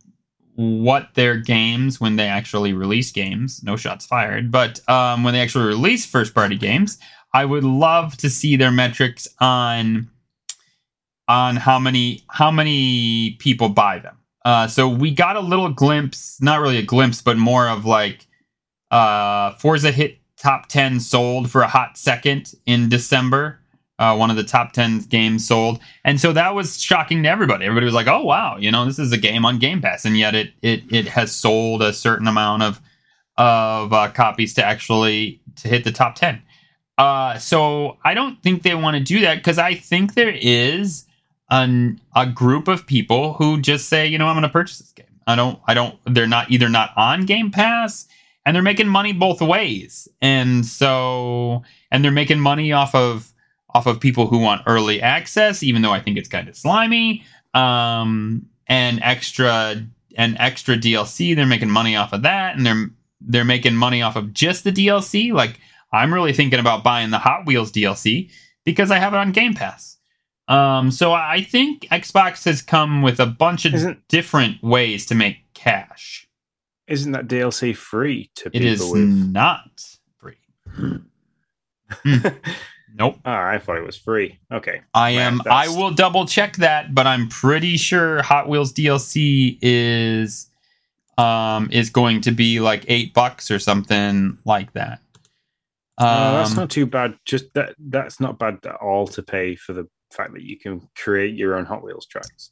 what 0.59 1.15
their 1.15 1.37
games 1.37 2.01
when 2.01 2.17
they 2.17 2.27
actually 2.27 2.73
release 2.73 3.13
games, 3.13 3.63
no 3.63 3.77
shots 3.77 4.05
fired, 4.05 4.51
but 4.51 4.81
um 4.89 5.23
when 5.23 5.33
they 5.35 5.41
actually 5.41 5.67
release 5.67 6.05
first 6.05 6.35
party 6.35 6.57
games, 6.57 6.99
I 7.33 7.45
would 7.45 7.65
love 7.65 8.17
to 8.19 8.29
see 8.29 8.57
their 8.57 8.73
metrics 8.73 9.29
on 9.39 10.11
on 11.29 11.57
how 11.57 11.79
many 11.79 12.25
how 12.29 12.51
many 12.51 13.37
people 13.39 13.69
buy 13.69 14.01
them. 14.01 14.17
Uh, 14.45 14.67
so 14.67 14.89
we 14.89 15.11
got 15.11 15.37
a 15.37 15.41
little 15.41 15.69
glimpse, 15.69 16.41
not 16.41 16.61
really 16.61 16.79
a 16.79 16.83
glimpse, 16.83 17.21
but 17.21 17.37
more 17.37 17.69
of 17.69 17.85
like 17.85 18.27
uh, 18.91 19.53
Forza 19.53 19.91
hit 19.91 20.19
top 20.39 20.69
10 20.69 21.01
sold 21.01 21.51
for 21.51 21.61
a 21.61 21.69
hot 21.69 21.99
second 21.99 22.55
in 22.65 22.89
December. 22.89 23.61
Uh, 23.99 24.15
one 24.15 24.31
of 24.31 24.37
the 24.37 24.45
top 24.45 24.73
10 24.73 25.01
games 25.01 25.47
sold. 25.47 25.81
And 26.05 26.21
so 26.21 26.33
that 26.33 26.55
was 26.55 26.81
shocking 26.81 27.25
to 27.25 27.29
everybody. 27.29 27.65
Everybody 27.65 27.85
was 27.85 27.95
like, 27.95 28.07
oh, 28.07 28.23
wow, 28.23 28.57
you 28.57 28.71
know, 28.71 28.85
this 28.85 28.99
is 28.99 29.13
a 29.13 29.19
game 29.19 29.45
on 29.45 29.59
Game 29.59 29.83
Pass. 29.83 30.05
And 30.05 30.17
yet 30.17 30.37
it, 30.37 30.53
it, 30.63 30.85
it 30.91 31.09
has 31.09 31.35
sold 31.35 31.83
a 31.83 31.93
certain 31.93 32.29
amount 32.29 32.63
of, 32.63 32.81
of 33.37 33.93
uh, 33.93 34.09
copies 34.11 34.55
to 34.55 34.65
actually 34.65 35.41
to 35.57 35.69
hit 35.69 35.83
the 35.83 35.91
top 35.91 36.15
10. 36.15 36.41
Uh, 36.97 37.39
so 37.39 37.97
I 38.05 38.15
don't 38.15 38.43
think 38.43 38.63
they 38.63 38.75
want 38.75 38.97
to 38.97 39.03
do 39.03 39.21
that 39.23 39.37
because 39.37 39.59
I 39.59 39.75
think 39.75 40.15
there 40.15 40.35
is 40.35 41.05
an, 41.51 42.01
a 42.15 42.27
group 42.27 42.69
of 42.69 42.87
people 42.87 43.35
who 43.35 43.61
just 43.61 43.89
say, 43.89 44.07
you 44.07 44.19
know, 44.19 44.27
I'm 44.27 44.35
going 44.35 44.43
to 44.43 44.49
purchase 44.49 44.79
this 44.79 44.93
game. 44.93 45.07
I 45.27 45.35
don't, 45.37 45.59
I 45.67 45.75
don't, 45.75 45.99
they're 46.07 46.27
not 46.27 46.51
either 46.51 46.69
not 46.69 46.91
on 46.97 47.27
Game 47.27 47.51
Pass 47.51 48.07
and 48.45 48.55
they're 48.55 48.63
making 48.63 48.89
money 48.89 49.13
both 49.13 49.41
ways. 49.41 50.09
And 50.23 50.65
so, 50.65 51.63
and 51.91 52.05
they're 52.05 52.11
making 52.11 52.41
money 52.41 52.73
off 52.73 52.95
of, 52.95 53.33
off 53.75 53.87
of 53.87 54.01
people 54.01 54.27
who 54.27 54.39
want 54.39 54.63
early 54.67 55.03
access, 55.03 55.63
even 55.63 55.83
though 55.83 55.93
I 55.93 56.01
think 56.01 56.17
it's 56.17 56.29
kind 56.29 56.49
of 56.49 56.57
slimy. 56.57 57.25
Um, 57.55 58.47
and 58.67 59.01
extra, 59.03 59.87
and 60.17 60.37
extra 60.39 60.77
DLC, 60.77 61.35
they're 61.35 61.47
making 61.47 61.71
money 61.71 61.97
off 61.97 62.13
of 62.13 62.23
that. 62.23 62.57
And 62.57 62.65
they're, 62.65 62.91
they're 63.21 63.45
making 63.45 63.75
money 63.75 64.03
off 64.03 64.17
of 64.17 64.33
just 64.33 64.65
the 64.65 64.73
DLC. 64.73 65.33
Like, 65.33 65.61
I'm 65.93 66.13
really 66.13 66.33
thinking 66.33 66.61
about 66.61 66.85
buying 66.85 67.11
the 67.11 67.19
Hot 67.19 67.47
Wheels 67.47 67.73
DLC 67.73 68.31
because 68.65 68.91
I 68.91 68.99
have 68.99 69.15
it 69.15 69.19
on 69.19 69.33
Game 69.33 69.55
Pass. 69.55 69.97
Um, 70.49 70.91
so 70.91 71.13
I 71.13 71.43
think 71.43 71.83
Xbox 71.91 72.45
has 72.45 72.63
come 72.63 73.03
with 73.03 73.21
a 73.21 73.27
bunch 73.27 73.67
of 73.67 73.75
isn't, 73.75 74.09
different 74.09 74.63
ways 74.63 75.05
to 75.07 75.15
make 75.15 75.39
cash. 75.53 76.27
Isn't 76.87 77.13
that 77.13 77.29
DLC 77.29 77.77
free 77.77 78.31
to 78.37 78.51
people? 78.51 78.67
It 78.67 78.73
is 78.73 78.91
with... 78.91 79.03
not 79.03 79.83
free. 80.19 80.39
mm. 81.91 82.35
Nope. 82.99 83.21
Oh, 83.25 83.31
I 83.31 83.59
thought 83.59 83.77
it 83.77 83.87
was 83.87 83.97
free. 83.97 84.41
Okay. 84.53 84.81
I 84.93 85.11
am. 85.11 85.41
I 85.49 85.69
will 85.69 85.93
double 85.93 86.27
check 86.27 86.57
that, 86.57 86.95
but 86.95 87.07
I'm 87.07 87.29
pretty 87.29 87.77
sure 87.77 88.23
Hot 88.23 88.49
Wheels 88.49 88.73
DLC 88.73 89.59
is 89.63 90.51
um 91.17 91.69
is 91.73 91.91
going 91.91 92.21
to 92.23 92.33
be 92.33 92.61
like 92.61 92.85
eight 92.89 93.15
bucks 93.15 93.51
or 93.51 93.59
something 93.61 94.39
like 94.45 94.73
that. 94.73 95.01
Um, 95.99 96.07
uh, 96.07 96.33
that's 96.39 96.57
not 96.57 96.71
too 96.71 96.87
bad. 96.87 97.19
Just 97.25 97.55
that 97.55 97.75
that's 97.79 98.19
not 98.19 98.39
bad 98.39 98.59
at 98.65 98.77
all 98.77 99.07
to 99.09 99.23
pay 99.23 99.55
for 99.55 99.73
the 99.73 99.89
fact 100.11 100.33
that 100.33 100.43
you 100.43 100.59
can 100.59 100.89
create 100.97 101.35
your 101.37 101.55
own 101.55 101.67
Hot 101.67 101.85
Wheels 101.85 102.07
tracks. 102.07 102.51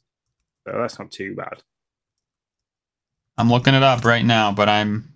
So 0.65 0.77
that's 0.77 0.97
not 0.97 1.11
too 1.11 1.35
bad. 1.35 1.61
I'm 3.37 3.49
looking 3.49 3.73
it 3.73 3.83
up 3.83 4.05
right 4.05 4.25
now, 4.25 4.51
but 4.51 4.69
I'm. 4.69 5.13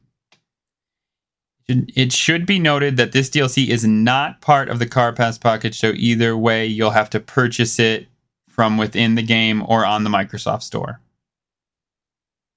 It 1.95 2.11
should 2.11 2.45
be 2.45 2.59
noted 2.59 2.97
that 2.97 3.11
this 3.11 3.29
DLC 3.29 3.67
is 3.67 3.85
not 3.85 4.41
part 4.41 4.69
of 4.69 4.79
the 4.79 4.85
Car 4.85 5.13
Pass 5.13 5.37
package, 5.37 5.79
so 5.79 5.93
either 5.95 6.37
way, 6.37 6.65
you'll 6.65 6.91
have 6.91 7.09
to 7.11 7.19
purchase 7.19 7.79
it 7.79 8.07
from 8.47 8.77
within 8.77 9.15
the 9.15 9.23
game 9.23 9.63
or 9.67 9.85
on 9.85 10.03
the 10.03 10.09
Microsoft 10.09 10.63
Store. 10.63 10.99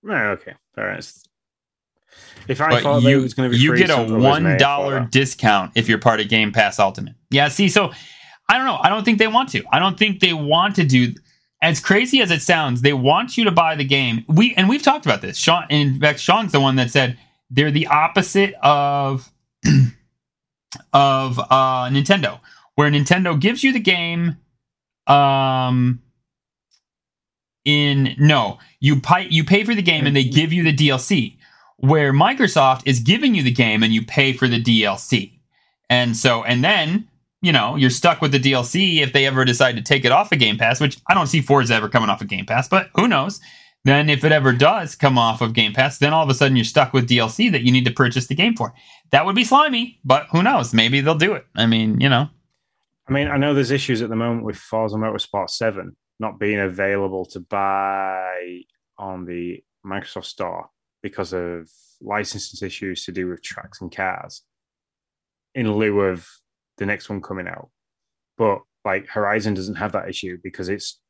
Right, 0.03 0.27
okay. 0.33 0.55
All 0.77 0.85
right. 0.85 1.13
If 2.47 2.61
I 2.61 2.71
but 2.71 2.83
thought 2.83 3.03
you, 3.03 3.19
it 3.19 3.23
was 3.23 3.35
going 3.35 3.51
to 3.51 3.57
be 3.57 3.63
you 3.63 3.77
get 3.77 3.91
a 3.91 4.03
one 4.03 4.57
dollar 4.59 5.09
discount 5.11 5.73
if 5.75 5.89
you're 5.89 5.99
part 5.99 6.21
of 6.21 6.29
Game 6.29 6.53
Pass 6.53 6.79
Ultimate. 6.79 7.15
Yeah, 7.31 7.49
see, 7.49 7.69
so 7.69 7.93
I 8.49 8.59
don't 8.59 8.67
know. 8.67 8.79
I 8.83 8.89
don't 8.89 9.05
think 9.05 9.19
they 9.19 9.29
want 9.29 9.49
to. 9.51 9.65
I 9.73 9.79
don't 9.79 9.99
think 9.99 10.21
they 10.21 10.35
want 10.35 10.77
to 10.77 10.85
do 10.85 11.15
as 11.63 11.81
crazy 11.81 12.21
as 12.21 12.31
it 12.31 12.43
sounds. 12.43 12.83
They 12.83 12.93
want 12.93 13.39
you 13.39 13.45
to 13.45 13.51
buy 13.51 13.75
the 13.75 13.85
game. 13.85 14.25
We 14.29 14.55
and 14.55 14.69
we've 14.69 14.83
talked 14.83 15.07
about 15.07 15.23
this. 15.23 15.39
Sean, 15.39 15.65
in 15.71 15.99
fact, 15.99 16.21
Sean's 16.21 16.53
the 16.53 16.61
one 16.61 16.77
that 16.77 16.91
said 16.91 17.17
they're 17.51 17.71
the 17.71 17.87
opposite 17.87 18.55
of 18.63 19.31
of 20.93 21.39
uh, 21.39 21.89
Nintendo, 21.89 22.41
where 22.75 22.91
Nintendo 22.91 23.39
gives 23.39 23.63
you 23.63 23.73
the 23.73 23.81
game. 23.81 24.37
Um, 25.07 26.01
in 27.65 28.15
no, 28.19 28.59
you 28.81 29.01
pay 29.01 29.27
you 29.29 29.45
pay 29.45 29.65
for 29.65 29.75
the 29.75 29.83
game 29.83 30.07
and 30.07 30.15
they 30.15 30.25
give 30.25 30.53
you 30.53 30.63
the 30.63 30.75
DLC. 30.75 31.37
Where 31.77 32.13
Microsoft 32.13 32.83
is 32.87 33.01
giving 33.01 33.35
you 33.35 33.43
the 33.43 33.51
game 33.51 33.83
and 33.83 33.93
you 33.93 34.05
pay 34.05 34.33
for 34.33 34.49
the 34.49 34.63
DLC. 34.63 35.39
And 35.91 36.17
so, 36.17 36.45
and 36.45 36.63
then 36.65 37.09
you 37.45 37.53
know, 37.53 37.77
you're 37.77 37.91
stuck 37.91 38.23
with 38.23 38.33
the 38.33 38.41
DLC 38.41 39.03
if 39.03 39.13
they 39.13 39.27
ever 39.27 39.45
decide 39.45 39.77
to 39.77 39.83
take 39.83 40.07
it 40.07 40.13
off 40.13 40.33
of 40.33 40.39
Game 40.39 40.57
Pass, 40.57 40.81
which 40.81 40.97
I 41.09 41.15
don't 41.15 41.27
see 41.27 41.43
Forza 41.43 41.75
ever 41.75 41.91
coming 41.91 42.09
off 42.09 42.23
of 42.23 42.29
Game 42.29 42.47
Pass, 42.47 42.69
but 42.69 42.89
who 42.95 43.07
knows? 43.07 43.39
Then 43.85 44.09
if 44.09 44.25
it 44.25 44.33
ever 44.33 44.53
does 44.53 44.95
come 44.95 45.19
off 45.19 45.43
of 45.43 45.53
Game 45.53 45.75
Pass, 45.75 45.99
then 45.99 46.15
all 46.15 46.25
of 46.25 46.31
a 46.31 46.35
sudden 46.35 46.57
you're 46.57 46.65
stuck 46.65 46.93
with 46.93 47.09
DLC 47.09 47.53
that 47.53 47.63
you 47.63 47.73
need 47.73 47.85
to 47.85 47.91
purchase 47.91 48.27
the 48.27 48.35
game 48.35 48.57
for. 48.57 48.73
That 49.11 49.27
would 49.27 49.37
be 49.37 49.45
slimy, 49.45 50.01
but 50.05 50.27
who 50.33 50.43
knows? 50.43 50.73
Maybe 50.73 51.01
they'll 51.01 51.15
do 51.15 51.35
it. 51.35 51.47
I 51.55 51.67
mean, 51.67 52.01
you 52.01 52.09
know. 52.09 52.29
I 53.07 53.13
mean, 53.13 53.29
I 53.29 53.37
know 53.37 53.53
there's 53.53 53.71
issues 53.71 54.01
at 54.01 54.09
the 54.09 54.17
moment 54.17 54.45
with 54.45 54.57
Forza 54.57 54.97
Motorsport 54.97 55.51
7 55.51 55.95
not 56.21 56.39
being 56.39 56.61
available 56.61 57.25
to 57.27 57.41
buy 57.41 58.61
on 58.99 59.25
the 59.27 59.63
Microsoft 59.85 60.27
Store 60.27 60.69
because 61.03 61.35
of 61.35 61.69
licensing 62.01 62.67
issues 62.67 63.05
to 63.05 63.13
do 63.13 63.29
with 63.29 63.43
tracks 63.43 63.81
and 63.81 63.95
cars 63.95 64.43
in 65.55 65.71
lieu 65.71 66.01
of 66.01 66.27
the 66.79 66.87
next 66.87 67.09
one 67.09 67.21
coming 67.21 67.47
out. 67.47 67.71
But 68.39 68.61
like 68.85 69.09
Horizon 69.09 69.55
doesn't 69.55 69.77
have 69.77 69.93
that 69.93 70.09
issue 70.09 70.39
because 70.43 70.69
it's 70.69 71.01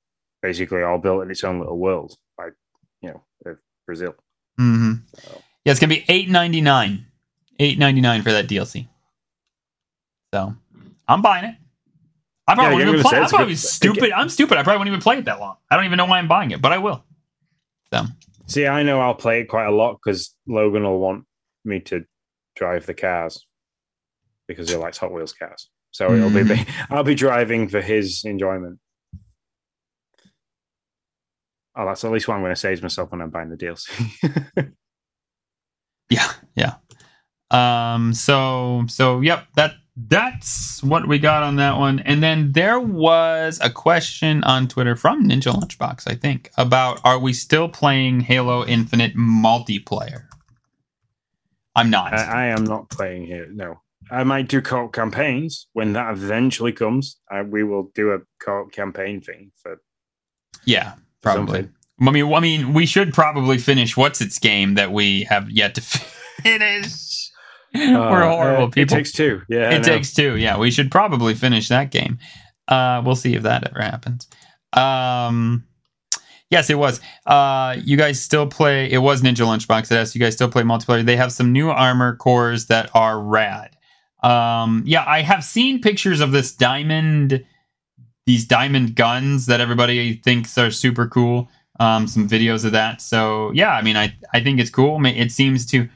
basically 0.42 0.82
all 0.82 0.98
built 0.98 1.22
in 1.22 1.30
its 1.30 1.44
own 1.44 1.58
little 1.58 1.78
world, 1.78 2.16
you 3.04 3.10
know, 3.46 3.56
Brazil. 3.86 4.14
Mm-hmm. 4.60 4.92
So, 5.18 5.42
Yeah, 5.64 5.70
it's 5.72 5.80
gonna 5.80 5.94
be 5.94 6.04
eight 6.08 6.28
ninety 6.28 6.60
nine, 6.60 7.06
eight 7.58 7.78
ninety 7.78 8.00
nine 8.00 8.22
for 8.22 8.32
that 8.32 8.46
DLC. 8.48 8.88
So 10.32 10.54
I'm 11.08 11.22
buying 11.22 11.44
it. 11.44 11.54
I 12.46 12.54
probably 12.54 12.64
Yeah, 12.64 12.70
won't 12.78 12.82
I'm 12.88 12.94
even 12.96 13.02
play. 13.10 13.18
I'm 13.20 13.28
probably 13.28 13.46
good- 13.54 13.58
stupid. 13.58 14.12
I'm 14.12 14.28
stupid. 14.28 14.58
I 14.58 14.62
probably 14.62 14.78
won't 14.78 14.88
even 14.88 15.00
play 15.00 15.18
it 15.18 15.24
that 15.26 15.40
long. 15.40 15.56
I 15.70 15.76
don't 15.76 15.86
even 15.86 15.96
know 15.96 16.04
why 16.06 16.18
I'm 16.18 16.28
buying 16.28 16.50
it, 16.50 16.60
but 16.60 16.72
I 16.72 16.78
will. 16.78 17.04
So 17.92 18.04
see, 18.46 18.66
I 18.66 18.82
know 18.82 19.00
I'll 19.00 19.14
play 19.14 19.40
it 19.40 19.44
quite 19.46 19.66
a 19.66 19.70
lot 19.70 19.94
because 20.02 20.34
Logan 20.46 20.82
will 20.82 20.98
want 20.98 21.24
me 21.64 21.80
to 21.80 22.04
drive 22.56 22.86
the 22.86 22.94
cars 22.94 23.46
because 24.48 24.68
he 24.68 24.76
likes 24.76 24.98
Hot 24.98 25.12
Wheels 25.12 25.32
cars. 25.32 25.68
So 25.92 26.12
it'll 26.12 26.30
be 26.30 26.66
I'll 26.90 27.04
be 27.04 27.14
driving 27.14 27.68
for 27.68 27.80
his 27.80 28.24
enjoyment. 28.24 28.78
Oh, 31.76 31.86
that's 31.86 32.04
at 32.04 32.12
least 32.12 32.28
what 32.28 32.34
I'm 32.34 32.42
going 32.42 32.54
to 32.54 32.76
to 32.76 32.82
myself 32.82 33.10
when 33.10 33.20
I'm 33.20 33.30
buying 33.30 33.50
the 33.50 33.56
DLC. 33.56 34.72
yeah, 36.10 36.32
yeah. 36.54 36.74
Um. 37.50 38.14
So 38.14 38.84
so 38.88 39.20
yep. 39.20 39.46
That 39.56 39.74
that's 39.96 40.82
what 40.82 41.06
we 41.06 41.18
got 41.18 41.42
on 41.42 41.56
that 41.56 41.78
one. 41.78 42.00
And 42.00 42.22
then 42.22 42.52
there 42.52 42.80
was 42.80 43.60
a 43.62 43.70
question 43.70 44.42
on 44.44 44.66
Twitter 44.66 44.96
from 44.96 45.28
Ninja 45.28 45.54
Lunchbox, 45.54 46.10
I 46.10 46.14
think, 46.14 46.50
about 46.56 47.00
are 47.04 47.18
we 47.18 47.32
still 47.32 47.68
playing 47.68 48.20
Halo 48.20 48.64
Infinite 48.66 49.16
multiplayer? 49.16 50.26
I'm 51.76 51.90
not. 51.90 52.12
I, 52.14 52.44
I 52.44 52.46
am 52.46 52.64
not 52.64 52.90
playing 52.90 53.26
here. 53.26 53.48
No, 53.50 53.80
I 54.10 54.24
might 54.24 54.48
do 54.48 54.60
co-op 54.60 54.92
campaigns 54.92 55.68
when 55.72 55.92
that 55.94 56.12
eventually 56.12 56.72
comes. 56.72 57.18
I, 57.30 57.42
we 57.42 57.64
will 57.64 57.90
do 57.94 58.12
a 58.12 58.18
co-op 58.40 58.72
campaign 58.72 59.20
thing 59.20 59.52
for 59.56 59.80
yeah, 60.64 60.94
probably. 61.24 61.58
something. 61.62 61.74
I 62.00 62.10
mean, 62.10 62.32
I 62.32 62.40
mean, 62.40 62.72
we 62.74 62.86
should 62.86 63.12
probably 63.12 63.58
finish 63.58 63.96
what's 63.96 64.20
its 64.20 64.38
game 64.38 64.74
that 64.74 64.92
we 64.92 65.24
have 65.24 65.50
yet 65.50 65.74
to 65.76 65.80
finish. 66.42 67.30
We're 67.74 67.96
Uh, 67.96 68.30
horrible 68.36 68.64
uh, 68.64 68.68
people. 68.68 68.82
It 68.82 68.88
takes 68.88 69.12
two. 69.12 69.42
Yeah, 69.48 69.70
it 69.70 69.82
takes 69.82 70.12
two. 70.14 70.36
Yeah, 70.36 70.58
we 70.58 70.70
should 70.70 70.90
probably 70.90 71.34
finish 71.34 71.68
that 71.68 71.90
game. 71.90 72.18
Uh, 72.68 73.02
we'll 73.04 73.16
see 73.16 73.34
if 73.34 73.42
that 73.42 73.68
ever 73.68 73.80
happens. 73.82 74.28
Um, 74.72 75.64
yes, 76.50 76.70
it 76.70 76.78
was. 76.78 77.00
Uh, 77.26 77.76
you 77.84 77.96
guys 77.96 78.20
still 78.20 78.46
play? 78.46 78.90
It 78.90 78.98
was 78.98 79.22
Ninja 79.22 79.44
Lunchbox 79.46 79.88
that 79.88 79.98
asked 79.98 80.14
you 80.14 80.20
guys 80.20 80.34
still 80.34 80.48
play 80.50 80.62
multiplayer. 80.62 81.04
They 81.04 81.16
have 81.16 81.32
some 81.32 81.52
new 81.52 81.70
armor 81.70 82.16
cores 82.16 82.66
that 82.66 82.90
are 82.94 83.20
rad. 83.20 83.76
Um, 84.22 84.82
yeah, 84.86 85.04
I 85.06 85.20
have 85.22 85.44
seen 85.44 85.80
pictures 85.80 86.20
of 86.20 86.32
this 86.32 86.52
diamond, 86.54 87.44
these 88.26 88.44
diamond 88.46 88.94
guns 88.96 89.46
that 89.46 89.60
everybody 89.60 90.14
thinks 90.16 90.56
are 90.58 90.70
super 90.70 91.06
cool. 91.08 91.48
Um, 91.80 92.06
some 92.06 92.28
videos 92.28 92.64
of 92.64 92.72
that. 92.72 93.00
So 93.00 93.50
yeah, 93.52 93.72
I 93.72 93.82
mean, 93.82 93.96
I 93.96 94.14
I 94.32 94.42
think 94.42 94.60
it's 94.60 94.70
cool. 94.70 94.96
I 94.96 94.98
mean, 95.00 95.16
it 95.16 95.32
seems 95.32 95.66
to. 95.66 95.88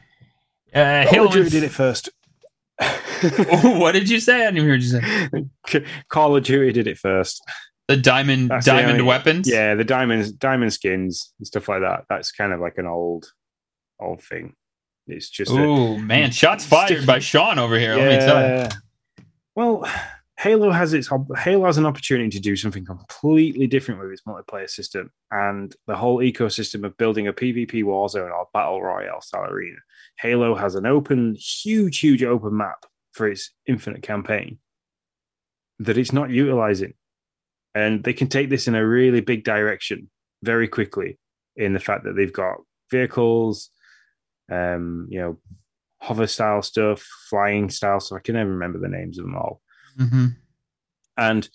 Uh, 0.74 1.06
Call 1.08 1.26
of 1.26 1.32
Duty 1.32 1.50
did 1.50 1.62
it 1.64 1.70
first. 1.70 2.10
what 3.62 3.92
did 3.92 4.08
you 4.08 4.20
say? 4.20 4.46
I 4.46 4.50
didn't 4.50 4.64
hear 4.64 4.72
what 4.72 5.42
you 5.72 5.80
say. 5.80 5.84
Call 6.08 6.36
of 6.36 6.44
Duty 6.44 6.72
did 6.72 6.86
it 6.86 6.98
first. 6.98 7.42
The 7.88 7.96
diamond 7.96 8.50
That's 8.50 8.66
the 8.66 8.72
diamond 8.72 8.92
only- 8.92 9.04
weapons. 9.04 9.48
Yeah, 9.48 9.74
the 9.74 9.84
diamonds, 9.84 10.30
diamond 10.32 10.72
skins 10.74 11.32
and 11.38 11.46
stuff 11.46 11.68
like 11.68 11.80
that. 11.80 12.04
That's 12.10 12.30
kind 12.32 12.52
of 12.52 12.60
like 12.60 12.76
an 12.76 12.86
old, 12.86 13.32
old 13.98 14.22
thing. 14.22 14.54
It's 15.06 15.30
just 15.30 15.50
Oh 15.50 15.96
man, 15.96 16.30
shots 16.32 16.66
fired 16.66 16.88
Sticky. 16.88 17.06
by 17.06 17.18
Sean 17.20 17.58
over 17.58 17.78
here. 17.78 17.96
Let 17.96 18.08
me 18.20 18.26
tell 18.26 18.40
you. 18.42 18.48
Yeah. 18.56 18.68
Well, 19.54 19.90
Halo 20.38 20.70
has 20.70 20.94
its 20.94 21.08
Halo 21.36 21.66
has 21.66 21.78
an 21.78 21.86
opportunity 21.86 22.30
to 22.30 22.38
do 22.38 22.54
something 22.54 22.84
completely 22.84 23.66
different 23.66 24.00
with 24.00 24.12
its 24.12 24.22
multiplayer 24.22 24.70
system 24.70 25.10
and 25.32 25.74
the 25.88 25.96
whole 25.96 26.18
ecosystem 26.18 26.84
of 26.84 26.96
building 26.96 27.26
a 27.26 27.32
PvP 27.32 27.82
warzone 27.82 28.30
or 28.30 28.46
battle 28.54 28.80
royale 28.80 29.20
style 29.20 29.50
arena. 29.50 29.78
Halo 30.20 30.54
has 30.54 30.76
an 30.76 30.86
open, 30.86 31.34
huge, 31.34 31.98
huge 31.98 32.22
open 32.22 32.56
map 32.56 32.86
for 33.12 33.26
its 33.26 33.50
infinite 33.66 34.02
campaign 34.02 34.58
that 35.80 35.98
it's 35.98 36.12
not 36.12 36.30
utilizing, 36.30 36.94
and 37.74 38.04
they 38.04 38.12
can 38.12 38.28
take 38.28 38.48
this 38.48 38.68
in 38.68 38.76
a 38.76 38.86
really 38.86 39.20
big 39.20 39.42
direction 39.42 40.08
very 40.44 40.68
quickly. 40.68 41.18
In 41.56 41.72
the 41.72 41.80
fact 41.80 42.04
that 42.04 42.14
they've 42.14 42.32
got 42.32 42.58
vehicles, 42.92 43.70
um, 44.48 45.08
you 45.10 45.20
know, 45.20 45.38
hover 46.00 46.28
style 46.28 46.62
stuff, 46.62 47.04
flying 47.28 47.70
style 47.70 47.98
stuff. 47.98 48.18
I 48.18 48.20
can 48.20 48.36
never 48.36 48.50
remember 48.50 48.78
the 48.78 48.88
names 48.88 49.18
of 49.18 49.24
them 49.24 49.34
all. 49.34 49.60
Mhm. 49.98 50.36
And 51.16 51.48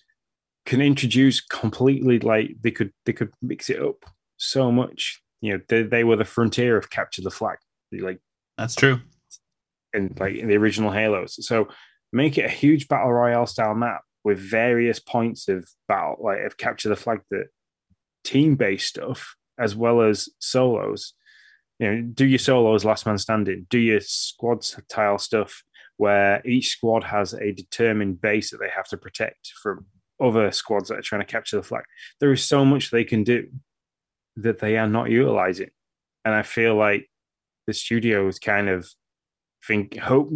can 0.66 0.80
introduce 0.80 1.40
completely 1.40 2.18
like 2.18 2.56
they 2.60 2.70
could 2.70 2.92
they 3.04 3.12
could 3.12 3.32
mix 3.42 3.70
it 3.70 3.82
up 3.82 4.04
so 4.36 4.70
much. 4.72 5.22
You 5.40 5.54
know, 5.54 5.60
they, 5.68 5.82
they 5.82 6.04
were 6.04 6.16
the 6.16 6.24
frontier 6.24 6.76
of 6.76 6.90
capture 6.90 7.22
the 7.22 7.30
flag, 7.30 7.58
like 7.92 8.20
That's 8.56 8.74
true. 8.74 9.00
And 9.92 10.18
like 10.18 10.34
in 10.36 10.48
the 10.48 10.56
original 10.56 10.90
Halos. 10.90 11.36
So 11.46 11.68
make 12.12 12.38
it 12.38 12.46
a 12.46 12.50
huge 12.50 12.88
battle 12.88 13.12
royale 13.12 13.46
style 13.46 13.74
map 13.74 14.02
with 14.24 14.38
various 14.38 14.98
points 14.98 15.48
of 15.48 15.68
battle, 15.86 16.16
like 16.20 16.40
of 16.40 16.56
capture 16.56 16.88
the 16.88 16.96
flag 16.96 17.20
that 17.30 17.48
team 18.24 18.56
based 18.56 18.88
stuff 18.88 19.36
as 19.58 19.76
well 19.76 20.00
as 20.00 20.28
solos. 20.38 21.12
You 21.78 21.90
know, 21.90 22.02
do 22.02 22.24
your 22.24 22.38
solos 22.38 22.84
last 22.84 23.04
man 23.06 23.18
standing, 23.18 23.66
do 23.68 23.78
your 23.78 24.00
squad 24.00 24.64
tile 24.88 25.18
stuff 25.18 25.62
where 25.96 26.42
each 26.46 26.68
squad 26.68 27.04
has 27.04 27.34
a 27.34 27.52
determined 27.52 28.20
base 28.20 28.50
that 28.50 28.58
they 28.58 28.68
have 28.68 28.88
to 28.88 28.96
protect 28.96 29.52
from 29.62 29.86
other 30.20 30.50
squads 30.50 30.88
that 30.88 30.98
are 30.98 31.02
trying 31.02 31.20
to 31.20 31.26
capture 31.26 31.56
the 31.56 31.62
flag. 31.62 31.84
There 32.20 32.32
is 32.32 32.44
so 32.44 32.64
much 32.64 32.90
they 32.90 33.04
can 33.04 33.24
do 33.24 33.48
that 34.36 34.58
they 34.58 34.76
are 34.76 34.88
not 34.88 35.10
utilizing. 35.10 35.70
And 36.24 36.34
I 36.34 36.42
feel 36.42 36.74
like 36.74 37.08
the 37.66 37.74
studio 37.74 38.26
is 38.28 38.38
kind 38.38 38.68
of 38.68 38.88
think 39.66 39.96
hope 39.96 40.30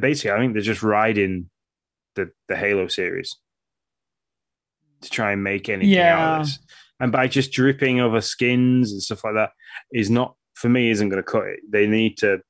basically 0.00 0.32
I 0.32 0.38
think 0.38 0.54
they're 0.54 0.62
just 0.62 0.82
riding 0.82 1.48
the 2.16 2.30
the 2.48 2.56
Halo 2.56 2.88
series 2.88 3.36
to 5.02 5.10
try 5.10 5.32
and 5.32 5.44
make 5.44 5.68
anything 5.68 5.92
out 5.98 6.40
of 6.40 6.46
this. 6.46 6.58
And 7.00 7.12
by 7.12 7.26
just 7.28 7.52
dripping 7.52 8.00
over 8.00 8.20
skins 8.20 8.92
and 8.92 9.02
stuff 9.02 9.24
like 9.24 9.34
that 9.34 9.50
is 9.92 10.10
not 10.10 10.36
for 10.54 10.68
me 10.68 10.90
isn't 10.90 11.08
going 11.08 11.22
to 11.22 11.28
cut 11.28 11.44
it. 11.46 11.60
They 11.68 11.86
need 11.86 12.18
to 12.18 12.40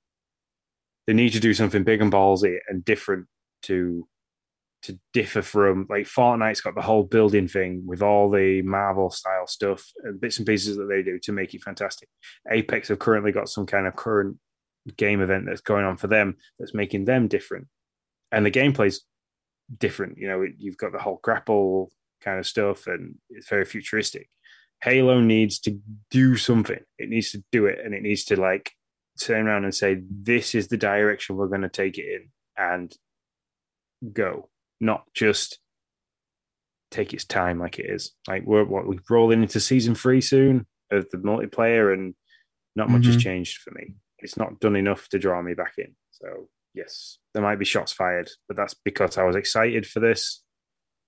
they 1.07 1.13
need 1.13 1.33
to 1.33 1.41
do 1.41 1.55
something 1.55 1.85
big 1.85 2.01
and 2.01 2.13
ballsy 2.13 2.59
and 2.69 2.85
different 2.85 3.27
to 3.63 4.07
to 4.83 4.99
differ 5.13 5.43
from 5.43 5.87
like 5.89 6.07
Fortnite's 6.07 6.61
got 6.61 6.75
the 6.75 6.83
whole 6.83 7.05
building 7.05 7.47
thing 7.47 7.85
with 7.87 8.03
all 8.03 8.29
the 8.31 8.63
Marvel 8.63 9.11
style 9.11 9.47
stuff 9.47 9.85
and 10.03 10.21
bits 10.21 10.39
and 10.39 10.47
pieces 10.47 10.77
that 10.77 10.87
they 10.87 11.03
do 11.03 11.19
to 11.21 11.33
make 11.33 11.55
it 11.55 11.63
fantastic. 11.63 12.09
Apex 12.51 12.89
have 12.89 12.99
currently 12.99 13.31
got 13.31 13.49
some 13.49 13.65
kind 13.65 13.87
of 13.87 13.95
current 13.95 14.39
game 14.97 15.21
event 15.21 15.47
that's 15.47 15.61
going 15.61 15.85
on 15.85 15.97
for 15.97 16.09
them 16.09 16.37
that's 16.59 16.75
making 16.75 17.05
them 17.05 17.29
different. 17.29 17.69
And 18.33 18.45
the 18.45 18.51
gameplay's 18.51 19.05
different. 19.79 20.19
You 20.19 20.29
know, 20.29 20.45
you've 20.59 20.77
got 20.77 20.93
the 20.93 20.99
whole 20.99 21.21
grapple 21.23 21.93
kind 22.21 22.41
of 22.41 22.47
stuff 22.47 22.89
and 22.89 23.17
it's 23.31 23.49
very 23.49 23.65
futuristic. 23.65 24.29
Halo 24.83 25.21
needs 25.21 25.61
to 25.61 25.79
do 26.11 26.37
something. 26.37 26.81
It 26.99 27.09
needs 27.09 27.31
to 27.33 27.45
do 27.53 27.67
it 27.67 27.79
and 27.85 27.95
it 27.95 28.03
needs 28.03 28.25
to 28.25 28.41
like 28.41 28.73
turn 29.21 29.47
around 29.47 29.65
and 29.65 29.75
say, 29.75 30.03
this 30.11 30.55
is 30.55 30.69
the 30.69 30.77
direction 30.77 31.37
we're 31.37 31.49
going 31.49 31.63
to 31.63 31.69
take 31.69 31.99
it 31.99 32.07
in 32.07 32.29
and 32.57 32.97
go, 34.13 34.49
not 34.81 35.05
just 35.15 35.59
take 36.91 37.15
its 37.15 37.25
time 37.25 37.59
like 37.59 37.79
it 37.79 37.87
is. 37.89 38.13
Like 38.29 38.45
we're 38.45 38.65
what 38.65 38.87
we're 38.87 38.99
rolling 39.09 39.43
into 39.43 39.61
season 39.61 39.95
three 39.95 40.21
soon 40.21 40.67
of 40.91 41.09
the 41.11 41.19
multiplayer 41.19 41.93
and 41.93 42.15
not 42.77 42.91
much 42.91 43.07
has 43.07 43.17
Mhm. 43.17 43.21
changed 43.23 43.59
for 43.63 43.71
me. 43.73 43.95
It's 44.19 44.37
not 44.37 44.61
done 44.61 44.77
enough 44.77 45.09
to 45.11 45.19
draw 45.19 45.41
me 45.43 45.55
back 45.55 45.75
in. 45.79 45.95
So 46.11 46.49
yes, 46.75 47.19
there 47.33 47.43
might 47.43 47.59
be 47.59 47.65
shots 47.65 47.93
fired, 47.93 48.31
but 48.49 48.57
that's 48.57 48.75
because 48.75 49.17
I 49.19 49.25
was 49.25 49.37
excited 49.37 49.87
for 49.87 50.01
this. 50.01 50.43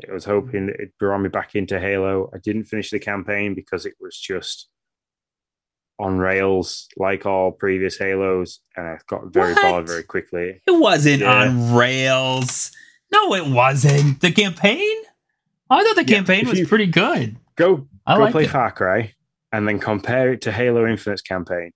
I 0.08 0.12
was 0.12 0.24
hoping 0.24 0.66
that 0.66 0.74
it'd 0.76 0.92
draw 0.98 1.16
me 1.18 1.28
back 1.28 1.54
into 1.54 1.78
Halo. 1.78 2.30
I 2.34 2.38
didn't 2.38 2.64
finish 2.64 2.90
the 2.90 2.98
campaign 2.98 3.54
because 3.54 3.86
it 3.86 3.94
was 4.00 4.18
just 4.18 4.68
on 5.98 6.18
rails 6.18 6.88
like 6.96 7.24
all 7.26 7.52
previous 7.52 7.96
Halos, 7.98 8.60
and 8.76 8.86
I 8.86 8.98
got 9.08 9.32
very 9.32 9.52
What? 9.54 9.62
bored 9.62 9.86
very 9.86 10.02
quickly. 10.02 10.60
It 10.66 10.70
wasn't 10.80 11.20
Yeah. 11.20 11.42
on 11.48 11.74
rails. 11.74 12.72
No, 13.12 13.34
it 13.34 13.46
wasn't. 13.46 14.20
The 14.20 14.32
campaign? 14.32 14.96
I 15.70 15.82
thought 15.84 15.96
the 15.96 16.04
Yeah, 16.04 16.16
campaign 16.16 16.48
was 16.48 16.60
pretty 16.68 16.86
good. 16.86 17.36
Go 17.56 17.86
I 18.06 18.16
go 18.18 18.30
play 18.30 18.44
it. 18.44 18.50
Far 18.50 18.70
Cry 18.72 19.14
and 19.52 19.66
then 19.68 19.78
compare 19.78 20.32
it 20.32 20.40
to 20.42 20.52
Halo 20.52 20.86
Infinite's 20.86 21.22
campaign. 21.22 21.70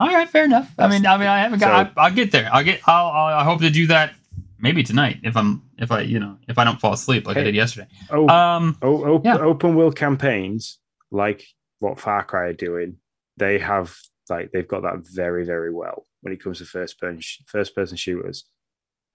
All 0.00 0.08
right, 0.08 0.28
fair 0.28 0.44
enough. 0.44 0.72
I 0.78 0.88
mean, 0.88 1.04
I 1.06 1.16
mean, 1.16 1.28
I 1.28 1.40
haven't 1.40 1.58
got. 1.60 1.88
So- 1.88 2.00
I, 2.00 2.04
I'll 2.06 2.14
get 2.14 2.32
there. 2.32 2.48
I'll 2.52 2.64
get. 2.64 2.80
I'll, 2.86 3.06
I'll. 3.08 3.38
I 3.40 3.44
hope 3.44 3.60
to 3.60 3.70
do 3.70 3.86
that 3.88 4.14
maybe 4.58 4.82
tonight 4.84 5.18
if 5.24 5.36
I'm 5.36 5.62
if 5.78 5.90
I 5.90 6.00
you 6.02 6.20
know 6.20 6.38
if 6.48 6.56
I 6.58 6.64
don't 6.64 6.80
fall 6.80 6.92
asleep 6.92 7.26
like 7.26 7.36
I 7.36 7.42
did 7.42 7.54
yesterday. 7.56 7.88
Oh, 8.10 8.28
Um, 8.28 8.78
oh, 8.82 9.14
op- 9.16 9.24
yeah. 9.24 9.36
open 9.38 9.74
world 9.74 9.96
campaigns 9.96 10.78
like 11.10 11.44
what 11.80 11.98
Far 12.00 12.22
Cry 12.24 12.46
are 12.46 12.52
doing, 12.52 12.96
they 13.36 13.58
have 13.58 13.96
like 14.28 14.50
they've 14.52 14.68
got 14.68 14.82
that 14.82 15.06
very, 15.12 15.44
very 15.44 15.72
well 15.72 16.06
when 16.20 16.32
it 16.32 16.42
comes 16.42 16.58
to 16.58 16.64
first 16.64 16.98
person 17.00 17.20
first 17.46 17.74
person 17.74 17.96
shooters. 17.96 18.44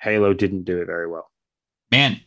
Halo 0.01 0.33
didn't 0.33 0.63
do 0.63 0.79
it 0.81 0.85
very 0.85 1.07
well. 1.07 1.29
man, 1.91 2.19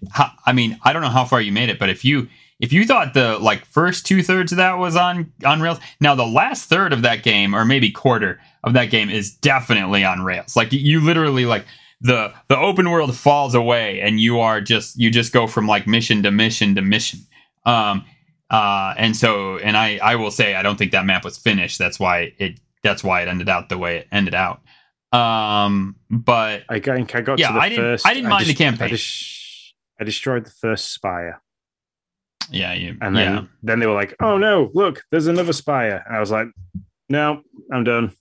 I 0.46 0.52
mean, 0.52 0.78
I 0.82 0.92
don't 0.92 1.02
know 1.02 1.08
how 1.08 1.24
far 1.24 1.40
you 1.40 1.52
made 1.52 1.68
it, 1.68 1.78
but 1.78 1.90
if 1.90 2.04
you 2.04 2.28
if 2.60 2.72
you 2.72 2.86
thought 2.86 3.14
the 3.14 3.38
like 3.38 3.64
first 3.64 4.06
two 4.06 4.22
thirds 4.22 4.52
of 4.52 4.58
that 4.58 4.78
was 4.78 4.96
on 4.96 5.32
on 5.44 5.60
rails, 5.60 5.78
now 6.00 6.14
the 6.14 6.26
last 6.26 6.68
third 6.68 6.92
of 6.92 7.02
that 7.02 7.22
game 7.22 7.54
or 7.54 7.64
maybe 7.64 7.90
quarter 7.90 8.40
of 8.64 8.74
that 8.74 8.86
game 8.90 9.08
is 9.10 9.34
definitely 9.34 10.04
on 10.04 10.22
rails. 10.22 10.56
Like 10.56 10.72
you 10.72 11.00
literally 11.00 11.46
like 11.46 11.64
the 12.00 12.32
the 12.48 12.58
open 12.58 12.90
world 12.90 13.14
falls 13.16 13.54
away 13.54 14.00
and 14.00 14.20
you 14.20 14.40
are 14.40 14.60
just 14.60 14.98
you 14.98 15.10
just 15.10 15.32
go 15.32 15.46
from 15.46 15.66
like 15.66 15.86
mission 15.86 16.22
to 16.22 16.30
mission 16.30 16.74
to 16.74 16.82
mission. 16.82 17.20
Um 17.66 18.04
uh 18.50 18.94
and 18.96 19.16
so 19.16 19.58
and 19.58 19.76
I 19.76 19.98
I 20.02 20.16
will 20.16 20.30
say 20.30 20.54
I 20.54 20.62
don't 20.62 20.76
think 20.76 20.92
that 20.92 21.04
map 21.06 21.24
was 21.24 21.38
finished. 21.38 21.78
That's 21.78 21.98
why 22.00 22.32
it 22.38 22.60
that's 22.82 23.04
why 23.04 23.22
it 23.22 23.28
ended 23.28 23.48
out 23.48 23.68
the 23.68 23.78
way 23.78 23.98
it 23.98 24.08
ended 24.10 24.34
out. 24.34 24.60
Um 25.12 25.96
but 26.10 26.62
I 26.68 26.80
think 26.80 27.14
I 27.14 27.20
got 27.20 27.38
Yeah, 27.38 27.48
to 27.48 27.54
the 27.54 27.60
I 27.60 27.68
didn't- 27.68 27.84
first. 27.84 28.06
I 28.06 28.14
didn't 28.14 28.30
mind 28.30 28.46
the 28.46 28.54
campaign. 28.54 28.86
I, 28.86 28.90
dis- 28.90 29.72
I 30.00 30.04
destroyed 30.04 30.44
the 30.44 30.50
first 30.50 30.92
spire, 30.92 31.40
yeah, 32.50 32.72
you 32.72 32.96
and 33.00 33.14
then 33.16 33.34
yeah. 33.34 33.44
then 33.62 33.78
they 33.80 33.86
were 33.86 33.94
like, 33.94 34.14
"Oh 34.20 34.38
no, 34.38 34.70
look, 34.74 35.02
there's 35.10 35.26
another 35.26 35.52
spire." 35.52 36.02
And 36.06 36.16
I 36.16 36.20
was 36.20 36.30
like, 36.30 36.48
"No, 37.08 37.42
I'm 37.72 37.84
done. 37.84 38.12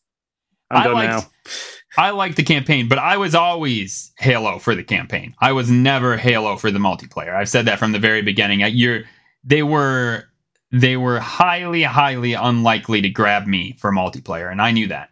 I'm 0.69 0.77
I 0.81 0.84
done 0.84 0.93
liked- 0.93 1.11
now." 1.14 1.51
I 1.97 2.11
like 2.11 2.35
the 2.35 2.43
campaign, 2.43 2.88
but 2.88 2.99
I 2.99 3.18
was 3.18 3.34
always 3.34 4.11
Halo 4.19 4.60
for 4.60 4.76
the 4.76 4.84
campaign. 4.84 5.34
I 5.39 5.53
was 5.53 5.72
never 5.72 6.18
Halo 6.18 6.56
for 6.57 6.69
the 6.69 6.77
multiplayer. 6.80 7.34
I've 7.35 7.49
said 7.49 7.65
that 7.65 7.80
from 7.80 7.91
the 7.93 7.99
very 7.99 8.22
beginning. 8.22 8.61
I- 8.64 8.68
You're, 8.68 9.03
they 9.44 9.64
were 9.64 10.26
they 10.72 10.98
were 10.98 11.20
highly, 11.20 11.84
highly 11.84 12.34
unlikely 12.34 13.02
to 13.02 13.10
grab 13.10 13.48
me 13.48 13.76
for 13.80 13.91
multiplayer, 13.91 14.52
and 14.52 14.61
I 14.61 14.72
knew 14.72 14.88
that. 14.88 15.10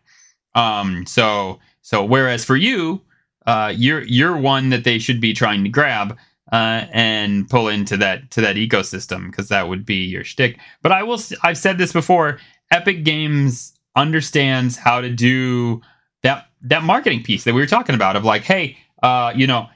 Um, 0.56 1.06
so 1.06 1.60
so 1.82 2.04
whereas 2.04 2.46
for 2.46 2.56
you, 2.56 3.02
uh, 3.46 3.74
you're 3.76 4.04
you're 4.04 4.38
one 4.38 4.70
that 4.70 4.84
they 4.84 5.00
should 5.00 5.22
be 5.22 5.34
trying 5.34 5.64
to 5.64 5.70
grab 5.70 6.18
uh, 6.52 6.86
and 6.92 7.50
pull 7.50 7.68
into 7.68 7.98
that 7.98 8.30
to 8.32 8.42
that 8.42 8.56
ecosystem 8.56 9.32
because 9.32 9.50
that 9.50 9.68
would 9.70 9.86
be 9.86 10.06
your 10.06 10.24
shtick. 10.24 10.58
But 10.82 10.92
I 10.92 11.04
will. 11.04 11.20
i've 11.44 11.58
said 11.58 11.78
this 11.78 11.94
before. 11.94 12.40
Epic 12.72 13.04
Games 13.06 13.74
understands 13.96 14.78
how 14.78 15.02
to 15.02 15.10
do 15.10 15.82
that 16.24 16.48
that 16.62 16.84
marketing 16.84 17.24
piece 17.24 17.44
that 17.46 17.54
we 17.54 17.62
were 17.62 17.68
talking 17.68 17.96
about 17.96 18.16
of 18.16 18.24
like, 18.24 18.44
hey, 18.44 18.78
uh, 19.04 19.32
you 19.36 19.48
know, 19.48 19.68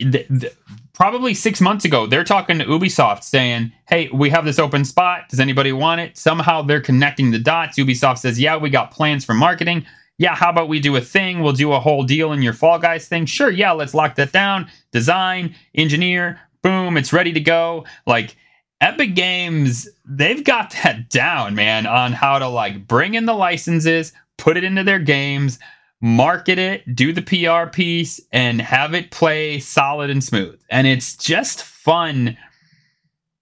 th- 0.00 0.26
th- 0.28 0.52
probably 0.94 1.34
six 1.34 1.60
months 1.60 1.84
ago, 1.84 2.06
they're 2.06 2.24
talking 2.24 2.58
to 2.58 2.64
Ubisoft 2.64 3.22
saying, 3.22 3.72
hey, 3.88 4.08
we 4.12 4.30
have 4.30 4.44
this 4.44 4.58
open 4.58 4.84
spot. 4.84 5.28
Does 5.28 5.40
anybody 5.40 5.72
want 5.72 6.00
it? 6.00 6.16
Somehow 6.16 6.62
they're 6.62 6.80
connecting 6.80 7.30
the 7.30 7.38
dots. 7.38 7.78
Ubisoft 7.78 8.18
says, 8.18 8.38
yeah, 8.38 8.56
we 8.56 8.70
got 8.70 8.90
plans 8.90 9.24
for 9.24 9.34
marketing. 9.34 9.86
Yeah, 10.18 10.34
how 10.34 10.50
about 10.50 10.68
we 10.68 10.78
do 10.78 10.94
a 10.96 11.00
thing? 11.00 11.40
We'll 11.40 11.54
do 11.54 11.72
a 11.72 11.80
whole 11.80 12.04
deal 12.04 12.32
in 12.32 12.42
your 12.42 12.52
Fall 12.52 12.78
Guys 12.78 13.08
thing. 13.08 13.26
Sure, 13.26 13.50
yeah, 13.50 13.72
let's 13.72 13.94
lock 13.94 14.14
that 14.16 14.32
down. 14.32 14.68
Design, 14.92 15.54
engineer, 15.74 16.40
boom, 16.62 16.96
it's 16.96 17.12
ready 17.12 17.32
to 17.32 17.40
go. 17.40 17.84
Like, 18.06 18.36
Epic 18.82 19.14
Games, 19.14 19.88
they've 20.04 20.42
got 20.42 20.74
that 20.82 21.08
down, 21.08 21.54
man, 21.54 21.86
on 21.86 22.12
how 22.12 22.38
to 22.38 22.48
like 22.48 22.86
bring 22.86 23.14
in 23.14 23.26
the 23.26 23.32
licenses, 23.32 24.12
put 24.38 24.56
it 24.56 24.64
into 24.64 24.84
their 24.84 24.98
games, 24.98 25.58
market 26.02 26.58
it, 26.58 26.94
do 26.94 27.12
the 27.12 27.22
PR 27.22 27.70
piece, 27.70 28.20
and 28.32 28.60
have 28.60 28.92
it 28.92 29.12
play 29.12 29.60
solid 29.60 30.10
and 30.10 30.22
smooth. 30.22 30.60
And 30.68 30.86
it's 30.86 31.16
just 31.16 31.62
fun. 31.62 32.36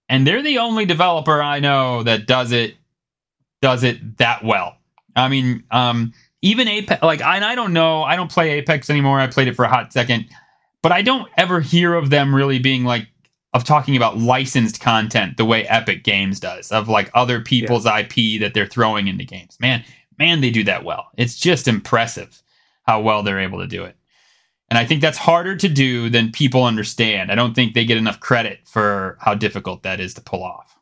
And 0.07 0.27
they're 0.27 0.43
the 0.43 0.59
only 0.59 0.85
developer 0.85 1.41
I 1.41 1.59
know 1.59 2.03
that 2.03 2.27
does 2.27 2.51
it 2.51 2.75
does 3.61 3.83
it 3.83 4.17
that 4.17 4.43
well. 4.43 4.77
I 5.15 5.27
mean, 5.27 5.63
um, 5.71 6.13
even 6.41 6.67
Apex, 6.67 7.03
like, 7.03 7.21
I, 7.21 7.51
I 7.51 7.55
don't 7.55 7.73
know, 7.73 8.03
I 8.03 8.15
don't 8.15 8.31
play 8.31 8.51
Apex 8.51 8.89
anymore. 8.89 9.19
I 9.19 9.27
played 9.27 9.47
it 9.47 9.55
for 9.55 9.65
a 9.65 9.69
hot 9.69 9.91
second, 9.91 10.25
but 10.81 10.91
I 10.91 11.01
don't 11.01 11.29
ever 11.37 11.61
hear 11.61 11.93
of 11.93 12.09
them 12.09 12.33
really 12.33 12.59
being 12.59 12.83
like 12.83 13.07
of 13.53 13.63
talking 13.63 13.97
about 13.97 14.17
licensed 14.17 14.79
content 14.79 15.37
the 15.37 15.45
way 15.45 15.67
Epic 15.67 16.03
Games 16.03 16.39
does, 16.39 16.71
of 16.71 16.87
like 16.87 17.11
other 17.13 17.41
people's 17.41 17.85
IP 17.85 18.39
that 18.39 18.51
they're 18.53 18.65
throwing 18.65 19.07
into 19.07 19.25
games. 19.25 19.57
Man, 19.59 19.83
man, 20.17 20.41
they 20.41 20.51
do 20.51 20.63
that 20.63 20.85
well. 20.85 21.07
It's 21.17 21.37
just 21.37 21.67
impressive 21.67 22.41
how 22.83 23.01
well 23.01 23.23
they're 23.23 23.39
able 23.39 23.59
to 23.59 23.67
do 23.67 23.83
it. 23.83 23.95
And 24.69 24.77
I 24.77 24.85
think 24.85 25.01
that's 25.01 25.17
harder 25.17 25.55
to 25.57 25.67
do 25.67 26.09
than 26.09 26.31
people 26.31 26.63
understand. 26.63 27.31
I 27.31 27.35
don't 27.35 27.53
think 27.53 27.73
they 27.73 27.83
get 27.85 27.97
enough 27.97 28.19
credit 28.21 28.59
for 28.65 29.17
how 29.19 29.33
difficult 29.35 29.83
that 29.83 29.99
is 29.99 30.13
to 30.13 30.21
pull 30.21 30.43
off. 30.43 30.77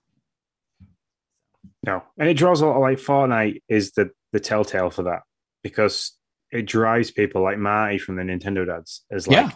No, 1.85 2.03
and 2.17 2.29
it 2.29 2.35
draws 2.35 2.61
a 2.61 2.67
lot 2.67 2.75
of 2.75 2.81
like 2.81 2.97
Fortnite 2.99 3.61
is 3.67 3.91
the 3.91 4.11
the 4.31 4.39
telltale 4.39 4.89
for 4.91 5.03
that 5.03 5.21
because 5.63 6.11
it 6.51 6.67
drives 6.67 7.09
people 7.09 7.41
like 7.41 7.57
Marty 7.57 7.97
from 7.97 8.15
the 8.15 8.23
Nintendo 8.23 8.65
dads 8.65 9.03
as 9.11 9.27
like 9.27 9.37
yeah, 9.37 9.51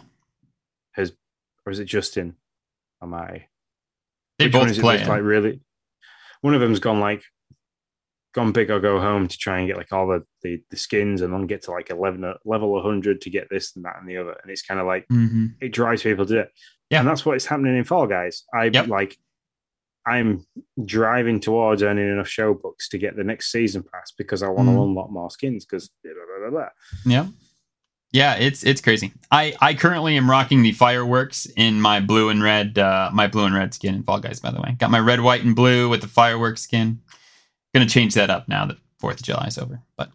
has 0.92 1.12
or 1.64 1.70
is 1.72 1.78
it 1.78 1.84
Justin 1.84 2.34
or 3.00 3.08
Marty? 3.08 3.48
they 4.38 4.46
Which 4.46 4.52
both 4.52 4.80
play. 4.80 5.04
like 5.04 5.22
really. 5.22 5.60
One 6.40 6.54
of 6.54 6.60
them's 6.60 6.80
gone 6.80 7.00
like 7.00 7.22
gone 8.34 8.52
big 8.52 8.70
or 8.70 8.80
go 8.80 9.00
home 9.00 9.28
to 9.28 9.38
try 9.38 9.58
and 9.58 9.68
get 9.68 9.76
like 9.76 9.92
all 9.92 10.06
the, 10.08 10.22
the, 10.42 10.60
the 10.70 10.76
skins 10.76 11.22
and 11.22 11.32
then 11.32 11.46
get 11.46 11.62
to 11.62 11.70
like 11.70 11.88
11 11.90 12.34
level 12.44 12.72
100 12.72 13.20
to 13.20 13.30
get 13.30 13.48
this 13.48 13.74
and 13.76 13.84
that 13.84 13.96
and 14.00 14.08
the 14.08 14.16
other 14.16 14.36
and 14.42 14.50
it's 14.50 14.62
kind 14.62 14.80
of 14.80 14.86
like 14.86 15.06
Mhm. 15.08 15.54
it 15.60 15.72
drives 15.72 16.02
people 16.02 16.26
to 16.26 16.32
do 16.34 16.40
it 16.40 16.52
Yeah. 16.90 17.00
and 17.00 17.08
that's 17.08 17.24
what's 17.24 17.46
happening 17.46 17.76
in 17.76 17.84
fall 17.84 18.06
guys 18.06 18.44
i 18.52 18.64
Yep. 18.64 18.88
like 18.88 19.16
i'm 20.06 20.44
driving 20.84 21.40
towards 21.40 21.82
earning 21.82 22.10
enough 22.10 22.28
Show-Bucks 22.28 22.88
to 22.90 22.98
get 22.98 23.16
the 23.16 23.24
next 23.24 23.50
season 23.52 23.82
pass 23.84 24.12
because 24.18 24.42
i 24.42 24.48
want 24.48 24.68
to 24.68 24.74
Mhm. 24.74 24.84
unlock 24.88 25.10
more 25.10 25.30
skins 25.30 25.64
because. 25.64 25.90
Yeah. 27.06 27.26
Yeah, 28.12 28.34
it's 28.36 28.62
it's 28.62 28.80
crazy. 28.80 29.12
I 29.32 29.54
I 29.60 29.74
currently 29.74 30.16
am 30.16 30.30
rocking 30.30 30.62
the 30.62 30.70
fireworks 30.70 31.46
in 31.56 31.80
my 31.80 31.98
blue 31.98 32.28
and 32.28 32.40
red 32.42 32.78
uh 32.78 33.10
my 33.12 33.26
blue 33.26 33.44
and 33.44 33.54
red 33.54 33.74
skin 33.74 33.92
in 33.96 34.02
Fall 34.04 34.20
Guys 34.20 34.38
by 34.38 34.52
the 34.52 34.60
way. 34.60 34.76
Got 34.78 34.92
my 34.92 35.00
red, 35.00 35.20
white 35.20 35.42
and 35.44 35.56
blue 35.56 35.88
with 35.88 36.00
the 36.00 36.06
fireworks 36.06 36.62
skin. 36.62 37.00
Going 37.74 37.86
to 37.86 37.92
change 37.92 38.14
that 38.14 38.30
up 38.30 38.48
now 38.48 38.64
that 38.66 38.76
4th 39.02 39.14
of 39.14 39.22
July 39.22 39.46
is 39.46 39.58
over. 39.58 39.80
But 39.96 40.10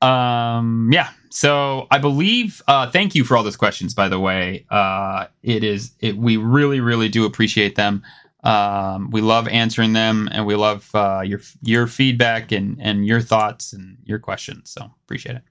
um 0.00 0.90
yeah, 0.92 1.10
so 1.28 1.88
I 1.90 1.98
believe 1.98 2.62
uh 2.68 2.88
thank 2.88 3.16
you 3.16 3.24
for 3.24 3.36
all 3.36 3.42
those 3.42 3.56
questions 3.56 3.94
by 3.94 4.08
the 4.08 4.20
way. 4.20 4.64
Uh 4.70 5.26
it 5.42 5.64
is 5.64 5.92
it 5.98 6.16
we 6.16 6.36
really 6.36 6.78
really 6.80 7.08
do 7.08 7.24
appreciate 7.24 7.74
them. 7.74 8.04
Um 8.44 9.10
we 9.10 9.20
love 9.20 9.48
answering 9.48 9.94
them 9.94 10.28
and 10.30 10.46
we 10.46 10.54
love 10.54 10.88
uh 10.94 11.22
your 11.24 11.40
your 11.62 11.88
feedback 11.88 12.52
and 12.52 12.78
and 12.80 13.06
your 13.06 13.20
thoughts 13.20 13.72
and 13.72 13.98
your 14.04 14.20
questions. 14.20 14.70
So 14.70 14.88
appreciate 15.04 15.34
it. 15.34 15.42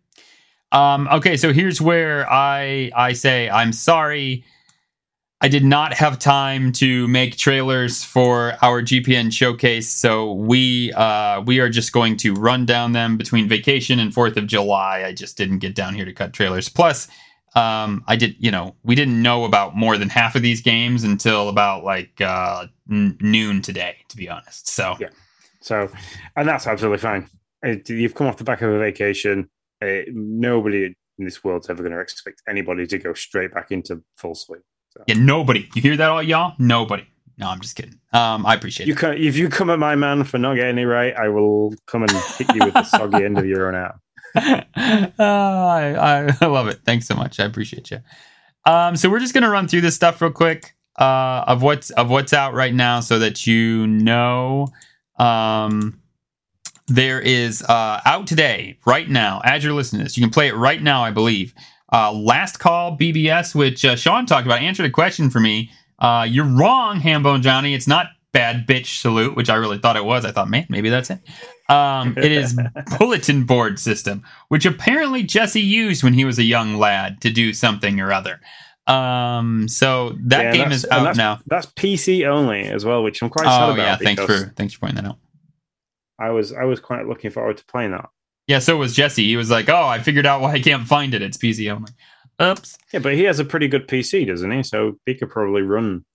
Um, 0.72 1.08
okay, 1.12 1.38
so 1.38 1.54
here's 1.54 1.82
where 1.82 2.30
I 2.32 2.92
I 2.96 3.14
say 3.14 3.50
I'm 3.50 3.74
sorry. 3.74 4.44
I 5.40 5.50
did 5.50 5.64
not 5.64 5.94
have 5.94 6.18
time 6.18 6.72
to 6.74 7.08
make 7.08 7.38
trailers 7.38 8.04
for 8.04 8.54
our 8.64 8.82
GPN 8.82 9.32
showcase, 9.32 9.88
so 9.88 10.34
we 10.34 10.92
uh, 10.94 11.42
we 11.42 11.60
are 11.60 11.70
just 11.70 11.92
going 11.94 12.18
to 12.18 12.34
run 12.34 12.66
down 12.66 12.94
them 12.94 13.18
between 13.18 13.48
vacation 13.48 14.00
and 14.00 14.12
Fourth 14.12 14.36
of 14.36 14.48
July. 14.48 15.04
I 15.06 15.14
just 15.14 15.38
didn't 15.38 15.60
get 15.60 15.76
down 15.76 15.94
here 15.94 16.06
to 16.06 16.14
cut 16.14 16.34
trailers. 16.34 16.70
Plus, 16.70 17.08
um, 17.56 18.04
I 18.08 18.16
did 18.16 18.36
you 18.40 18.50
know 18.50 18.76
we 18.84 18.96
didn't 18.96 19.22
know 19.22 19.44
about 19.44 19.76
more 19.76 19.96
than 19.96 20.10
half 20.10 20.36
of 20.36 20.42
these 20.42 20.60
games 20.62 21.04
until 21.04 21.50
about 21.50 21.84
like 21.84 22.20
uh, 22.20 22.66
n- 22.90 23.16
noon 23.22 23.62
today, 23.62 23.98
to 24.10 24.18
be 24.18 24.28
honest. 24.28 24.68
So 24.70 24.96
Yeah. 25.00 25.10
so 25.62 25.88
and 26.36 26.48
that's 26.48 26.66
absolutely 26.66 27.00
fine 27.00 27.30
you've 27.88 28.14
come 28.14 28.28
off 28.28 28.38
the 28.38 28.44
back 28.44 28.62
of 28.62 28.70
a 28.70 28.78
vacation 28.78 29.50
uh, 29.82 30.02
nobody 30.14 30.96
in 31.18 31.26
this 31.26 31.44
world's 31.44 31.70
ever 31.72 31.82
going 31.82 31.92
to 31.92 32.00
expect 32.00 32.42
anybody 32.48 32.86
to 32.86 33.00
go 33.00 33.14
straight 33.14 33.52
back 33.52 33.72
into 33.72 34.02
full 34.16 34.36
swing 34.36 34.62
so. 34.98 35.04
yeah, 35.08 35.16
nobody. 35.16 35.68
You 35.76 35.82
hear 35.82 35.98
that, 35.98 36.10
all 36.10 36.24
y'all? 36.24 36.54
Nobody. 36.58 37.06
No, 37.38 37.50
I'm 37.50 37.60
just 37.60 37.76
kidding. 37.76 38.00
Um, 38.14 38.46
I 38.46 38.56
appreciate 38.56 38.88
You 38.88 38.96
can, 38.96 39.14
if 39.14 39.38
you 39.38 39.48
come 39.48 39.70
at 39.70 39.78
my 39.78 39.96
man 39.96 40.24
for 40.24 40.40
not 40.40 40.56
getting 40.56 40.80
it 40.80 40.86
right, 40.86 41.16
I 41.16 41.30
will 41.30 41.74
come 41.86 42.04
and 42.04 42.12
hit 42.12 42.54
you 42.56 42.66
with 42.66 42.74
the 42.74 42.84
soggy 42.84 43.24
end 43.24 43.38
of 43.38 43.46
your 43.46 43.68
own 43.68 43.76
arm. 43.76 44.00
uh, 44.36 45.14
I, 45.20 45.96
I, 45.96 46.38
I 46.42 46.46
love 46.48 46.68
it. 46.68 46.80
Thanks 46.84 47.08
so 47.08 47.16
much. 47.16 47.40
I 47.40 47.46
appreciate 47.46 47.92
you. 47.92 48.00
Um, 48.66 48.96
so 48.96 49.10
we're 49.10 49.20
just 49.20 49.34
gonna 49.34 49.50
run 49.50 49.68
through 49.68 49.82
this 49.82 49.96
stuff 49.96 50.22
real 50.22 50.32
quick 50.32 50.76
uh, 50.98 51.46
of 51.48 51.62
what's 51.62 51.90
of 51.92 52.10
what's 52.10 52.34
out 52.34 52.54
right 52.54 52.74
now, 52.74 53.00
so 53.00 53.20
that 53.20 53.48
you 53.48 53.88
know. 53.88 54.68
Um, 55.20 56.02
there 56.88 57.20
is 57.20 57.64
uh, 57.64 58.02
out 58.06 58.28
today, 58.28 58.78
right 58.86 59.10
now, 59.10 59.42
as 59.44 59.64
you're 59.64 59.74
listening 59.74 60.00
to 60.00 60.04
this. 60.06 60.18
You 60.18 60.24
can 60.24 60.32
play 60.32 60.48
it 60.48 60.56
right 60.56 60.82
now, 60.82 61.04
I 61.04 61.12
believe. 61.12 61.54
Uh, 61.92 62.12
Last 62.12 62.60
Call 62.60 62.98
BBS, 62.98 63.56
which 63.56 63.86
uh, 63.86 63.96
Sean 63.96 64.26
talked 64.26 64.46
about, 64.46 64.62
answered 64.62 64.86
a 64.86 64.90
question 64.90 65.30
for 65.30 65.40
me. 65.40 65.72
Uh, 66.00 66.26
you're 66.30 66.46
wrong, 66.46 67.00
Hambone 67.00 67.42
Johnny. 67.42 67.74
It's 67.74 67.88
not 67.88 68.08
Bad 68.34 68.68
Bitch 68.68 69.00
Salute, 69.00 69.36
which 69.36 69.50
I 69.50 69.56
really 69.56 69.78
thought 69.78 69.96
it 69.96 70.06
was. 70.06 70.26
I 70.26 70.32
thought, 70.32 70.50
man, 70.50 70.66
maybe 70.70 70.90
that's 70.90 71.10
it. 71.10 71.20
Um, 71.70 72.14
it 72.18 72.32
is 72.32 72.58
bulletin 73.00 73.46
board 73.46 73.80
system, 73.80 74.24
which 74.50 74.66
apparently 74.66 75.24
Jesse 75.24 75.62
used 75.62 76.04
when 76.04 76.14
he 76.14 76.24
was 76.26 76.38
a 76.40 76.44
young 76.44 76.76
lad 76.76 77.20
to 77.22 77.30
do 77.32 77.54
something 77.54 78.00
or 78.00 78.12
other. 78.12 78.40
Um, 78.86 79.68
so 79.68 80.16
that 80.28 80.44
Yeah, 80.56 80.64
game 80.64 80.72
is 80.72 80.86
out 80.86 81.00
that's- 81.00 81.18
now. 81.18 81.40
That's 81.48 81.66
PC 81.66 82.26
only 82.26 82.62
as 82.64 82.86
well, 82.86 83.04
which 83.04 83.22
I'm 83.22 83.30
quite 83.30 83.46
sad 83.46 83.70
Oh 83.70 83.74
about. 83.74 83.78
yeah, 83.78 83.96
thanks 83.98 84.24
for 84.24 84.54
thanks 84.56 84.74
for 84.74 84.82
pointing 84.82 85.04
that 85.04 85.10
out. 85.10 85.18
I 86.20 86.30
was 86.30 86.54
I 86.54 86.64
was 86.64 86.80
quite 86.80 87.06
looking 87.08 87.32
forward 87.32 87.58
to 87.58 87.66
playing 87.66 87.92
that. 87.92 88.10
Yeah, 88.48 88.60
so 88.60 88.78
was 88.78 88.96
Jesse. 88.96 89.26
He 89.26 89.38
was 89.38 89.52
like, 89.52 89.70
"Oh, 89.70 89.86
I 89.88 90.00
figured 90.00 90.26
out 90.26 90.42
why 90.42 90.54
I 90.54 90.60
can't 90.60 90.88
find 90.88 91.14
it. 91.14 91.22
It's 91.22 91.38
PC 91.38 91.70
only." 91.72 91.92
Oops. 92.42 92.78
Yeah, 92.94 93.00
but 93.00 93.14
he 93.14 93.24
has 93.24 93.40
a 93.40 93.46
pretty 93.46 93.68
good 93.68 93.88
PC, 93.88 94.28
doesn't 94.28 94.52
he? 94.52 94.64
So 94.64 94.98
he 95.06 95.16
could 95.16 95.30
probably 95.30 95.64
run. 95.64 96.06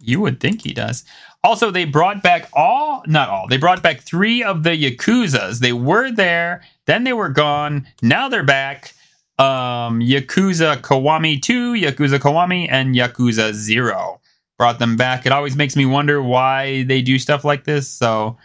You 0.00 0.20
would 0.20 0.40
think 0.40 0.62
he 0.62 0.72
does. 0.72 1.04
Also, 1.44 1.70
they 1.70 1.84
brought 1.84 2.22
back 2.22 2.48
all, 2.52 3.02
not 3.06 3.28
all, 3.28 3.48
they 3.48 3.56
brought 3.56 3.82
back 3.82 4.00
three 4.00 4.42
of 4.42 4.62
the 4.62 4.70
Yakuzas. 4.70 5.58
They 5.58 5.72
were 5.72 6.10
there, 6.10 6.62
then 6.86 7.04
they 7.04 7.12
were 7.12 7.28
gone. 7.28 7.86
Now 8.02 8.28
they're 8.28 8.44
back. 8.44 8.94
Um, 9.38 10.00
Yakuza 10.00 10.80
Kiwami 10.80 11.40
2, 11.42 11.74
Yakuza 11.74 12.18
Kiwami, 12.18 12.68
and 12.70 12.94
Yakuza 12.94 13.52
0 13.52 14.20
brought 14.58 14.78
them 14.78 14.96
back. 14.96 15.26
It 15.26 15.32
always 15.32 15.56
makes 15.56 15.74
me 15.74 15.86
wonder 15.86 16.22
why 16.22 16.84
they 16.84 17.02
do 17.02 17.18
stuff 17.18 17.44
like 17.44 17.64
this. 17.64 17.88
So 17.88 18.36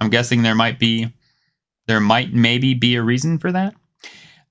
I'm 0.00 0.10
guessing 0.10 0.42
there 0.42 0.56
might 0.56 0.80
be, 0.80 1.12
there 1.86 2.00
might 2.00 2.32
maybe 2.32 2.74
be 2.74 2.94
a 2.96 3.02
reason 3.02 3.38
for 3.38 3.52
that. 3.52 3.74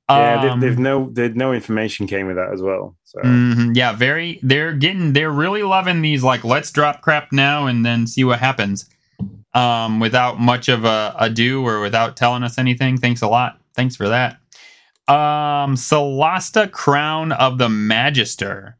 Yeah, 0.09 0.53
Um, 0.53 0.59
they've, 0.59 0.79
no 0.79 1.09
they've 1.11 1.35
no 1.35 1.53
information 1.53 2.07
came 2.07 2.25
with 2.25 2.35
that 2.37 2.51
as 2.51 2.61
well. 2.63 2.95
So 3.03 3.19
Mhm, 3.21 3.75
Yeah, 3.75 3.93
very. 3.93 4.39
They're 4.41 4.73
getting. 4.73 5.13
They're 5.13 5.29
really 5.31 5.61
loving 5.61 6.01
these. 6.01 6.23
Like, 6.23 6.43
let's 6.43 6.71
drop 6.71 7.01
crap 7.01 7.31
now 7.31 7.67
and 7.67 7.85
then 7.85 8.07
see 8.07 8.23
what 8.23 8.39
happens. 8.39 8.89
Um, 9.53 9.99
without 9.99 10.39
much 10.39 10.67
of 10.67 10.83
a 10.85 11.15
ado 11.19 11.65
or 11.65 11.79
without 11.81 12.15
telling 12.15 12.43
us 12.43 12.57
anything. 12.57 12.97
Thanks 12.97 13.21
a 13.21 13.27
lot. 13.27 13.59
Thanks 13.75 13.95
for 13.95 14.07
that. 14.09 14.37
Um, 15.07 15.75
Solasta 15.75 16.69
Crown 16.71 17.31
of 17.31 17.57
the 17.57 17.69
Magister. 17.69 18.77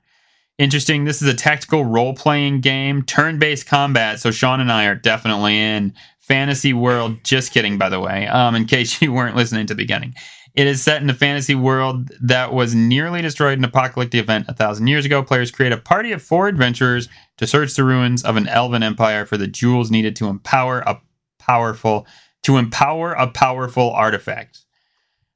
Interesting. 0.59 1.05
This 1.05 1.21
is 1.21 1.27
a 1.27 1.34
tactical 1.34 1.85
role 1.85 2.13
playing 2.13 2.61
game, 2.61 3.01
turn 3.03 3.39
based 3.39 3.65
combat. 3.65 4.19
So 4.19 4.30
Sean 4.30 4.59
and 4.59 4.71
I 4.71 4.85
are 4.85 4.95
definitely 4.95 5.57
in 5.59 5.93
fantasy 6.30 6.72
world. 6.72 7.18
Just 7.26 7.51
kidding, 7.51 7.77
by 7.77 7.89
the 7.89 7.99
way. 7.99 8.27
Um, 8.27 8.56
in 8.56 8.65
case 8.65 9.01
you 9.01 9.11
weren't 9.11 9.35
listening 9.35 9.65
to 9.68 9.73
the 9.73 9.84
beginning. 9.84 10.15
It 10.56 10.68
is 10.68 10.81
set 10.81 11.01
in 11.01 11.10
a 11.10 11.14
fantasy 11.14 11.56
world 11.56 12.10
that 12.22 12.53
was 12.53 12.73
nearly 12.73 13.22
destroyed 13.22 13.53
in 13.53 13.64
an 13.64 13.69
apocalyptic 13.69 14.19
event 14.19 14.45
a 14.47 14.53
thousand 14.53 14.88
years 14.88 15.06
ago. 15.06 15.22
Players 15.22 15.51
create 15.51 15.72
a 15.72 15.77
party 15.77 16.11
of 16.11 16.23
four 16.23 16.47
adventurers 16.47 17.07
to 17.38 17.45
search 17.45 17.76
the 17.76 17.84
ruins 17.84 18.23
of 18.23 18.35
an 18.35 18.47
elven 18.47 18.81
empire 18.81 19.26
for 19.26 19.38
the 19.38 19.47
jewels 19.47 19.91
needed 19.91 20.15
to 20.18 20.27
empower 20.27 20.80
a 20.80 20.99
powerful 21.38 22.07
to 22.43 22.57
empower 22.57 23.14
a 23.14 23.27
powerful 23.27 23.91
artifact. 23.91 24.60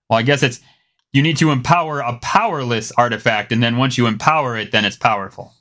Well, 0.09 0.19
I 0.19 0.23
guess 0.23 0.41
it's 0.41 0.61
you 1.11 1.21
need 1.21 1.37
to 1.37 1.51
empower 1.51 1.99
a 1.99 2.17
powerless 2.19 2.91
artifact, 2.93 3.51
and 3.51 3.61
then 3.61 3.77
once 3.77 3.97
you 3.97 4.07
empower 4.07 4.57
it, 4.57 4.71
then 4.71 4.83
it's 4.83 4.97
powerful. 4.97 5.53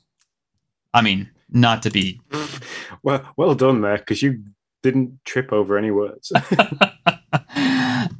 I 0.93 1.01
mean, 1.01 1.29
not 1.49 1.83
to 1.83 1.91
be 1.91 2.19
well 3.03 3.23
well 3.37 3.55
done 3.55 3.81
there 3.81 3.97
because 3.97 4.21
you 4.21 4.43
didn't 4.83 5.19
trip 5.25 5.51
over 5.51 5.77
any 5.77 5.89
words. 5.89 6.31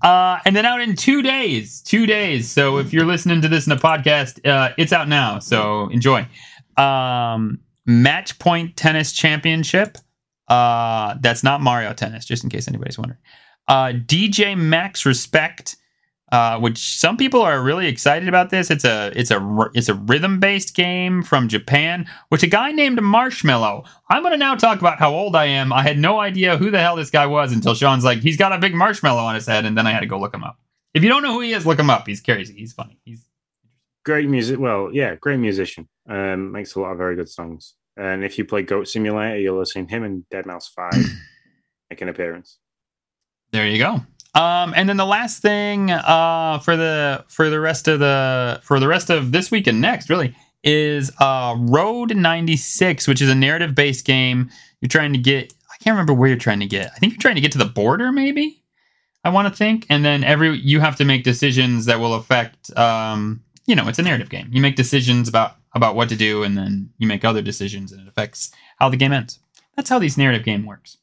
uh, 0.01 0.39
and 0.45 0.55
then 0.55 0.65
out 0.65 0.81
in 0.81 0.95
two 0.95 1.21
days, 1.21 1.81
two 1.81 2.07
days. 2.07 2.49
So 2.49 2.77
if 2.77 2.91
you're 2.91 3.05
listening 3.05 3.41
to 3.41 3.47
this 3.47 3.67
in 3.67 3.73
a 3.73 3.77
podcast, 3.77 4.43
uh, 4.47 4.73
it's 4.77 4.91
out 4.91 5.07
now. 5.07 5.37
So 5.39 5.89
enjoy. 5.89 6.27
Um, 6.77 7.59
Match 7.85 8.39
Point 8.39 8.75
Tennis 8.75 9.11
Championship. 9.11 9.97
Uh, 10.47 11.15
that's 11.21 11.43
not 11.43 11.61
Mario 11.61 11.93
Tennis, 11.93 12.25
just 12.25 12.43
in 12.43 12.49
case 12.49 12.67
anybody's 12.67 12.97
wondering. 12.97 13.19
Uh, 13.67 13.91
DJ 13.93 14.57
Max 14.57 15.05
Respect, 15.05 15.75
uh, 16.33 16.59
which 16.59 16.97
some 16.97 17.15
people 17.15 17.43
are 17.43 17.61
really 17.61 17.85
excited 17.85 18.27
about. 18.27 18.49
This 18.49 18.71
it's 18.71 18.83
a 18.83 19.11
it's 19.15 19.29
a 19.29 19.69
it's 19.75 19.87
a 19.87 19.93
rhythm 19.93 20.39
based 20.39 20.73
game 20.73 21.21
from 21.21 21.47
Japan, 21.47 22.07
which 22.29 22.41
a 22.41 22.47
guy 22.47 22.71
named 22.71 22.97
Marshmello. 22.97 23.87
I'm 24.09 24.23
gonna 24.23 24.37
now 24.37 24.55
talk 24.55 24.79
about 24.79 24.97
how 24.97 25.13
old 25.13 25.35
I 25.35 25.45
am. 25.45 25.71
I 25.71 25.83
had 25.83 25.99
no 25.99 26.19
idea 26.19 26.57
who 26.57 26.71
the 26.71 26.79
hell 26.79 26.95
this 26.95 27.11
guy 27.11 27.27
was 27.27 27.53
until 27.53 27.75
Sean's 27.75 28.03
like, 28.03 28.21
he's 28.21 28.35
got 28.35 28.51
a 28.51 28.57
big 28.57 28.73
marshmallow 28.73 29.21
on 29.21 29.35
his 29.35 29.45
head, 29.45 29.63
and 29.63 29.77
then 29.77 29.85
I 29.85 29.91
had 29.91 29.99
to 29.99 30.07
go 30.07 30.19
look 30.19 30.33
him 30.33 30.43
up. 30.43 30.57
If 30.95 31.03
you 31.03 31.09
don't 31.09 31.21
know 31.21 31.33
who 31.33 31.41
he 31.41 31.53
is, 31.53 31.67
look 31.67 31.77
him 31.77 31.91
up. 31.91 32.07
He's 32.07 32.19
crazy. 32.19 32.55
He's 32.55 32.73
funny. 32.73 32.97
He's 33.05 33.23
great 34.03 34.27
music. 34.27 34.59
Well, 34.59 34.89
yeah, 34.91 35.13
great 35.13 35.37
musician. 35.37 35.87
Um, 36.09 36.51
makes 36.51 36.73
a 36.73 36.79
lot 36.79 36.93
of 36.93 36.97
very 36.97 37.15
good 37.15 37.29
songs. 37.29 37.75
And 37.95 38.23
if 38.23 38.39
you 38.39 38.45
play 38.45 38.63
Goat 38.63 38.87
Simulator, 38.87 39.37
you'll 39.37 39.59
have 39.59 39.67
seen 39.67 39.87
him 39.87 40.03
in 40.03 40.25
Dead 40.31 40.47
Mouse 40.47 40.67
Five 40.67 40.95
make 41.91 42.01
an 42.01 42.09
appearance. 42.09 42.57
There 43.51 43.67
you 43.67 43.77
go. 43.77 44.01
Um, 44.35 44.73
and 44.75 44.89
then 44.89 44.97
the 44.97 45.05
last 45.05 45.41
thing 45.41 45.91
uh, 45.91 46.59
for 46.59 46.75
the 46.75 47.23
for 47.27 47.49
the 47.49 47.59
rest 47.59 47.87
of 47.87 47.99
the 47.99 48.59
for 48.63 48.79
the 48.79 48.87
rest 48.87 49.09
of 49.09 49.31
this 49.31 49.51
week 49.51 49.67
and 49.67 49.79
next 49.79 50.09
really 50.09 50.35
is 50.63 51.11
uh, 51.19 51.55
Road 51.59 52.15
96, 52.15 53.07
which 53.07 53.21
is 53.21 53.29
a 53.29 53.35
narrative 53.35 53.75
based 53.75 54.05
game. 54.05 54.49
You're 54.81 54.89
trying 54.89 55.13
to 55.13 55.19
get 55.19 55.53
I 55.71 55.77
can't 55.83 55.93
remember 55.93 56.13
where 56.13 56.29
you're 56.29 56.37
trying 56.37 56.61
to 56.61 56.65
get. 56.65 56.91
I 56.95 56.99
think 56.99 57.13
you're 57.13 57.21
trying 57.21 57.35
to 57.35 57.41
get 57.41 57.51
to 57.53 57.57
the 57.57 57.65
border, 57.65 58.11
maybe. 58.11 58.59
I 59.25 59.29
want 59.29 59.47
to 59.47 59.57
think, 59.57 59.85
and 59.89 60.03
then 60.03 60.23
every 60.23 60.57
you 60.57 60.79
have 60.79 60.97
to 60.97 61.05
make 61.05 61.23
decisions 61.23 61.85
that 61.85 61.99
will 61.99 62.15
affect. 62.15 62.75
Um, 62.77 63.43
you 63.65 63.75
know, 63.75 63.87
it's 63.87 63.99
a 63.99 64.03
narrative 64.03 64.29
game. 64.29 64.49
You 64.51 64.61
make 64.61 64.75
decisions 64.75 65.29
about 65.29 65.55
about 65.75 65.95
what 65.95 66.09
to 66.09 66.15
do, 66.15 66.43
and 66.43 66.57
then 66.57 66.89
you 66.97 67.07
make 67.07 67.23
other 67.23 67.41
decisions, 67.41 67.91
and 67.91 68.01
it 68.01 68.07
affects 68.07 68.51
how 68.79 68.89
the 68.89 68.97
game 68.97 69.13
ends. 69.13 69.39
That's 69.75 69.89
how 69.89 69.99
these 69.99 70.17
narrative 70.17 70.43
game 70.43 70.65
works. 70.65 70.97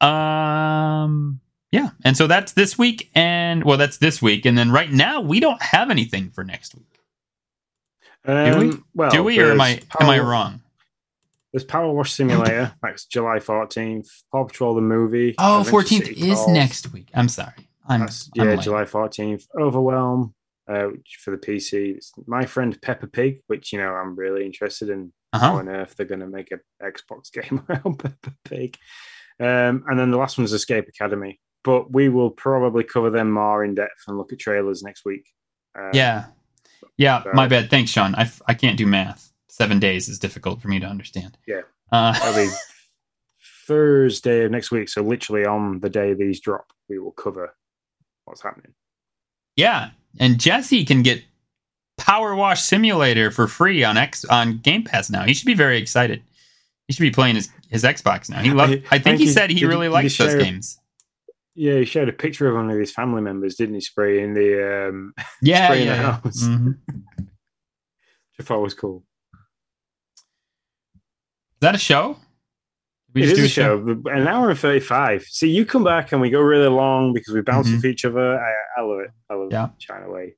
Um, 0.00 1.40
yeah, 1.72 1.90
and 2.04 2.16
so 2.16 2.26
that's 2.26 2.52
this 2.52 2.78
week, 2.78 3.10
and 3.14 3.64
well, 3.64 3.76
that's 3.78 3.98
this 3.98 4.20
week, 4.22 4.46
and 4.46 4.56
then 4.56 4.70
right 4.70 4.90
now 4.90 5.20
we 5.20 5.40
don't 5.40 5.60
have 5.62 5.90
anything 5.90 6.30
for 6.30 6.44
next 6.44 6.74
week. 6.74 6.84
Um, 8.26 8.58
we? 8.58 8.72
Well, 8.94 9.10
Do 9.10 9.22
we, 9.24 9.38
or 9.40 9.52
am 9.52 9.60
I 9.60 9.74
there's 9.74 9.84
am 10.00 10.10
I 10.10 10.18
wrong? 10.18 10.60
There's 11.52 11.64
Power 11.64 11.90
Wash 11.92 12.12
Simulator. 12.12 12.72
That's 12.82 13.06
July 13.06 13.38
14th. 13.38 14.06
Paw 14.30 14.44
Patrol 14.44 14.74
the 14.74 14.82
movie. 14.82 15.34
Oh, 15.38 15.60
Adventure 15.60 15.78
14th 15.78 16.06
City 16.06 16.30
is 16.30 16.34
Calls. 16.36 16.48
next 16.52 16.92
week. 16.92 17.08
I'm 17.14 17.28
sorry. 17.28 17.52
I'm, 17.88 18.00
That's, 18.00 18.30
I'm 18.38 18.44
yeah, 18.48 18.54
late. 18.54 18.60
July 18.64 18.82
14th. 18.84 19.44
Overwhelm 19.58 20.34
uh, 20.68 20.88
for 21.24 21.30
the 21.30 21.38
PC. 21.38 21.96
It's 21.96 22.12
My 22.26 22.44
Friend 22.44 22.78
Peppa 22.82 23.06
Pig, 23.06 23.40
which, 23.46 23.72
you 23.72 23.78
know, 23.78 23.94
I'm 23.94 24.14
really 24.14 24.44
interested 24.44 24.90
in 24.90 25.10
Uh-huh. 25.32 25.46
how 25.52 25.56
on 25.56 25.70
earth 25.70 25.94
they're 25.96 26.04
going 26.04 26.20
to 26.20 26.26
make 26.26 26.52
an 26.52 26.60
Xbox 26.82 27.32
game 27.32 27.64
around 27.66 27.98
Peppa 27.98 28.34
Pig. 28.44 28.76
Um, 29.40 29.84
and 29.88 29.98
then 29.98 30.10
the 30.10 30.18
last 30.18 30.36
one's 30.36 30.52
Escape 30.52 30.86
Academy. 30.86 31.40
But 31.68 31.92
we 31.92 32.08
will 32.08 32.30
probably 32.30 32.82
cover 32.82 33.10
them 33.10 33.30
more 33.30 33.62
in 33.62 33.74
depth 33.74 34.04
and 34.06 34.16
look 34.16 34.32
at 34.32 34.38
trailers 34.38 34.82
next 34.82 35.04
week. 35.04 35.26
Um, 35.78 35.90
Yeah. 35.92 36.24
Yeah, 36.96 37.22
So- 37.24 37.32
my 37.34 37.46
bad. 37.46 37.68
Thanks, 37.68 37.90
Sean. 37.90 38.14
I, 38.14 38.22
f- 38.22 38.40
I 38.46 38.54
can't 38.54 38.78
do 38.78 38.86
math. 38.86 39.30
Seven 39.48 39.78
days 39.78 40.08
is 40.08 40.18
difficult 40.18 40.62
for 40.62 40.68
me 40.68 40.80
to 40.80 40.86
understand. 40.86 41.36
Yeah. 41.46 41.60
Uh, 41.92 42.12
That'll 42.12 42.34
be 42.46 42.50
Thursday 43.66 44.44
of 44.44 44.50
next 44.50 44.70
week. 44.70 44.88
So 44.88 45.02
literally 45.02 45.44
on 45.44 45.80
the 45.80 45.90
day 45.90 46.14
these 46.14 46.40
drop, 46.40 46.72
we 46.88 46.98
will 46.98 47.12
cover 47.12 47.54
what's 48.24 48.42
happening. 48.42 48.72
yeah. 49.56 49.90
And 50.18 50.40
Jesse 50.40 50.84
can 50.86 51.02
get 51.02 51.22
Power 51.98 52.34
Wash 52.34 52.62
Simulator 52.62 53.30
for 53.30 53.46
free 53.46 53.84
on 53.84 53.96
X 53.98 54.24
on 54.24 54.56
Game 54.58 54.82
Pass 54.84 55.10
now. 55.10 55.24
He 55.24 55.34
should 55.34 55.46
be 55.46 55.54
very 55.54 55.76
excited. 55.78 56.22
He 56.86 56.94
should 56.94 57.02
be 57.02 57.10
playing 57.10 57.34
his, 57.36 57.50
his 57.68 57.84
Xbox 57.84 58.30
now. 58.30 58.40
He 58.40 58.50
loved, 58.50 58.72
I- 58.90 58.96
I 58.96 58.98
think 58.98 59.18
he 59.20 59.28
I- 59.28 59.32
said 59.32 59.50
he 59.50 59.60
did- 59.60 59.66
really 59.66 59.88
likes 59.88 60.16
those 60.16 60.34
games. 60.42 60.80
Yeah, 61.60 61.74
he 61.80 61.84
showed 61.84 62.08
a 62.08 62.12
picture 62.12 62.48
of 62.48 62.54
one 62.54 62.70
of 62.70 62.78
his 62.78 62.92
family 62.92 63.20
members, 63.20 63.56
didn't 63.56 63.74
he? 63.74 63.80
Spraying 63.80 64.34
the 64.34 64.88
um, 64.90 65.12
Yeah, 65.42 65.66
spraying 65.66 65.88
the 65.88 65.94
yeah. 65.94 66.00
yeah. 66.02 66.12
house. 66.20 66.42
Mhm. 66.44 66.78
which 67.16 67.26
I 68.40 68.42
thought 68.44 68.60
was 68.62 68.74
cool. 68.74 69.02
Is 70.14 71.60
that 71.60 71.74
a 71.74 71.78
show? 71.78 72.16
We 73.14 73.22
It 73.22 73.26
just 73.26 73.32
is 73.32 73.38
do 73.40 73.44
a 73.46 73.48
show, 73.48 73.94
but 73.94 74.12
an 74.12 74.28
hour 74.28 74.50
and 74.50 74.58
thirty-five. 74.58 75.22
See, 75.24 75.50
you 75.50 75.64
come 75.64 75.82
back 75.82 76.12
and 76.12 76.20
we 76.20 76.30
go 76.30 76.40
really 76.40 76.68
long 76.68 77.12
because 77.12 77.34
we 77.34 77.40
bounce 77.40 77.68
Mhm. 77.68 77.78
off 77.78 77.84
each 77.84 78.04
other. 78.04 78.38
I, 78.38 78.52
I 78.76 78.82
love 78.82 79.00
it. 79.00 79.10
I 79.30 79.34
love 79.34 79.48
Yeah. 79.50 79.68
chatting 79.78 80.06
away. 80.06 80.36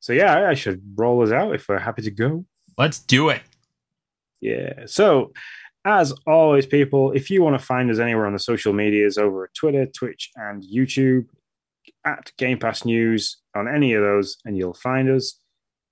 So 0.00 0.12
yeah, 0.12 0.34
I- 0.34 0.50
I 0.50 0.54
should 0.54 0.82
roll 0.94 1.22
us 1.22 1.32
out 1.32 1.54
if 1.54 1.68
we're 1.68 1.78
happy 1.78 2.02
to 2.02 2.10
go. 2.10 2.44
Let's 2.78 3.00
do 3.00 3.30
it. 3.30 3.42
Yeah. 4.40 4.84
So, 4.86 5.32
as 5.84 6.12
always, 6.26 6.66
people, 6.66 7.12
if 7.12 7.30
you 7.30 7.42
want 7.42 7.58
to 7.58 7.64
find 7.64 7.90
us 7.90 7.98
anywhere 7.98 8.26
on 8.26 8.32
the 8.32 8.38
social 8.38 8.72
medias 8.72 9.18
over 9.18 9.44
at 9.44 9.54
Twitter, 9.54 9.86
Twitch, 9.86 10.30
and 10.36 10.62
YouTube, 10.62 11.26
at 12.04 12.32
Game 12.38 12.58
Pass 12.58 12.84
News 12.84 13.38
on 13.54 13.68
any 13.68 13.94
of 13.94 14.02
those, 14.02 14.38
and 14.44 14.56
you'll 14.56 14.74
find 14.74 15.10
us. 15.10 15.40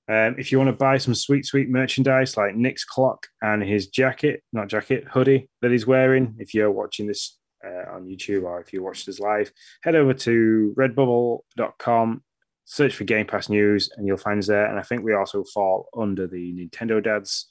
Um, 0.09 0.35
if 0.37 0.51
you 0.51 0.59
want 0.59 0.69
to 0.69 0.77
buy 0.77 0.99
some 0.99 1.15
sweet, 1.15 1.47
sweet 1.47 1.71
merchandise 1.71 2.37
like 2.37 2.55
Nick's 2.55 2.85
clock 2.85 3.29
and 3.41 3.63
his 3.63 3.87
jacket, 3.87 4.43
not 4.53 4.69
jacket, 4.69 5.05
hoodie 5.11 5.49
that 5.63 5.71
he's 5.71 5.87
wearing, 5.87 6.35
if 6.39 6.55
you're 6.55 6.71
watching 6.71 7.07
this 7.07 7.39
uh, 7.65 7.95
on 7.95 8.05
YouTube 8.05 8.43
or 8.43 8.61
if 8.61 8.73
you 8.73 8.83
watched 8.83 9.09
us 9.09 9.21
live, 9.21 9.53
head 9.83 9.95
over 9.95 10.13
to 10.13 10.75
redbubble.com, 10.77 12.23
search 12.65 12.97
for 12.97 13.05
Game 13.05 13.27
Pass 13.27 13.49
News, 13.49 13.91
and 13.97 14.07
you'll 14.07 14.17
find 14.17 14.39
us 14.39 14.49
there. 14.49 14.67
And 14.67 14.79
I 14.79 14.83
think 14.83 15.05
we 15.05 15.15
also 15.15 15.45
fall 15.45 15.89
under 15.97 16.27
the 16.27 16.53
Nintendo 16.53 17.03
Dads 17.03 17.49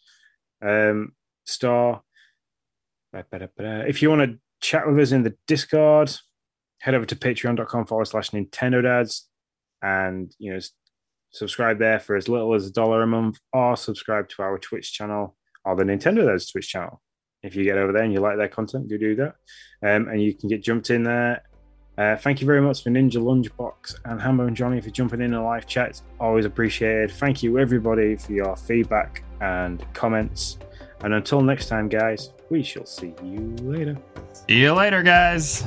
um, 0.62 1.14
store. 1.46 2.02
If 3.14 4.02
you 4.02 4.10
want 4.10 4.32
to 4.32 4.40
chat 4.62 4.88
with 4.88 5.00
us 5.00 5.12
in 5.12 5.24
the 5.24 5.36
Discord, 5.48 6.16
head 6.80 6.96
over 6.96 7.06
to 7.06 7.16
patreon.com 7.16 7.86
forward 7.86 8.06
slash 8.06 8.32
Nintendo 8.32 8.82
Dads 8.82 9.28
and, 9.82 10.34
you 10.40 10.54
know, 10.54 10.60
Subscribe 11.34 11.80
there 11.80 12.00
for 12.00 12.18
as 12.18 12.28
little 12.28 12.54
as 12.54 12.68
a 12.68 12.72
dollar 12.72 13.04
a 13.04 13.08
month, 13.08 13.40
or 13.54 13.78
subscribe 13.78 14.28
to 14.30 14.42
our 14.42 14.60
Twitch 14.60 14.94
channel 14.94 15.36
or 15.64 15.76
the 15.76 15.84
Nintendo 15.84 16.28
Dads 16.28 16.52
Twitch 16.52 16.68
channel. 16.68 17.02
If 17.42 17.56
you 17.56 17.64
get 17.64 17.78
over 17.78 17.94
there 17.94 18.04
and 18.04 18.14
you 18.14 18.20
like 18.20 18.38
their 18.38 18.50
content, 18.50 18.90
do 18.90 18.98
do 18.98 19.16
that. 19.16 19.36
Um, 19.82 20.10
and 20.10 20.22
you 20.22 20.36
can 20.36 20.50
get 20.50 20.62
jumped 20.62 20.90
in 20.90 21.04
there. 21.04 21.42
Uh, 21.98 22.18
thank 22.18 22.42
you 22.42 22.48
very 22.48 22.62
much 22.62 22.84
for 22.84 22.90
Ninja 22.90 23.16
Lunchbox 23.16 23.96
and 24.06 24.20
Hambone 24.20 24.54
Johnny 24.54 24.82
for 24.82 24.90
jumping 24.90 25.22
in 25.22 25.34
a 25.34 25.44
live 25.44 25.68
chat. 25.68 25.90
It's 25.90 26.04
always 26.20 26.46
appreciated. 26.46 27.12
Thank 27.12 27.44
you, 27.44 27.58
everybody, 27.58 28.16
for 28.18 28.34
your 28.34 28.56
feedback 28.56 29.24
and 29.40 29.86
comments. 29.94 30.58
And 31.04 31.14
until 31.14 31.42
next 31.42 31.68
time, 31.68 31.90
guys, 31.90 32.32
we 32.50 32.62
shall 32.64 32.86
see 32.86 33.14
you 33.24 33.56
later. 33.62 33.98
See 34.48 34.60
you 34.60 34.74
later, 34.74 35.02
guys. 35.02 35.64